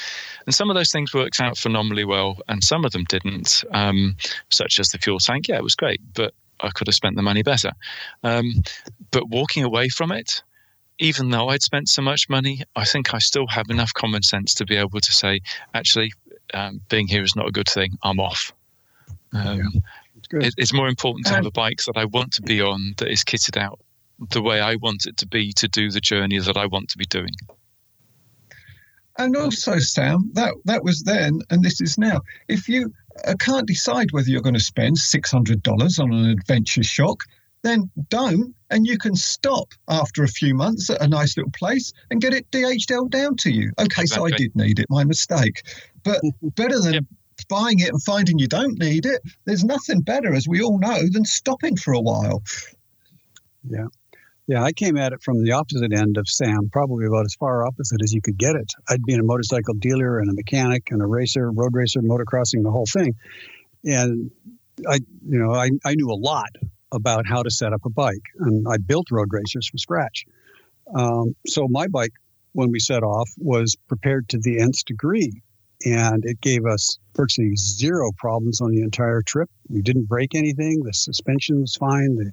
And 0.44 0.54
some 0.54 0.68
of 0.68 0.76
those 0.76 0.92
things 0.92 1.14
worked 1.14 1.40
out 1.40 1.56
phenomenally 1.56 2.04
well, 2.04 2.38
and 2.48 2.62
some 2.62 2.84
of 2.84 2.92
them 2.92 3.04
didn't, 3.08 3.64
um, 3.72 4.16
such 4.50 4.78
as 4.78 4.88
the 4.88 4.98
fuel 4.98 5.18
tank. 5.18 5.48
Yeah, 5.48 5.56
it 5.56 5.64
was 5.64 5.74
great, 5.74 6.00
but 6.14 6.34
I 6.60 6.68
could 6.70 6.88
have 6.88 6.94
spent 6.94 7.16
the 7.16 7.22
money 7.22 7.42
better. 7.42 7.72
Um, 8.22 8.52
but 9.10 9.28
walking 9.28 9.64
away 9.64 9.88
from 9.88 10.12
it, 10.12 10.42
even 10.98 11.30
though 11.30 11.48
I'd 11.48 11.62
spent 11.62 11.88
so 11.88 12.02
much 12.02 12.28
money, 12.28 12.62
I 12.76 12.84
think 12.84 13.14
I 13.14 13.18
still 13.18 13.46
have 13.46 13.70
enough 13.70 13.94
common 13.94 14.22
sense 14.22 14.52
to 14.54 14.66
be 14.66 14.76
able 14.76 15.00
to 15.00 15.12
say, 15.12 15.40
actually, 15.72 16.12
um, 16.52 16.80
being 16.88 17.06
here 17.06 17.22
is 17.22 17.36
not 17.36 17.48
a 17.48 17.52
good 17.52 17.68
thing. 17.68 17.96
I'm 18.02 18.20
off. 18.20 18.52
Um, 19.32 19.58
yeah, 19.58 20.40
it's, 20.40 20.54
it's, 20.56 20.72
more 20.72 20.88
important 20.88 21.26
to 21.26 21.34
have 21.34 21.46
a 21.46 21.50
bike 21.50 21.82
that 21.86 21.96
I 21.96 22.06
want 22.06 22.32
to 22.34 22.42
be 22.42 22.60
on 22.60 22.94
that 22.96 23.08
is 23.08 23.24
kitted 23.24 23.56
out 23.56 23.78
the 24.30 24.42
way 24.42 24.60
I 24.60 24.76
want 24.76 25.06
it 25.06 25.16
to 25.18 25.26
be 25.26 25.52
to 25.54 25.68
do 25.68 25.90
the 25.90 26.00
journey 26.00 26.38
that 26.38 26.56
I 26.56 26.66
want 26.66 26.90
to 26.90 26.98
be 26.98 27.04
doing. 27.04 27.34
And 29.18 29.36
also, 29.36 29.78
Sam, 29.78 30.30
that 30.34 30.54
that 30.64 30.84
was 30.84 31.02
then, 31.02 31.40
and 31.50 31.62
this 31.62 31.80
is 31.80 31.98
now. 31.98 32.20
If 32.46 32.68
you 32.68 32.92
uh, 33.26 33.34
can't 33.40 33.66
decide 33.66 34.12
whether 34.12 34.28
you're 34.28 34.42
going 34.42 34.54
to 34.54 34.60
spend 34.60 34.96
six 34.98 35.30
hundred 35.30 35.62
dollars 35.62 35.98
on 35.98 36.12
an 36.12 36.30
adventure 36.30 36.84
shock, 36.84 37.24
then 37.62 37.90
don't, 38.10 38.54
and 38.70 38.86
you 38.86 38.96
can 38.96 39.16
stop 39.16 39.72
after 39.88 40.22
a 40.22 40.28
few 40.28 40.54
months 40.54 40.88
at 40.88 41.02
a 41.02 41.08
nice 41.08 41.36
little 41.36 41.50
place 41.52 41.92
and 42.10 42.20
get 42.20 42.32
it 42.32 42.48
DHL 42.52 43.10
down 43.10 43.36
to 43.38 43.50
you. 43.50 43.72
Okay, 43.78 44.04
so 44.04 44.24
I 44.24 44.30
did 44.30 44.54
need 44.54 44.78
it, 44.78 44.86
my 44.88 45.02
mistake. 45.02 45.62
But 46.04 46.20
better 46.54 46.80
than 46.80 46.94
Yep. 46.94 47.04
Buying 47.44 47.80
it 47.80 47.88
and 47.88 48.02
finding 48.02 48.38
you 48.38 48.48
don't 48.48 48.78
need 48.78 49.06
it, 49.06 49.20
there's 49.44 49.64
nothing 49.64 50.00
better, 50.00 50.34
as 50.34 50.46
we 50.48 50.62
all 50.62 50.78
know, 50.78 51.00
than 51.10 51.24
stopping 51.24 51.76
for 51.76 51.92
a 51.92 52.00
while. 52.00 52.42
Yeah, 53.68 53.86
Yeah, 54.46 54.62
I 54.62 54.72
came 54.72 54.96
at 54.96 55.12
it 55.12 55.22
from 55.22 55.44
the 55.44 55.52
opposite 55.52 55.92
end 55.92 56.16
of 56.16 56.28
Sam, 56.28 56.70
probably 56.72 57.06
about 57.06 57.26
as 57.26 57.34
far 57.34 57.66
opposite 57.66 58.02
as 58.02 58.12
you 58.12 58.22
could 58.22 58.38
get 58.38 58.56
it. 58.56 58.72
I'd 58.88 59.02
been 59.04 59.20
a 59.20 59.24
motorcycle 59.24 59.74
dealer 59.74 60.18
and 60.18 60.30
a 60.30 60.34
mechanic 60.34 60.90
and 60.90 61.02
a 61.02 61.06
racer, 61.06 61.50
road 61.50 61.74
racer, 61.74 62.00
motocrossing, 62.00 62.62
the 62.62 62.70
whole 62.70 62.86
thing. 62.86 63.14
And 63.84 64.30
I, 64.88 65.00
you 65.26 65.38
know, 65.38 65.52
I, 65.54 65.70
I 65.84 65.94
knew 65.94 66.10
a 66.10 66.14
lot 66.14 66.50
about 66.92 67.26
how 67.26 67.42
to 67.42 67.50
set 67.50 67.72
up 67.72 67.84
a 67.84 67.90
bike, 67.90 68.22
and 68.38 68.66
I 68.68 68.78
built 68.78 69.08
road 69.10 69.28
racers 69.30 69.68
from 69.68 69.78
scratch. 69.78 70.24
Um, 70.94 71.34
so 71.46 71.68
my 71.68 71.86
bike, 71.88 72.12
when 72.52 72.70
we 72.70 72.80
set 72.80 73.02
off, 73.02 73.28
was 73.36 73.76
prepared 73.88 74.28
to 74.30 74.38
the 74.38 74.60
nth 74.60 74.84
degree, 74.86 75.42
and 75.84 76.24
it 76.24 76.40
gave 76.40 76.66
us 76.66 76.98
virtually 77.14 77.54
zero 77.56 78.10
problems 78.16 78.60
on 78.60 78.70
the 78.70 78.82
entire 78.82 79.22
trip. 79.22 79.48
We 79.68 79.82
didn't 79.82 80.08
break 80.08 80.34
anything. 80.34 80.82
The 80.82 80.92
suspension 80.92 81.60
was 81.60 81.76
fine. 81.76 82.16
The 82.16 82.32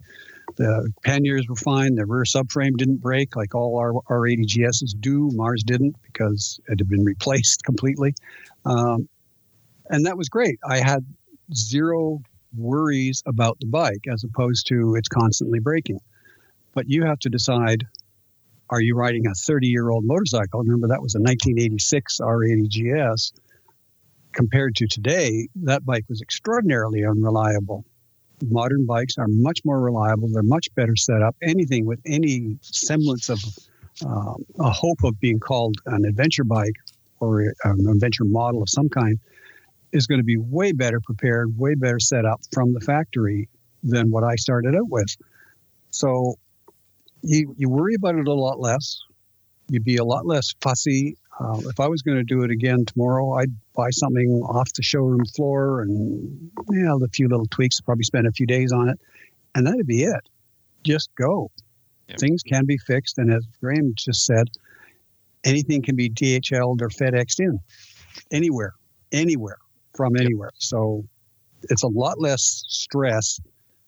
the 0.58 0.92
panniers 1.04 1.48
were 1.50 1.56
fine. 1.56 1.96
The 1.96 2.06
rear 2.06 2.24
subframe 2.24 2.78
didn't 2.78 3.02
break 3.02 3.36
like 3.36 3.56
all 3.56 3.78
our 3.78 3.94
R80 4.10 4.46
GSs 4.46 5.00
do. 5.00 5.30
Mars 5.34 5.64
didn't 5.64 5.96
because 6.04 6.60
it 6.68 6.80
had 6.80 6.88
been 6.88 7.04
replaced 7.14 7.64
completely. 7.64 8.14
Um, 8.64 9.10
and 9.90 10.06
that 10.06 10.18
was 10.18 10.30
great. 10.30 10.60
I 10.64 10.78
had 10.78 11.06
zero 11.54 12.22
worries 12.56 13.22
about 13.26 13.60
the 13.60 13.68
bike 13.68 14.06
as 14.12 14.24
opposed 14.24 14.68
to 14.68 14.96
it's 14.96 15.10
constantly 15.10 15.60
breaking. 15.60 16.00
But 16.74 16.90
you 16.90 17.04
have 17.04 17.20
to 17.20 17.30
decide 17.30 17.86
are 18.70 18.82
you 18.82 18.96
riding 18.96 19.28
a 19.28 19.34
30 19.34 19.68
year 19.68 19.90
old 19.90 20.06
motorcycle? 20.06 20.62
Remember, 20.62 20.88
that 20.88 21.02
was 21.02 21.16
a 21.16 21.20
1986 21.20 22.20
R80 22.20 23.16
GS. 23.16 23.34
Compared 24.34 24.76
to 24.76 24.88
today, 24.88 25.48
that 25.64 25.86
bike 25.86 26.04
was 26.10 26.22
extraordinarily 26.22 27.06
unreliable 27.06 27.86
modern 28.44 28.86
bikes 28.86 29.18
are 29.18 29.28
much 29.28 29.60
more 29.64 29.80
reliable. 29.80 30.28
They're 30.30 30.44
much 30.44 30.74
better 30.76 30.96
set 30.96 31.22
up. 31.22 31.36
Anything 31.42 31.86
with 31.86 32.00
any 32.06 32.58
semblance 32.62 33.30
of 33.30 33.40
um, 34.06 34.46
a 34.60 34.70
hope 34.70 35.04
of 35.04 35.20
being 35.20 35.40
called 35.40 35.78
an 35.86 36.06
adventure 36.06 36.44
bike 36.44 36.76
or 37.20 37.42
an 37.64 37.88
adventure 37.88 38.26
model 38.26 38.62
of 38.62 38.70
some 38.70 38.90
kind 38.90 39.20
is 39.92 40.08
going 40.08 40.20
to 40.20 40.26
be 40.26 40.38
way 40.38 40.74
better 40.74 41.00
prepared, 41.00 41.58
way 41.58 41.76
better 41.76 42.00
set 42.00 42.26
up 42.26 42.42
from 42.52 42.74
the 42.74 42.82
factory 42.82 43.48
than 43.84 44.10
what 44.10 44.24
I 44.24 44.36
started 44.36 44.76
out 44.76 44.90
with. 44.90 45.16
So 45.92 46.36
you, 47.26 47.56
you 47.58 47.70
worry 47.70 47.96
about 47.96 48.16
it 48.16 48.28
a 48.28 48.34
lot 48.34 48.60
less. 48.60 49.02
You'd 49.70 49.84
be 49.84 49.98
a 49.98 50.04
lot 50.04 50.26
less 50.26 50.54
fussy. 50.62 51.18
Uh, 51.40 51.60
if 51.66 51.80
I 51.80 51.88
was 51.88 52.02
going 52.02 52.18
to 52.18 52.24
do 52.24 52.44
it 52.44 52.52
again 52.52 52.86
tomorrow, 52.86 53.34
I'd 53.34 53.52
buy 53.76 53.90
something 53.90 54.42
off 54.44 54.72
the 54.74 54.84
showroom 54.84 55.26
floor 55.26 55.82
and 55.82 56.52
you 56.70 56.84
know 56.84 57.00
a 57.04 57.08
few 57.10 57.28
little 57.28 57.48
tweaks. 57.48 57.82
Probably 57.82 58.04
spend 58.04 58.28
a 58.28 58.32
few 58.32 58.46
days 58.46 58.72
on 58.72 58.90
it, 58.90 59.00
and 59.54 59.68
that'd 59.68 59.88
be 59.88 60.04
it. 60.04 60.30
Just 60.84 61.10
go. 61.16 61.52
Yep. 62.08 62.20
Things 62.20 62.44
can 62.44 62.66
be 62.66 62.78
fixed, 62.78 63.18
and 63.18 63.34
as 63.34 63.46
Graham 63.60 63.94
just 63.98 64.26
said, 64.26 64.48
anything 65.44 65.82
can 65.82 65.96
be 65.96 66.10
DHL'd 66.10 66.82
or 66.82 66.90
FedExed 66.90 67.40
in 67.40 67.60
anywhere, 68.32 68.74
anywhere 69.12 69.58
from 69.96 70.16
anywhere. 70.16 70.52
So 70.58 71.06
it's 71.64 71.84
a 71.84 71.88
lot 71.88 72.20
less 72.20 72.64
stress 72.68 73.40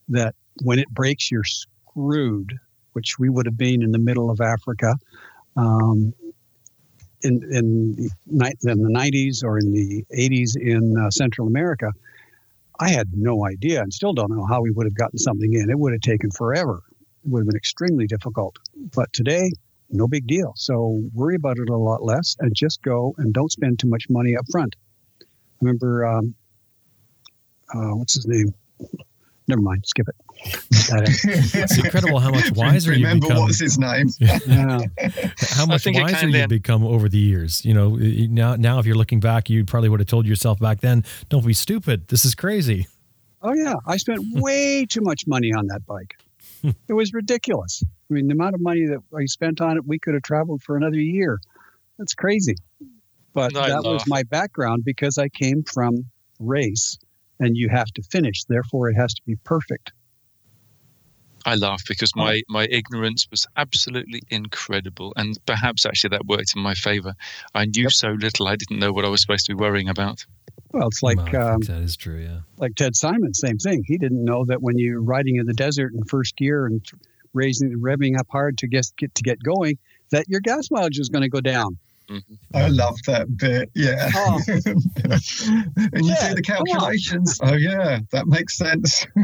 that 0.10 0.36
when 0.64 0.80
it 0.80 0.90
breaks, 0.90 1.30
you're 1.32 1.44
screwed, 1.44 2.54
which 2.98 3.20
we 3.20 3.30
would 3.30 3.46
have 3.46 3.58
been 3.58 3.84
in 3.84 3.92
the 3.92 4.00
middle 4.10 4.32
of 4.32 4.42
Africa. 4.42 4.96
Um, 5.56 6.16
in 7.22 7.36
in 7.58 8.10
the, 8.26 8.54
in 8.64 8.82
the 8.82 8.90
90s 8.90 9.44
or 9.44 9.60
in 9.60 9.72
the 9.72 10.04
80s 10.12 10.52
in 10.60 10.98
uh, 10.98 11.12
Central 11.12 11.48
America, 11.48 11.92
I 12.80 12.90
had 12.90 13.10
no 13.14 13.46
idea 13.46 13.84
and 13.84 13.94
still 13.94 14.14
don't 14.14 14.32
know 14.32 14.48
how 14.48 14.62
we 14.62 14.72
would 14.72 14.88
have 14.88 14.96
gotten 14.96 15.20
something 15.20 15.54
in. 15.54 15.70
It 15.70 15.78
would 15.78 15.94
have 15.94 16.02
taken 16.02 16.32
forever. 16.32 16.82
It 17.24 17.30
would 17.30 17.42
have 17.42 17.48
been 17.52 17.56
extremely 17.56 18.08
difficult. 18.08 18.56
But 18.96 19.14
today, 19.14 19.52
no 19.92 20.08
big 20.08 20.26
deal. 20.26 20.54
So 20.56 21.04
worry 21.14 21.36
about 21.36 21.60
it 21.60 21.70
a 21.70 21.78
lot 21.78 22.02
less 22.04 22.36
and 22.40 22.52
just 22.56 22.82
go 22.82 23.14
and 23.20 23.32
don't 23.32 23.52
spend 23.52 23.78
too 23.78 23.90
much 23.90 24.06
money 24.10 24.36
up 24.36 24.46
front. 24.52 24.76
Remember, 25.62 25.92
um, 26.06 26.34
uh, 27.74 27.94
what's 28.00 28.16
his 28.16 28.26
name? 28.28 28.54
Never 29.48 29.62
mind, 29.62 29.86
skip 29.86 30.08
it. 30.10 30.16
It's 30.90 31.78
incredible 31.78 32.20
how 32.20 32.32
much 32.32 32.52
wiser 32.52 32.92
you 32.94 33.06
Remember 33.06 33.28
become. 33.28 33.44
what's 33.44 33.60
his 33.60 33.80
name? 33.80 34.08
yeah. 34.20 34.80
how 35.40 35.66
much 35.66 35.86
wiser 35.86 36.28
you've 36.28 36.50
become 36.50 36.84
over 36.84 37.08
the 37.10 37.18
years. 37.18 37.64
You 37.66 37.74
know, 37.74 37.96
now 37.96 38.56
now 38.56 38.80
if 38.80 38.86
you're 38.86 38.96
looking 38.96 39.20
back, 39.20 39.50
you 39.50 39.66
probably 39.66 39.90
would 39.90 40.00
have 40.00 40.08
told 40.08 40.26
yourself 40.28 40.60
back 40.60 40.82
then, 40.82 41.04
"Don't 41.30 41.46
be 41.46 41.54
stupid. 41.54 42.08
This 42.10 42.26
is 42.26 42.36
crazy." 42.36 42.88
Oh 43.42 43.54
yeah, 43.54 43.76
I 43.86 43.98
spent 43.98 44.20
way 44.34 44.86
too 44.86 45.02
much 45.02 45.26
money 45.28 45.54
on 45.54 45.68
that 45.68 45.86
bike. 45.86 46.16
it 46.88 46.94
was 46.94 47.14
ridiculous. 47.14 47.84
I 48.10 48.14
mean, 48.14 48.28
the 48.28 48.34
amount 48.34 48.56
of 48.56 48.62
money 48.62 48.86
that 48.86 49.00
I 49.16 49.26
spent 49.26 49.62
on 49.62 49.78
it, 49.78 49.86
we 49.86 49.98
could 50.00 50.14
have 50.14 50.24
traveled 50.24 50.62
for 50.62 50.76
another 50.76 51.00
year. 51.00 51.40
That's 51.98 52.14
crazy. 52.14 52.56
But 53.34 53.56
I 53.56 53.70
that 53.70 53.84
was 53.84 54.04
my 54.08 54.24
background 54.24 54.84
because 54.84 55.18
I 55.18 55.30
came 55.30 55.64
from 55.64 56.06
race, 56.40 56.98
and 57.40 57.56
you 57.56 57.70
have 57.70 57.88
to 57.96 58.02
finish. 58.04 58.44
Therefore, 58.46 58.90
it 58.90 58.96
has 58.96 59.14
to 59.14 59.22
be 59.26 59.36
perfect. 59.44 59.92
I 61.46 61.56
laugh 61.56 61.82
because 61.88 62.14
my, 62.16 62.42
my 62.50 62.68
ignorance 62.70 63.26
was 63.32 63.48
absolutely 63.56 64.22
incredible. 64.30 65.14
And 65.16 65.38
perhaps 65.46 65.86
actually 65.86 66.10
that 66.10 66.26
worked 66.26 66.54
in 66.56 66.62
my 66.62 66.74
favor. 66.74 67.14
I 67.56 67.66
knew 67.66 67.84
Yep. 67.84 67.92
so 67.92 68.10
little, 68.10 68.48
I 68.50 68.58
didn't 68.58 68.80
know 68.80 68.92
what 68.92 69.06
I 69.06 69.08
was 69.08 69.22
supposed 69.22 69.46
to 69.46 69.56
be 69.56 69.62
worrying 69.62 69.88
about. 69.88 70.26
Well, 70.74 70.88
it's 70.90 71.02
like 71.02 71.18
Well, 71.32 71.54
um, 71.56 71.62
that 71.62 71.82
is 71.82 71.96
true. 71.96 72.20
Yeah. 72.20 72.40
like 72.58 72.76
Ted 72.76 72.98
Simon, 72.98 73.34
same 73.34 73.58
thing. 73.60 73.84
He 73.86 73.98
didn't 73.98 74.26
know 74.26 74.44
that 74.46 74.62
when 74.62 74.78
you're 74.78 75.02
riding 75.02 75.38
in 75.38 75.46
the 75.46 75.54
desert 75.54 75.94
in 75.94 76.04
first 76.04 76.36
gear 76.36 76.66
and 76.66 76.86
raising 77.34 77.80
revving 77.80 78.20
up 78.20 78.28
hard 78.30 78.58
to 78.58 78.68
get 78.68 78.86
get 78.98 79.16
to 79.16 79.24
get 79.24 79.42
going, 79.42 79.78
that 80.12 80.28
your 80.28 80.42
gas 80.42 80.70
mileage 80.70 81.00
is 81.00 81.08
going 81.08 81.22
to 81.22 81.30
go 81.30 81.40
down. 81.40 81.78
Mm-hmm. 82.10 82.34
I 82.56 82.68
love 82.70 82.98
that 83.08 83.36
bit. 83.38 83.70
Yeah. 83.76 84.10
Oh. 84.16 84.40
and 85.94 86.06
you 86.06 86.14
Yeah, 86.14 86.30
do 86.30 86.36
the 86.36 86.42
calculations. 86.42 87.40
Oh, 87.44 87.54
yeah, 87.56 88.00
that 88.12 88.28
makes 88.28 88.58
sense. 88.58 89.06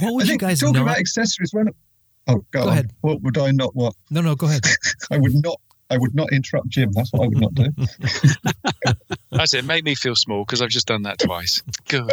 What 0.00 0.02
I 0.02 0.10
would 0.10 0.24
you 0.24 0.28
think 0.30 0.40
guys 0.40 0.60
talking 0.60 0.74
not? 0.74 0.82
about 0.82 0.98
accessories 0.98 1.50
when 1.52 1.68
Oh, 2.26 2.36
go, 2.36 2.42
Go 2.50 2.62
on. 2.62 2.68
ahead. 2.68 2.90
What 3.00 3.22
would 3.22 3.38
I 3.38 3.50
not 3.52 3.74
what? 3.76 3.94
No, 4.10 4.20
no, 4.20 4.34
go 4.34 4.46
ahead. 4.46 4.64
I 5.10 5.18
would 5.18 5.34
not 5.34 5.60
I 5.90 5.96
would 5.98 6.14
not 6.14 6.32
interrupt 6.32 6.68
Jim. 6.68 6.90
That's 6.92 7.12
what 7.12 7.24
I 7.24 7.28
would 7.28 7.40
not 7.40 7.54
do. 7.54 7.66
That's 9.30 9.54
it. 9.54 9.64
Make 9.64 9.84
me 9.84 9.94
feel 9.94 10.16
small 10.16 10.44
because 10.44 10.60
I've 10.60 10.68
just 10.70 10.86
done 10.86 11.02
that 11.02 11.18
twice. 11.18 11.62
Good. 11.88 12.10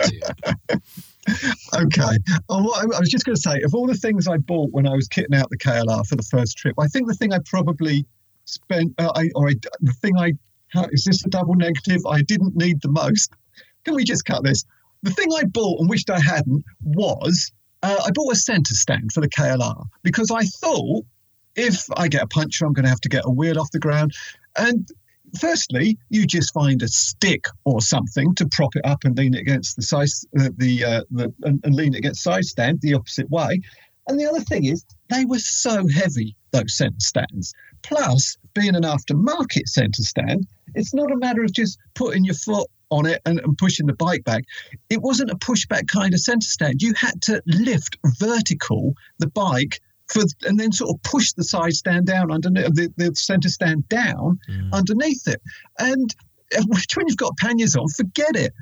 Okay. 1.74 2.18
Oh, 2.50 2.64
what 2.64 2.80
I, 2.80 2.96
I 2.98 3.00
was 3.00 3.10
just 3.10 3.26
going 3.26 3.36
to 3.36 3.42
say, 3.42 3.62
of 3.64 3.74
all 3.74 3.88
the 3.88 3.96
things 3.96 4.28
I 4.28 4.38
bought 4.38 4.72
when 4.72 4.88
I 4.88 4.94
was 4.94 5.08
kitting 5.10 5.36
out 5.36 5.50
the 5.50 5.58
KLR 5.58 6.06
for 6.08 6.16
the 6.16 6.24
first 6.24 6.58
trip, 6.58 6.76
I 6.80 6.88
think 6.88 7.08
the 7.08 7.16
thing 7.16 7.34
I 7.34 7.40
probably 7.46 8.06
spent, 8.46 8.94
uh, 8.98 9.12
I, 9.16 9.30
or 9.36 9.50
I, 9.50 9.56
the 9.82 9.94
thing 9.94 10.18
I, 10.18 10.34
is 10.92 11.04
this 11.04 11.26
a 11.26 11.30
double 11.30 11.56
negative? 11.56 12.02
I 12.08 12.22
didn't 12.22 12.56
need 12.56 12.82
the 12.82 12.90
most. 12.90 13.32
Can 13.84 13.96
we 13.96 14.04
just 14.04 14.26
cut 14.26 14.44
this? 14.44 14.66
The 15.04 15.12
thing 15.12 15.30
I 15.36 15.44
bought 15.44 15.80
and 15.80 15.90
wished 15.90 16.10
I 16.10 16.20
hadn't 16.20 16.64
was 16.84 17.52
uh, 17.84 18.02
I 18.06 18.10
bought 18.12 18.34
a 18.34 18.36
centre 18.36 18.74
stand 18.74 19.12
for 19.12 19.22
the 19.22 19.30
KLR 19.30 19.86
because 20.04 20.32
I 20.32 20.44
thought 20.44 21.06
if 21.56 21.86
I 21.96 22.08
get 22.08 22.24
a 22.24 22.28
puncture, 22.28 22.66
I'm 22.66 22.74
going 22.74 22.84
to 22.84 22.90
have 22.90 23.02
to 23.02 23.10
get 23.10 23.26
a 23.26 23.30
wheel 23.30 23.60
off 23.60 23.72
the 23.72 23.80
ground. 23.80 24.14
And 24.58 24.90
firstly, 25.40 25.98
you 26.10 26.26
just 26.26 26.54
find 26.54 26.82
a 26.82 26.88
stick 26.88 27.46
or 27.64 27.82
something 27.82 28.34
to 28.36 28.48
prop 28.52 28.76
it 28.76 28.86
up 28.86 29.04
and 29.04 29.18
lean 29.18 29.36
it 29.36 29.42
against 29.42 29.76
the 29.76 29.84
side, 29.84 30.08
uh, 30.40 30.50
the, 30.58 30.84
uh, 30.84 31.02
the 31.12 31.34
and, 31.44 31.62
and 31.64 31.76
lean 31.76 31.94
it 31.94 32.00
against 32.00 32.24
side 32.24 32.46
stand 32.46 32.82
the 32.82 32.96
opposite 32.96 33.30
way. 33.30 33.62
And 34.08 34.20
the 34.20 34.26
other 34.26 34.42
thing 34.42 34.66
is, 34.66 34.86
they 35.10 35.26
were 35.26 35.40
so 35.40 35.88
heavy 35.88 36.36
those 36.52 36.78
centre 36.78 37.00
stands. 37.00 37.54
Plus, 37.88 38.38
being 38.54 38.76
an 38.76 38.84
aftermarket 38.84 39.68
centre 39.68 40.04
stand, 40.04 40.48
it's 40.74 40.94
not 40.94 41.12
a 41.12 41.18
matter 41.18 41.44
of 41.44 41.54
just 41.54 41.78
putting 41.94 42.24
your 42.26 42.36
foot 42.36 42.68
on 42.90 43.06
it 43.06 43.22
and, 43.26 43.40
and 43.40 43.58
pushing 43.58 43.86
the 43.88 43.94
bike 43.94 44.24
back. 44.24 44.44
It 44.90 45.02
wasn't 45.02 45.32
a 45.32 45.36
pushback 45.36 45.88
kind 45.88 46.14
of 46.14 46.20
centre 46.20 46.48
stand. 46.48 46.82
You 46.82 46.94
had 46.96 47.22
to 47.24 47.42
lift 47.46 47.98
vertical 48.20 48.94
the 49.20 49.28
bike 49.28 49.80
for 50.08 50.24
and 50.44 50.60
then 50.60 50.72
sort 50.72 50.92
of 50.96 51.02
push 51.04 51.34
the 51.34 51.44
side 51.44 51.74
stand 51.74 52.06
down 52.06 52.32
underneath 52.32 52.74
the, 52.76 52.94
the 52.98 53.16
centre 53.16 53.50
stand 53.50 53.88
down 53.90 54.40
Mm. 54.50 54.72
underneath 54.74 55.28
it. 55.28 55.42
And 55.80 56.14
uh, 56.56 56.62
which 56.68 56.96
when 56.96 57.08
you've 57.08 57.18
got 57.18 57.38
panniers 57.38 57.76
on, 57.76 57.88
forget 57.90 58.36
it. 58.36 58.54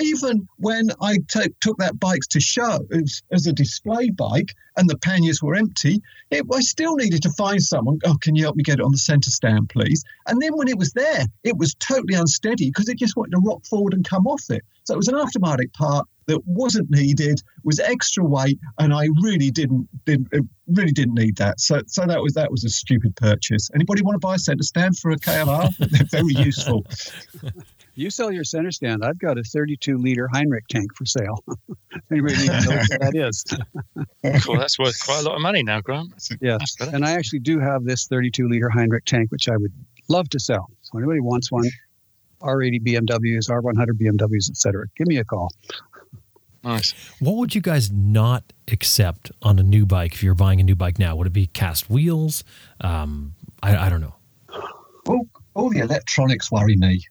Even 0.00 0.48
when 0.56 0.90
I 1.00 1.18
t- 1.28 1.54
took 1.60 1.78
that 1.78 1.98
bike 1.98 2.22
to 2.30 2.40
show 2.40 2.80
as, 2.92 3.46
a 3.46 3.52
display 3.52 4.10
bike 4.10 4.54
and 4.76 4.88
the 4.88 4.98
panniers 4.98 5.42
were 5.42 5.54
empty, 5.54 6.02
it, 6.30 6.44
I 6.52 6.60
still 6.60 6.96
needed 6.96 7.22
to 7.22 7.30
find 7.30 7.62
someone. 7.62 7.98
Oh, 8.04 8.16
can 8.20 8.34
you 8.34 8.42
help 8.42 8.56
me 8.56 8.62
get 8.62 8.78
it 8.78 8.84
on 8.84 8.92
the 8.92 8.98
centre 8.98 9.30
stand, 9.30 9.70
please? 9.70 10.04
And 10.26 10.40
then 10.40 10.56
when 10.56 10.68
it 10.68 10.78
was 10.78 10.92
there, 10.92 11.24
it 11.44 11.56
was 11.56 11.74
totally 11.74 12.14
unsteady 12.14 12.68
because 12.68 12.88
it 12.88 12.98
just 12.98 13.16
wanted 13.16 13.32
to 13.32 13.42
rock 13.44 13.64
forward 13.64 13.94
and 13.94 14.06
come 14.06 14.26
off 14.26 14.44
it. 14.50 14.62
So 14.84 14.94
it 14.94 14.98
was 14.98 15.08
an 15.08 15.14
aftermarket 15.14 15.72
part 15.72 16.06
that 16.28 16.40
wasn't 16.46 16.90
needed, 16.90 17.42
was 17.64 17.80
extra 17.80 18.22
weight, 18.22 18.58
and 18.78 18.92
I 18.92 19.08
really 19.22 19.50
didn't, 19.50 19.88
didn't 20.04 20.28
uh, 20.34 20.40
really 20.66 20.92
didn't 20.92 21.14
need 21.14 21.36
that. 21.36 21.58
So 21.60 21.82
so 21.86 22.06
that 22.06 22.22
was 22.22 22.34
that 22.34 22.50
was 22.50 22.64
a 22.64 22.68
stupid 22.68 23.16
purchase. 23.16 23.70
Anybody 23.74 24.02
want 24.02 24.14
to 24.14 24.18
buy 24.18 24.36
a 24.36 24.38
centre 24.38 24.62
stand 24.62 24.98
for 24.98 25.10
a 25.10 25.16
KLR? 25.16 25.76
They're 25.78 26.22
very 26.22 26.34
useful. 26.34 26.86
You 27.98 28.10
sell 28.10 28.30
your 28.30 28.44
center 28.44 28.70
stand. 28.70 29.04
I've 29.04 29.18
got 29.18 29.38
a 29.38 29.42
32 29.42 29.98
liter 29.98 30.28
Heinrich 30.32 30.68
tank 30.68 30.94
for 30.94 31.04
sale. 31.04 31.42
Anybody 32.12 32.36
need 32.36 32.46
to 32.46 32.60
know 32.60 32.76
what 32.76 33.00
that 33.00 33.12
is? 33.16 33.44
cool. 34.44 34.56
That's 34.56 34.78
worth 34.78 35.04
quite 35.04 35.18
a 35.18 35.22
lot 35.22 35.34
of 35.34 35.42
money 35.42 35.64
now, 35.64 35.80
Grant. 35.80 36.12
Yes. 36.40 36.76
And 36.80 37.04
I 37.04 37.14
actually 37.14 37.40
do 37.40 37.58
have 37.58 37.82
this 37.82 38.06
32 38.06 38.48
liter 38.48 38.70
Heinrich 38.70 39.04
tank, 39.04 39.32
which 39.32 39.48
I 39.48 39.56
would 39.56 39.72
love 40.08 40.28
to 40.28 40.38
sell. 40.38 40.70
So 40.82 40.96
anybody 40.96 41.18
wants 41.18 41.50
one, 41.50 41.68
R80 42.40 42.86
BMWs, 42.86 43.50
R100 43.50 44.00
BMWs, 44.00 44.48
etc. 44.48 44.84
Give 44.96 45.08
me 45.08 45.16
a 45.16 45.24
call. 45.24 45.50
Nice. 46.62 46.92
What 47.18 47.34
would 47.34 47.56
you 47.56 47.60
guys 47.60 47.90
not 47.90 48.52
accept 48.70 49.32
on 49.42 49.58
a 49.58 49.64
new 49.64 49.86
bike 49.86 50.12
if 50.12 50.22
you're 50.22 50.36
buying 50.36 50.60
a 50.60 50.62
new 50.62 50.76
bike 50.76 51.00
now? 51.00 51.16
Would 51.16 51.26
it 51.26 51.32
be 51.32 51.48
cast 51.48 51.90
wheels? 51.90 52.44
Um, 52.80 53.34
I, 53.60 53.76
I 53.76 53.88
don't 53.90 54.00
know. 54.00 54.14
Oh, 55.08 55.26
all 55.54 55.70
the 55.70 55.80
electronics 55.80 56.52
worry 56.52 56.76
me 56.76 57.02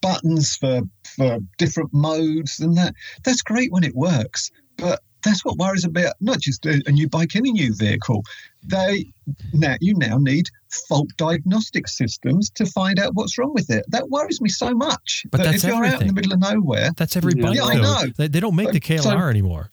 buttons 0.00 0.56
for 0.56 0.82
for 1.16 1.38
different 1.58 1.92
modes 1.92 2.60
and 2.60 2.76
that. 2.76 2.94
That's 3.24 3.42
great 3.42 3.72
when 3.72 3.84
it 3.84 3.94
works 3.94 4.50
but 4.76 5.00
that's 5.24 5.44
what 5.44 5.56
worries 5.56 5.84
about 5.84 6.14
not 6.20 6.38
just 6.38 6.64
a, 6.66 6.82
a 6.86 6.92
new 6.92 7.08
bike 7.08 7.34
any 7.34 7.50
new 7.52 7.74
vehicle. 7.74 8.22
They 8.64 9.06
now 9.52 9.76
you 9.80 9.94
now 9.96 10.18
need 10.18 10.48
fault 10.88 11.08
diagnostic 11.16 11.88
systems 11.88 12.50
to 12.50 12.66
find 12.66 12.98
out 12.98 13.14
what's 13.14 13.36
wrong 13.38 13.52
with 13.54 13.70
it. 13.70 13.84
That 13.88 14.08
worries 14.10 14.40
me 14.40 14.48
so 14.48 14.72
much 14.74 15.24
but 15.30 15.38
that 15.38 15.44
that's 15.44 15.64
if 15.64 15.70
you're 15.70 15.76
everything. 15.84 15.94
out 15.94 16.02
in 16.02 16.08
the 16.08 16.12
middle 16.14 16.32
of 16.32 16.40
nowhere 16.40 16.90
that's 16.96 17.16
every 17.16 17.34
bike 17.34 17.56
yeah, 17.56 17.64
I 17.64 17.74
know. 17.74 18.02
They, 18.16 18.28
they 18.28 18.40
don't 18.40 18.56
make 18.56 18.72
the 18.72 18.80
KLR 18.80 19.02
So- 19.02 19.10
anymore. 19.18 19.70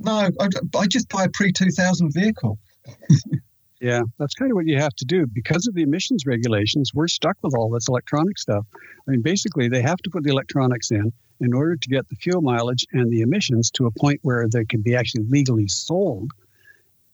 No 0.00 0.28
I, 0.40 0.48
I 0.76 0.86
just 0.86 1.08
buy 1.08 1.24
a 1.24 1.28
pre-2000 1.28 2.12
vehicle 2.12 2.58
Yeah, 3.82 4.02
that's 4.16 4.34
kind 4.34 4.52
of 4.52 4.54
what 4.54 4.68
you 4.68 4.78
have 4.78 4.94
to 4.94 5.04
do. 5.04 5.26
Because 5.26 5.66
of 5.66 5.74
the 5.74 5.82
emissions 5.82 6.24
regulations, 6.24 6.92
we're 6.94 7.08
stuck 7.08 7.36
with 7.42 7.52
all 7.52 7.68
this 7.68 7.88
electronic 7.88 8.38
stuff. 8.38 8.64
I 8.74 9.10
mean, 9.10 9.22
basically, 9.22 9.68
they 9.68 9.82
have 9.82 9.98
to 9.98 10.10
put 10.10 10.22
the 10.22 10.30
electronics 10.30 10.92
in 10.92 11.12
in 11.40 11.52
order 11.52 11.74
to 11.74 11.88
get 11.88 12.08
the 12.08 12.14
fuel 12.14 12.42
mileage 12.42 12.86
and 12.92 13.10
the 13.10 13.22
emissions 13.22 13.72
to 13.72 13.86
a 13.86 13.90
point 13.90 14.20
where 14.22 14.46
they 14.48 14.64
can 14.64 14.82
be 14.82 14.94
actually 14.94 15.24
legally 15.28 15.66
sold. 15.66 16.30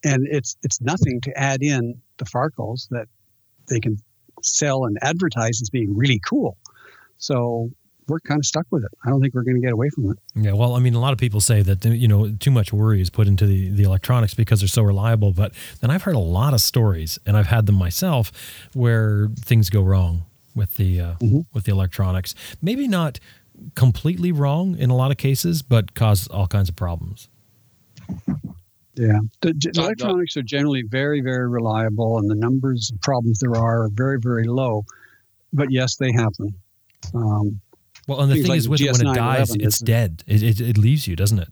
And 0.04 0.28
it's 0.30 0.58
it's 0.62 0.82
nothing 0.82 1.22
to 1.22 1.38
add 1.38 1.62
in 1.62 2.02
the 2.18 2.26
Farkles 2.26 2.86
that 2.90 3.08
they 3.70 3.80
can 3.80 3.96
sell 4.42 4.84
and 4.84 4.98
advertise 5.00 5.62
as 5.62 5.70
being 5.70 5.96
really 5.96 6.20
cool. 6.28 6.58
So 7.16 7.70
we're 8.08 8.20
kind 8.20 8.38
of 8.40 8.46
stuck 8.46 8.66
with 8.70 8.82
it. 8.84 8.90
I 9.04 9.10
don't 9.10 9.20
think 9.20 9.34
we're 9.34 9.42
going 9.42 9.56
to 9.56 9.60
get 9.62 9.72
away 9.72 9.90
from 9.90 10.10
it. 10.10 10.18
Yeah, 10.34 10.52
well, 10.52 10.74
I 10.74 10.80
mean, 10.80 10.94
a 10.94 11.00
lot 11.00 11.12
of 11.12 11.18
people 11.18 11.40
say 11.40 11.62
that 11.62 11.84
you 11.84 12.08
know 12.08 12.30
too 12.40 12.50
much 12.50 12.72
worry 12.72 13.00
is 13.00 13.10
put 13.10 13.26
into 13.28 13.46
the, 13.46 13.70
the 13.70 13.82
electronics 13.82 14.34
because 14.34 14.60
they're 14.60 14.68
so 14.68 14.82
reliable. 14.82 15.32
But 15.32 15.52
then 15.80 15.90
I've 15.90 16.02
heard 16.02 16.14
a 16.16 16.18
lot 16.20 16.54
of 16.54 16.60
stories, 16.60 17.18
and 17.26 17.36
I've 17.36 17.46
had 17.46 17.66
them 17.66 17.74
myself, 17.76 18.32
where 18.74 19.28
things 19.38 19.70
go 19.70 19.82
wrong 19.82 20.22
with 20.54 20.74
the 20.74 21.00
uh, 21.00 21.14
Mhm. 21.20 21.44
with 21.52 21.64
the 21.64 21.72
electronics. 21.72 22.34
Maybe 22.62 22.88
not 22.88 23.20
completely 23.74 24.32
wrong 24.32 24.76
in 24.78 24.88
a 24.90 24.96
lot 24.96 25.10
of 25.10 25.16
cases, 25.16 25.62
but 25.62 25.94
cause 25.94 26.28
all 26.28 26.46
kinds 26.46 26.68
of 26.68 26.76
problems. 26.76 27.28
Yeah, 28.94 29.18
the, 29.42 29.52
the 29.52 29.70
So, 29.74 29.82
uh, 29.82 29.84
electronics 29.86 30.36
are 30.36 30.42
generally 30.42 30.82
very, 30.82 31.20
very 31.20 31.48
reliable, 31.48 32.18
and 32.18 32.28
the 32.28 32.34
numbers 32.34 32.90
of 32.92 33.00
problems 33.00 33.38
there 33.38 33.54
are 33.54 33.84
are 33.84 33.88
very, 33.92 34.18
very 34.18 34.44
low. 34.44 34.84
But 35.52 35.70
yes, 35.70 35.96
they 35.96 36.10
happen. 36.12 36.52
Um, 37.14 37.60
Well, 38.08 38.20
and 38.20 38.30
the 38.30 38.36
Things 38.36 38.44
thing 38.44 38.50
like 38.50 38.58
is, 38.58 38.68
with 38.68 38.80
it, 38.80 38.92
when 38.92 39.06
it 39.06 39.14
dies, 39.14 39.54
it's 39.54 39.78
dead. 39.78 40.24
It, 40.26 40.42
it, 40.42 40.60
it 40.60 40.78
leaves 40.78 41.06
you, 41.06 41.14
doesn't 41.14 41.38
it? 41.38 41.48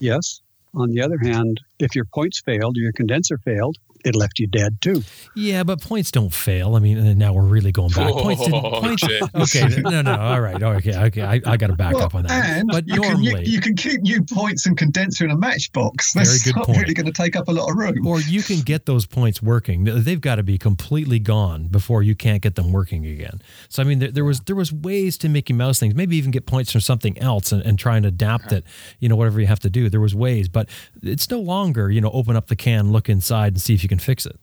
yes. 0.00 0.40
On 0.74 0.90
the 0.90 1.00
other 1.00 1.16
hand, 1.18 1.60
if 1.78 1.94
your 1.94 2.04
points 2.04 2.40
failed 2.40 2.76
or 2.76 2.80
your 2.80 2.92
condenser 2.92 3.38
failed, 3.38 3.78
it 4.06 4.14
left 4.16 4.38
you 4.38 4.46
dead 4.46 4.80
too. 4.80 5.02
Yeah, 5.34 5.62
but 5.64 5.80
points 5.80 6.10
don't 6.10 6.32
fail. 6.32 6.76
I 6.76 6.78
mean, 6.78 6.98
and 6.98 7.18
now 7.18 7.32
we're 7.32 7.42
really 7.42 7.72
going 7.72 7.90
back. 7.90 8.12
Points 8.12 8.42
didn't. 8.42 8.64
Oh, 8.64 8.80
Points, 8.80 9.02
okay, 9.04 9.80
no, 9.82 10.02
no, 10.02 10.16
all 10.16 10.40
right, 10.40 10.62
okay, 10.62 10.96
okay. 11.06 11.22
I, 11.22 11.40
I 11.46 11.56
got 11.56 11.68
to 11.68 11.74
back 11.74 11.94
Well, 11.94 12.04
up 12.04 12.14
on 12.14 12.22
that. 12.24 12.58
and 12.58 12.68
But 12.70 12.86
you 12.86 13.00
can, 13.00 13.22
you, 13.22 13.36
you 13.38 13.60
can 13.60 13.74
keep 13.76 14.00
new 14.02 14.22
points 14.22 14.66
and 14.66 14.76
condenser 14.76 15.24
in 15.24 15.30
a 15.30 15.36
matchbox. 15.36 16.12
Very 16.14 16.24
That's 16.26 16.42
good 16.44 16.56
not 16.56 16.66
point. 16.66 16.78
really 16.78 16.94
going 16.94 17.06
to 17.06 17.12
take 17.12 17.36
up 17.36 17.48
a 17.48 17.52
lot 17.52 17.70
of 17.70 17.76
room. 17.76 18.06
or 18.06 18.20
you 18.20 18.42
can 18.42 18.60
get 18.60 18.86
those 18.86 19.06
points 19.06 19.42
working. 19.42 19.84
They've 19.84 20.20
got 20.20 20.36
to 20.36 20.42
be 20.42 20.58
completely 20.58 21.18
gone 21.18 21.66
before 21.68 22.02
you 22.02 22.14
can't 22.14 22.42
get 22.42 22.54
them 22.54 22.72
working 22.72 23.06
again. 23.06 23.40
So 23.68 23.82
I 23.82 23.86
mean, 23.86 23.98
there, 23.98 24.10
there 24.10 24.24
was 24.24 24.40
there 24.40 24.56
was 24.56 24.72
ways 24.72 25.18
to 25.18 25.28
Mickey 25.28 25.52
Mouse 25.52 25.78
things. 25.78 25.94
Maybe 25.94 26.16
even 26.16 26.30
get 26.30 26.46
points 26.46 26.72
from 26.72 26.80
something 26.80 27.18
else 27.18 27.52
and, 27.52 27.62
and 27.62 27.78
try 27.78 27.96
and 27.96 28.06
adapt 28.06 28.52
it. 28.52 28.64
You 29.00 29.08
know, 29.08 29.16
whatever 29.16 29.40
you 29.40 29.46
have 29.46 29.60
to 29.60 29.70
do. 29.70 29.88
There 29.88 30.00
was 30.00 30.14
ways, 30.14 30.48
but 30.48 30.68
it's 31.02 31.30
no 31.30 31.40
longer 31.40 31.90
you 31.90 32.00
know 32.00 32.10
open 32.10 32.36
up 32.36 32.46
the 32.46 32.56
can, 32.56 32.92
look 32.92 33.08
inside, 33.08 33.54
and 33.54 33.60
see 33.60 33.74
if 33.74 33.82
you 33.82 33.88
can 33.88 33.95
fix 34.00 34.26
it. 34.26 34.38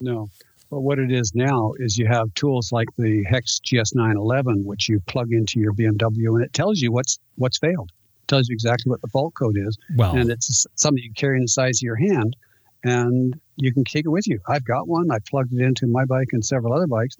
No. 0.00 0.28
But 0.70 0.80
what 0.80 0.98
it 0.98 1.12
is 1.12 1.32
now 1.34 1.72
is 1.78 1.96
you 1.96 2.06
have 2.06 2.32
tools 2.34 2.72
like 2.72 2.88
the 2.96 3.22
Hex 3.24 3.60
GS911, 3.64 4.64
which 4.64 4.88
you 4.88 5.00
plug 5.06 5.32
into 5.32 5.60
your 5.60 5.72
BMW, 5.72 6.34
and 6.34 6.42
it 6.42 6.52
tells 6.52 6.80
you 6.80 6.90
what's 6.90 7.18
what's 7.36 7.58
failed. 7.58 7.90
It 8.22 8.28
tells 8.28 8.48
you 8.48 8.54
exactly 8.54 8.90
what 8.90 9.00
the 9.02 9.08
fault 9.08 9.34
code 9.34 9.56
is, 9.56 9.78
Well, 9.96 10.16
and 10.16 10.30
it's 10.30 10.66
something 10.74 11.02
you 11.02 11.12
carry 11.14 11.36
in 11.36 11.42
the 11.42 11.48
size 11.48 11.78
of 11.78 11.82
your 11.82 11.96
hand, 11.96 12.34
and 12.82 13.38
you 13.56 13.72
can 13.72 13.84
take 13.84 14.04
it 14.04 14.08
with 14.08 14.26
you. 14.26 14.40
I've 14.48 14.64
got 14.64 14.88
one. 14.88 15.10
I 15.10 15.18
plugged 15.28 15.52
it 15.52 15.60
into 15.60 15.86
my 15.86 16.04
bike 16.06 16.28
and 16.32 16.44
several 16.44 16.72
other 16.72 16.86
bikes, 16.86 17.16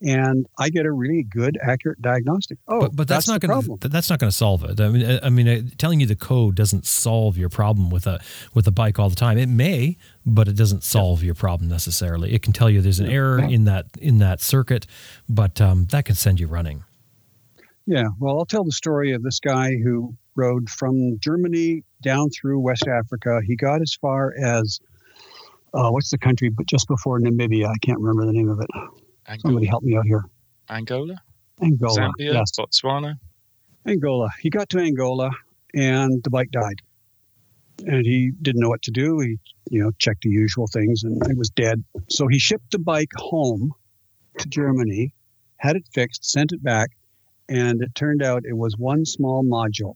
and 0.00 0.46
I 0.58 0.70
get 0.70 0.86
a 0.86 0.92
really 0.92 1.24
good, 1.24 1.58
accurate 1.60 2.00
diagnostic. 2.00 2.58
Oh, 2.68 2.80
but, 2.80 2.96
but 2.96 3.08
that's, 3.08 3.26
not 3.26 3.40
going 3.40 3.50
problem. 3.50 3.78
that's 3.90 4.08
not 4.08 4.18
going 4.18 4.30
to 4.30 4.36
solve 4.36 4.64
it. 4.64 4.80
I 4.80 4.88
mean, 4.88 5.20
I, 5.22 5.30
mean, 5.30 5.72
telling 5.76 6.00
you 6.00 6.06
the 6.06 6.16
code 6.16 6.54
doesn't 6.54 6.86
solve 6.86 7.36
your 7.36 7.48
problem 7.48 7.90
with 7.90 8.06
a 8.06 8.20
with 8.54 8.66
a 8.66 8.70
bike 8.70 8.98
all 8.98 9.10
the 9.10 9.16
time. 9.16 9.38
It 9.38 9.48
may, 9.48 9.96
but 10.24 10.48
it 10.48 10.56
doesn't 10.56 10.84
solve 10.84 11.22
your 11.22 11.34
problem 11.34 11.68
necessarily. 11.68 12.32
It 12.32 12.42
can 12.42 12.52
tell 12.52 12.70
you 12.70 12.80
there's 12.80 13.00
an 13.00 13.10
error 13.10 13.38
in 13.38 13.64
that 13.64 13.86
in 14.00 14.18
that 14.18 14.40
circuit, 14.40 14.86
but 15.28 15.60
um, 15.60 15.86
that 15.86 16.04
can 16.04 16.14
send 16.14 16.38
you 16.38 16.46
running. 16.46 16.84
Yeah, 17.86 18.04
well, 18.20 18.38
I'll 18.38 18.46
tell 18.46 18.64
the 18.64 18.72
story 18.72 19.12
of 19.12 19.22
this 19.22 19.40
guy 19.40 19.70
who 19.82 20.14
rode 20.36 20.68
from 20.68 21.18
Germany 21.20 21.84
down 22.02 22.28
through 22.30 22.60
West 22.60 22.86
Africa. 22.86 23.40
He 23.44 23.56
got 23.56 23.80
as 23.80 23.96
far 24.00 24.34
as 24.38 24.78
uh, 25.74 25.90
what's 25.90 26.10
the 26.10 26.18
country, 26.18 26.50
but 26.50 26.66
just 26.66 26.86
before 26.86 27.18
Namibia. 27.18 27.66
I 27.66 27.78
can't 27.80 27.98
remember 27.98 28.26
the 28.26 28.32
name 28.32 28.48
of 28.48 28.60
it. 28.60 28.68
Somebody 29.36 29.66
help 29.66 29.82
me 29.82 29.96
out 29.96 30.06
here. 30.06 30.24
Angola, 30.70 31.16
Angola. 31.62 31.94
Zambia, 31.94 32.32
Yes, 32.34 32.52
Botswana. 32.58 33.14
Angola. 33.86 34.28
He 34.40 34.50
got 34.50 34.68
to 34.70 34.78
Angola, 34.78 35.30
and 35.74 36.22
the 36.22 36.30
bike 36.30 36.50
died. 36.50 36.80
And 37.86 38.04
he 38.04 38.32
didn't 38.42 38.60
know 38.60 38.68
what 38.68 38.82
to 38.82 38.90
do. 38.90 39.20
He, 39.20 39.38
you 39.70 39.82
know, 39.82 39.92
checked 39.98 40.22
the 40.22 40.30
usual 40.30 40.66
things, 40.66 41.04
and 41.04 41.24
it 41.30 41.36
was 41.36 41.50
dead. 41.50 41.84
So 42.08 42.26
he 42.26 42.38
shipped 42.38 42.70
the 42.72 42.78
bike 42.78 43.12
home 43.16 43.72
to 44.38 44.48
Germany, 44.48 45.14
had 45.56 45.76
it 45.76 45.86
fixed, 45.92 46.24
sent 46.24 46.52
it 46.52 46.62
back, 46.62 46.90
and 47.48 47.80
it 47.82 47.94
turned 47.94 48.22
out 48.22 48.44
it 48.44 48.56
was 48.56 48.76
one 48.76 49.04
small 49.04 49.44
module. 49.44 49.94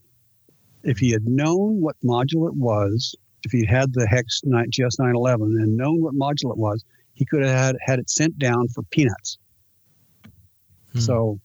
If 0.84 0.98
he 0.98 1.10
had 1.10 1.26
known 1.26 1.80
what 1.80 1.96
module 2.04 2.48
it 2.48 2.54
was, 2.54 3.14
if 3.44 3.52
he 3.52 3.66
had 3.66 3.92
the 3.92 4.06
Hex 4.06 4.40
9, 4.44 4.70
GS911 4.70 5.40
and 5.62 5.76
known 5.76 6.00
what 6.00 6.14
module 6.14 6.50
it 6.52 6.58
was, 6.58 6.84
he 7.14 7.24
could 7.24 7.42
have 7.42 7.50
had, 7.58 7.76
had 7.84 7.98
it 7.98 8.10
sent 8.10 8.38
down 8.38 8.68
for 8.68 8.82
peanuts. 8.84 9.38
Hmm. 10.92 10.98
So, 11.00 11.40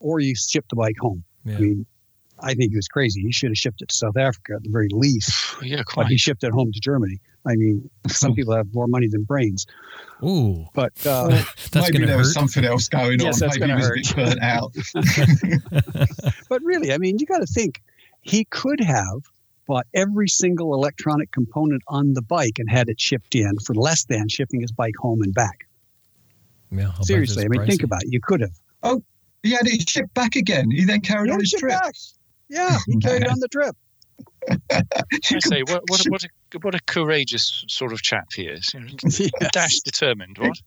or 0.00 0.20
you 0.20 0.34
shipped 0.36 0.70
the 0.70 0.76
bike 0.76 0.96
home. 1.00 1.24
Yeah. 1.44 1.56
I 1.56 1.60
mean, 1.60 1.86
I 2.40 2.54
think 2.54 2.70
he 2.70 2.76
was 2.76 2.88
crazy. 2.88 3.22
He 3.22 3.32
should 3.32 3.50
have 3.50 3.56
shipped 3.56 3.80
it 3.82 3.88
to 3.88 3.94
South 3.94 4.16
Africa 4.16 4.54
at 4.56 4.62
the 4.62 4.70
very 4.70 4.88
least, 4.90 5.32
Yeah, 5.62 5.82
but 5.94 6.06
he 6.06 6.18
shipped 6.18 6.44
it 6.44 6.52
home 6.52 6.70
to 6.72 6.80
Germany. 6.80 7.18
I 7.46 7.54
mean, 7.56 7.88
some 8.08 8.34
people 8.36 8.54
have 8.54 8.66
more 8.74 8.86
money 8.88 9.06
than 9.08 9.22
brains, 9.22 9.66
Ooh, 10.22 10.66
but 10.74 10.92
uh, 11.06 11.28
that's 11.70 11.74
Maybe 11.74 11.92
going 11.92 12.00
to 12.02 12.06
there 12.08 12.18
was 12.18 12.32
something 12.32 12.64
else 12.64 12.88
going 12.88 13.20
Yes, 13.20 13.40
on. 13.40 13.48
that's 13.48 13.58
Maybe 13.58 13.72
he 13.72 13.78
gonna 13.78 13.90
was 13.96 14.10
a 14.10 14.14
bit 14.14 14.26
burnt 14.26 14.42
out. 14.42 14.72
but 16.48 16.62
really, 16.62 16.92
I 16.92 16.98
mean, 16.98 17.18
you 17.18 17.26
got 17.26 17.38
to 17.38 17.46
think 17.46 17.80
he 18.20 18.44
could 18.46 18.80
have 18.80 19.20
bought 19.66 19.86
every 19.94 20.28
single 20.28 20.74
electronic 20.74 21.30
component 21.32 21.82
on 21.88 22.12
the 22.14 22.22
bike 22.22 22.58
and 22.58 22.70
had 22.70 22.88
it 22.88 23.00
shipped 23.00 23.34
in 23.34 23.58
for 23.64 23.74
less 23.74 24.04
than 24.04 24.28
shipping 24.28 24.60
his 24.60 24.72
bike 24.72 24.94
home 24.98 25.22
and 25.22 25.34
back. 25.34 25.66
Yeah, 26.70 26.92
Seriously, 27.02 27.42
I 27.44 27.46
it's 27.46 27.58
mean, 27.58 27.66
think 27.66 27.82
about 27.82 28.02
it. 28.02 28.12
You 28.12 28.20
could 28.20 28.40
have. 28.40 28.52
Oh, 28.82 29.02
he 29.42 29.50
had 29.52 29.66
it 29.66 29.88
shipped 29.88 30.14
back 30.14 30.34
again. 30.36 30.70
He 30.70 30.84
then 30.84 31.00
carried 31.00 31.28
Yeah, 31.28 31.34
on 31.34 31.40
his 31.40 31.50
ship 31.50 31.60
trip. 31.60 31.72
back. 31.72 31.94
Yeah, 32.48 32.76
he 32.86 32.96
carried 33.02 33.26
on 33.26 33.38
the 33.40 33.48
trip. 33.48 33.76
I 34.70 35.38
say, 35.40 35.62
what, 35.62 35.82
what, 35.88 36.06
a- 36.06 36.10
what, 36.10 36.24
a, 36.24 36.28
what 36.62 36.74
a 36.74 36.80
courageous 36.86 37.64
sort 37.68 37.92
of 37.92 38.02
chap 38.02 38.26
he 38.34 38.42
is. 38.46 38.72
You 38.74 38.80
know, 38.80 38.86
Yes. 39.02 39.30
Dash 39.52 39.80
determined, 39.80 40.38
what? 40.38 40.58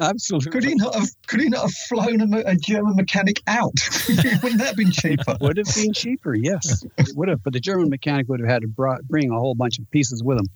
Absolutely. 0.00 0.52
Could 0.52 0.64
he 0.64 0.74
not 0.74 0.94
have? 0.94 1.08
Could 1.26 1.40
he 1.40 1.48
not 1.48 1.62
have 1.62 1.74
flown 1.88 2.34
a, 2.34 2.38
a 2.46 2.56
German 2.56 2.96
mechanic 2.96 3.42
out? 3.46 3.74
Wouldn't 4.08 4.58
that 4.58 4.68
have 4.68 4.76
been 4.76 4.90
cheaper? 4.90 5.36
would 5.40 5.58
have 5.58 5.74
been 5.74 5.92
cheaper. 5.92 6.34
Yes, 6.34 6.84
it 6.96 7.10
would 7.14 7.28
have. 7.28 7.42
But 7.42 7.52
the 7.52 7.60
German 7.60 7.90
mechanic 7.90 8.28
would 8.28 8.40
have 8.40 8.48
had 8.48 8.62
to 8.62 8.68
brought, 8.68 9.02
bring 9.02 9.30
a 9.30 9.38
whole 9.38 9.54
bunch 9.54 9.78
of 9.78 9.90
pieces 9.90 10.22
with 10.22 10.38
him. 10.38 10.46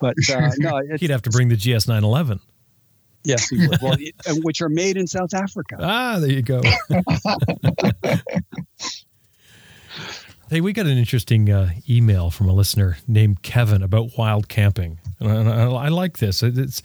But 0.00 0.16
uh, 0.30 0.50
no, 0.58 0.82
he'd 0.98 1.10
have 1.10 1.22
to 1.22 1.30
bring 1.30 1.48
the 1.48 1.56
GS 1.56 1.88
911. 1.88 2.40
Yes, 3.24 3.48
he 3.48 3.66
would. 3.66 3.80
Well, 3.82 3.96
which 4.42 4.60
are 4.62 4.68
made 4.68 4.96
in 4.96 5.06
South 5.06 5.34
Africa. 5.34 5.76
Ah, 5.80 6.18
there 6.20 6.30
you 6.30 6.42
go. 6.42 6.62
hey, 10.50 10.60
we 10.60 10.72
got 10.72 10.86
an 10.86 10.96
interesting 10.96 11.50
uh, 11.50 11.70
email 11.88 12.30
from 12.30 12.48
a 12.48 12.52
listener 12.52 12.98
named 13.06 13.42
Kevin 13.42 13.82
about 13.82 14.16
wild 14.16 14.48
camping, 14.48 15.00
and 15.20 15.48
I, 15.48 15.64
I 15.64 15.88
like 15.88 16.18
this. 16.18 16.42
It's 16.42 16.82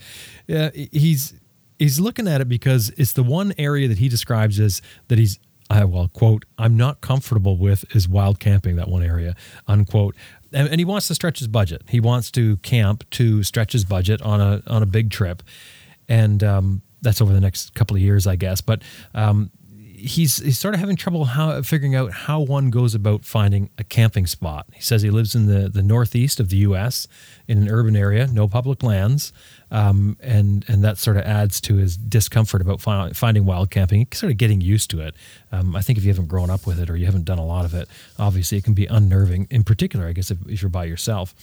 uh, 0.53 0.71
he's 0.73 1.33
he's 1.79 1.99
looking 1.99 2.27
at 2.27 2.41
it 2.41 2.49
because 2.49 2.91
it's 2.97 3.13
the 3.13 3.23
one 3.23 3.53
area 3.57 3.87
that 3.87 3.97
he 3.97 4.09
describes 4.09 4.59
as 4.59 4.81
that 5.07 5.17
he's 5.17 5.39
I 5.69 5.85
well 5.85 6.07
quote 6.07 6.45
I'm 6.57 6.77
not 6.77 7.01
comfortable 7.01 7.57
with 7.57 7.85
is 7.95 8.07
wild 8.07 8.39
camping 8.39 8.75
that 8.75 8.89
one 8.89 9.03
area 9.03 9.35
unquote. 9.67 10.15
And, 10.51 10.67
and 10.67 10.79
he 10.79 10.85
wants 10.85 11.07
to 11.07 11.15
stretch 11.15 11.39
his 11.39 11.47
budget. 11.47 11.81
He 11.89 11.99
wants 11.99 12.29
to 12.31 12.57
camp 12.57 13.09
to 13.11 13.43
stretch 13.43 13.73
his 13.73 13.85
budget 13.85 14.21
on 14.21 14.39
a 14.39 14.61
on 14.67 14.83
a 14.83 14.85
big 14.85 15.09
trip. 15.09 15.41
And 16.07 16.43
um, 16.43 16.81
that's 17.01 17.21
over 17.21 17.33
the 17.33 17.41
next 17.41 17.73
couple 17.75 17.95
of 17.95 18.01
years, 18.01 18.27
I 18.27 18.35
guess. 18.35 18.61
But 18.61 18.81
um, 19.13 19.51
he's 20.03 20.37
he's 20.37 20.59
sort 20.59 20.73
of 20.73 20.79
having 20.79 20.95
trouble 20.95 21.25
how 21.25 21.61
figuring 21.61 21.95
out 21.95 22.11
how 22.11 22.41
one 22.41 22.69
goes 22.69 22.93
about 22.93 23.25
finding 23.25 23.69
a 23.77 23.83
camping 23.83 24.27
spot. 24.27 24.67
He 24.73 24.81
says 24.81 25.01
he 25.01 25.09
lives 25.09 25.33
in 25.33 25.47
the 25.47 25.69
the 25.69 25.81
northeast 25.81 26.39
of 26.39 26.49
the 26.49 26.57
U.S. 26.57 27.07
in 27.47 27.57
an 27.57 27.69
urban 27.69 27.95
area, 27.95 28.27
no 28.27 28.47
public 28.47 28.83
lands, 28.83 29.31
um, 29.71 30.17
and 30.19 30.65
and 30.67 30.83
that 30.83 30.97
sort 30.97 31.17
of 31.17 31.23
adds 31.23 31.61
to 31.61 31.75
his 31.75 31.95
discomfort 31.95 32.61
about 32.61 32.81
fi- 32.81 33.11
finding 33.11 33.45
wild 33.45 33.71
camping. 33.71 34.07
Sort 34.13 34.31
of 34.31 34.37
getting 34.37 34.61
used 34.61 34.89
to 34.91 35.01
it. 35.01 35.15
Um, 35.51 35.75
I 35.75 35.81
think 35.81 35.97
if 35.97 36.03
you 36.03 36.11
haven't 36.11 36.27
grown 36.27 36.49
up 36.49 36.67
with 36.67 36.79
it 36.79 36.89
or 36.89 36.97
you 36.97 37.05
haven't 37.05 37.25
done 37.25 37.39
a 37.39 37.45
lot 37.45 37.65
of 37.65 37.73
it, 37.73 37.87
obviously 38.19 38.57
it 38.57 38.63
can 38.63 38.73
be 38.73 38.85
unnerving. 38.85 39.47
In 39.49 39.63
particular, 39.63 40.07
I 40.07 40.13
guess 40.13 40.29
if, 40.29 40.37
if 40.47 40.61
you're 40.61 40.69
by 40.69 40.85
yourself. 40.85 41.33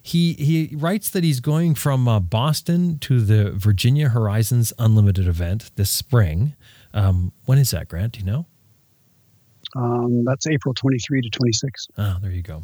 He 0.00 0.34
he 0.34 0.74
writes 0.76 1.10
that 1.10 1.24
he's 1.24 1.40
going 1.40 1.74
from 1.74 2.06
uh, 2.06 2.20
Boston 2.20 2.98
to 3.00 3.20
the 3.20 3.50
Virginia 3.50 4.08
Horizons 4.08 4.72
Unlimited 4.78 5.26
event 5.26 5.70
this 5.74 5.90
spring. 5.90 6.54
Um, 6.94 7.32
when 7.44 7.58
is 7.58 7.70
that, 7.70 7.88
Grant? 7.88 8.14
Do 8.14 8.20
you 8.20 8.26
know? 8.26 8.46
Um, 9.76 10.24
that's 10.24 10.46
April 10.46 10.74
23 10.74 11.22
to 11.22 11.30
26. 11.30 11.88
Oh, 11.98 12.16
there 12.22 12.30
you 12.30 12.42
go. 12.42 12.62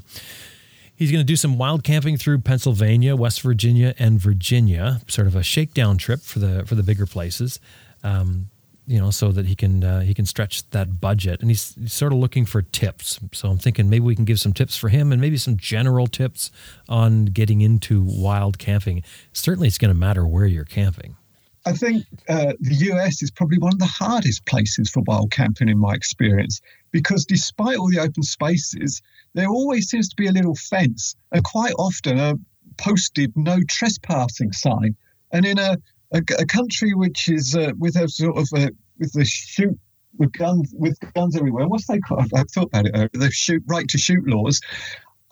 He's 0.97 1.11
going 1.11 1.21
to 1.21 1.27
do 1.27 1.37
some 1.37 1.59
wild 1.59 1.83
camping 1.83 2.17
through 2.17 2.39
Pennsylvania, 2.41 3.17
West 3.17 3.43
Virginia, 3.43 3.95
and 3.99 4.21
Virginia, 4.21 5.01
sort 5.09 5.27
of 5.27 5.35
a 5.35 5.43
shakedown 5.43 5.99
trip 5.99 6.21
for 6.21 6.39
the 6.39 6.65
for 6.67 6.77
the 6.77 6.85
bigger 6.85 7.05
places. 7.05 7.59
Um, 8.05 8.51
you 8.87 9.01
know, 9.01 9.11
so 9.11 9.33
that 9.33 9.47
he 9.47 9.55
can 9.55 9.83
uh, 9.83 10.01
he 10.01 10.15
can 10.15 10.27
stretch 10.27 10.69
that 10.71 11.01
budget. 11.01 11.41
And 11.41 11.51
he's, 11.51 11.75
he's, 11.75 11.93
sort 11.93 12.13
of 12.13 12.19
looking 12.19 12.45
for 12.45 12.63
tips. 12.63 13.19
So 13.33 13.49
I'm 13.49 13.59
thinking 13.59 13.89
maybe 13.89 14.05
we 14.05 14.15
can 14.15 14.25
give 14.25 14.39
some 14.39 14.53
tips 14.53 14.77
for 14.77 14.89
him 14.89 15.11
and 15.11 15.21
maybe 15.21 15.37
some 15.37 15.57
general 15.57 16.07
tips 16.07 16.51
on 16.89 17.27
getting 17.27 17.61
into 17.61 18.05
wild 18.07 18.59
camping. 18.59 19.03
Certainly, 19.33 19.69
it's 19.69 19.79
going 19.79 19.93
to 19.93 19.99
matter 19.99 20.27
where 20.27 20.47
you're 20.47 20.65
camping. 20.65 21.17
I 21.66 21.73
think 21.73 22.05
uh, 22.28 22.53
the 22.61 22.74
US 22.93 23.23
is 23.23 23.31
probably 23.31 23.59
one 23.59 23.73
of 23.73 23.78
the 23.78 23.86
hardest 23.86 24.45
places 24.47 24.91
for 24.91 25.03
wild 25.07 25.31
camping 25.31 25.69
in 25.69 25.78
my 25.78 25.95
experience 25.95 26.61
because 26.91 27.24
despite 27.24 27.77
all 27.77 27.91
the 27.91 28.01
open 28.01 28.23
spaces, 28.23 29.01
there 29.35 29.49
always 29.49 29.89
seems 29.89 30.09
to 30.09 30.16
be 30.16 30.27
a 30.27 30.32
little 30.32 30.55
fence 30.55 31.16
and 31.32 31.43
quite 31.43 31.74
often 31.78 32.19
a 32.19 32.35
posted 32.77 33.32
no 33.36 33.59
trespassing 33.69 34.53
sign. 34.53 34.97
And 35.32 35.47
in 35.47 35.59
a 35.59 35.78
a, 36.15 36.23
a 36.39 36.47
country 36.47 36.95
which 36.95 37.28
is 37.28 37.55
uh, 37.57 37.73
with 37.78 37.97
a 37.97 38.09
sort 38.09 38.39
of 38.39 38.49
a, 38.57 38.70
with 38.99 39.12
the 39.12 39.24
shoot 39.24 39.78
with 40.16 40.32
guns 40.32 40.73
with 40.78 40.97
guns 41.15 41.36
everywhere. 41.36 41.66
What's 41.66 41.86
they 41.86 41.99
called? 41.99 42.31
I've 42.35 42.51
thought 42.51 42.69
about 42.73 42.86
it. 42.86 43.12
The 43.12 43.31
shoot 43.31 43.62
right 43.66 43.89
to 43.89 43.99
shoot 43.99 44.27
laws. 44.27 44.61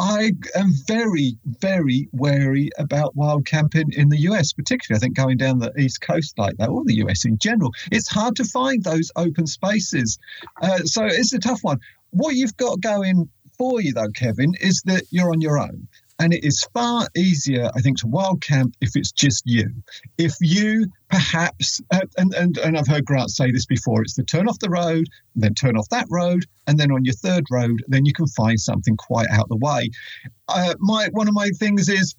I 0.02 0.32
am 0.56 0.72
very, 0.88 1.38
very 1.44 2.08
wary 2.10 2.70
about 2.76 3.14
wild 3.14 3.46
camping 3.46 3.92
in 3.92 4.08
the 4.08 4.18
US, 4.22 4.52
particularly 4.52 4.98
I 4.98 5.00
think 5.00 5.14
going 5.14 5.36
down 5.36 5.60
the 5.60 5.72
East 5.78 6.00
Coast 6.00 6.36
like 6.36 6.56
that, 6.56 6.70
or 6.70 6.82
the 6.84 6.96
US 7.04 7.24
in 7.24 7.38
general. 7.38 7.72
It's 7.92 8.08
hard 8.08 8.34
to 8.36 8.44
find 8.44 8.82
those 8.82 9.12
open 9.14 9.46
spaces. 9.46 10.18
Uh, 10.60 10.78
so 10.78 11.04
it's 11.04 11.32
a 11.32 11.38
tough 11.38 11.62
one. 11.62 11.78
What 12.10 12.34
you've 12.34 12.56
got 12.56 12.80
going 12.80 13.28
for 13.56 13.80
you, 13.80 13.92
though, 13.92 14.10
Kevin, 14.12 14.54
is 14.60 14.82
that 14.86 15.04
you're 15.10 15.30
on 15.30 15.40
your 15.40 15.56
own. 15.56 15.86
And 16.18 16.32
it 16.32 16.44
is 16.44 16.66
far 16.72 17.09
easier, 17.16 17.70
I 17.74 17.80
think, 17.80 17.98
to 17.98 18.06
wild 18.06 18.43
camp 18.43 18.74
if 18.80 18.90
it's 18.94 19.10
just 19.10 19.43
you. 19.47 19.70
If 20.18 20.34
you 20.40 20.86
perhaps, 21.09 21.80
and, 21.90 22.34
and, 22.34 22.56
and 22.59 22.78
I've 22.78 22.86
heard 22.86 23.05
Grant 23.05 23.30
say 23.30 23.51
this 23.51 23.66
before, 23.66 24.02
it's 24.02 24.14
to 24.14 24.22
turn 24.22 24.48
off 24.48 24.59
the 24.60 24.70
road, 24.70 25.06
then 25.34 25.55
turn 25.55 25.76
off 25.76 25.89
that 25.90 26.06
road, 26.10 26.44
and 26.66 26.78
then 26.78 26.93
on 26.93 27.05
your 27.05 27.14
third 27.14 27.44
road, 27.51 27.82
then 27.89 28.06
you 28.06 28.12
can 28.12 28.26
find 28.28 28.60
something 28.60 28.97
quite 28.97 29.28
out 29.30 29.48
the 29.48 29.56
way. 29.56 29.90
Uh, 30.48 30.74
my 30.78 31.09
One 31.12 31.28
of 31.28 31.34
my 31.34 31.48
things 31.59 31.89
is 31.89 32.14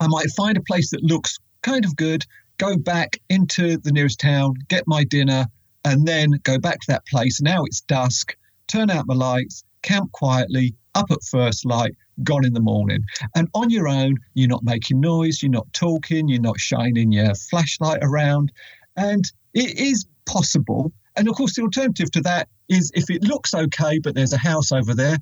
I 0.00 0.06
might 0.06 0.30
find 0.36 0.56
a 0.56 0.62
place 0.62 0.90
that 0.90 1.02
looks 1.02 1.38
kind 1.62 1.84
of 1.84 1.96
good, 1.96 2.24
go 2.58 2.76
back 2.76 3.18
into 3.28 3.78
the 3.78 3.92
nearest 3.92 4.20
town, 4.20 4.54
get 4.68 4.84
my 4.86 5.04
dinner, 5.04 5.46
and 5.84 6.06
then 6.06 6.32
go 6.42 6.58
back 6.58 6.80
to 6.80 6.86
that 6.88 7.06
place. 7.06 7.40
Now 7.40 7.64
it's 7.64 7.80
dusk, 7.82 8.36
turn 8.66 8.90
out 8.90 9.06
my 9.06 9.14
lights, 9.14 9.64
camp 9.82 10.12
quietly, 10.12 10.74
up 10.94 11.10
at 11.10 11.22
first 11.22 11.64
light, 11.64 11.94
gone 12.22 12.44
in 12.44 12.52
the 12.52 12.60
morning. 12.60 13.04
And 13.34 13.48
on 13.54 13.70
your 13.70 13.88
own, 13.88 14.16
you're 14.34 14.48
not 14.48 14.64
making 14.64 15.00
noise, 15.00 15.42
you're 15.42 15.50
not 15.50 15.72
talking, 15.72 16.28
you're 16.28 16.40
not 16.40 16.58
shining 16.58 17.12
your 17.12 17.34
flashlight 17.34 18.00
around. 18.02 18.52
And 18.96 19.24
it 19.54 19.78
is 19.78 20.06
possible. 20.26 20.92
And 21.16 21.28
of 21.28 21.34
course, 21.34 21.56
the 21.56 21.62
alternative 21.62 22.10
to 22.12 22.20
that 22.22 22.48
is 22.68 22.90
if 22.94 23.10
it 23.10 23.22
looks 23.22 23.52
okay, 23.54 23.98
but 23.98 24.14
there's 24.14 24.32
a 24.32 24.38
house 24.38 24.72
over 24.72 24.94
there, 24.94 25.18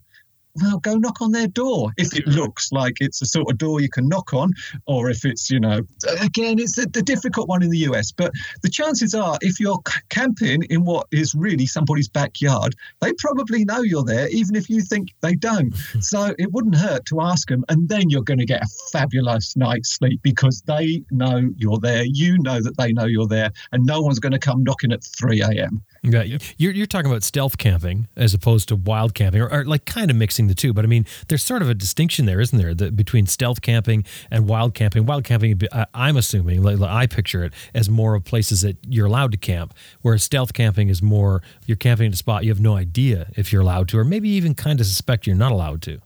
well, 0.56 0.78
go 0.78 0.96
knock 0.96 1.20
on 1.20 1.32
their 1.32 1.46
door 1.46 1.90
if 1.96 2.16
it 2.16 2.26
looks 2.26 2.72
like 2.72 2.96
it's 3.00 3.20
the 3.20 3.26
sort 3.26 3.50
of 3.50 3.58
door 3.58 3.80
you 3.80 3.88
can 3.88 4.08
knock 4.08 4.32
on, 4.32 4.52
or 4.86 5.10
if 5.10 5.24
it's, 5.24 5.50
you 5.50 5.60
know, 5.60 5.80
again, 6.20 6.58
it's 6.58 6.76
the, 6.76 6.86
the 6.86 7.02
difficult 7.02 7.48
one 7.48 7.62
in 7.62 7.70
the 7.70 7.78
US. 7.78 8.12
But 8.12 8.32
the 8.62 8.68
chances 8.68 9.14
are, 9.14 9.38
if 9.40 9.60
you're 9.60 9.80
camping 10.08 10.62
in 10.64 10.84
what 10.84 11.06
is 11.10 11.34
really 11.34 11.66
somebody's 11.66 12.08
backyard, 12.08 12.74
they 13.00 13.12
probably 13.18 13.64
know 13.64 13.82
you're 13.82 14.04
there, 14.04 14.28
even 14.28 14.56
if 14.56 14.68
you 14.68 14.80
think 14.80 15.08
they 15.20 15.34
don't. 15.34 15.74
so 16.00 16.34
it 16.38 16.52
wouldn't 16.52 16.76
hurt 16.76 17.04
to 17.06 17.20
ask 17.20 17.48
them, 17.48 17.64
and 17.68 17.88
then 17.88 18.10
you're 18.10 18.22
going 18.22 18.38
to 18.38 18.46
get 18.46 18.62
a 18.62 18.68
fabulous 18.92 19.56
night's 19.56 19.90
sleep 19.90 20.20
because 20.22 20.62
they 20.62 21.02
know 21.10 21.50
you're 21.56 21.78
there. 21.78 22.04
You 22.04 22.38
know 22.38 22.60
that 22.60 22.76
they 22.76 22.92
know 22.92 23.04
you're 23.04 23.28
there, 23.28 23.50
and 23.72 23.84
no 23.84 24.00
one's 24.00 24.18
going 24.18 24.32
to 24.32 24.38
come 24.38 24.64
knocking 24.64 24.92
at 24.92 25.04
3 25.04 25.40
a.m. 25.42 25.82
Yeah, 26.02 26.22
you're, 26.56 26.72
you're 26.72 26.86
talking 26.86 27.10
about 27.10 27.22
stealth 27.22 27.58
camping 27.58 28.06
as 28.16 28.32
opposed 28.32 28.68
to 28.68 28.76
wild 28.76 29.14
camping, 29.14 29.40
or, 29.40 29.52
or 29.52 29.64
like 29.64 29.84
kind 29.84 30.10
of 30.10 30.16
mixing 30.16 30.46
the 30.46 30.54
two. 30.54 30.72
But 30.72 30.84
I 30.84 30.88
mean, 30.88 31.06
there's 31.28 31.42
sort 31.42 31.60
of 31.60 31.68
a 31.68 31.74
distinction 31.74 32.26
there, 32.26 32.40
isn't 32.40 32.56
there, 32.56 32.74
the, 32.74 32.92
between 32.92 33.26
stealth 33.26 33.62
camping 33.62 34.04
and 34.30 34.48
wild 34.48 34.74
camping? 34.74 35.06
Wild 35.06 35.24
camping, 35.24 35.60
I'm 35.94 36.16
assuming, 36.16 36.62
like, 36.62 36.80
I 36.80 37.06
picture 37.06 37.44
it 37.44 37.52
as 37.74 37.90
more 37.90 38.14
of 38.14 38.24
places 38.24 38.60
that 38.60 38.76
you're 38.86 39.06
allowed 39.06 39.32
to 39.32 39.38
camp, 39.38 39.74
whereas 40.02 40.22
stealth 40.22 40.52
camping 40.52 40.88
is 40.88 41.02
more 41.02 41.42
you're 41.66 41.76
camping 41.76 42.06
at 42.06 42.14
a 42.14 42.16
spot 42.16 42.44
you 42.44 42.50
have 42.50 42.60
no 42.60 42.76
idea 42.76 43.30
if 43.36 43.52
you're 43.52 43.62
allowed 43.62 43.88
to, 43.88 43.98
or 43.98 44.04
maybe 44.04 44.28
even 44.28 44.54
kind 44.54 44.80
of 44.80 44.86
suspect 44.86 45.26
you're 45.26 45.36
not 45.36 45.52
allowed 45.52 45.82
to. 45.82 45.98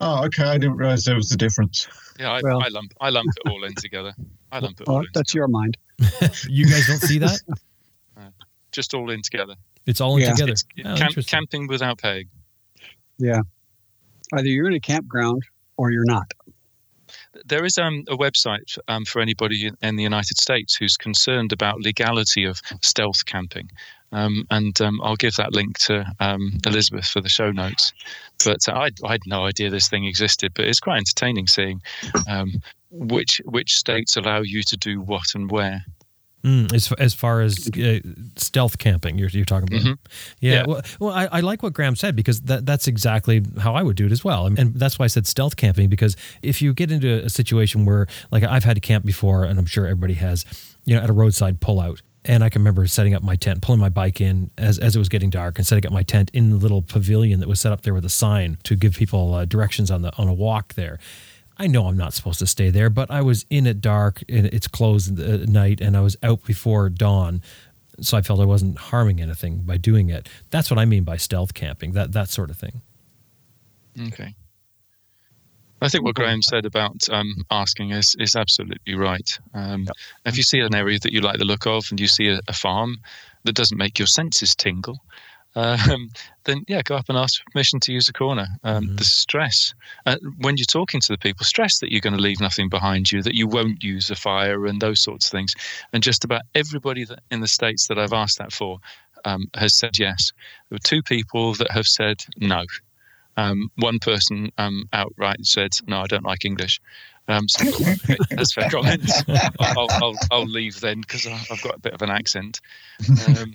Oh, 0.00 0.24
okay. 0.26 0.44
I 0.44 0.58
didn't 0.58 0.76
realize 0.76 1.04
there 1.04 1.16
was 1.16 1.32
a 1.32 1.36
difference. 1.36 1.88
Yeah, 2.18 2.30
I, 2.30 2.40
well, 2.42 2.62
I 2.62 2.68
lump 2.68 2.92
I 3.00 3.10
lump 3.10 3.28
it 3.36 3.50
all 3.50 3.64
in 3.64 3.74
together. 3.74 4.14
I 4.52 4.60
lump 4.60 4.80
it 4.80 4.88
all. 4.88 4.98
Oh, 4.98 5.04
that's 5.14 5.32
together. 5.32 5.40
your 5.40 5.48
mind. 5.48 5.76
you 6.48 6.66
guys 6.66 6.86
don't 6.86 7.00
see 7.00 7.18
that? 7.18 7.40
just 8.78 8.94
all 8.94 9.10
in 9.10 9.22
together. 9.22 9.56
It's 9.86 10.00
all 10.00 10.16
in 10.16 10.22
yeah. 10.22 10.34
together. 10.34 10.54
Oh, 10.84 10.94
camp, 10.94 11.26
camping 11.26 11.66
without 11.66 11.98
paying. 11.98 12.28
Yeah. 13.18 13.40
Either 14.32 14.46
you're 14.46 14.68
in 14.68 14.74
a 14.74 14.80
campground 14.80 15.42
or 15.76 15.90
you're 15.90 16.04
not. 16.04 16.32
There 17.44 17.64
is 17.64 17.76
um, 17.76 18.04
a 18.08 18.16
website 18.16 18.78
um, 18.86 19.04
for 19.04 19.20
anybody 19.20 19.72
in 19.82 19.96
the 19.96 20.02
United 20.04 20.38
States 20.38 20.76
who's 20.76 20.96
concerned 20.96 21.52
about 21.52 21.80
legality 21.80 22.44
of 22.44 22.60
stealth 22.80 23.26
camping. 23.26 23.68
Um, 24.12 24.44
and 24.48 24.80
um, 24.80 25.00
I'll 25.02 25.16
give 25.16 25.34
that 25.34 25.54
link 25.54 25.76
to 25.80 26.06
um, 26.20 26.58
Elizabeth 26.64 27.06
for 27.06 27.20
the 27.20 27.28
show 27.28 27.50
notes. 27.50 27.92
But 28.44 28.68
I, 28.68 28.90
I, 29.04 29.10
had 29.10 29.22
no 29.26 29.44
idea 29.44 29.70
this 29.70 29.88
thing 29.88 30.04
existed, 30.04 30.52
but 30.54 30.66
it's 30.66 30.80
quite 30.80 30.98
entertaining 30.98 31.48
seeing 31.48 31.82
um, 32.28 32.62
which 32.90 33.40
which 33.44 33.76
states 33.76 34.16
allow 34.16 34.40
you 34.40 34.62
to 34.62 34.76
do 34.76 35.00
what 35.00 35.34
and 35.34 35.50
where. 35.50 35.84
Mm, 36.44 36.72
as 36.72 36.92
as 36.92 37.14
far 37.14 37.40
as 37.40 37.68
uh, 37.76 37.98
stealth 38.36 38.78
camping, 38.78 39.18
you're, 39.18 39.28
you're 39.30 39.44
talking 39.44 39.68
about, 39.68 39.84
mm-hmm. 39.84 39.92
yeah, 40.38 40.52
yeah. 40.52 40.64
Well, 40.68 40.82
well 41.00 41.10
I, 41.12 41.26
I, 41.32 41.40
like 41.40 41.64
what 41.64 41.72
Graham 41.72 41.96
said 41.96 42.14
because 42.14 42.42
that 42.42 42.64
that's 42.64 42.86
exactly 42.86 43.42
how 43.58 43.74
I 43.74 43.82
would 43.82 43.96
do 43.96 44.06
it 44.06 44.12
as 44.12 44.22
well, 44.22 44.46
and 44.46 44.72
that's 44.74 45.00
why 45.00 45.04
I 45.04 45.08
said 45.08 45.26
stealth 45.26 45.56
camping 45.56 45.88
because 45.88 46.16
if 46.42 46.62
you 46.62 46.72
get 46.74 46.92
into 46.92 47.24
a 47.24 47.28
situation 47.28 47.84
where, 47.84 48.06
like, 48.30 48.44
I've 48.44 48.62
had 48.62 48.76
to 48.76 48.80
camp 48.80 49.04
before, 49.04 49.42
and 49.42 49.58
I'm 49.58 49.66
sure 49.66 49.84
everybody 49.84 50.14
has, 50.14 50.44
you 50.84 50.94
know, 50.94 51.02
at 51.02 51.10
a 51.10 51.12
roadside 51.12 51.60
pullout, 51.60 52.02
and 52.24 52.44
I 52.44 52.50
can 52.50 52.60
remember 52.60 52.86
setting 52.86 53.14
up 53.14 53.22
my 53.22 53.34
tent, 53.34 53.62
pulling 53.62 53.80
my 53.80 53.88
bike 53.88 54.20
in 54.20 54.50
as, 54.58 54.78
as 54.78 54.94
it 54.94 54.98
was 54.98 55.08
getting 55.08 55.30
dark, 55.30 55.58
and 55.58 55.66
setting 55.66 55.86
up 55.86 55.92
my 55.92 56.02
tent 56.04 56.30
in 56.32 56.50
the 56.50 56.56
little 56.56 56.82
pavilion 56.82 57.40
that 57.40 57.48
was 57.48 57.58
set 57.58 57.72
up 57.72 57.82
there 57.82 57.94
with 57.94 58.04
a 58.04 58.10
sign 58.10 58.58
to 58.62 58.76
give 58.76 58.94
people 58.94 59.34
uh, 59.34 59.44
directions 59.44 59.90
on 59.90 60.02
the 60.02 60.14
on 60.16 60.28
a 60.28 60.34
walk 60.34 60.74
there. 60.74 60.98
I 61.58 61.66
know 61.66 61.86
I'm 61.86 61.96
not 61.96 62.14
supposed 62.14 62.38
to 62.38 62.46
stay 62.46 62.70
there, 62.70 62.88
but 62.88 63.10
I 63.10 63.20
was 63.20 63.44
in 63.50 63.66
at 63.66 63.80
dark 63.80 64.22
and 64.28 64.46
it's 64.46 64.68
closed 64.68 65.18
at 65.18 65.48
night 65.48 65.80
and 65.80 65.96
I 65.96 66.00
was 66.00 66.16
out 66.22 66.44
before 66.44 66.88
dawn. 66.88 67.42
So 68.00 68.16
I 68.16 68.22
felt 68.22 68.38
I 68.38 68.44
wasn't 68.44 68.78
harming 68.78 69.20
anything 69.20 69.62
by 69.62 69.76
doing 69.76 70.08
it. 70.08 70.28
That's 70.50 70.70
what 70.70 70.78
I 70.78 70.84
mean 70.84 71.02
by 71.02 71.16
stealth 71.16 71.54
camping, 71.54 71.92
that, 71.92 72.12
that 72.12 72.28
sort 72.28 72.50
of 72.50 72.56
thing. 72.56 72.80
Okay. 74.08 74.34
I 75.80 75.88
think 75.88 76.04
what 76.04 76.14
Graham 76.14 76.42
said 76.42 76.64
about 76.64 77.08
um, 77.10 77.34
asking 77.50 77.90
is 77.90 78.16
is 78.18 78.34
absolutely 78.34 78.94
right. 78.94 79.38
Um, 79.54 79.82
yep. 79.82 79.94
If 80.26 80.36
you 80.36 80.42
see 80.42 80.60
an 80.60 80.74
area 80.74 80.98
that 80.98 81.12
you 81.12 81.20
like 81.20 81.38
the 81.38 81.44
look 81.44 81.66
of, 81.66 81.86
and 81.90 82.00
you 82.00 82.08
see 82.08 82.28
a, 82.28 82.40
a 82.48 82.52
farm 82.52 82.96
that 83.44 83.54
doesn't 83.54 83.78
make 83.78 83.98
your 83.98 84.06
senses 84.06 84.56
tingle, 84.56 84.98
um, 85.54 86.10
then 86.44 86.64
yeah, 86.68 86.82
go 86.82 86.96
up 86.96 87.08
and 87.08 87.18
ask 87.18 87.42
for 87.42 87.50
permission 87.50 87.80
to 87.80 87.92
use 87.92 88.08
a 88.08 88.12
corner. 88.12 88.46
Um, 88.64 88.84
mm-hmm. 88.84 88.96
The 88.96 89.04
stress 89.04 89.74
uh, 90.06 90.16
when 90.38 90.56
you're 90.56 90.66
talking 90.66 91.00
to 91.00 91.12
the 91.12 91.18
people, 91.18 91.44
stress 91.44 91.80
that 91.80 91.90
you're 91.90 92.00
going 92.00 92.16
to 92.16 92.22
leave 92.22 92.40
nothing 92.40 92.68
behind 92.68 93.10
you, 93.10 93.22
that 93.22 93.34
you 93.34 93.46
won't 93.46 93.82
use 93.82 94.10
a 94.10 94.14
fire, 94.14 94.66
and 94.66 94.80
those 94.80 95.00
sorts 95.00 95.26
of 95.26 95.32
things. 95.32 95.54
And 95.92 96.02
just 96.02 96.24
about 96.24 96.42
everybody 96.54 97.04
that, 97.04 97.20
in 97.30 97.40
the 97.40 97.48
states 97.48 97.88
that 97.88 97.98
I've 97.98 98.12
asked 98.12 98.38
that 98.38 98.52
for 98.52 98.78
um, 99.24 99.48
has 99.54 99.74
said 99.74 99.98
yes. 99.98 100.32
There 100.68 100.76
were 100.76 100.80
two 100.80 101.02
people 101.02 101.54
that 101.54 101.70
have 101.70 101.86
said 101.86 102.24
no. 102.36 102.64
Um, 103.36 103.70
one 103.76 103.98
person 104.00 104.50
um, 104.58 104.88
outright 104.92 105.44
said, 105.46 105.70
"No, 105.86 106.00
I 106.00 106.06
don't 106.06 106.24
like 106.24 106.44
English." 106.44 106.80
Um, 107.28 107.48
so 107.48 107.64
that's 108.30 108.52
fair 108.52 108.70
comment. 108.70 109.10
I'll, 109.60 109.86
I'll, 109.90 110.14
I'll, 110.30 110.46
leave 110.46 110.80
then 110.80 111.02
because 111.02 111.26
I've 111.26 111.62
got 111.62 111.76
a 111.76 111.80
bit 111.80 111.94
of 111.94 112.02
an 112.02 112.10
accent. 112.10 112.60
Um, 113.28 113.54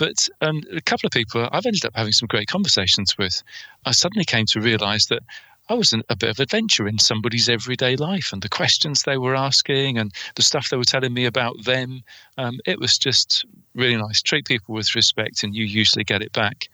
but 0.00 0.26
um, 0.40 0.62
a 0.72 0.80
couple 0.80 1.06
of 1.06 1.12
people 1.12 1.46
I've 1.52 1.66
ended 1.66 1.84
up 1.84 1.92
having 1.94 2.12
some 2.12 2.26
great 2.26 2.48
conversations 2.48 3.18
with, 3.18 3.42
I 3.84 3.90
suddenly 3.90 4.24
came 4.24 4.46
to 4.46 4.60
realise 4.60 5.06
that 5.08 5.22
I 5.68 5.74
was 5.74 5.92
an, 5.92 6.02
a 6.08 6.16
bit 6.16 6.30
of 6.30 6.40
adventure 6.40 6.88
in 6.88 6.98
somebody's 6.98 7.50
everyday 7.50 7.96
life 7.96 8.32
and 8.32 8.40
the 8.40 8.48
questions 8.48 9.02
they 9.02 9.18
were 9.18 9.36
asking 9.36 9.98
and 9.98 10.10
the 10.36 10.42
stuff 10.42 10.70
they 10.70 10.78
were 10.78 10.84
telling 10.84 11.12
me 11.12 11.26
about 11.26 11.64
them. 11.64 12.00
Um, 12.38 12.60
it 12.64 12.80
was 12.80 12.96
just 12.96 13.44
really 13.74 13.96
nice. 13.96 14.22
Treat 14.22 14.46
people 14.46 14.74
with 14.74 14.94
respect, 14.94 15.44
and 15.44 15.54
you 15.54 15.64
usually 15.64 16.02
get 16.02 16.22
it 16.22 16.32
back. 16.32 16.70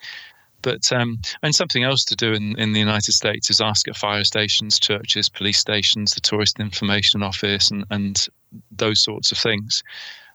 But 0.62 0.90
um, 0.92 1.20
and 1.42 1.52
something 1.52 1.82
else 1.82 2.04
to 2.04 2.14
do 2.14 2.32
in, 2.32 2.56
in 2.60 2.74
the 2.74 2.80
United 2.80 3.12
States 3.12 3.50
is 3.50 3.60
ask 3.60 3.88
at 3.88 3.96
fire 3.96 4.22
stations, 4.22 4.78
churches, 4.78 5.28
police 5.28 5.58
stations, 5.58 6.14
the 6.14 6.20
tourist 6.20 6.60
information 6.60 7.24
office, 7.24 7.72
and, 7.72 7.84
and 7.90 8.28
those 8.70 9.02
sorts 9.02 9.32
of 9.32 9.38
things. 9.38 9.82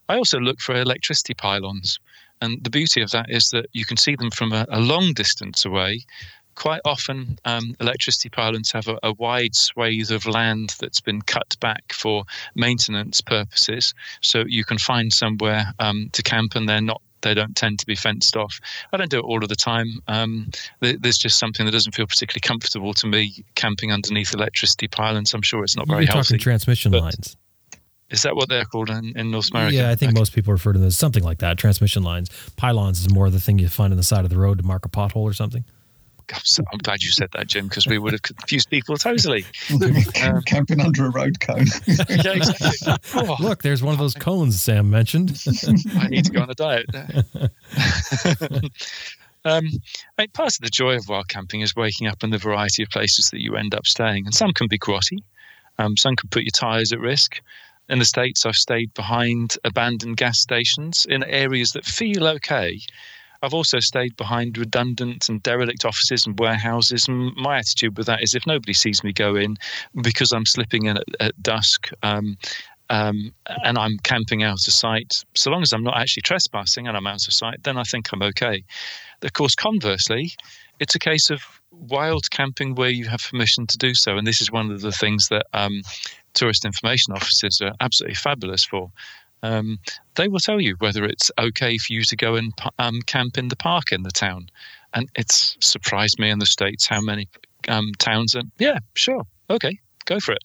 I 0.09 0.17
also 0.17 0.39
look 0.39 0.59
for 0.59 0.75
electricity 0.75 1.33
pylons. 1.33 1.97
And 2.41 2.63
the 2.63 2.69
beauty 2.69 3.01
of 3.01 3.11
that 3.11 3.29
is 3.29 3.49
that 3.51 3.67
you 3.73 3.85
can 3.85 3.97
see 3.97 4.15
them 4.15 4.31
from 4.31 4.51
a, 4.51 4.65
a 4.69 4.79
long 4.79 5.13
distance 5.13 5.65
away. 5.65 6.01
Quite 6.55 6.81
often, 6.83 7.37
um, 7.45 7.75
electricity 7.79 8.29
pylons 8.29 8.71
have 8.71 8.87
a, 8.87 8.97
a, 9.03 9.13
wide 9.13 9.55
swathe 9.55 10.11
of 10.11 10.25
land 10.25 10.75
that's 10.79 10.99
been 10.99 11.21
cut 11.21 11.55
back 11.61 11.93
for 11.93 12.25
maintenance 12.55 13.21
purposes. 13.21 13.93
So 14.21 14.43
you 14.45 14.65
can 14.65 14.77
find 14.77 15.13
somewhere 15.13 15.73
um, 15.79 16.09
to 16.11 16.21
camp 16.21 16.55
and 16.55 16.67
they're 16.67 16.81
not 16.81 17.01
they 17.21 17.33
don't 17.33 17.55
tend 17.55 17.79
to 17.79 17.85
be 17.85 17.95
fenced 17.95 18.35
off. 18.35 18.59
I 18.91 18.97
don't 18.97 19.09
do 19.09 19.19
it 19.19 19.23
all 19.23 19.43
of 19.43 19.49
the 19.49 19.55
time. 19.55 19.99
Um, 20.07 20.49
there's 20.79 21.17
just 21.17 21.37
something 21.37 21.65
that 21.65 21.71
doesn't 21.71 21.93
feel 21.93 22.07
particularly 22.07 22.41
comfortable 22.41 22.93
to 22.95 23.07
me 23.07 23.45
camping 23.55 23.91
underneath 23.91 24.33
electricity 24.33 24.87
pylons. 24.87 25.33
I'm 25.33 25.43
sure 25.43 25.63
it's 25.63 25.77
not 25.77 25.87
very 25.87 26.05
You're 26.05 26.13
healthy. 26.13 26.29
talking 26.29 26.39
transmission 26.39 26.91
lines. 26.91 27.37
Is 28.11 28.23
that 28.23 28.35
what 28.35 28.49
they're 28.49 28.65
called 28.65 28.89
in, 28.89 29.17
in 29.17 29.31
North 29.31 29.51
America? 29.51 29.75
Yeah, 29.75 29.89
I 29.89 29.95
think 29.95 30.11
okay. 30.11 30.19
most 30.19 30.33
people 30.33 30.51
refer 30.51 30.73
to 30.73 30.79
them 30.79 30.87
as 30.87 30.97
something 30.97 31.23
like 31.23 31.39
that. 31.39 31.57
Transmission 31.57 32.03
lines. 32.03 32.29
Pylons 32.57 32.99
is 32.99 33.13
more 33.13 33.29
the 33.29 33.39
thing 33.39 33.57
you 33.57 33.69
find 33.69 33.93
on 33.93 33.97
the 33.97 34.03
side 34.03 34.25
of 34.25 34.29
the 34.29 34.37
road 34.37 34.57
to 34.57 34.65
mark 34.65 34.85
a 34.85 34.89
pothole 34.89 35.23
or 35.23 35.33
something. 35.33 35.63
I'm 36.33 36.77
glad 36.79 37.01
you 37.03 37.11
said 37.11 37.29
that, 37.33 37.47
Jim, 37.47 37.67
because 37.67 37.87
we 37.87 37.97
would 37.97 38.13
have 38.13 38.21
confused 38.21 38.69
people 38.69 38.95
totally. 38.97 39.45
um, 40.23 40.41
Camping 40.43 40.79
under 40.79 41.05
a 41.07 41.09
road 41.09 41.39
cone. 41.39 41.65
yeah, 41.87 42.33
exactly. 42.33 42.69
Oh. 43.13 43.35
Look, 43.39 43.63
there's 43.63 43.83
one 43.83 43.93
of 43.93 43.99
those 43.99 44.13
cones 44.13 44.61
Sam 44.61 44.89
mentioned. 44.89 45.37
I 45.97 46.07
need 46.07 46.25
to 46.25 46.31
go 46.31 46.41
on 46.41 46.49
a 46.49 46.53
diet. 46.53 46.85
um, 49.45 49.65
I 50.17 50.21
mean, 50.21 50.29
part 50.33 50.55
of 50.55 50.61
the 50.61 50.69
joy 50.71 50.95
of 50.95 51.07
wild 51.07 51.27
camping 51.27 51.61
is 51.61 51.75
waking 51.75 52.07
up 52.07 52.23
in 52.23 52.29
the 52.29 52.37
variety 52.37 52.83
of 52.83 52.89
places 52.89 53.29
that 53.31 53.41
you 53.41 53.55
end 53.55 53.75
up 53.75 53.85
staying, 53.85 54.25
and 54.25 54.33
some 54.33 54.53
can 54.53 54.67
be 54.67 54.79
grotty. 54.79 55.19
Um, 55.77 55.97
some 55.97 56.15
can 56.15 56.29
put 56.29 56.43
your 56.43 56.51
tyres 56.51 56.93
at 56.93 56.99
risk. 56.99 57.41
In 57.91 57.99
the 57.99 58.05
States, 58.05 58.45
I've 58.45 58.55
stayed 58.55 58.93
behind 58.93 59.57
abandoned 59.65 60.15
gas 60.15 60.39
stations 60.39 61.05
in 61.09 61.23
areas 61.25 61.73
that 61.73 61.85
feel 61.85 62.25
okay, 62.25 62.79
I've 63.43 63.53
also 63.53 63.79
stayed 63.79 64.15
behind 64.15 64.57
redundant 64.57 65.27
and 65.27 65.43
derelict 65.43 65.83
offices 65.83 66.25
and 66.25 66.39
warehouses. 66.39 67.07
And 67.07 67.35
my 67.35 67.57
attitude 67.57 67.97
with 67.97 68.07
that 68.07 68.23
is 68.23 68.33
if 68.33 68.47
nobody 68.47 68.73
sees 68.73 69.03
me 69.03 69.11
go 69.11 69.35
in 69.35 69.57
because 70.03 70.31
I'm 70.31 70.45
slipping 70.45 70.85
in 70.85 70.97
at, 70.97 71.03
at 71.19 71.43
dusk 71.43 71.89
um, 72.03 72.37
um, 72.89 73.33
and 73.65 73.77
I'm 73.77 73.97
camping 74.03 74.43
out 74.43 74.67
of 74.67 74.73
sight, 74.73 75.23
so 75.33 75.49
long 75.49 75.61
as 75.61 75.73
I'm 75.73 75.83
not 75.83 75.97
actually 75.97 76.21
trespassing 76.21 76.87
and 76.87 76.95
I'm 76.95 77.07
out 77.07 77.27
of 77.27 77.33
sight, 77.33 77.63
then 77.63 77.77
I 77.77 77.83
think 77.83 78.09
I'm 78.13 78.21
okay. 78.21 78.63
Of 79.23 79.33
course, 79.33 79.55
conversely, 79.55 80.31
it's 80.79 80.95
a 80.95 80.99
case 80.99 81.29
of 81.29 81.41
wild 81.71 82.29
camping 82.31 82.75
where 82.75 82.89
you 82.89 83.07
have 83.07 83.21
permission 83.29 83.65
to 83.67 83.77
do 83.77 83.93
so. 83.93 84.17
And 84.17 84.27
this 84.27 84.41
is 84.41 84.51
one 84.51 84.71
of 84.71 84.81
the 84.81 84.91
things 84.91 85.29
that 85.29 85.45
um, 85.53 85.81
tourist 86.33 86.65
information 86.65 87.13
officers 87.13 87.61
are 87.61 87.73
absolutely 87.79 88.15
fabulous 88.15 88.63
for 88.63 88.91
um, 89.43 89.79
they 90.15 90.27
will 90.27 90.39
tell 90.39 90.61
you 90.61 90.75
whether 90.79 91.03
it's 91.05 91.31
okay 91.39 91.77
for 91.77 91.93
you 91.93 92.03
to 92.03 92.15
go 92.15 92.35
and 92.35 92.53
um, 92.79 93.01
camp 93.03 93.37
in 93.37 93.47
the 93.47 93.55
park 93.55 93.91
in 93.91 94.03
the 94.03 94.11
town. 94.11 94.47
And 94.93 95.09
it's 95.15 95.57
surprised 95.61 96.19
me 96.19 96.29
in 96.29 96.39
the 96.39 96.45
States 96.45 96.85
how 96.85 97.01
many 97.01 97.27
um, 97.67 97.91
towns 97.97 98.35
are, 98.35 98.43
yeah, 98.59 98.79
sure, 98.95 99.25
okay, 99.49 99.79
go 100.05 100.19
for 100.19 100.33
it. 100.33 100.43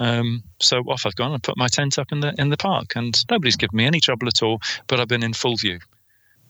Um, 0.00 0.42
so 0.60 0.78
off 0.80 1.06
I've 1.06 1.14
gone 1.14 1.32
and 1.32 1.42
put 1.42 1.56
my 1.56 1.68
tent 1.68 1.98
up 2.00 2.10
in 2.10 2.18
the 2.18 2.34
in 2.36 2.50
the 2.50 2.56
park, 2.56 2.96
and 2.96 3.24
nobody's 3.30 3.54
given 3.54 3.76
me 3.76 3.86
any 3.86 4.00
trouble 4.00 4.26
at 4.26 4.42
all. 4.42 4.60
But 4.88 4.98
I've 4.98 5.06
been 5.06 5.22
in 5.22 5.32
full 5.32 5.56
view. 5.56 5.78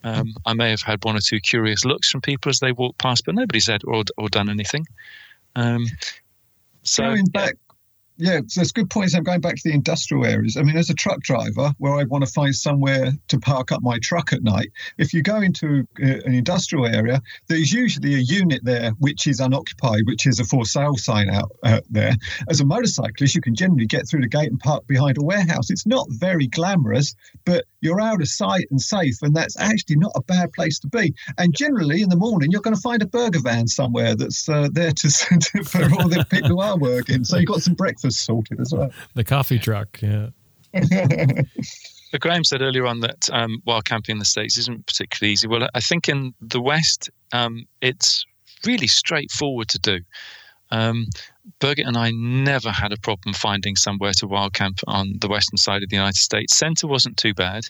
Um, 0.02 0.32
I 0.46 0.54
may 0.54 0.70
have 0.70 0.80
had 0.80 1.04
one 1.04 1.14
or 1.14 1.20
two 1.20 1.40
curious 1.40 1.84
looks 1.84 2.10
from 2.10 2.22
people 2.22 2.48
as 2.48 2.60
they 2.60 2.72
walked 2.72 2.98
past, 2.98 3.24
but 3.26 3.34
nobody 3.34 3.60
said 3.60 3.82
or, 3.84 4.04
or 4.16 4.30
done 4.30 4.48
anything. 4.48 4.86
Um, 5.56 5.84
so 6.84 7.04
going 7.04 7.26
back 7.26 7.56
yeah, 8.16 8.40
so 8.46 8.60
it's 8.60 8.70
good 8.70 8.90
points. 8.90 9.14
I'm 9.14 9.24
going 9.24 9.40
back 9.40 9.56
to 9.56 9.62
the 9.64 9.72
industrial 9.72 10.24
areas. 10.24 10.56
I 10.56 10.62
mean, 10.62 10.76
as 10.76 10.88
a 10.88 10.94
truck 10.94 11.20
driver, 11.20 11.72
where 11.78 11.94
I 11.94 12.04
want 12.04 12.24
to 12.24 12.30
find 12.30 12.54
somewhere 12.54 13.12
to 13.28 13.38
park 13.40 13.72
up 13.72 13.82
my 13.82 13.98
truck 13.98 14.32
at 14.32 14.42
night, 14.42 14.70
if 14.98 15.12
you 15.12 15.22
go 15.22 15.40
into 15.40 15.86
uh, 16.00 16.20
an 16.24 16.34
industrial 16.34 16.86
area, 16.86 17.20
there's 17.48 17.72
usually 17.72 18.14
a 18.14 18.18
unit 18.18 18.64
there 18.64 18.90
which 18.98 19.26
is 19.26 19.40
unoccupied, 19.40 20.02
which 20.06 20.26
is 20.26 20.38
a 20.38 20.44
for 20.44 20.64
sale 20.64 20.96
sign 20.96 21.28
out 21.28 21.50
uh, 21.64 21.80
there. 21.90 22.12
As 22.48 22.60
a 22.60 22.64
motorcyclist, 22.64 23.34
you 23.34 23.40
can 23.40 23.54
generally 23.54 23.86
get 23.86 24.08
through 24.08 24.20
the 24.20 24.28
gate 24.28 24.50
and 24.50 24.60
park 24.60 24.86
behind 24.86 25.18
a 25.18 25.22
warehouse. 25.22 25.70
It's 25.70 25.86
not 25.86 26.06
very 26.10 26.46
glamorous, 26.46 27.16
but 27.44 27.64
you're 27.84 28.00
out 28.00 28.20
of 28.20 28.28
sight 28.28 28.66
and 28.70 28.80
safe, 28.80 29.16
and 29.22 29.34
that's 29.34 29.56
actually 29.58 29.96
not 29.96 30.12
a 30.14 30.22
bad 30.22 30.52
place 30.52 30.78
to 30.80 30.88
be. 30.88 31.14
And 31.38 31.54
generally, 31.54 32.02
in 32.02 32.08
the 32.08 32.16
morning, 32.16 32.50
you're 32.50 32.62
going 32.62 32.74
to 32.74 32.80
find 32.80 33.02
a 33.02 33.06
burger 33.06 33.40
van 33.40 33.68
somewhere 33.68 34.16
that's 34.16 34.48
uh, 34.48 34.68
there 34.72 34.92
to, 34.96 35.08
for 35.64 35.84
all 35.84 36.08
the 36.08 36.26
people 36.30 36.48
who 36.48 36.60
are 36.60 36.78
working. 36.78 37.24
So 37.24 37.36
you've 37.36 37.48
got 37.48 37.62
some 37.62 37.74
breakfast 37.74 38.24
sorted 38.24 38.60
as 38.60 38.72
well. 38.72 38.90
The 39.14 39.24
coffee 39.24 39.58
truck, 39.58 40.00
yeah. 40.02 40.28
But 42.14 42.20
Graham 42.20 42.44
said 42.44 42.62
earlier 42.62 42.86
on 42.86 43.00
that 43.00 43.28
um, 43.32 43.60
wild 43.66 43.86
camping 43.86 44.12
in 44.12 44.18
the 44.20 44.24
States 44.24 44.56
isn't 44.56 44.86
particularly 44.86 45.32
easy. 45.32 45.48
Well, 45.48 45.68
I 45.74 45.80
think 45.80 46.08
in 46.08 46.32
the 46.40 46.60
West, 46.60 47.10
um, 47.32 47.64
it's 47.80 48.24
really 48.64 48.86
straightforward 48.86 49.66
to 49.70 49.80
do. 49.80 49.98
Um, 50.74 51.06
Birgit 51.60 51.86
and 51.86 51.96
I 51.96 52.10
never 52.10 52.70
had 52.70 52.92
a 52.92 52.96
problem 52.96 53.32
finding 53.32 53.76
somewhere 53.76 54.12
to 54.16 54.26
wild 54.26 54.54
camp 54.54 54.80
on 54.88 55.18
the 55.20 55.28
western 55.28 55.56
side 55.56 55.84
of 55.84 55.88
the 55.88 55.96
United 55.96 56.16
States. 56.16 56.56
Centre 56.56 56.88
wasn't 56.88 57.16
too 57.16 57.32
bad, 57.32 57.66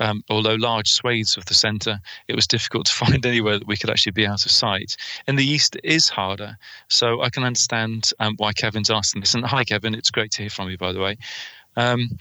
um, 0.00 0.24
although 0.28 0.56
large 0.56 0.90
swathes 0.90 1.36
of 1.36 1.44
the 1.44 1.54
centre, 1.54 2.00
it 2.26 2.34
was 2.34 2.48
difficult 2.48 2.86
to 2.86 2.92
find 3.04 3.24
anywhere 3.24 3.58
that 3.58 3.68
we 3.68 3.76
could 3.76 3.88
actually 3.88 4.12
be 4.12 4.26
out 4.26 4.44
of 4.44 4.50
sight. 4.50 4.96
And 5.28 5.38
the 5.38 5.46
east, 5.46 5.76
is 5.84 6.08
harder. 6.08 6.56
So 6.88 7.22
I 7.22 7.30
can 7.30 7.44
understand 7.44 8.10
um, 8.18 8.34
why 8.38 8.52
Kevin's 8.52 8.90
asking 8.90 9.20
this. 9.20 9.34
And 9.34 9.44
hi, 9.44 9.62
Kevin, 9.62 9.94
it's 9.94 10.10
great 10.10 10.32
to 10.32 10.42
hear 10.42 10.50
from 10.50 10.68
you, 10.68 10.76
by 10.76 10.92
the 10.92 11.00
way. 11.00 11.16
Um, 11.76 12.18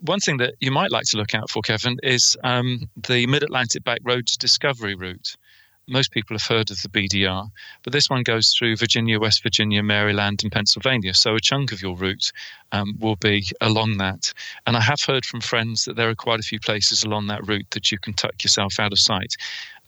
one 0.00 0.20
thing 0.20 0.36
that 0.38 0.54
you 0.60 0.70
might 0.70 0.90
like 0.90 1.04
to 1.06 1.16
look 1.16 1.34
out 1.34 1.48
for, 1.48 1.62
Kevin, 1.62 1.98
is 2.02 2.36
um, 2.44 2.90
the 3.08 3.26
Mid 3.26 3.42
Atlantic 3.42 3.84
Back 3.84 4.00
Roads 4.04 4.36
Discovery 4.36 4.94
Route 4.94 5.36
most 5.90 6.12
people 6.12 6.34
have 6.34 6.46
heard 6.46 6.70
of 6.70 6.80
the 6.82 6.88
BDR, 6.88 7.50
but 7.82 7.92
this 7.92 8.08
one 8.08 8.22
goes 8.22 8.52
through 8.52 8.76
Virginia, 8.76 9.18
West 9.18 9.42
Virginia, 9.42 9.82
Maryland, 9.82 10.42
and 10.42 10.52
Pennsylvania. 10.52 11.14
So 11.14 11.34
a 11.34 11.40
chunk 11.40 11.72
of 11.72 11.82
your 11.82 11.96
route 11.96 12.32
um, 12.72 12.96
will 12.98 13.16
be 13.16 13.44
along 13.60 13.98
that. 13.98 14.32
And 14.66 14.76
I 14.76 14.80
have 14.80 15.02
heard 15.02 15.24
from 15.24 15.40
friends 15.40 15.84
that 15.84 15.96
there 15.96 16.08
are 16.08 16.14
quite 16.14 16.40
a 16.40 16.44
few 16.44 16.60
places 16.60 17.02
along 17.02 17.26
that 17.26 17.46
route 17.46 17.70
that 17.72 17.90
you 17.90 17.98
can 17.98 18.14
tuck 18.14 18.42
yourself 18.42 18.78
out 18.78 18.92
of 18.92 18.98
sight. 18.98 19.36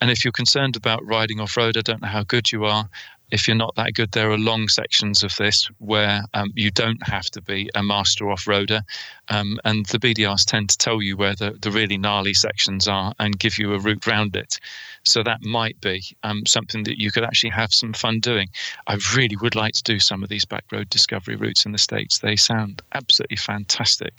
And 0.01 0.11
if 0.11 0.25
you're 0.25 0.33
concerned 0.33 0.75
about 0.75 1.07
riding 1.07 1.39
off 1.39 1.57
road, 1.57 1.77
I 1.77 1.81
don't 1.81 2.03
know 2.03 2.09
how 2.09 2.25
good 2.25 2.51
you 2.51 2.65
are. 2.65 2.89
If 3.33 3.49
you're 3.49 3.57
not 3.57 3.75
that 3.77 3.95
good, 3.95 4.13
there 4.13 4.31
are 4.31 4.39
long 4.39 4.69
sections 4.69 5.23
of 5.23 5.35
this 5.37 5.69
where 5.79 6.23
um, 6.35 6.53
you 6.55 6.71
don't 6.71 7.05
have 7.09 7.25
to 7.31 7.41
be 7.41 7.71
a 7.75 7.83
master 7.83 8.31
off 8.31 8.45
roader. 8.45 8.83
Um, 9.29 9.59
and 9.65 9.87
the 9.87 9.99
BDRs 9.99 10.45
tend 10.45 10.69
to 10.69 10.77
tell 10.77 11.01
you 11.01 11.17
where 11.17 11.35
the, 11.35 11.57
the 11.63 11.71
really 11.71 11.97
gnarly 11.97 12.35
sections 12.35 12.87
are 12.87 13.15
and 13.19 13.39
give 13.39 13.59
you 13.59 13.73
a 13.73 13.79
route 13.79 14.07
round 14.07 14.37
it. 14.37 14.61
So 15.05 15.23
that 15.23 15.43
might 15.43 15.81
be 15.81 16.03
um, 16.23 16.45
something 16.47 16.85
that 16.85 17.01
you 17.01 17.11
could 17.11 17.25
actually 17.25 17.51
have 17.51 17.73
some 17.73 17.95
fun 17.95 18.21
doing. 18.21 18.51
I 18.87 18.99
really 19.17 19.37
would 19.37 19.57
like 19.57 19.73
to 19.75 19.83
do 19.83 19.99
some 19.99 20.23
of 20.23 20.29
these 20.29 20.45
back 20.45 20.65
road 20.71 20.91
discovery 20.91 21.37
routes 21.37 21.65
in 21.65 21.73
the 21.73 21.79
States. 21.79 22.19
They 22.19 22.37
sound 22.37 22.83
absolutely 22.93 23.39
fantastic. 23.39 24.13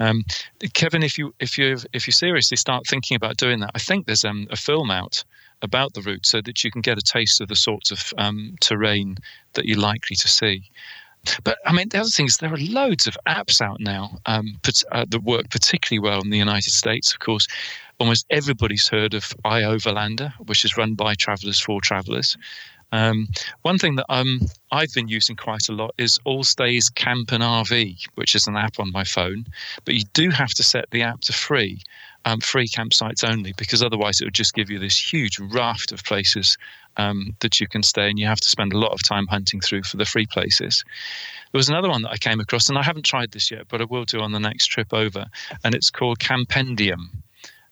Um, 0.00 0.24
Kevin, 0.74 1.04
if 1.04 1.16
you 1.16 1.32
if 1.38 1.56
you 1.56 1.76
if 1.92 2.08
you 2.08 2.12
seriously 2.12 2.56
start 2.56 2.86
thinking 2.86 3.14
about 3.14 3.36
doing 3.36 3.60
that, 3.60 3.70
I 3.74 3.78
think 3.78 4.06
there's 4.06 4.24
um, 4.24 4.48
a 4.50 4.56
film 4.56 4.90
out 4.90 5.24
about 5.62 5.94
the 5.94 6.02
route 6.02 6.26
so 6.26 6.40
that 6.40 6.64
you 6.64 6.70
can 6.70 6.80
get 6.80 6.98
a 6.98 7.02
taste 7.02 7.40
of 7.40 7.48
the 7.48 7.56
sorts 7.56 7.90
of 7.90 8.12
um, 8.18 8.56
terrain 8.60 9.16
that 9.54 9.66
you're 9.66 9.78
likely 9.78 10.16
to 10.16 10.28
see. 10.28 10.70
But 11.44 11.58
I 11.66 11.72
mean, 11.72 11.90
the 11.90 12.00
other 12.00 12.08
thing 12.08 12.26
is 12.26 12.38
there 12.38 12.52
are 12.52 12.58
loads 12.58 13.06
of 13.06 13.16
apps 13.26 13.60
out 13.60 13.78
now 13.80 14.18
um, 14.26 14.58
uh, 14.92 15.04
that 15.08 15.22
work 15.22 15.50
particularly 15.50 16.00
well 16.00 16.22
in 16.22 16.30
the 16.30 16.38
United 16.38 16.70
States. 16.70 17.12
Of 17.12 17.18
course, 17.18 17.46
almost 17.98 18.26
everybody's 18.30 18.88
heard 18.88 19.12
of 19.12 19.24
iOverlander, 19.44 20.32
which 20.46 20.64
is 20.64 20.78
run 20.78 20.94
by 20.94 21.14
Travelers 21.14 21.60
for 21.60 21.80
Travelers. 21.82 22.38
Um, 22.92 23.28
one 23.62 23.78
thing 23.78 23.96
that 23.96 24.06
um, 24.08 24.40
I've 24.72 24.92
been 24.94 25.08
using 25.08 25.36
quite 25.36 25.68
a 25.68 25.72
lot 25.72 25.94
is 25.98 26.18
Allstays 26.26 26.92
Camp 26.92 27.30
and 27.30 27.42
RV, 27.42 28.08
which 28.16 28.34
is 28.34 28.46
an 28.46 28.56
app 28.56 28.80
on 28.80 28.90
my 28.90 29.04
phone. 29.04 29.46
But 29.84 29.94
you 29.94 30.04
do 30.12 30.30
have 30.30 30.54
to 30.54 30.62
set 30.62 30.90
the 30.90 31.02
app 31.02 31.20
to 31.22 31.32
free 31.32 31.82
um, 32.24 32.40
free 32.40 32.68
campsites 32.68 33.28
only, 33.28 33.52
because 33.56 33.82
otherwise 33.82 34.20
it 34.20 34.24
would 34.24 34.34
just 34.34 34.54
give 34.54 34.70
you 34.70 34.78
this 34.78 34.98
huge 34.98 35.38
raft 35.38 35.92
of 35.92 36.04
places 36.04 36.58
um, 36.96 37.34
that 37.40 37.60
you 37.60 37.66
can 37.66 37.82
stay, 37.82 38.08
and 38.08 38.18
you 38.18 38.26
have 38.26 38.40
to 38.40 38.48
spend 38.48 38.72
a 38.72 38.78
lot 38.78 38.92
of 38.92 39.02
time 39.02 39.26
hunting 39.26 39.60
through 39.60 39.82
for 39.84 39.96
the 39.96 40.04
free 40.04 40.26
places. 40.26 40.84
There 41.52 41.58
was 41.58 41.68
another 41.68 41.88
one 41.88 42.02
that 42.02 42.12
I 42.12 42.16
came 42.16 42.40
across, 42.40 42.68
and 42.68 42.78
I 42.78 42.82
haven't 42.82 43.06
tried 43.06 43.32
this 43.32 43.50
yet, 43.50 43.66
but 43.68 43.80
I 43.80 43.84
will 43.84 44.04
do 44.04 44.20
on 44.20 44.32
the 44.32 44.40
next 44.40 44.66
trip 44.66 44.92
over, 44.92 45.26
and 45.64 45.74
it's 45.74 45.90
called 45.90 46.18
Campendium. 46.18 47.10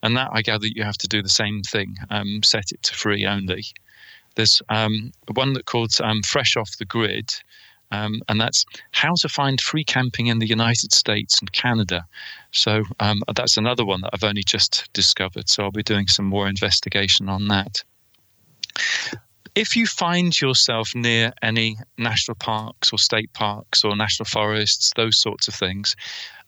And 0.01 0.15
that 0.15 0.29
I 0.31 0.41
gather 0.41 0.65
you 0.65 0.83
have 0.83 0.97
to 0.99 1.07
do 1.09 1.21
the 1.21 1.29
same 1.29 1.61
thing, 1.61 1.97
um, 2.09 2.41
set 2.41 2.71
it 2.71 2.81
to 2.83 2.95
free 2.95 3.25
only. 3.25 3.65
There's 4.35 4.61
um, 4.69 5.11
one 5.33 5.53
that 5.53 5.65
called 5.65 5.91
um, 6.01 6.21
Fresh 6.23 6.55
Off 6.55 6.77
the 6.77 6.85
Grid, 6.85 7.33
um, 7.91 8.21
and 8.27 8.39
that's 8.39 8.65
how 8.91 9.13
to 9.15 9.29
find 9.29 9.59
free 9.59 9.83
camping 9.83 10.27
in 10.27 10.39
the 10.39 10.47
United 10.47 10.93
States 10.93 11.39
and 11.39 11.51
Canada. 11.51 12.05
So 12.51 12.83
um, 12.99 13.21
that's 13.35 13.57
another 13.57 13.85
one 13.85 14.01
that 14.01 14.11
I've 14.13 14.23
only 14.23 14.43
just 14.43 14.89
discovered. 14.93 15.49
So 15.49 15.63
I'll 15.63 15.71
be 15.71 15.83
doing 15.83 16.07
some 16.07 16.25
more 16.25 16.47
investigation 16.47 17.29
on 17.29 17.47
that. 17.47 17.83
If 19.55 19.75
you 19.75 19.87
find 19.87 20.39
yourself 20.39 20.93
near 20.93 21.33
any 21.41 21.77
national 21.97 22.35
parks 22.35 22.93
or 22.93 22.99
state 22.99 23.33
parks 23.33 23.83
or 23.83 23.95
national 23.95 24.25
forests, 24.25 24.93
those 24.95 25.19
sorts 25.19 25.47
of 25.47 25.55
things, 25.55 25.95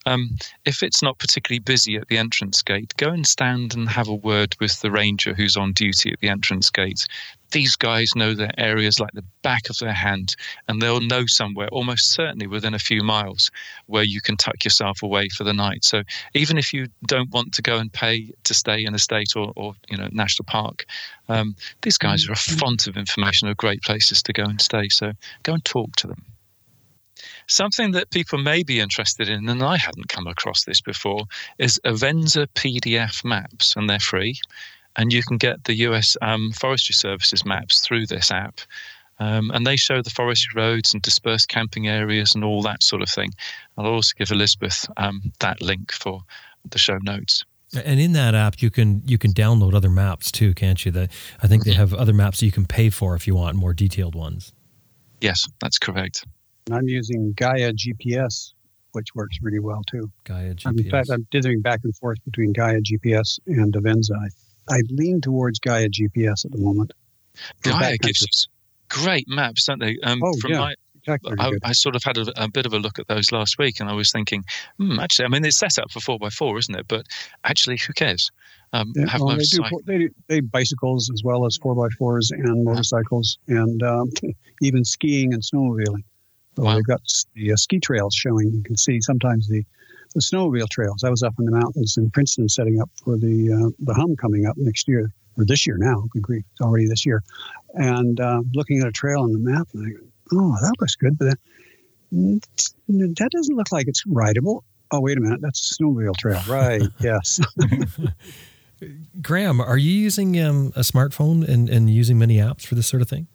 um, 0.06 0.36
if 0.64 0.82
it's 0.82 1.02
not 1.02 1.18
particularly 1.18 1.60
busy 1.60 1.96
at 1.96 2.08
the 2.08 2.18
entrance 2.18 2.62
gate, 2.62 2.94
go 2.96 3.10
and 3.10 3.26
stand 3.26 3.74
and 3.74 3.88
have 3.88 4.08
a 4.08 4.14
word 4.14 4.56
with 4.60 4.80
the 4.80 4.90
ranger 4.90 5.34
who's 5.34 5.56
on 5.56 5.72
duty 5.72 6.12
at 6.12 6.20
the 6.20 6.28
entrance 6.28 6.70
gate. 6.70 7.06
These 7.52 7.76
guys 7.76 8.14
know 8.16 8.34
their 8.34 8.52
areas 8.58 8.98
like 8.98 9.12
the 9.12 9.24
back 9.42 9.70
of 9.70 9.78
their 9.78 9.92
hand, 9.92 10.34
and 10.68 10.80
they'll 10.80 11.00
know 11.00 11.26
somewhere, 11.26 11.68
almost 11.68 12.12
certainly 12.12 12.46
within 12.46 12.74
a 12.74 12.78
few 12.78 13.02
miles, 13.02 13.50
where 13.86 14.02
you 14.02 14.20
can 14.20 14.36
tuck 14.36 14.64
yourself 14.64 15.02
away 15.02 15.28
for 15.28 15.44
the 15.44 15.52
night. 15.52 15.84
So 15.84 16.02
even 16.34 16.58
if 16.58 16.72
you 16.72 16.88
don't 17.06 17.30
want 17.30 17.52
to 17.54 17.62
go 17.62 17.78
and 17.78 17.92
pay 17.92 18.32
to 18.44 18.54
stay 18.54 18.84
in 18.84 18.94
a 18.94 18.98
state 18.98 19.36
or, 19.36 19.52
or 19.56 19.74
you 19.88 19.96
know 19.96 20.08
national 20.12 20.46
park, 20.46 20.86
um, 21.28 21.54
these 21.82 21.98
guys 21.98 22.28
are 22.28 22.32
a 22.32 22.36
font 22.36 22.86
of 22.86 22.96
information, 22.96 23.48
of 23.48 23.56
great 23.56 23.82
places 23.82 24.22
to 24.24 24.32
go 24.32 24.44
and 24.44 24.60
stay. 24.60 24.88
So 24.88 25.12
go 25.42 25.54
and 25.54 25.64
talk 25.64 25.94
to 25.96 26.06
them. 26.06 26.24
Something 27.46 27.92
that 27.92 28.10
people 28.10 28.38
may 28.38 28.62
be 28.62 28.80
interested 28.80 29.28
in, 29.28 29.48
and 29.48 29.62
I 29.62 29.76
hadn't 29.76 30.08
come 30.08 30.26
across 30.26 30.64
this 30.64 30.80
before, 30.80 31.24
is 31.58 31.80
Avenza 31.84 32.46
PDF 32.54 33.24
maps, 33.24 33.76
and 33.76 33.88
they're 33.88 34.00
free. 34.00 34.40
And 34.96 35.12
you 35.12 35.22
can 35.22 35.38
get 35.38 35.64
the 35.64 35.74
US 35.74 36.16
um, 36.22 36.52
Forestry 36.52 36.94
Services 36.94 37.44
maps 37.44 37.80
through 37.80 38.06
this 38.06 38.30
app. 38.30 38.60
Um, 39.18 39.50
and 39.52 39.66
they 39.66 39.76
show 39.76 40.02
the 40.02 40.10
forestry 40.10 40.60
roads 40.60 40.92
and 40.92 41.02
dispersed 41.02 41.48
camping 41.48 41.86
areas 41.86 42.34
and 42.34 42.42
all 42.42 42.62
that 42.62 42.82
sort 42.82 43.02
of 43.02 43.08
thing. 43.08 43.30
I'll 43.78 43.86
also 43.86 44.14
give 44.18 44.30
Elizabeth 44.30 44.86
um, 44.96 45.32
that 45.38 45.62
link 45.62 45.92
for 45.92 46.22
the 46.68 46.78
show 46.78 46.98
notes. 47.02 47.44
And 47.74 48.00
in 48.00 48.12
that 48.12 48.34
app, 48.34 48.60
you 48.60 48.70
can 48.70 49.02
you 49.06 49.16
can 49.16 49.32
download 49.32 49.74
other 49.74 49.88
maps 49.88 50.30
too, 50.30 50.52
can't 50.52 50.84
you? 50.84 50.90
That 50.92 51.10
I 51.42 51.46
think 51.46 51.64
they 51.64 51.70
mm-hmm. 51.70 51.80
have 51.80 51.94
other 51.94 52.12
maps 52.12 52.40
that 52.40 52.46
you 52.46 52.52
can 52.52 52.66
pay 52.66 52.90
for 52.90 53.14
if 53.14 53.26
you 53.26 53.34
want 53.34 53.56
more 53.56 53.72
detailed 53.72 54.14
ones. 54.14 54.52
Yes, 55.20 55.46
that's 55.60 55.78
correct. 55.78 56.26
I'm 56.70 56.86
using 56.86 57.32
Gaia 57.32 57.72
GPS, 57.72 58.52
which 58.92 59.08
works 59.14 59.38
really 59.40 59.58
well 59.58 59.82
too. 59.90 60.10
Gaia 60.24 60.54
GPS. 60.54 60.84
In 60.84 60.90
fact, 60.90 61.10
I'm 61.10 61.26
dithering 61.30 61.62
back 61.62 61.80
and 61.84 61.96
forth 61.96 62.18
between 62.24 62.52
Gaia 62.52 62.80
GPS 62.80 63.38
and 63.46 63.72
Avenza. 63.72 64.16
I, 64.16 64.28
I 64.68 64.80
lean 64.90 65.20
towards 65.20 65.58
Gaia 65.58 65.88
GPS 65.88 66.44
at 66.44 66.52
the 66.52 66.58
moment. 66.58 66.92
Gaia 67.62 67.96
gives 67.98 68.22
us 68.22 68.48
great 68.88 69.26
maps, 69.28 69.64
don't 69.64 69.80
they? 69.80 69.96
Um, 70.02 70.20
oh, 70.22 70.34
yeah. 70.48 70.58
My, 70.58 70.74
exactly 70.96 71.34
I, 71.38 71.52
I, 71.64 71.72
sort 71.72 71.96
of 71.96 72.02
had 72.04 72.18
a, 72.18 72.44
a, 72.44 72.48
bit 72.48 72.66
of 72.66 72.74
a 72.74 72.78
look 72.78 72.98
at 72.98 73.08
those 73.08 73.32
last 73.32 73.58
week, 73.58 73.80
and 73.80 73.88
I 73.88 73.94
was 73.94 74.12
thinking, 74.12 74.44
hmm, 74.78 74.98
actually, 75.00 75.24
I 75.24 75.28
mean, 75.28 75.44
it's 75.44 75.58
set 75.58 75.78
up 75.78 75.90
for 75.90 76.00
four 76.00 76.18
x 76.24 76.36
four, 76.36 76.58
isn't 76.58 76.74
it? 76.74 76.86
But 76.88 77.06
actually, 77.44 77.78
who 77.78 77.92
cares? 77.92 78.30
Um, 78.72 78.92
yeah, 78.96 79.16
well, 79.18 79.36
they, 79.36 79.44
do, 79.44 79.62
they, 79.86 80.08
they 80.28 80.40
bicycles 80.40 81.10
as 81.12 81.22
well 81.22 81.44
as 81.44 81.56
four 81.58 81.84
x 81.86 81.94
fours 81.96 82.30
and 82.30 82.64
motorcycles, 82.64 83.38
and 83.48 83.82
um, 83.82 84.10
even 84.62 84.84
skiing 84.84 85.32
and 85.34 85.42
snowmobiling. 85.42 86.04
So 86.56 86.64
wow. 86.64 86.74
they've 86.74 86.84
got 86.84 87.00
the 87.34 87.52
uh, 87.52 87.56
ski 87.56 87.80
trails 87.80 88.14
showing. 88.14 88.52
You 88.52 88.62
can 88.62 88.76
see 88.76 89.00
sometimes 89.00 89.48
the, 89.48 89.64
the 90.12 90.20
snowmobile 90.20 90.68
trails. 90.68 91.04
I 91.04 91.10
was 91.10 91.22
up 91.22 91.34
in 91.38 91.44
the 91.44 91.52
mountains 91.52 91.96
in 91.96 92.10
Princeton 92.10 92.48
setting 92.48 92.80
up 92.80 92.90
for 93.04 93.16
the 93.16 93.52
uh, 93.52 93.70
the 93.80 93.94
hum 93.94 94.16
coming 94.16 94.46
up 94.46 94.56
next 94.56 94.88
year 94.88 95.10
or 95.36 95.44
this 95.44 95.66
year 95.66 95.76
now. 95.78 96.04
Good 96.10 96.22
grief, 96.22 96.44
it's 96.52 96.60
already 96.60 96.86
this 96.86 97.06
year. 97.06 97.22
And 97.74 98.20
uh, 98.20 98.42
looking 98.54 98.80
at 98.80 98.88
a 98.88 98.92
trail 98.92 99.20
on 99.20 99.32
the 99.32 99.38
map, 99.38 99.68
and 99.72 99.86
I 99.86 99.90
go, 99.90 100.06
oh, 100.32 100.56
that 100.60 100.74
looks 100.80 100.94
good, 100.96 101.18
but 101.18 101.36
then, 102.12 102.40
mm, 102.88 103.16
that 103.16 103.30
doesn't 103.30 103.56
look 103.56 103.72
like 103.72 103.88
it's 103.88 104.04
rideable. 104.06 104.64
Oh, 104.90 105.00
wait 105.00 105.16
a 105.16 105.20
minute, 105.20 105.40
that's 105.40 105.70
a 105.72 105.82
snowmobile 105.82 106.16
trail, 106.16 106.42
right? 106.48 106.82
yes. 107.00 107.40
Graham, 109.22 109.60
are 109.60 109.78
you 109.78 109.92
using 109.92 110.38
um, 110.40 110.72
a 110.74 110.80
smartphone 110.80 111.48
and, 111.48 111.70
and 111.70 111.88
using 111.88 112.18
many 112.18 112.38
apps 112.38 112.66
for 112.66 112.74
this 112.74 112.86
sort 112.86 113.00
of 113.00 113.08
thing? 113.08 113.28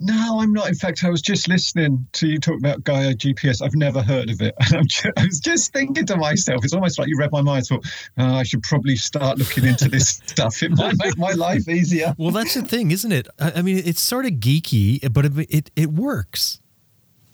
No, 0.00 0.40
I'm 0.40 0.52
not. 0.52 0.68
In 0.68 0.74
fact, 0.74 1.04
I 1.04 1.10
was 1.10 1.22
just 1.22 1.48
listening 1.48 2.06
to 2.12 2.26
you 2.26 2.38
talk 2.38 2.58
about 2.58 2.84
Gaia 2.84 3.14
GPS. 3.14 3.62
I've 3.62 3.74
never 3.74 4.02
heard 4.02 4.30
of 4.30 4.40
it. 4.40 4.54
And 4.78 4.88
just, 4.88 5.06
i 5.16 5.24
was 5.24 5.40
just 5.40 5.72
thinking 5.72 6.06
to 6.06 6.16
myself, 6.16 6.64
it's 6.64 6.74
almost 6.74 6.98
like 6.98 7.08
you 7.08 7.18
read 7.18 7.32
my 7.32 7.40
mind. 7.42 7.58
I 7.70 7.74
thought, 7.74 7.86
oh, 8.18 8.34
I 8.34 8.42
should 8.42 8.62
probably 8.62 8.96
start 8.96 9.38
looking 9.38 9.64
into 9.64 9.88
this 9.88 10.08
stuff. 10.26 10.62
It 10.62 10.70
might 10.72 10.94
make 10.98 11.16
my 11.16 11.32
life 11.32 11.68
easier. 11.68 12.14
Well, 12.18 12.30
that's 12.30 12.54
the 12.54 12.62
thing, 12.62 12.90
isn't 12.90 13.10
it? 13.10 13.28
I 13.38 13.62
mean, 13.62 13.82
it's 13.84 14.00
sort 14.00 14.26
of 14.26 14.32
geeky, 14.32 15.12
but 15.12 15.24
it, 15.24 15.32
it, 15.50 15.70
it 15.74 15.90
works. 15.90 16.60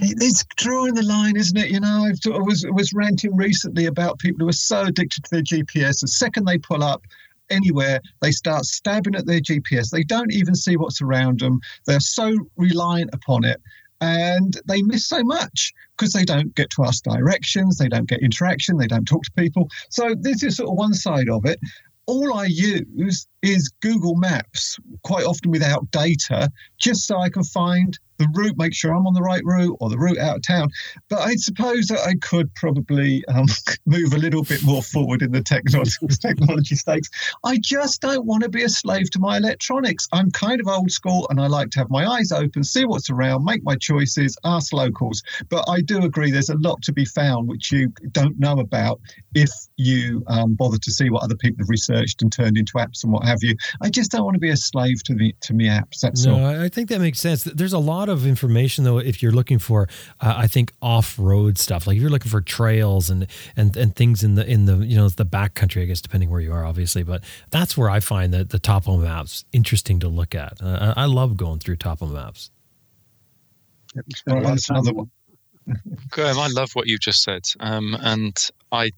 It's 0.01 0.45
drawing 0.57 0.95
the 0.95 1.03
line, 1.03 1.37
isn't 1.37 1.57
it? 1.57 1.71
You 1.71 1.81
know, 1.81 2.07
I've, 2.07 2.19
I 2.33 2.39
was 2.39 2.67
was 2.73 2.93
ranting 2.93 3.37
recently 3.37 3.87
about 3.87 4.19
people 4.19 4.45
who 4.45 4.49
are 4.49 4.53
so 4.53 4.83
addicted 4.83 5.25
to 5.25 5.31
their 5.31 5.43
GPS. 5.43 6.01
The 6.01 6.09
second 6.09 6.47
they 6.47 6.59
pull 6.59 6.83
up, 6.83 7.03
anywhere, 7.51 8.01
they 8.21 8.31
start 8.31 8.65
stabbing 8.65 9.15
at 9.15 9.27
their 9.27 9.41
GPS. 9.41 9.91
They 9.91 10.03
don't 10.03 10.33
even 10.33 10.55
see 10.55 10.77
what's 10.77 11.03
around 11.03 11.41
them. 11.41 11.61
They're 11.87 12.01
so 12.01 12.33
reliant 12.57 13.11
upon 13.13 13.45
it. 13.45 13.61
And 14.01 14.61
they 14.67 14.83
miss 14.83 15.07
so 15.07 15.23
much 15.23 15.73
because 15.97 16.13
they 16.13 16.25
don't 16.25 16.55
get 16.55 16.69
to 16.71 16.85
ask 16.85 17.05
directions, 17.05 17.79
they 17.79 17.89
don't 17.89 18.09
get 18.09 18.21
interaction, 18.21 18.77
they 18.77 18.87
don't 18.87 19.07
talk 19.07 19.23
to 19.23 19.31
people. 19.33 19.71
So, 19.89 20.15
this 20.19 20.43
is 20.43 20.57
sort 20.57 20.69
of 20.69 20.77
one 20.77 20.93
side 20.93 21.29
of 21.31 21.47
it 21.47 21.59
all 22.07 22.35
I 22.35 22.47
use 22.47 23.27
is 23.43 23.73
Google 23.81 24.17
Maps, 24.17 24.79
quite 25.03 25.25
often 25.25 25.51
without 25.51 25.91
data, 25.91 26.51
just 26.79 27.07
so 27.07 27.19
I 27.19 27.31
can 27.31 27.45
find 27.45 27.99
the 28.19 28.29
route, 28.35 28.57
make 28.57 28.75
sure 28.75 28.95
I'm 28.95 29.07
on 29.07 29.15
the 29.15 29.23
right 29.23 29.43
route 29.45 29.77
or 29.81 29.91
the 29.91 29.99
route 29.99 30.19
out 30.19 30.37
of 30.37 30.43
town. 30.43 30.69
But 31.09 31.21
I 31.21 31.35
suppose 31.35 31.87
that 31.87 32.01
I 32.01 32.15
could 32.21 32.55
probably 32.55 33.25
um, 33.27 33.47
move 33.87 34.13
a 34.13 34.19
little 34.19 34.43
bit 34.43 34.63
more 34.63 34.83
forward 34.83 35.23
in 35.23 35.33
the 35.33 35.43
technology, 35.43 35.93
technology 36.21 36.77
stakes. 36.77 37.09
I 37.45 37.59
just 37.59 38.01
don't 38.01 38.27
want 38.27 38.43
to 38.43 38.49
be 38.49 38.63
a 38.63 38.69
slave 38.69 39.11
to 39.11 39.19
my 39.19 39.37
electronics. 39.37 40.09
I'm 40.13 40.31
kind 40.31 40.61
of 40.61 40.69
old 40.69 40.91
school 40.91 41.27
and 41.31 41.41
I 41.41 41.47
like 41.47 41.71
to 41.71 41.79
have 41.81 41.91
my 41.91 42.07
eyes 42.07 42.33
open, 42.33 42.65
see 42.65 42.85
what's 42.85 43.11
around, 43.11 43.45
make 43.45 43.63
my 43.65 43.77
choices, 43.77 44.37
ask 44.45 44.73
locals. 44.73 45.23
But 45.49 45.65
I 45.69 45.81
do 45.81 46.03
agree 46.05 46.31
there's 46.31 46.51
a 46.51 46.59
lot 46.59 46.83
to 46.83 46.93
be 46.93 47.05
found 47.05 47.49
which 47.49 47.73
you 47.73 47.93
don't 48.13 48.39
know 48.39 48.59
about 48.61 49.01
if 49.35 49.51
you 49.77 50.23
um, 50.29 50.55
bother 50.55 50.79
to 50.79 50.91
see 50.91 51.11
what 51.11 51.23
other 51.23 51.37
people 51.37 51.59
have 51.63 51.69
researched 51.69 52.23
and 52.23 52.33
turned 52.33 52.57
into 52.57 52.75
apps 52.75 53.03
and 53.03 53.13
what 53.13 53.25
have 53.25 53.39
you. 53.43 53.57
I 53.83 53.91
just 53.91 54.11
don't 54.11 54.25
want 54.25 54.35
to 54.35 54.41
be 54.41 54.51
a 54.51 54.57
slave 54.57 55.03
to 55.05 55.15
the 55.15 55.35
to 55.43 55.55
me 55.55 55.69
apps. 55.69 56.01
That's 56.01 56.25
no, 56.25 56.39
all. 56.39 56.61
I 56.61 56.69
think 56.69 56.89
that 56.91 57.01
makes 57.01 57.21
sense. 57.21 57.45
There's 57.45 57.73
a 57.73 57.79
lot 57.79 58.04
of 58.09 58.27
information 58.27 58.85
though 58.85 58.99
if 58.99 59.23
you're 59.23 59.33
looking 59.33 59.59
for, 59.59 59.89
uh, 60.21 60.35
I 60.37 60.47
think 60.47 60.73
off 60.83 61.19
road 61.19 61.59
stuff. 61.59 61.87
Like 61.87 61.97
if 61.97 62.03
you're 62.03 62.11
looking 62.11 62.31
for 62.31 62.41
trails 62.41 63.11
and 63.11 63.27
and 63.57 63.77
and 63.77 63.95
things 63.95 64.23
in 64.23 64.35
the 64.35 64.47
in 64.49 64.67
the 64.67 64.77
you 64.79 64.97
know 64.97 65.09
the 65.09 65.25
back 65.25 65.55
country, 65.55 65.83
I 65.83 65.87
guess 65.87 66.01
depending 66.01 66.31
where 66.31 66.41
you 66.41 66.53
are, 66.53 66.65
obviously. 66.65 67.03
But 67.03 67.23
that's 67.51 67.77
where 67.77 67.91
I 67.91 68.01
find 68.01 68.33
that 68.35 68.51
the 68.51 68.59
topo 68.59 68.97
maps 68.97 69.45
interesting 69.53 70.01
to 70.01 70.09
look 70.09 70.35
at. 70.35 70.61
Uh, 70.63 70.95
I 70.97 71.07
love 71.07 71.37
going 71.37 71.59
through 71.59 71.77
topo 71.77 72.07
maps. 72.07 72.51
spend 74.15 74.39
a 74.39 74.43
lot 74.43 74.57
of 74.57 74.67
time 74.67 74.77
another 74.77 74.95
one. 74.95 75.11
Graham, 76.11 76.39
I 76.39 76.49
love 76.49 76.73
what 76.75 76.87
you've 76.87 77.01
just 77.01 77.23
said, 77.23 77.43
um, 77.61 77.97
and 78.01 78.37
I 78.71 78.93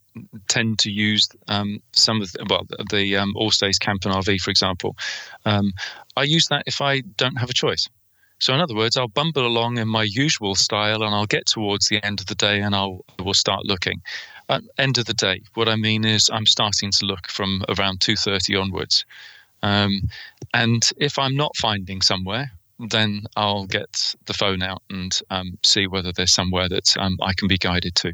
tend 0.48 0.80
to 0.80 0.90
use 0.90 1.28
um, 1.48 1.80
some 1.92 2.20
of 2.20 2.32
the, 2.32 2.44
well 2.48 2.66
the 2.90 3.16
um, 3.16 3.34
All 3.36 3.50
Stays 3.50 3.78
Camp 3.78 4.04
and 4.04 4.14
RV, 4.14 4.40
for 4.40 4.50
example. 4.50 4.96
Um, 5.44 5.72
I 6.16 6.24
use 6.24 6.48
that 6.48 6.64
if 6.66 6.80
I 6.80 7.00
don't 7.00 7.36
have 7.36 7.50
a 7.50 7.54
choice. 7.54 7.88
So, 8.38 8.54
in 8.54 8.60
other 8.60 8.74
words, 8.74 8.96
I'll 8.96 9.08
bumble 9.08 9.46
along 9.46 9.78
in 9.78 9.88
my 9.88 10.02
usual 10.02 10.54
style, 10.54 11.02
and 11.02 11.14
I'll 11.14 11.26
get 11.26 11.46
towards 11.46 11.86
the 11.86 12.04
end 12.04 12.20
of 12.20 12.26
the 12.26 12.34
day, 12.34 12.60
and 12.60 12.74
I'll 12.74 13.04
I 13.18 13.22
will 13.22 13.34
start 13.34 13.64
looking. 13.64 14.02
At 14.48 14.62
end 14.78 14.98
of 14.98 15.06
the 15.06 15.14
day, 15.14 15.42
what 15.54 15.68
I 15.68 15.76
mean 15.76 16.04
is 16.04 16.30
I'm 16.30 16.46
starting 16.46 16.92
to 16.92 17.06
look 17.06 17.28
from 17.28 17.64
around 17.68 18.00
two 18.00 18.16
thirty 18.16 18.54
onwards, 18.54 19.04
um, 19.62 20.08
and 20.54 20.88
if 20.98 21.18
I'm 21.18 21.36
not 21.36 21.56
finding 21.56 22.02
somewhere, 22.02 22.52
then 22.78 23.22
I'll 23.36 23.66
get 23.66 24.14
the 24.26 24.34
phone 24.34 24.62
out 24.62 24.82
and 24.90 25.18
um, 25.30 25.58
see 25.62 25.86
whether 25.86 26.12
there's 26.12 26.32
somewhere 26.32 26.68
that 26.68 26.96
um, 26.98 27.16
I 27.22 27.32
can 27.32 27.48
be 27.48 27.58
guided 27.58 27.94
to. 27.96 28.12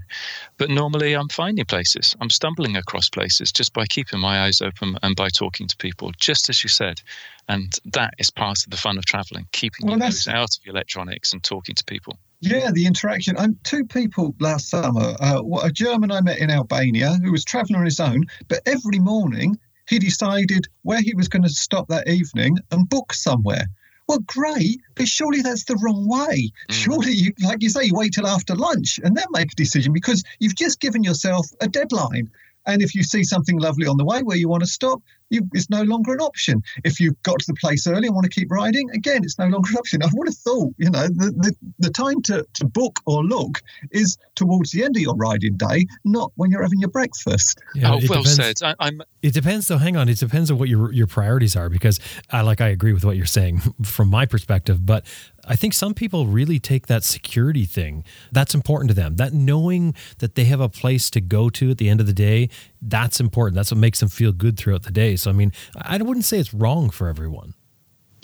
But 0.56 0.70
normally, 0.70 1.14
I'm 1.14 1.28
finding 1.28 1.64
places. 1.64 2.14
I'm 2.20 2.30
stumbling 2.30 2.76
across 2.76 3.08
places 3.08 3.50
just 3.50 3.72
by 3.72 3.86
keeping 3.86 4.20
my 4.20 4.42
eyes 4.42 4.62
open 4.62 4.96
and 5.02 5.16
by 5.16 5.28
talking 5.28 5.66
to 5.66 5.76
people, 5.76 6.12
just 6.18 6.48
as 6.48 6.62
you 6.62 6.68
said. 6.68 7.00
And 7.48 7.72
that 7.92 8.14
is 8.18 8.30
part 8.30 8.58
of 8.64 8.70
the 8.70 8.76
fun 8.76 8.98
of 8.98 9.04
traveling, 9.04 9.48
keeping 9.52 9.86
Well, 9.86 9.98
your 9.98 10.06
nose 10.06 10.28
out 10.28 10.56
of 10.56 10.66
electronics 10.66 11.32
and 11.32 11.42
talking 11.42 11.74
to 11.74 11.84
people. 11.84 12.18
Yeah, 12.40 12.70
the 12.72 12.86
interaction. 12.86 13.36
And 13.36 13.56
two 13.64 13.84
people 13.84 14.34
last 14.40 14.68
summer, 14.68 15.14
uh, 15.20 15.42
a 15.62 15.70
German 15.70 16.10
I 16.10 16.20
met 16.20 16.38
in 16.38 16.50
Albania 16.50 17.18
who 17.22 17.32
was 17.32 17.44
traveling 17.44 17.78
on 17.78 17.84
his 17.84 18.00
own, 18.00 18.26
but 18.48 18.62
every 18.66 18.98
morning 18.98 19.56
he 19.88 19.98
decided 19.98 20.66
where 20.82 21.00
he 21.00 21.14
was 21.14 21.28
going 21.28 21.42
to 21.42 21.48
stop 21.48 21.88
that 21.88 22.08
evening 22.08 22.58
and 22.70 22.88
book 22.88 23.12
somewhere. 23.12 23.66
Well, 24.08 24.18
great, 24.26 24.80
but 24.94 25.08
surely 25.08 25.42
that's 25.42 25.64
the 25.64 25.76
wrong 25.76 26.06
way. 26.08 26.50
Mm. 26.70 26.74
Surely, 26.74 27.12
you, 27.12 27.32
like 27.42 27.62
you 27.62 27.70
say, 27.70 27.84
you 27.84 27.94
wait 27.94 28.12
till 28.12 28.26
after 28.26 28.54
lunch 28.54 28.98
and 29.02 29.16
then 29.16 29.26
make 29.30 29.52
a 29.52 29.56
decision 29.56 29.92
because 29.92 30.22
you've 30.38 30.56
just 30.56 30.80
given 30.80 31.02
yourself 31.04 31.46
a 31.60 31.68
deadline. 31.68 32.30
And 32.66 32.82
if 32.82 32.94
you 32.94 33.02
see 33.02 33.24
something 33.24 33.58
lovely 33.58 33.86
on 33.86 33.96
the 33.96 34.04
way 34.04 34.22
where 34.22 34.36
you 34.36 34.48
want 34.48 34.62
to 34.62 34.68
stop, 34.68 35.02
you, 35.32 35.48
it's 35.52 35.70
no 35.70 35.82
longer 35.82 36.12
an 36.12 36.20
option. 36.20 36.62
If 36.84 37.00
you've 37.00 37.20
got 37.22 37.38
to 37.40 37.44
the 37.46 37.54
place 37.54 37.86
early 37.86 38.06
and 38.06 38.14
want 38.14 38.24
to 38.24 38.30
keep 38.30 38.50
riding, 38.50 38.90
again, 38.90 39.24
it's 39.24 39.38
no 39.38 39.46
longer 39.46 39.70
an 39.70 39.76
option. 39.76 40.02
I 40.04 40.08
would 40.12 40.28
have 40.28 40.36
thought, 40.36 40.74
you 40.78 40.90
know, 40.90 41.08
the, 41.08 41.32
the, 41.36 41.56
the 41.78 41.90
time 41.90 42.22
to, 42.22 42.46
to 42.54 42.64
book 42.64 43.00
or 43.06 43.24
look 43.24 43.62
is 43.90 44.18
towards 44.34 44.70
the 44.72 44.84
end 44.84 44.96
of 44.96 45.02
your 45.02 45.16
riding 45.16 45.56
day, 45.56 45.86
not 46.04 46.32
when 46.36 46.50
you're 46.50 46.62
having 46.62 46.80
your 46.80 46.90
breakfast. 46.90 47.60
Yeah, 47.74 47.92
oh, 47.92 47.98
it 47.98 48.08
well 48.08 48.22
depends- 48.22 48.60
said. 48.60 48.62
I, 48.62 48.74
I'm 48.86 49.02
It 49.22 49.34
depends, 49.34 49.68
though. 49.68 49.78
Hang 49.78 49.96
on, 49.96 50.08
it 50.08 50.18
depends 50.18 50.50
on 50.50 50.58
what 50.58 50.68
your 50.68 50.92
your 50.92 51.06
priorities 51.06 51.56
are. 51.56 51.68
Because 51.68 51.98
I 52.30 52.42
like 52.42 52.60
I 52.60 52.68
agree 52.68 52.92
with 52.92 53.04
what 53.04 53.16
you're 53.16 53.26
saying 53.26 53.60
from 53.84 54.08
my 54.08 54.26
perspective, 54.26 54.84
but 54.84 55.06
I 55.46 55.56
think 55.56 55.74
some 55.74 55.94
people 55.94 56.26
really 56.26 56.58
take 56.58 56.86
that 56.86 57.02
security 57.02 57.64
thing. 57.64 58.04
That's 58.30 58.54
important 58.54 58.90
to 58.90 58.94
them. 58.94 59.16
That 59.16 59.32
knowing 59.32 59.94
that 60.18 60.34
they 60.34 60.44
have 60.44 60.60
a 60.60 60.68
place 60.68 61.10
to 61.10 61.20
go 61.20 61.50
to 61.50 61.70
at 61.70 61.78
the 61.78 61.88
end 61.88 62.00
of 62.00 62.06
the 62.06 62.12
day, 62.12 62.48
that's 62.82 63.20
important. 63.20 63.54
That's 63.54 63.70
what 63.70 63.78
makes 63.78 64.00
them 64.00 64.08
feel 64.08 64.32
good 64.32 64.58
throughout 64.58 64.82
the 64.82 64.90
day. 64.90 65.16
So 65.16 65.30
I 65.30 65.32
mean, 65.32 65.52
I 65.76 65.96
wouldn't 65.98 66.24
say 66.24 66.38
it's 66.38 66.52
wrong 66.52 66.90
for 66.90 67.08
everyone. 67.08 67.54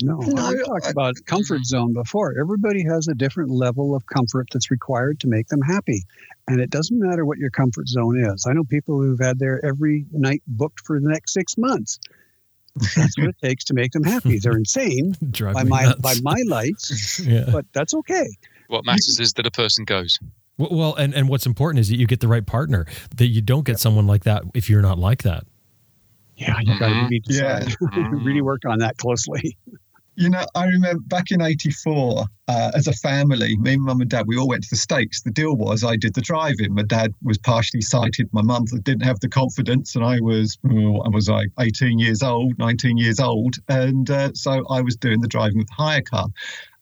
No, 0.03 0.19
No, 0.21 0.51
we 0.51 0.63
talked 0.63 0.91
about 0.91 1.17
comfort 1.27 1.65
zone 1.65 1.93
before. 1.93 2.39
Everybody 2.39 2.85
has 2.85 3.09
a 3.09 3.15
different 3.15 3.51
level 3.51 3.97
of 3.97 4.07
comfort 4.07 4.47
that's 4.53 4.71
required 4.71 5.19
to 5.21 5.27
make 5.29 5.49
them 5.49 5.61
happy. 5.61 6.05
And 6.47 6.61
it 6.61 6.71
doesn't 6.71 6.99
matter 6.99 7.25
what 7.25 7.39
your 7.39 7.51
comfort 7.51 7.89
zone 7.89 8.17
is. 8.25 8.47
I 8.49 8.53
know 8.53 8.63
people 8.63 9.01
who've 9.03 9.19
had 9.19 9.39
their 9.39 9.65
every 9.65 10.07
night 10.13 10.43
booked 10.47 10.81
for 10.85 11.01
the 11.01 11.09
next 11.09 11.33
six 11.33 11.59
months. 11.59 11.99
That's 12.97 13.19
what 13.19 13.31
it 13.31 13.37
takes 13.43 13.65
to 13.65 13.75
make 13.75 13.91
them 13.91 14.05
happy. 14.05 14.39
They're 14.39 14.57
insane 14.57 15.17
by 15.21 15.65
my 15.65 15.85
nuts. 15.85 16.01
by 16.01 16.15
my 16.23 16.43
lights, 16.47 17.21
yeah. 17.27 17.49
but 17.51 17.67
that's 17.73 17.95
okay. 17.95 18.29
what 18.69 18.85
matters 18.85 19.19
is 19.19 19.33
that 19.35 19.47
a 19.47 19.51
person 19.51 19.85
goes. 19.85 20.19
Well, 20.59 20.69
well, 20.73 20.95
and 20.97 21.15
and 21.15 21.29
what's 21.29 21.47
important 21.47 21.81
is 21.81 21.89
that 21.89 21.97
you 21.97 22.07
get 22.07 22.21
the 22.21 22.29
right 22.29 22.45
partner. 22.45 22.85
That 23.17 23.29
you 23.29 23.41
don't 23.41 23.65
get 23.65 23.79
someone 23.79 24.07
like 24.07 24.25
that 24.25 24.43
if 24.55 24.69
you're 24.69 24.83
not 24.83 24.99
like 24.99 25.23
that. 25.23 25.45
Yeah, 26.37 26.55
you 26.61 26.79
got 26.79 26.89
to 26.89 26.95
Mhm. 26.95 27.03
really 27.05 27.23
Yeah. 27.29 27.61
decide. 27.61 27.77
Really 28.25 28.43
work 28.43 28.63
on 28.67 28.79
that 28.81 28.97
closely. 28.99 29.57
You 30.21 30.29
know, 30.29 30.45
I 30.57 30.65
remember 30.65 31.01
back 31.07 31.31
in 31.31 31.41
'84, 31.41 32.25
uh, 32.49 32.73
as 32.75 32.89
a 32.89 32.93
family, 32.93 33.57
me, 33.59 33.75
and 33.75 33.83
mum, 33.85 34.01
and 34.01 34.11
dad, 34.11 34.25
we 34.27 34.37
all 34.37 34.49
went 34.49 34.65
to 34.65 34.69
the 34.69 34.75
States. 34.77 35.23
The 35.23 35.31
deal 35.31 35.55
was 35.55 35.85
I 35.85 35.95
did 35.95 36.15
the 36.15 36.21
driving. 36.21 36.75
My 36.75 36.83
dad 36.83 37.15
was 37.23 37.39
partially 37.39 37.83
sighted. 37.83 38.29
My 38.33 38.43
mum 38.43 38.65
didn't 38.83 39.05
have 39.05 39.21
the 39.21 39.29
confidence, 39.29 39.95
and 39.95 40.05
I 40.05 40.19
was, 40.19 40.59
oh, 40.69 41.03
I 41.03 41.09
was 41.11 41.29
like 41.29 41.51
18 41.61 42.01
years 42.01 42.21
old, 42.21 42.59
19 42.59 42.97
years 42.97 43.21
old, 43.21 43.59
and 43.69 44.11
uh, 44.11 44.33
so 44.35 44.65
I 44.69 44.81
was 44.81 44.97
doing 44.97 45.21
the 45.21 45.29
driving 45.29 45.59
with 45.59 45.69
the 45.69 45.75
hire 45.75 46.03
car. 46.03 46.27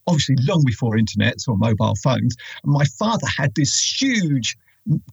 Obviously, 0.06 0.36
long 0.42 0.62
before 0.64 0.96
internets 0.96 1.48
or 1.48 1.56
mobile 1.56 1.96
phones. 1.96 2.36
My 2.64 2.84
father 2.84 3.26
had 3.26 3.54
this 3.54 4.00
huge 4.00 4.56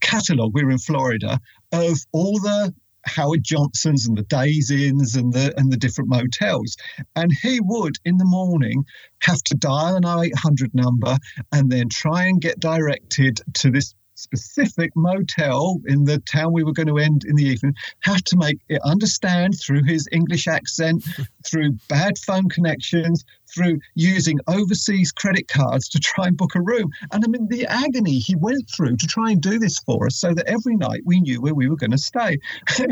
catalogue. 0.01 0.51
We 0.53 0.63
were 0.63 0.71
in 0.71 0.77
Florida 0.77 1.39
of 1.71 1.97
all 2.11 2.39
the 2.39 2.73
Howard 3.05 3.43
Johnsons 3.43 4.07
and 4.07 4.17
the 4.17 4.23
Days 4.23 4.71
Inns 4.71 5.15
and 5.15 5.33
the 5.33 5.53
and 5.57 5.71
the 5.71 5.77
different 5.77 6.09
motels. 6.09 6.77
And 7.15 7.31
he 7.31 7.59
would 7.61 7.97
in 8.05 8.17
the 8.17 8.25
morning 8.25 8.85
have 9.21 9.43
to 9.43 9.55
dial 9.55 9.95
an 9.95 10.05
0800 10.05 10.73
number 10.73 11.17
and 11.51 11.71
then 11.71 11.89
try 11.89 12.27
and 12.27 12.41
get 12.41 12.59
directed 12.59 13.41
to 13.55 13.71
this 13.71 13.93
specific 14.15 14.95
motel 14.95 15.81
in 15.87 16.05
the 16.05 16.19
town 16.19 16.53
we 16.53 16.63
were 16.63 16.71
going 16.71 16.87
to 16.87 16.99
end 16.99 17.23
in 17.25 17.35
the 17.35 17.43
evening 17.43 17.73
have 18.01 18.23
to 18.23 18.37
make 18.37 18.59
it 18.69 18.79
understand 18.85 19.55
through 19.59 19.83
his 19.83 20.07
english 20.11 20.47
accent 20.47 21.03
through 21.45 21.77
bad 21.87 22.17
phone 22.17 22.49
connections 22.49 23.23
through 23.53 23.79
using 23.95 24.39
overseas 24.47 25.11
credit 25.11 25.47
cards 25.47 25.87
to 25.89 25.99
try 25.99 26.27
and 26.27 26.37
book 26.37 26.55
a 26.55 26.61
room. 26.61 26.89
And 27.11 27.23
i 27.23 27.27
mean 27.27 27.47
the 27.49 27.65
agony 27.65 28.19
he 28.19 28.35
went 28.35 28.69
through 28.75 28.97
to 28.97 29.07
try 29.07 29.31
and 29.31 29.41
do 29.41 29.59
this 29.59 29.79
for 29.79 30.07
us 30.07 30.15
so 30.15 30.33
that 30.33 30.47
every 30.47 30.75
night 30.75 31.01
we 31.05 31.19
knew 31.19 31.41
where 31.41 31.53
we 31.53 31.69
were 31.69 31.75
going 31.75 31.91
to 31.91 31.97
stay. 31.97 32.37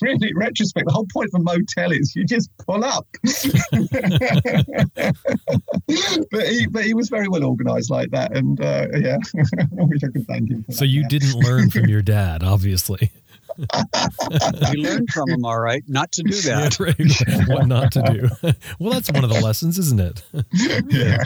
Really 0.00 0.32
retrospect 0.32 0.86
the 0.86 0.92
whole 0.92 1.08
point 1.12 1.28
of 1.34 1.40
a 1.40 1.42
motel 1.42 1.90
is 1.90 2.14
you 2.14 2.24
just 2.24 2.50
pull 2.58 2.84
up. 2.84 3.04
But 6.30 6.46
he 6.46 6.66
but 6.66 6.84
he 6.84 6.94
was 6.94 7.08
very 7.08 7.28
well 7.28 7.44
organized 7.44 7.90
like 7.90 8.10
that 8.10 8.36
and 8.36 8.60
uh, 8.60 8.86
yeah. 8.94 9.16
I 9.80 9.84
wish 9.84 10.04
i 10.04 10.08
could 10.08 10.26
thank 10.26 10.50
him 10.50 10.64
So 10.70 10.80
that, 10.80 10.88
you 10.88 11.08
didn't 11.08 11.34
learn 11.34 11.70
from 11.70 11.88
your 11.88 12.02
dad, 12.02 12.42
obviously. 12.42 13.10
we 14.72 14.76
learned 14.76 15.10
from 15.10 15.30
them, 15.30 15.44
all 15.44 15.60
right, 15.60 15.82
not 15.88 16.12
to 16.12 16.22
do 16.22 16.40
that. 16.42 16.78
Yeah, 16.78 16.86
right. 16.86 17.48
what 17.48 17.66
not 17.66 17.92
to 17.92 18.02
do. 18.02 18.52
well, 18.78 18.92
that's 18.92 19.10
one 19.10 19.24
of 19.24 19.30
the 19.30 19.40
lessons, 19.40 19.78
isn't 19.78 20.00
it? 20.00 20.22
yeah 20.88 21.24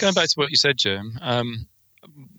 Going 0.00 0.14
back 0.14 0.28
to 0.28 0.34
what 0.36 0.50
you 0.50 0.56
said, 0.56 0.78
Jim, 0.78 1.18
um, 1.20 1.66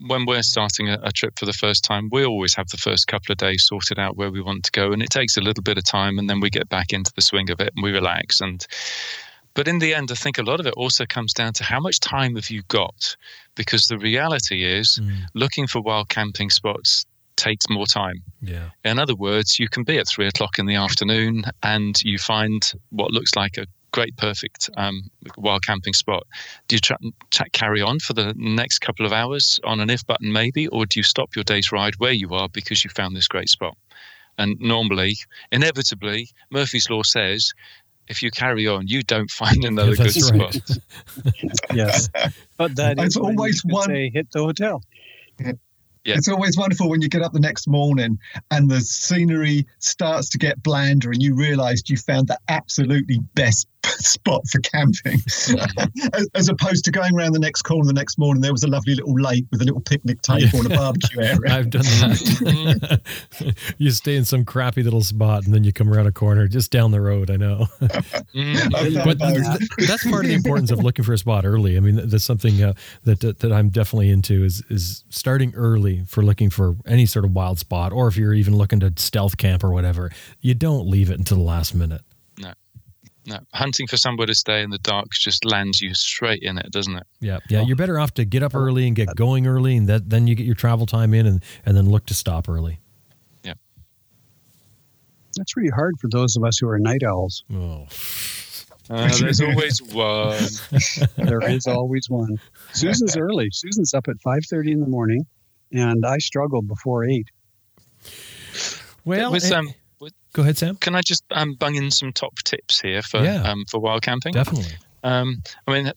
when 0.06 0.26
we're 0.26 0.42
starting 0.42 0.88
a, 0.88 0.98
a 1.02 1.12
trip 1.12 1.38
for 1.38 1.46
the 1.46 1.52
first 1.52 1.84
time, 1.84 2.08
we 2.10 2.24
always 2.24 2.54
have 2.54 2.68
the 2.70 2.76
first 2.76 3.06
couple 3.06 3.32
of 3.32 3.38
days 3.38 3.64
sorted 3.64 3.98
out 3.98 4.16
where 4.16 4.30
we 4.30 4.40
want 4.40 4.64
to 4.64 4.72
go, 4.72 4.92
and 4.92 5.02
it 5.02 5.10
takes 5.10 5.36
a 5.36 5.40
little 5.40 5.62
bit 5.62 5.78
of 5.78 5.84
time, 5.84 6.18
and 6.18 6.28
then 6.28 6.40
we 6.40 6.50
get 6.50 6.68
back 6.68 6.92
into 6.92 7.12
the 7.14 7.22
swing 7.22 7.50
of 7.50 7.60
it 7.60 7.72
and 7.76 7.84
we 7.84 7.92
relax. 7.92 8.40
And 8.40 8.66
but 9.54 9.68
in 9.68 9.78
the 9.78 9.94
end, 9.94 10.10
I 10.10 10.14
think 10.14 10.38
a 10.38 10.42
lot 10.42 10.60
of 10.60 10.66
it 10.66 10.74
also 10.74 11.04
comes 11.06 11.32
down 11.32 11.52
to 11.54 11.64
how 11.64 11.80
much 11.80 12.00
time 12.00 12.36
have 12.36 12.50
you 12.50 12.62
got, 12.68 13.16
because 13.54 13.86
the 13.86 13.98
reality 13.98 14.64
is 14.64 14.98
Mm, 15.00 15.22
looking 15.34 15.66
for 15.66 15.80
wild 15.80 16.08
camping 16.08 16.50
spots 16.50 17.06
takes 17.40 17.64
more 17.68 17.86
time. 17.86 18.22
yeah. 18.42 18.70
In 18.84 18.98
other 18.98 19.14
words, 19.16 19.58
you 19.58 19.68
can 19.68 19.82
be 19.84 19.98
at 19.98 20.06
three 20.08 20.26
o'clock 20.26 20.58
in 20.58 20.66
the 20.66 20.76
afternoon 20.76 21.44
and 21.62 22.00
you 22.02 22.18
find 22.18 22.60
what 22.90 23.10
looks 23.12 23.34
like 23.34 23.56
a 23.58 23.66
great, 23.92 24.16
perfect 24.16 24.70
um, 24.76 25.02
wild 25.36 25.62
camping 25.64 25.92
spot. 25.94 26.24
Do 26.68 26.76
you 26.76 26.80
tra- 26.80 26.98
tra- 27.30 27.50
carry 27.50 27.82
on 27.82 27.98
for 27.98 28.12
the 28.14 28.32
next 28.36 28.78
couple 28.80 29.04
of 29.06 29.12
hours 29.12 29.58
on 29.64 29.80
an 29.80 29.90
if 29.90 30.06
button, 30.06 30.32
maybe, 30.32 30.68
or 30.68 30.86
do 30.86 30.98
you 31.00 31.02
stop 31.02 31.34
your 31.34 31.44
day's 31.44 31.72
ride 31.72 31.94
where 31.98 32.12
you 32.12 32.28
are 32.34 32.48
because 32.48 32.84
you 32.84 32.90
found 32.90 33.16
this 33.16 33.26
great 33.28 33.48
spot? 33.48 33.76
And 34.38 34.58
normally, 34.60 35.16
inevitably, 35.50 36.28
Murphy's 36.50 36.88
Law 36.88 37.02
says 37.02 37.52
if 38.08 38.22
you 38.22 38.30
carry 38.30 38.66
on, 38.66 38.86
you 38.88 39.02
don't 39.02 39.30
find 39.30 39.64
another 39.64 39.94
good 39.96 40.16
right. 40.32 40.54
spot. 40.54 40.78
Yes, 41.74 42.08
but 42.56 42.74
that 42.76 42.98
is 42.98 43.04
It's 43.06 43.16
when 43.18 43.32
you 43.32 43.38
always 43.38 43.60
one- 43.64 43.86
Say, 43.88 44.10
hit 44.10 44.30
the 44.32 44.40
hotel. 44.40 44.82
Yeah. 46.04 46.14
It's 46.16 46.28
always 46.28 46.56
wonderful 46.56 46.88
when 46.88 47.02
you 47.02 47.08
get 47.08 47.22
up 47.22 47.32
the 47.32 47.40
next 47.40 47.68
morning 47.68 48.18
and 48.50 48.70
the 48.70 48.80
scenery 48.80 49.66
starts 49.80 50.30
to 50.30 50.38
get 50.38 50.62
blander 50.62 51.10
and 51.10 51.22
you 51.22 51.34
realised 51.34 51.90
you 51.90 51.98
found 51.98 52.28
the 52.28 52.38
absolutely 52.48 53.18
best 53.34 53.68
spot 53.86 54.42
for 54.48 54.58
camping. 54.60 55.18
as, 56.14 56.28
as 56.34 56.48
opposed 56.48 56.84
to 56.84 56.90
going 56.90 57.14
around 57.14 57.32
the 57.32 57.38
next 57.38 57.62
corner 57.62 57.86
the 57.86 57.92
next 57.92 58.18
morning, 58.18 58.40
there 58.40 58.52
was 58.52 58.62
a 58.62 58.68
lovely 58.68 58.94
little 58.94 59.14
lake 59.14 59.44
with 59.50 59.62
a 59.62 59.64
little 59.64 59.80
picnic 59.80 60.20
table 60.22 60.60
and 60.60 60.72
a 60.72 60.76
barbecue 60.76 61.20
area. 61.20 61.38
I've 61.48 61.70
done 61.70 61.82
that. 61.82 63.00
you 63.78 63.90
stay 63.90 64.16
in 64.16 64.24
some 64.24 64.44
crappy 64.44 64.82
little 64.82 65.02
spot 65.02 65.44
and 65.44 65.54
then 65.54 65.64
you 65.64 65.72
come 65.72 65.92
around 65.92 66.06
a 66.06 66.12
corner 66.12 66.46
just 66.46 66.70
down 66.70 66.90
the 66.90 67.00
road. 67.00 67.30
I 67.30 67.36
know. 67.36 67.66
Mm. 68.34 69.04
But 69.04 69.18
both. 69.18 69.58
th- 69.58 69.88
that's 69.88 70.08
part 70.08 70.24
of 70.24 70.28
the 70.28 70.34
importance 70.34 70.70
of 70.70 70.80
looking 70.80 71.04
for 71.04 71.12
a 71.12 71.18
spot 71.18 71.44
early. 71.44 71.76
I 71.76 71.80
mean, 71.80 72.08
that's 72.08 72.24
something 72.24 72.62
uh, 72.62 72.74
that, 73.04 73.20
that 73.20 73.40
that 73.40 73.52
I'm 73.52 73.70
definitely 73.70 74.10
into 74.10 74.44
is 74.44 74.62
is 74.68 75.04
starting 75.10 75.54
early 75.54 76.04
for 76.06 76.22
looking 76.22 76.50
for 76.50 76.76
any 76.86 77.06
sort 77.06 77.24
of 77.24 77.32
wild 77.32 77.58
spot, 77.58 77.92
or 77.92 78.08
if 78.08 78.16
you're 78.16 78.34
even 78.34 78.56
looking 78.56 78.80
to 78.80 78.92
stealth 78.96 79.36
camp 79.36 79.64
or 79.64 79.70
whatever, 79.70 80.10
you 80.40 80.54
don't 80.54 80.88
leave 80.88 81.10
it 81.10 81.18
until 81.18 81.38
the 81.38 81.42
last 81.42 81.74
minute. 81.74 82.02
No, 83.26 83.38
hunting 83.52 83.86
for 83.86 83.98
somewhere 83.98 84.26
to 84.26 84.34
stay 84.34 84.62
in 84.62 84.70
the 84.70 84.78
dark 84.78 85.10
just 85.10 85.44
lands 85.44 85.80
you 85.82 85.92
straight 85.92 86.42
in 86.42 86.56
it, 86.56 86.70
doesn't 86.72 86.96
it? 86.96 87.06
Yeah, 87.20 87.38
yeah. 87.50 87.60
You're 87.60 87.76
better 87.76 87.98
off 87.98 88.14
to 88.14 88.24
get 88.24 88.42
up 88.42 88.54
early 88.54 88.86
and 88.86 88.96
get 88.96 89.14
going 89.14 89.46
early, 89.46 89.76
and 89.76 89.88
that, 89.88 90.08
then 90.08 90.26
you 90.26 90.34
get 90.34 90.46
your 90.46 90.54
travel 90.54 90.86
time 90.86 91.12
in, 91.12 91.26
and 91.26 91.44
and 91.66 91.76
then 91.76 91.90
look 91.90 92.06
to 92.06 92.14
stop 92.14 92.48
early. 92.48 92.80
Yeah, 93.44 93.54
that's 95.36 95.54
really 95.54 95.70
hard 95.70 96.00
for 96.00 96.08
those 96.08 96.36
of 96.36 96.44
us 96.44 96.58
who 96.58 96.68
are 96.68 96.78
night 96.78 97.02
owls. 97.02 97.44
Oh. 97.52 97.86
Uh, 98.88 99.08
there's 99.18 99.40
always 99.40 99.80
one. 99.82 100.42
there 101.16 101.48
is 101.48 101.66
always 101.66 102.08
one. 102.08 102.40
Susan's 102.72 103.16
early. 103.16 103.48
Susan's 103.52 103.94
up 103.94 104.08
at 104.08 104.20
five 104.20 104.40
thirty 104.48 104.72
in 104.72 104.80
the 104.80 104.88
morning, 104.88 105.26
and 105.70 106.04
I 106.04 106.18
struggled 106.18 106.66
before 106.66 107.04
eight. 107.04 107.28
Well, 109.04 109.30
with, 109.30 109.50
eh, 109.50 109.54
um, 109.54 109.66
with, 109.66 109.74
go 110.32 110.42
ahead, 110.42 110.58
Sam. 110.58 110.76
Can 110.76 110.94
I 110.94 111.00
just 111.02 111.24
um, 111.30 111.54
bung 111.54 111.74
in 111.74 111.90
some 111.90 112.12
top 112.12 112.36
tips 112.44 112.80
here 112.80 113.02
for 113.02 113.22
Yeah. 113.22 113.42
um, 113.42 113.64
for 113.68 113.80
wild 113.80 114.02
camping? 114.02 114.32
Definitely. 114.32 114.72
Um, 115.02 115.42
I 115.66 115.72
mean, 115.72 115.92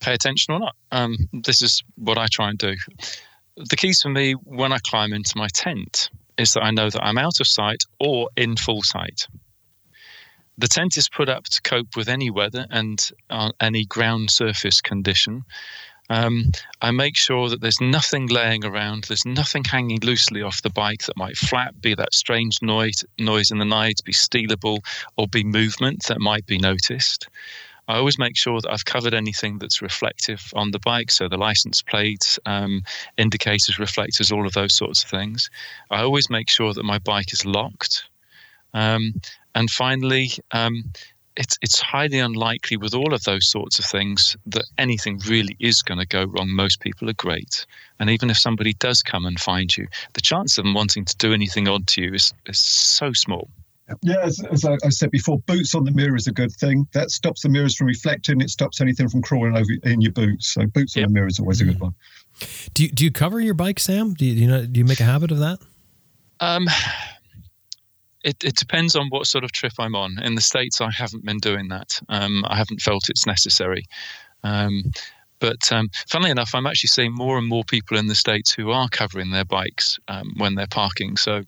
pay 0.00 0.14
attention 0.14 0.54
or 0.54 0.60
not. 0.60 0.76
Um, 0.90 1.16
this 1.32 1.62
is 1.62 1.82
what 1.96 2.18
I 2.18 2.26
try 2.30 2.50
and 2.50 2.58
do. 2.58 2.74
The 3.56 3.76
keys 3.76 4.00
for 4.02 4.08
me 4.08 4.32
when 4.32 4.72
I 4.72 4.78
climb 4.78 5.12
into 5.12 5.32
my 5.36 5.48
tent 5.48 6.10
is 6.38 6.52
that 6.54 6.62
I 6.62 6.70
know 6.70 6.88
that 6.90 7.04
I'm 7.04 7.18
out 7.18 7.38
of 7.40 7.46
sight 7.46 7.84
or 8.00 8.30
in 8.36 8.56
full 8.56 8.82
sight. 8.82 9.26
The 10.58 10.68
tent 10.68 10.96
is 10.96 11.08
put 11.08 11.28
up 11.28 11.44
to 11.44 11.60
cope 11.62 11.96
with 11.96 12.08
any 12.08 12.30
weather 12.30 12.66
and 12.70 13.10
uh, 13.30 13.52
any 13.60 13.84
ground 13.84 14.30
surface 14.30 14.80
condition. 14.80 15.44
Um, 16.12 16.52
I 16.82 16.90
make 16.90 17.16
sure 17.16 17.48
that 17.48 17.62
there's 17.62 17.80
nothing 17.80 18.26
laying 18.26 18.66
around, 18.66 19.04
there's 19.04 19.24
nothing 19.24 19.64
hanging 19.64 20.00
loosely 20.02 20.42
off 20.42 20.60
the 20.60 20.68
bike 20.68 21.04
that 21.04 21.16
might 21.16 21.38
flap, 21.38 21.74
be 21.80 21.94
that 21.94 22.12
strange 22.12 22.60
noise, 22.60 23.02
noise 23.18 23.50
in 23.50 23.56
the 23.56 23.64
night, 23.64 24.02
be 24.04 24.12
stealable, 24.12 24.80
or 25.16 25.26
be 25.26 25.42
movement 25.42 26.04
that 26.08 26.20
might 26.20 26.44
be 26.44 26.58
noticed. 26.58 27.28
I 27.88 27.96
always 27.96 28.18
make 28.18 28.36
sure 28.36 28.60
that 28.60 28.70
I've 28.70 28.84
covered 28.84 29.14
anything 29.14 29.56
that's 29.56 29.80
reflective 29.80 30.52
on 30.54 30.72
the 30.72 30.78
bike, 30.80 31.10
so 31.10 31.28
the 31.28 31.38
license 31.38 31.80
plates, 31.80 32.38
um, 32.44 32.82
indicators, 33.16 33.78
reflectors, 33.78 34.30
all 34.30 34.46
of 34.46 34.52
those 34.52 34.74
sorts 34.74 35.02
of 35.02 35.08
things. 35.08 35.48
I 35.90 36.02
always 36.02 36.28
make 36.28 36.50
sure 36.50 36.74
that 36.74 36.84
my 36.84 36.98
bike 36.98 37.32
is 37.32 37.46
locked. 37.46 38.04
Um, 38.74 39.14
and 39.54 39.70
finally, 39.70 40.32
um, 40.50 40.92
it's 41.36 41.56
it's 41.62 41.80
highly 41.80 42.18
unlikely 42.18 42.76
with 42.76 42.94
all 42.94 43.14
of 43.14 43.24
those 43.24 43.48
sorts 43.48 43.78
of 43.78 43.84
things 43.84 44.36
that 44.46 44.64
anything 44.78 45.20
really 45.26 45.56
is 45.60 45.82
going 45.82 45.98
to 45.98 46.06
go 46.06 46.24
wrong. 46.24 46.50
Most 46.50 46.80
people 46.80 47.08
are 47.08 47.14
great, 47.14 47.66
and 48.00 48.10
even 48.10 48.30
if 48.30 48.38
somebody 48.38 48.74
does 48.74 49.02
come 49.02 49.24
and 49.24 49.40
find 49.40 49.76
you, 49.76 49.86
the 50.14 50.20
chance 50.20 50.58
of 50.58 50.64
them 50.64 50.74
wanting 50.74 51.04
to 51.04 51.16
do 51.16 51.32
anything 51.32 51.68
odd 51.68 51.86
to 51.88 52.02
you 52.02 52.14
is, 52.14 52.32
is 52.46 52.58
so 52.58 53.12
small. 53.12 53.48
Yeah, 54.00 54.20
as, 54.22 54.42
as 54.50 54.64
I, 54.64 54.74
I 54.84 54.88
said 54.88 55.10
before, 55.10 55.38
boots 55.40 55.74
on 55.74 55.84
the 55.84 55.90
mirror 55.90 56.16
is 56.16 56.26
a 56.26 56.32
good 56.32 56.52
thing. 56.52 56.86
That 56.92 57.10
stops 57.10 57.42
the 57.42 57.48
mirrors 57.48 57.76
from 57.76 57.88
reflecting. 57.88 58.40
It 58.40 58.48
stops 58.48 58.80
anything 58.80 59.08
from 59.08 59.20
crawling 59.22 59.56
over 59.56 59.70
in 59.82 60.00
your 60.00 60.12
boots. 60.12 60.54
So 60.54 60.66
boots 60.66 60.96
Yep. 60.96 61.06
on 61.06 61.12
the 61.12 61.14
mirror 61.14 61.26
is 61.28 61.38
always 61.38 61.60
a 61.60 61.64
good 61.64 61.80
one. 61.80 61.94
Do 62.74 62.84
you, 62.84 62.90
do 62.90 63.04
you 63.04 63.10
cover 63.10 63.40
your 63.40 63.54
bike, 63.54 63.78
Sam? 63.78 64.14
Do 64.14 64.24
you, 64.24 64.34
do 64.34 64.40
you 64.40 64.46
know? 64.46 64.64
Do 64.64 64.78
you 64.78 64.84
make 64.86 65.00
a 65.00 65.04
habit 65.04 65.30
of 65.30 65.38
that? 65.40 65.58
Um, 66.40 66.66
it, 68.24 68.42
it 68.44 68.56
depends 68.56 68.96
on 68.96 69.08
what 69.08 69.26
sort 69.26 69.44
of 69.44 69.52
trip 69.52 69.72
I'm 69.78 69.94
on. 69.94 70.22
In 70.22 70.34
the 70.34 70.40
States, 70.40 70.80
I 70.80 70.90
haven't 70.90 71.24
been 71.24 71.38
doing 71.38 71.68
that. 71.68 72.00
Um, 72.08 72.44
I 72.46 72.56
haven't 72.56 72.80
felt 72.80 73.08
it's 73.08 73.26
necessary. 73.26 73.84
Um, 74.44 74.92
but 75.40 75.72
um, 75.72 75.90
funnily 76.08 76.30
enough, 76.30 76.54
I'm 76.54 76.66
actually 76.66 76.88
seeing 76.88 77.12
more 77.12 77.36
and 77.36 77.48
more 77.48 77.64
people 77.64 77.98
in 77.98 78.06
the 78.06 78.14
States 78.14 78.52
who 78.52 78.70
are 78.70 78.88
covering 78.88 79.30
their 79.30 79.44
bikes 79.44 79.98
um, 80.06 80.34
when 80.36 80.54
they're 80.54 80.68
parking. 80.68 81.16
So 81.16 81.42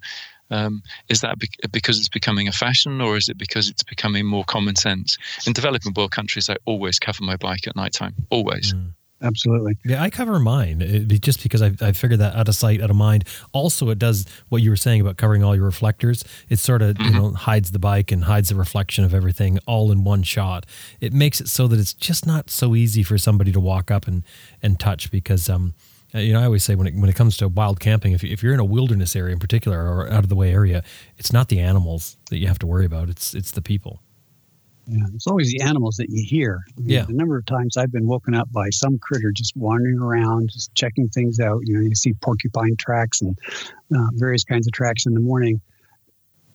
um, 0.51 0.83
is 1.09 1.21
that 1.21 1.39
be- 1.39 1.49
because 1.71 1.99
it's 1.99 2.09
becoming 2.09 2.49
a 2.49 2.53
fashion 2.53 3.01
or 3.01 3.17
is 3.17 3.29
it 3.29 3.39
because 3.39 3.69
it's 3.69 3.85
becoming 3.85 4.27
more 4.27 4.45
common 4.45 4.75
sense? 4.75 5.17
In 5.47 5.53
developing 5.53 5.93
world 5.95 6.11
countries, 6.11 6.51
I 6.51 6.57
always 6.65 6.99
cover 6.99 7.23
my 7.23 7.37
bike 7.37 7.69
at 7.69 7.77
night 7.77 7.93
time. 7.93 8.15
Always. 8.31 8.75
Absolutely. 9.25 9.79
Yeah, 9.85 10.03
I 10.03 10.11
cover 10.11 10.39
mine 10.39 10.83
it, 10.83 11.09
just 11.23 11.43
because 11.43 11.63
I, 11.63 11.73
I 11.81 11.93
figured 11.93 12.21
that 12.21 12.37
out 12.37 12.49
of 12.49 12.55
sight, 12.55 12.83
out 12.83 12.91
of 12.91 12.97
mind. 12.97 13.25
Also, 13.53 13.89
it 13.89 13.99
does 13.99 14.27
what 14.51 14.63
you 14.63 14.71
were 14.71 14.77
saying 14.77 15.01
about 15.01 15.17
covering 15.17 15.43
all 15.43 15.57
your 15.57 15.65
reflectors. 15.65 16.25
It 16.51 16.59
sort 16.59 16.83
of 16.83 17.01
you 17.01 17.11
know 17.11 17.31
hides 17.33 17.71
the 17.71 17.79
bike 17.79 18.13
and 18.13 18.25
hides 18.25 18.51
the 18.51 18.55
reflection 18.55 19.05
of 19.05 19.15
everything 19.15 19.59
all 19.67 19.91
in 19.91 20.05
one 20.05 20.23
shot. 20.23 20.67
It 21.01 21.13
makes 21.13 21.41
it 21.41 21.49
so 21.49 21.67
that 21.69 21.81
it's 21.81 21.95
just 21.95 22.27
not 22.27 22.51
so 22.51 22.75
easy 22.75 23.03
for 23.03 23.17
somebody 23.19 23.51
to 23.53 23.61
walk 23.61 23.91
up 23.91 24.07
and 24.07 24.23
and 24.63 24.79
touch 24.79 25.11
because 25.11 25.49
um. 25.49 25.75
uh, 26.15 26.19
You 26.19 26.33
know, 26.35 26.41
I 26.41 26.45
always 26.45 26.63
say 26.65 26.75
when 26.75 26.87
it 26.87 26.95
when 26.95 27.09
it 27.09 27.17
comes 27.17 27.37
to 27.39 27.49
wild 27.49 27.81
camping, 27.81 28.13
if, 28.13 28.23
you, 28.23 28.31
if 28.33 28.43
you're 28.43 28.55
in 28.55 28.61
a 28.61 28.65
wilderness 28.65 29.17
area 29.17 29.33
in 29.33 29.39
particular 29.41 29.79
or 29.91 30.11
out 30.13 30.23
of 30.25 30.29
the 30.29 30.37
way 30.37 30.53
area, 30.53 30.83
it's 31.17 31.33
not 31.33 31.49
the 31.49 31.61
animals 31.61 32.17
that 32.31 32.39
you 32.39 32.47
have 32.49 32.59
to 32.61 32.67
worry 32.67 32.85
about. 32.85 33.09
It's 33.09 33.35
it's 33.35 33.51
the 33.53 33.63
people. 33.63 34.01
Yeah, 34.87 35.05
it's 35.15 35.27
always 35.27 35.51
the 35.51 35.63
animals 35.63 35.97
that 35.97 36.11
you 36.11 36.25
hear. 36.27 36.61
I 36.77 36.81
mean, 36.81 36.91
Yeah. 36.91 37.05
The 37.05 37.15
number 37.15 37.37
of 37.39 37.47
times 37.47 37.77
I've 37.77 37.93
been 37.93 38.07
woken 38.07 38.35
up 38.35 38.53
by 38.53 38.69
some 38.71 38.99
critter 38.99 39.33
just 39.33 39.57
wandering 39.57 39.99
around, 39.99 40.51
just 40.53 40.75
checking 40.75 41.09
things 41.09 41.41
out. 41.41 41.61
You 41.65 41.75
know, 41.77 41.81
you 41.81 41.95
see 41.95 42.13
porcupine 42.21 42.77
tracks 42.77 43.23
and 43.23 43.39
uh, 43.95 44.09
various 44.13 44.45
kinds 44.45 44.67
of 44.67 44.73
tracks 44.73 45.07
in 45.07 45.15
the 45.15 45.21
morning. 45.21 45.61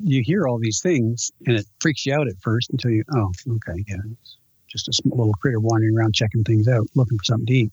You 0.03 0.21
hear 0.23 0.47
all 0.47 0.59
these 0.59 0.79
things, 0.81 1.31
and 1.45 1.57
it 1.57 1.65
freaks 1.81 2.05
you 2.05 2.13
out 2.13 2.27
at 2.27 2.35
first 2.41 2.69
until 2.69 2.91
you, 2.91 3.03
oh, 3.15 3.31
okay, 3.55 3.83
yeah, 3.87 3.97
it's 4.21 4.37
just 4.67 4.87
a 4.87 4.93
small 4.93 5.17
little 5.17 5.33
critter 5.33 5.59
wandering 5.59 5.97
around 5.97 6.13
checking 6.13 6.43
things 6.43 6.67
out, 6.67 6.87
looking 6.95 7.17
for 7.17 7.23
something 7.25 7.47
to 7.47 7.53
eat. 7.53 7.71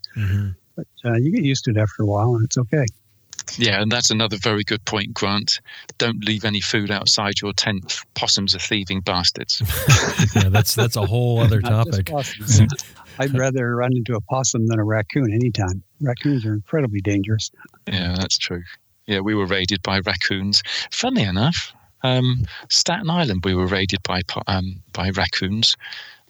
But 0.75 0.87
uh, 1.05 1.15
you 1.15 1.31
get 1.33 1.45
used 1.45 1.65
to 1.65 1.71
it 1.71 1.77
after 1.77 2.03
a 2.03 2.07
while, 2.07 2.35
and 2.35 2.45
it's 2.45 2.59
okay. 2.59 2.85
Yeah, 3.57 3.81
and 3.81 3.91
that's 3.91 4.11
another 4.11 4.37
very 4.37 4.65
good 4.65 4.85
point, 4.85 5.15
Grant. 5.15 5.61
Don't 5.99 6.25
leave 6.25 6.45
any 6.45 6.61
food 6.61 6.91
outside 6.91 7.41
your 7.41 7.53
tent. 7.53 8.01
Possums 8.15 8.55
are 8.55 8.61
thieving 8.61 9.01
bastards. 9.01 9.63
Yeah, 10.35 10.49
that's 10.51 10.75
that's 10.75 10.97
a 10.97 11.07
whole 11.07 11.41
other 11.41 11.63
topic. 11.63 12.11
I'd 13.19 13.37
rather 13.39 13.77
run 13.77 13.93
into 13.97 14.15
a 14.15 14.21
possum 14.21 14.67
than 14.67 14.79
a 14.79 14.85
raccoon 14.85 15.33
anytime. 15.33 15.83
Raccoons 16.01 16.45
are 16.45 16.53
incredibly 16.53 17.01
dangerous. 17.01 17.51
Yeah, 17.87 18.15
that's 18.19 18.37
true. 18.37 18.63
Yeah, 19.07 19.21
we 19.21 19.35
were 19.35 19.47
raided 19.47 19.83
by 19.83 20.01
raccoons. 20.01 20.63
Funny 20.91 21.23
enough, 21.23 21.73
um, 22.03 22.45
Staten 22.69 23.09
Island, 23.09 23.43
we 23.45 23.55
were 23.55 23.67
raided 23.67 24.03
by 24.03 24.23
um, 24.47 24.83
by 24.93 25.11
raccoons. 25.11 25.77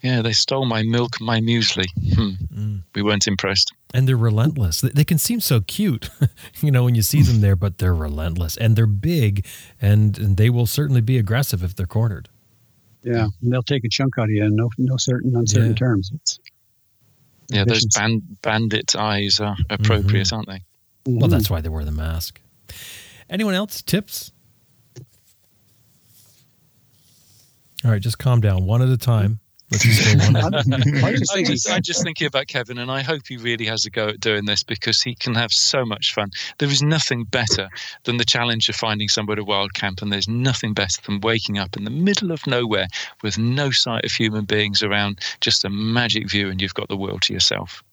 Yeah, 0.07 0.21
they 0.21 0.31
stole 0.33 0.65
my 0.65 0.83
milk, 0.83 1.19
my 1.19 1.41
muesli. 1.41 1.85
Hmm. 2.15 2.29
Mm. 2.57 2.83
We 2.95 3.01
weren't 3.01 3.27
impressed. 3.27 3.73
and 3.93 4.07
they're 4.07 4.15
relentless. 4.31 4.79
They- 4.81 4.89
They 4.89 5.03
can 5.03 5.17
seem 5.17 5.39
so 5.41 5.59
cute, 5.61 6.09
you 6.61 6.71
know, 6.71 6.83
when 6.85 6.95
you 6.95 7.01
see 7.01 7.21
them 7.23 7.41
there, 7.41 7.55
but 7.57 7.77
they're 7.77 7.93
relentless 7.95 8.55
and 8.57 8.75
they're 8.75 8.85
big, 8.87 9.45
and, 9.81 10.17
and 10.17 10.37
they 10.37 10.49
will 10.49 10.65
certainly 10.65 11.01
be 11.01 11.17
aggressive 11.17 11.61
if 11.63 11.75
they're 11.75 11.85
cornered. 11.99 12.29
Yeah, 13.03 13.27
and 13.41 13.51
they'll 13.51 13.63
take 13.63 13.83
a 13.85 13.89
chunk 13.89 14.17
out 14.17 14.25
of 14.25 14.29
you 14.31 14.43
in 14.45 14.55
no, 14.55 14.69
no 14.77 14.95
certain 14.97 15.35
uncertain 15.35 15.69
Yeah. 15.71 15.75
terms. 15.75 16.11
It's, 16.13 16.39
Yeah, 17.49 17.65
those 17.65 17.85
band- 17.87 18.37
bandit 18.41 18.95
eyes 18.95 19.39
are 19.41 19.55
appropriate, 19.69 20.31
aren't 20.33 20.47
they? 20.47 20.61
Well, 21.05 21.27
Mhm. 21.27 21.31
that's 21.31 21.49
why 21.49 21.59
they 21.61 21.69
wear 21.69 21.83
the 21.85 21.91
mask. 21.91 22.39
Anyone 23.29 23.53
else? 23.55 23.81
Tips? 23.81 24.31
All 27.85 27.91
right, 27.91 28.01
just 28.01 28.17
calm 28.19 28.41
down, 28.41 28.65
one 28.65 28.81
at 28.81 28.89
a 28.89 28.97
time. 28.97 29.39
Let's 29.71 29.83
just 29.83 30.33
one. 30.33 30.35
I 30.37 31.11
just 31.11 31.35
I 31.35 31.43
just, 31.43 31.69
I 31.69 31.79
just 31.79 32.03
thinking 32.03 32.27
about 32.27 32.47
Kevin, 32.47 32.77
and 32.77 32.89
I 32.89 33.01
hope 33.01 33.27
he 33.27 33.35
really 33.35 33.65
has 33.65 33.85
a 33.85 33.89
go 33.89 34.07
at 34.07 34.19
doing 34.21 34.45
this 34.45 34.63
because 34.63 35.01
he 35.01 35.13
can 35.13 35.35
have 35.35 35.51
so 35.51 35.85
much 35.85 36.13
fun. 36.13 36.31
There 36.59 36.69
is 36.69 36.81
nothing 36.81 37.25
better 37.25 37.67
than 38.05 38.15
the 38.15 38.23
challenge 38.23 38.69
of 38.69 38.75
finding 38.75 39.09
somewhere 39.09 39.35
to 39.35 39.43
wild 39.43 39.73
camp, 39.73 40.01
and 40.01 40.11
there's 40.11 40.27
nothing 40.27 40.73
better 40.73 41.01
than 41.05 41.19
waking 41.19 41.57
up 41.57 41.75
in 41.75 41.83
the 41.83 41.89
middle 41.89 42.31
of 42.31 42.47
nowhere 42.47 42.87
with 43.23 43.37
no 43.37 43.71
sight 43.71 44.05
of 44.05 44.11
human 44.11 44.45
beings 44.45 44.81
around, 44.81 45.19
just 45.41 45.65
a 45.65 45.69
magic 45.69 46.29
view, 46.29 46.49
and 46.49 46.61
you've 46.61 46.73
got 46.73 46.87
the 46.87 46.97
world 46.97 47.23
to 47.23 47.33
yourself. 47.33 47.83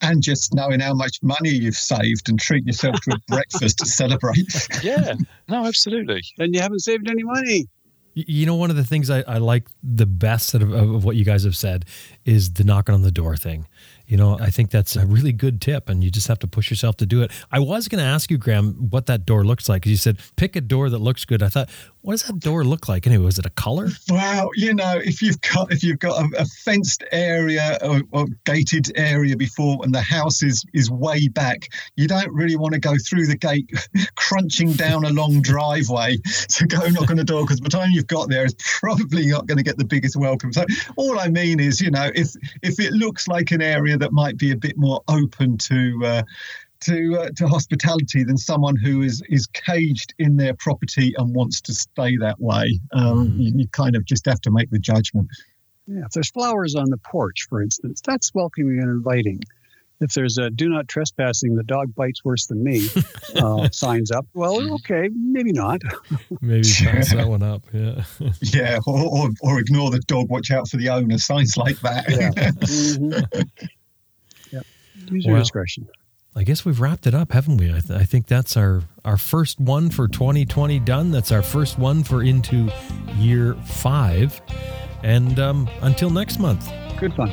And 0.00 0.22
just 0.22 0.54
knowing 0.54 0.80
how 0.80 0.94
much 0.94 1.18
money 1.22 1.50
you've 1.50 1.74
saved 1.74 2.28
and 2.28 2.38
treat 2.38 2.64
yourself 2.64 3.00
to 3.02 3.16
a 3.16 3.18
breakfast 3.28 3.78
to 3.78 3.86
celebrate. 3.86 4.68
Yeah, 4.82 5.14
no, 5.48 5.66
absolutely. 5.66 6.22
And 6.38 6.54
you 6.54 6.60
haven't 6.60 6.80
saved 6.80 7.10
any 7.10 7.24
money. 7.24 7.66
You 8.14 8.44
know, 8.44 8.56
one 8.56 8.70
of 8.70 8.76
the 8.76 8.84
things 8.84 9.08
I, 9.08 9.22
I 9.22 9.38
like 9.38 9.68
the 9.82 10.06
best 10.06 10.54
of, 10.54 10.70
of 10.72 11.04
what 11.04 11.16
you 11.16 11.24
guys 11.24 11.44
have 11.44 11.56
said 11.56 11.86
is 12.24 12.54
the 12.54 12.64
knocking 12.64 12.94
on 12.94 13.02
the 13.02 13.10
door 13.10 13.36
thing. 13.36 13.66
You 14.12 14.18
know, 14.18 14.38
I 14.38 14.50
think 14.50 14.70
that's 14.70 14.94
a 14.94 15.06
really 15.06 15.32
good 15.32 15.62
tip, 15.62 15.88
and 15.88 16.04
you 16.04 16.10
just 16.10 16.28
have 16.28 16.38
to 16.40 16.46
push 16.46 16.68
yourself 16.68 16.98
to 16.98 17.06
do 17.06 17.22
it. 17.22 17.30
I 17.50 17.60
was 17.60 17.88
going 17.88 17.98
to 17.98 18.06
ask 18.06 18.30
you, 18.30 18.36
Graham, 18.36 18.74
what 18.90 19.06
that 19.06 19.24
door 19.24 19.42
looks 19.42 19.70
like 19.70 19.86
you 19.86 19.96
said 19.96 20.18
pick 20.36 20.54
a 20.54 20.60
door 20.60 20.90
that 20.90 20.98
looks 20.98 21.24
good. 21.24 21.42
I 21.42 21.48
thought, 21.48 21.70
what 22.02 22.12
does 22.14 22.24
that 22.24 22.40
door 22.40 22.62
look 22.62 22.88
like 22.90 23.06
anyway? 23.06 23.24
Was 23.24 23.38
it 23.38 23.46
a 23.46 23.50
color? 23.50 23.88
Well, 24.10 24.50
you 24.54 24.74
know, 24.74 25.00
if 25.02 25.22
you've 25.22 25.40
got 25.40 25.72
if 25.72 25.82
you've 25.82 26.00
got 26.00 26.20
a, 26.20 26.42
a 26.42 26.44
fenced 26.44 27.04
area 27.10 27.78
or, 27.80 28.02
or 28.10 28.26
gated 28.44 28.92
area 28.96 29.34
before, 29.34 29.78
and 29.82 29.94
the 29.94 30.02
house 30.02 30.42
is 30.42 30.62
is 30.74 30.90
way 30.90 31.28
back, 31.28 31.68
you 31.96 32.06
don't 32.06 32.32
really 32.34 32.56
want 32.56 32.74
to 32.74 32.80
go 32.80 32.94
through 33.08 33.28
the 33.28 33.36
gate, 33.36 33.70
crunching 34.16 34.72
down 34.72 35.06
a 35.06 35.10
long 35.10 35.40
driveway 35.40 36.16
to 36.48 36.66
go 36.66 36.86
knock 36.88 37.08
on 37.08 37.16
the 37.16 37.24
door 37.24 37.44
because 37.44 37.60
by 37.60 37.68
the 37.70 37.78
time 37.78 37.90
you've 37.92 38.08
got 38.08 38.28
there, 38.28 38.44
it's 38.44 38.78
probably 38.80 39.28
not 39.28 39.46
going 39.46 39.58
to 39.58 39.64
get 39.64 39.78
the 39.78 39.86
biggest 39.86 40.16
welcome. 40.16 40.52
So 40.52 40.66
all 40.96 41.18
I 41.18 41.28
mean 41.28 41.60
is, 41.60 41.80
you 41.80 41.90
know, 41.90 42.10
if 42.14 42.34
if 42.62 42.78
it 42.78 42.92
looks 42.92 43.26
like 43.26 43.52
an 43.52 43.62
area 43.62 43.96
that 44.02 44.12
might 44.12 44.36
be 44.36 44.50
a 44.52 44.56
bit 44.56 44.76
more 44.76 45.00
open 45.08 45.56
to. 45.58 46.00
Uh, 46.04 46.22
to 46.86 47.16
uh, 47.16 47.28
to 47.36 47.46
hospitality 47.46 48.24
than 48.24 48.36
someone 48.36 48.74
who 48.74 49.02
is 49.02 49.22
is 49.28 49.46
caged 49.46 50.14
in 50.18 50.36
their 50.36 50.52
property 50.54 51.14
and 51.16 51.32
wants 51.32 51.60
to 51.60 51.72
stay 51.72 52.16
that 52.16 52.40
way. 52.40 52.66
Um, 52.92 53.28
Mm. 53.28 53.38
you, 53.38 53.52
you 53.60 53.68
kind 53.68 53.94
of 53.94 54.04
just 54.04 54.26
have 54.26 54.40
to 54.40 54.50
make 54.50 54.68
the 54.70 54.80
judgment. 54.80 55.28
Yeah, 55.86 56.00
if 56.06 56.10
there's 56.10 56.30
flowers 56.32 56.74
on 56.74 56.90
the 56.90 56.98
porch, 56.98 57.46
for 57.48 57.62
instance, 57.62 58.00
that's 58.04 58.34
welcoming 58.34 58.80
and 58.80 58.90
inviting. 58.90 59.38
If 60.00 60.14
there's 60.14 60.38
a 60.38 60.50
"Do 60.50 60.68
not 60.68 60.88
trespassing," 60.88 61.54
the 61.54 61.62
dog 61.62 61.94
bites 61.94 62.24
worse 62.24 62.46
than 62.46 62.64
me 62.64 62.88
uh, 63.36 63.68
signs 63.70 64.10
up. 64.10 64.26
Well, 64.34 64.74
okay, 64.74 65.08
maybe 65.14 65.52
not. 65.52 65.80
Maybe 66.40 66.66
pass 66.84 67.14
that 67.14 67.28
one 67.28 67.44
up. 67.44 67.62
Yeah. 67.72 68.02
Yeah, 68.40 68.78
or, 68.88 68.98
or, 69.06 69.28
or 69.42 69.60
ignore 69.60 69.92
the 69.92 70.00
dog. 70.08 70.28
Watch 70.30 70.50
out 70.50 70.66
for 70.68 70.78
the 70.78 70.88
owner. 70.88 71.18
Signs 71.18 71.56
like 71.56 71.78
that. 71.82 72.06
Yeah. 72.10 72.30
Mhm. 72.32 73.48
Yep. 75.04 75.10
Use 75.12 75.24
your 75.24 75.34
Well, 75.34 75.42
discretion. 75.42 75.88
I 76.34 76.44
guess 76.44 76.64
we've 76.64 76.80
wrapped 76.80 77.06
it 77.06 77.14
up, 77.14 77.32
haven't 77.32 77.58
we? 77.58 77.68
I, 77.68 77.80
th- 77.80 77.90
I 77.90 78.04
think 78.04 78.26
that's 78.26 78.56
our 78.56 78.82
our 79.04 79.18
first 79.18 79.60
one 79.60 79.90
for 79.90 80.08
2020 80.08 80.78
done. 80.80 81.10
That's 81.10 81.30
our 81.30 81.42
first 81.42 81.78
one 81.78 82.02
for 82.04 82.22
into 82.22 82.70
year 83.18 83.54
five. 83.66 84.40
And 85.02 85.38
um, 85.38 85.68
until 85.82 86.08
next 86.10 86.38
month. 86.38 86.70
Good 86.98 87.12
fun. 87.14 87.30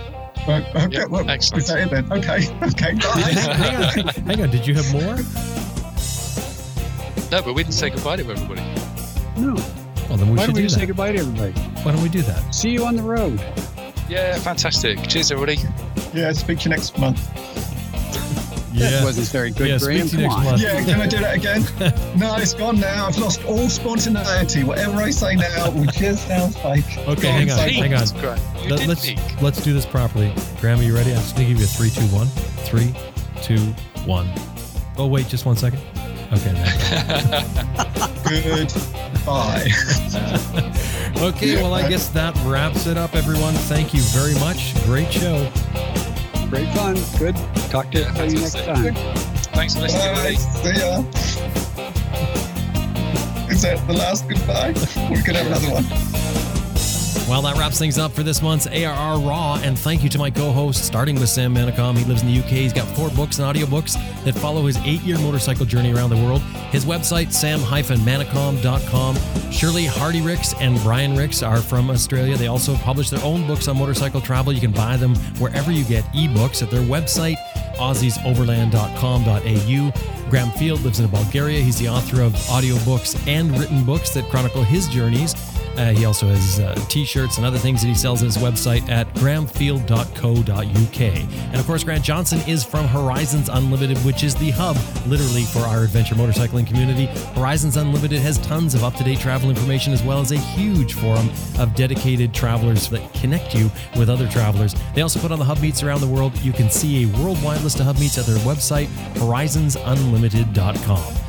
Right, 0.48 0.66
okay, 0.76 0.88
Yeah, 0.92 1.06
well, 1.06 1.30
excellent. 1.30 1.64
is 1.64 1.70
that 1.70 1.80
it 1.80 1.90
then? 1.92 2.12
Okay, 2.12 2.48
okay, 2.64 2.94
bye. 2.96 3.10
hang 3.22 4.08
on, 4.08 4.14
hang 4.26 4.42
on. 4.42 4.50
Did 4.50 4.66
you 4.68 4.74
have 4.74 4.92
more? 4.94 5.16
No, 7.32 7.44
but 7.44 7.54
we 7.54 7.64
didn't 7.64 7.76
say 7.76 7.90
goodbye 7.92 8.16
to 8.16 8.24
everybody. 8.28 8.62
No. 9.40 9.54
Well, 10.10 10.18
then 10.18 10.30
we 10.30 10.38
Why 10.38 10.46
should 10.46 10.48
don't 10.48 10.56
we 10.56 10.62
do 10.62 10.68
just 10.68 10.76
say 10.76 10.86
goodbye 10.88 11.12
to 11.12 11.20
everybody? 11.20 11.52
Why 11.84 11.92
don't 11.92 12.02
we 12.02 12.10
do 12.10 12.22
that? 12.24 12.56
See 12.56 12.72
you 12.72 12.86
on 12.86 12.96
the 12.96 13.04
road. 13.04 13.40
Yeah, 14.10 14.38
fantastic. 14.40 15.08
Cheers, 15.08 15.32
everybody. 15.32 15.60
yeah, 16.14 16.32
speak 16.34 16.60
to 16.60 16.64
you 16.66 16.70
next 16.76 16.98
month. 16.98 17.20
That 18.74 19.04
wasn't 19.04 19.28
very 19.28 19.52
good, 19.52 19.68
Yeah, 19.68 19.78
Graham. 19.78 20.08
Come 20.10 20.26
on. 20.26 20.44
month. 20.46 20.62
Yeah, 20.62 20.84
can 20.86 21.02
I 21.02 21.08
do 21.08 21.18
that 21.20 21.36
again? 21.36 21.62
no, 22.18 22.36
it's 22.38 22.54
gone 22.54 22.80
now. 22.80 23.08
I've 23.08 23.18
lost 23.18 23.44
all 23.46 23.68
spontaneity. 23.68 24.64
Whatever 24.64 24.98
I 24.98 25.10
say 25.10 25.36
now 25.36 25.70
will 25.72 25.86
just 25.86 26.28
sound 26.28 26.56
fake. 26.56 26.86
Okay, 27.08 27.28
hang 27.30 27.52
on, 27.52 27.58
say- 27.58 27.74
hang 27.74 27.94
on. 27.94 28.08
Great. 28.20 28.40
You 28.64 28.88
let's, 28.88 29.42
let's 29.42 29.62
do 29.64 29.74
this 29.74 29.86
properly. 29.86 30.34
Graham, 30.62 30.80
are 30.80 30.84
you 30.84 30.96
ready? 30.96 31.12
I'm 31.12 31.18
just 31.18 31.36
gonna 31.36 31.50
give 31.50 31.58
you 31.60 31.66
a 31.66 31.68
three, 31.68 31.90
two, 31.90 32.02
one. 32.16 32.28
Three, 32.66 32.94
two, 33.44 33.60
one. 34.06 34.30
Oh 34.98 35.08
wait, 35.08 35.28
just 35.28 35.46
one 35.46 35.56
second. 35.58 35.82
Okay. 36.32 36.54
there. 36.54 36.74
Goodbye. 38.66 39.68
Okay. 41.20 41.56
Well, 41.62 41.74
I 41.74 41.86
guess 41.90 42.08
that 42.10 42.34
wraps 42.46 42.88
it 42.88 42.96
up, 42.96 43.14
everyone. 43.14 43.54
Thank 43.54 43.94
you 43.94 44.00
very 44.00 44.34
much. 44.36 44.74
Great 44.86 45.12
show. 45.12 45.52
Great 46.50 46.70
fun. 46.74 46.96
Good. 47.18 47.36
Talk 47.70 47.92
to 47.92 48.00
Yeah, 48.00 48.24
you 48.24 48.40
next 48.40 48.56
fantastic. 48.56 48.94
time. 48.96 48.96
Thanks 49.54 49.76
for 49.76 49.82
listening, 49.82 50.14
Bye. 50.16 50.36
See 50.36 50.80
ya. 50.80 51.04
Is 53.50 53.62
that 53.64 53.86
the 53.86 53.94
last 53.94 54.30
goodbye? 54.30 54.70
We 55.14 55.22
could 55.22 55.36
have 55.36 55.48
another 55.48 55.74
one. 55.74 56.19
Well, 57.30 57.44
that 57.44 57.58
wraps 57.58 57.78
things 57.78 58.00
up 58.00 58.12
for 58.12 58.24
this 58.24 58.42
month's 58.42 58.66
ARR 58.66 59.20
Raw, 59.20 59.60
and 59.62 59.78
thank 59.78 60.02
you 60.02 60.10
to 60.10 60.18
my 60.18 60.32
co-host, 60.32 60.84
starting 60.84 61.20
with 61.20 61.30
Sam 61.30 61.54
Manicom. 61.54 61.96
He 61.96 62.04
lives 62.06 62.24
in 62.24 62.34
the 62.34 62.40
UK. 62.40 62.50
He's 62.50 62.74
got 62.74 62.88
four 62.96 63.12
books 63.12 63.38
and 63.38 63.46
audiobooks 63.46 63.94
that 64.24 64.34
follow 64.34 64.66
his 64.66 64.78
eight-year 64.78 65.20
motorcycle 65.20 65.64
journey 65.64 65.94
around 65.94 66.10
the 66.10 66.18
world. 66.18 66.42
His 66.72 66.86
website, 66.86 67.32
sam-manicom.com. 67.32 69.52
Shirley 69.52 69.86
Hardy 69.86 70.22
Rix 70.22 70.56
and 70.56 70.82
Brian 70.82 71.16
Rix 71.16 71.44
are 71.44 71.62
from 71.62 71.92
Australia. 71.92 72.36
They 72.36 72.48
also 72.48 72.74
publish 72.78 73.12
their 73.12 73.24
own 73.24 73.46
books 73.46 73.68
on 73.68 73.78
motorcycle 73.78 74.22
travel. 74.22 74.52
You 74.52 74.62
can 74.62 74.72
buy 74.72 74.98
them 74.98 75.14
wherever 75.38 75.72
you 75.72 75.84
get 75.84 76.06
ebooks 76.06 76.64
at 76.64 76.72
their 76.72 76.82
website, 76.82 77.38
aussiesoverland.com.au. 77.76 80.30
Graham 80.32 80.50
Field 80.54 80.82
lives 80.82 81.00
in 81.00 81.08
Bulgaria. 81.12 81.62
He's 81.62 81.78
the 81.78 81.90
author 81.90 82.24
of 82.24 82.34
audiobooks 82.34 83.16
and 83.28 83.56
written 83.60 83.86
books 83.86 84.16
that 84.16 84.28
chronicle 84.32 84.64
his 84.64 84.88
journeys. 84.88 85.36
Uh, 85.78 85.92
he 85.92 86.06
also 86.06 86.28
has 86.28 86.60
uh, 86.60 86.76
t-shirts 86.90 87.38
and 87.38 87.46
other 87.46 87.58
things 87.58 87.82
that 87.82 87.88
he 87.88 87.96
sells 87.96 88.22
on 88.22 88.26
his 88.26 88.38
website 88.38 88.88
at 88.90 89.08
grahamfield.co.uk. 89.16 91.02
And 91.02 91.56
of 91.56 91.66
course, 91.66 91.84
Grant 91.84 92.04
Johnson 92.04 92.40
is 92.48 92.64
from 92.64 92.88
Horizons 92.88 93.50
Unlimited, 93.50 93.98
which 94.00 94.24
is 94.24 94.36
the 94.36 94.52
hub, 94.52 94.76
literally, 95.08 95.44
for 95.44 95.60
our 95.60 95.84
adventure 95.84 96.16
motorcycling 96.16 96.68
community. 96.68 97.06
Horizons 97.36 97.78
Unlimited 97.78 98.20
has 98.20 98.38
tons 98.40 98.76
of 98.76 98.84
up-to-date 98.84 99.20
travel 99.20 99.50
information 99.50 99.94
as 99.94 100.04
well 100.04 100.20
as 100.20 100.32
a 100.32 100.38
huge 100.38 100.94
forum 100.94 101.30
of 101.60 101.74
dedicated 101.76 102.34
travelers 102.34 102.90
that 102.90 103.14
connect 103.14 103.56
you 103.56 103.72
with 103.98 104.10
other 104.10 104.28
travelers. 104.28 104.76
They 104.96 105.02
also 105.02 105.20
put 105.20 105.32
on 105.32 105.40
the 105.40 105.46
hub 105.46 105.62
meets 105.62 105.84
around 105.84 106.02
the 106.02 106.08
world. 106.08 106.38
You 106.40 106.54
can 106.54 106.70
see 106.70 107.04
a 107.04 107.08
worldwide 107.20 107.62
list 107.62 107.80
of 107.80 107.86
hub 107.86 108.00
meets 108.00 108.18
at 108.18 108.26
their 108.26 108.40
website, 108.40 108.88
horizonsunlimited.com. 109.16 111.29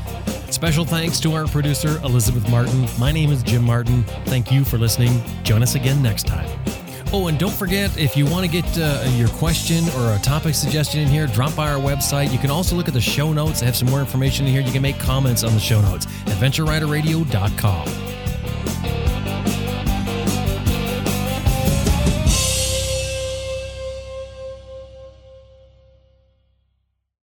Special 0.61 0.85
thanks 0.85 1.19
to 1.21 1.33
our 1.33 1.47
producer, 1.47 1.99
Elizabeth 2.05 2.47
Martin. 2.51 2.87
My 2.99 3.11
name 3.11 3.33
is 3.33 3.43
Jim 3.43 3.63
Martin. 3.63 4.03
Thank 4.27 4.53
you 4.53 4.63
for 4.63 4.77
listening. 4.77 5.23
Join 5.43 5.63
us 5.63 5.75
again 5.75 6.03
next 6.03 6.27
time. 6.27 6.47
Oh, 7.15 7.29
and 7.29 7.39
don't 7.39 7.55
forget 7.55 7.97
if 7.97 8.15
you 8.15 8.27
want 8.27 8.45
to 8.45 8.53
get 8.53 8.67
uh, 8.77 9.03
your 9.17 9.29
question 9.29 9.89
or 9.97 10.15
a 10.15 10.19
topic 10.19 10.55
suggestion 10.55 11.01
in 11.01 11.09
here, 11.09 11.27
drop 11.29 11.57
by 11.57 11.73
our 11.73 11.81
website. 11.81 12.31
You 12.31 12.39
can 12.39 12.51
also 12.51 12.77
look 12.77 12.89
at 12.89 12.95
the 12.95 13.01
show 13.01 13.33
notes. 13.33 13.63
I 13.63 13.65
have 13.65 13.75
some 13.75 13.89
more 13.89 14.01
information 14.01 14.45
in 14.45 14.53
here. 14.53 14.61
You 14.61 14.71
can 14.71 14.83
make 14.83 14.99
comments 14.99 15.45
on 15.45 15.55
the 15.55 15.61
show 15.61 15.81
notes. 15.81 16.05
AdventureRiderRadio.com. 16.05 18.10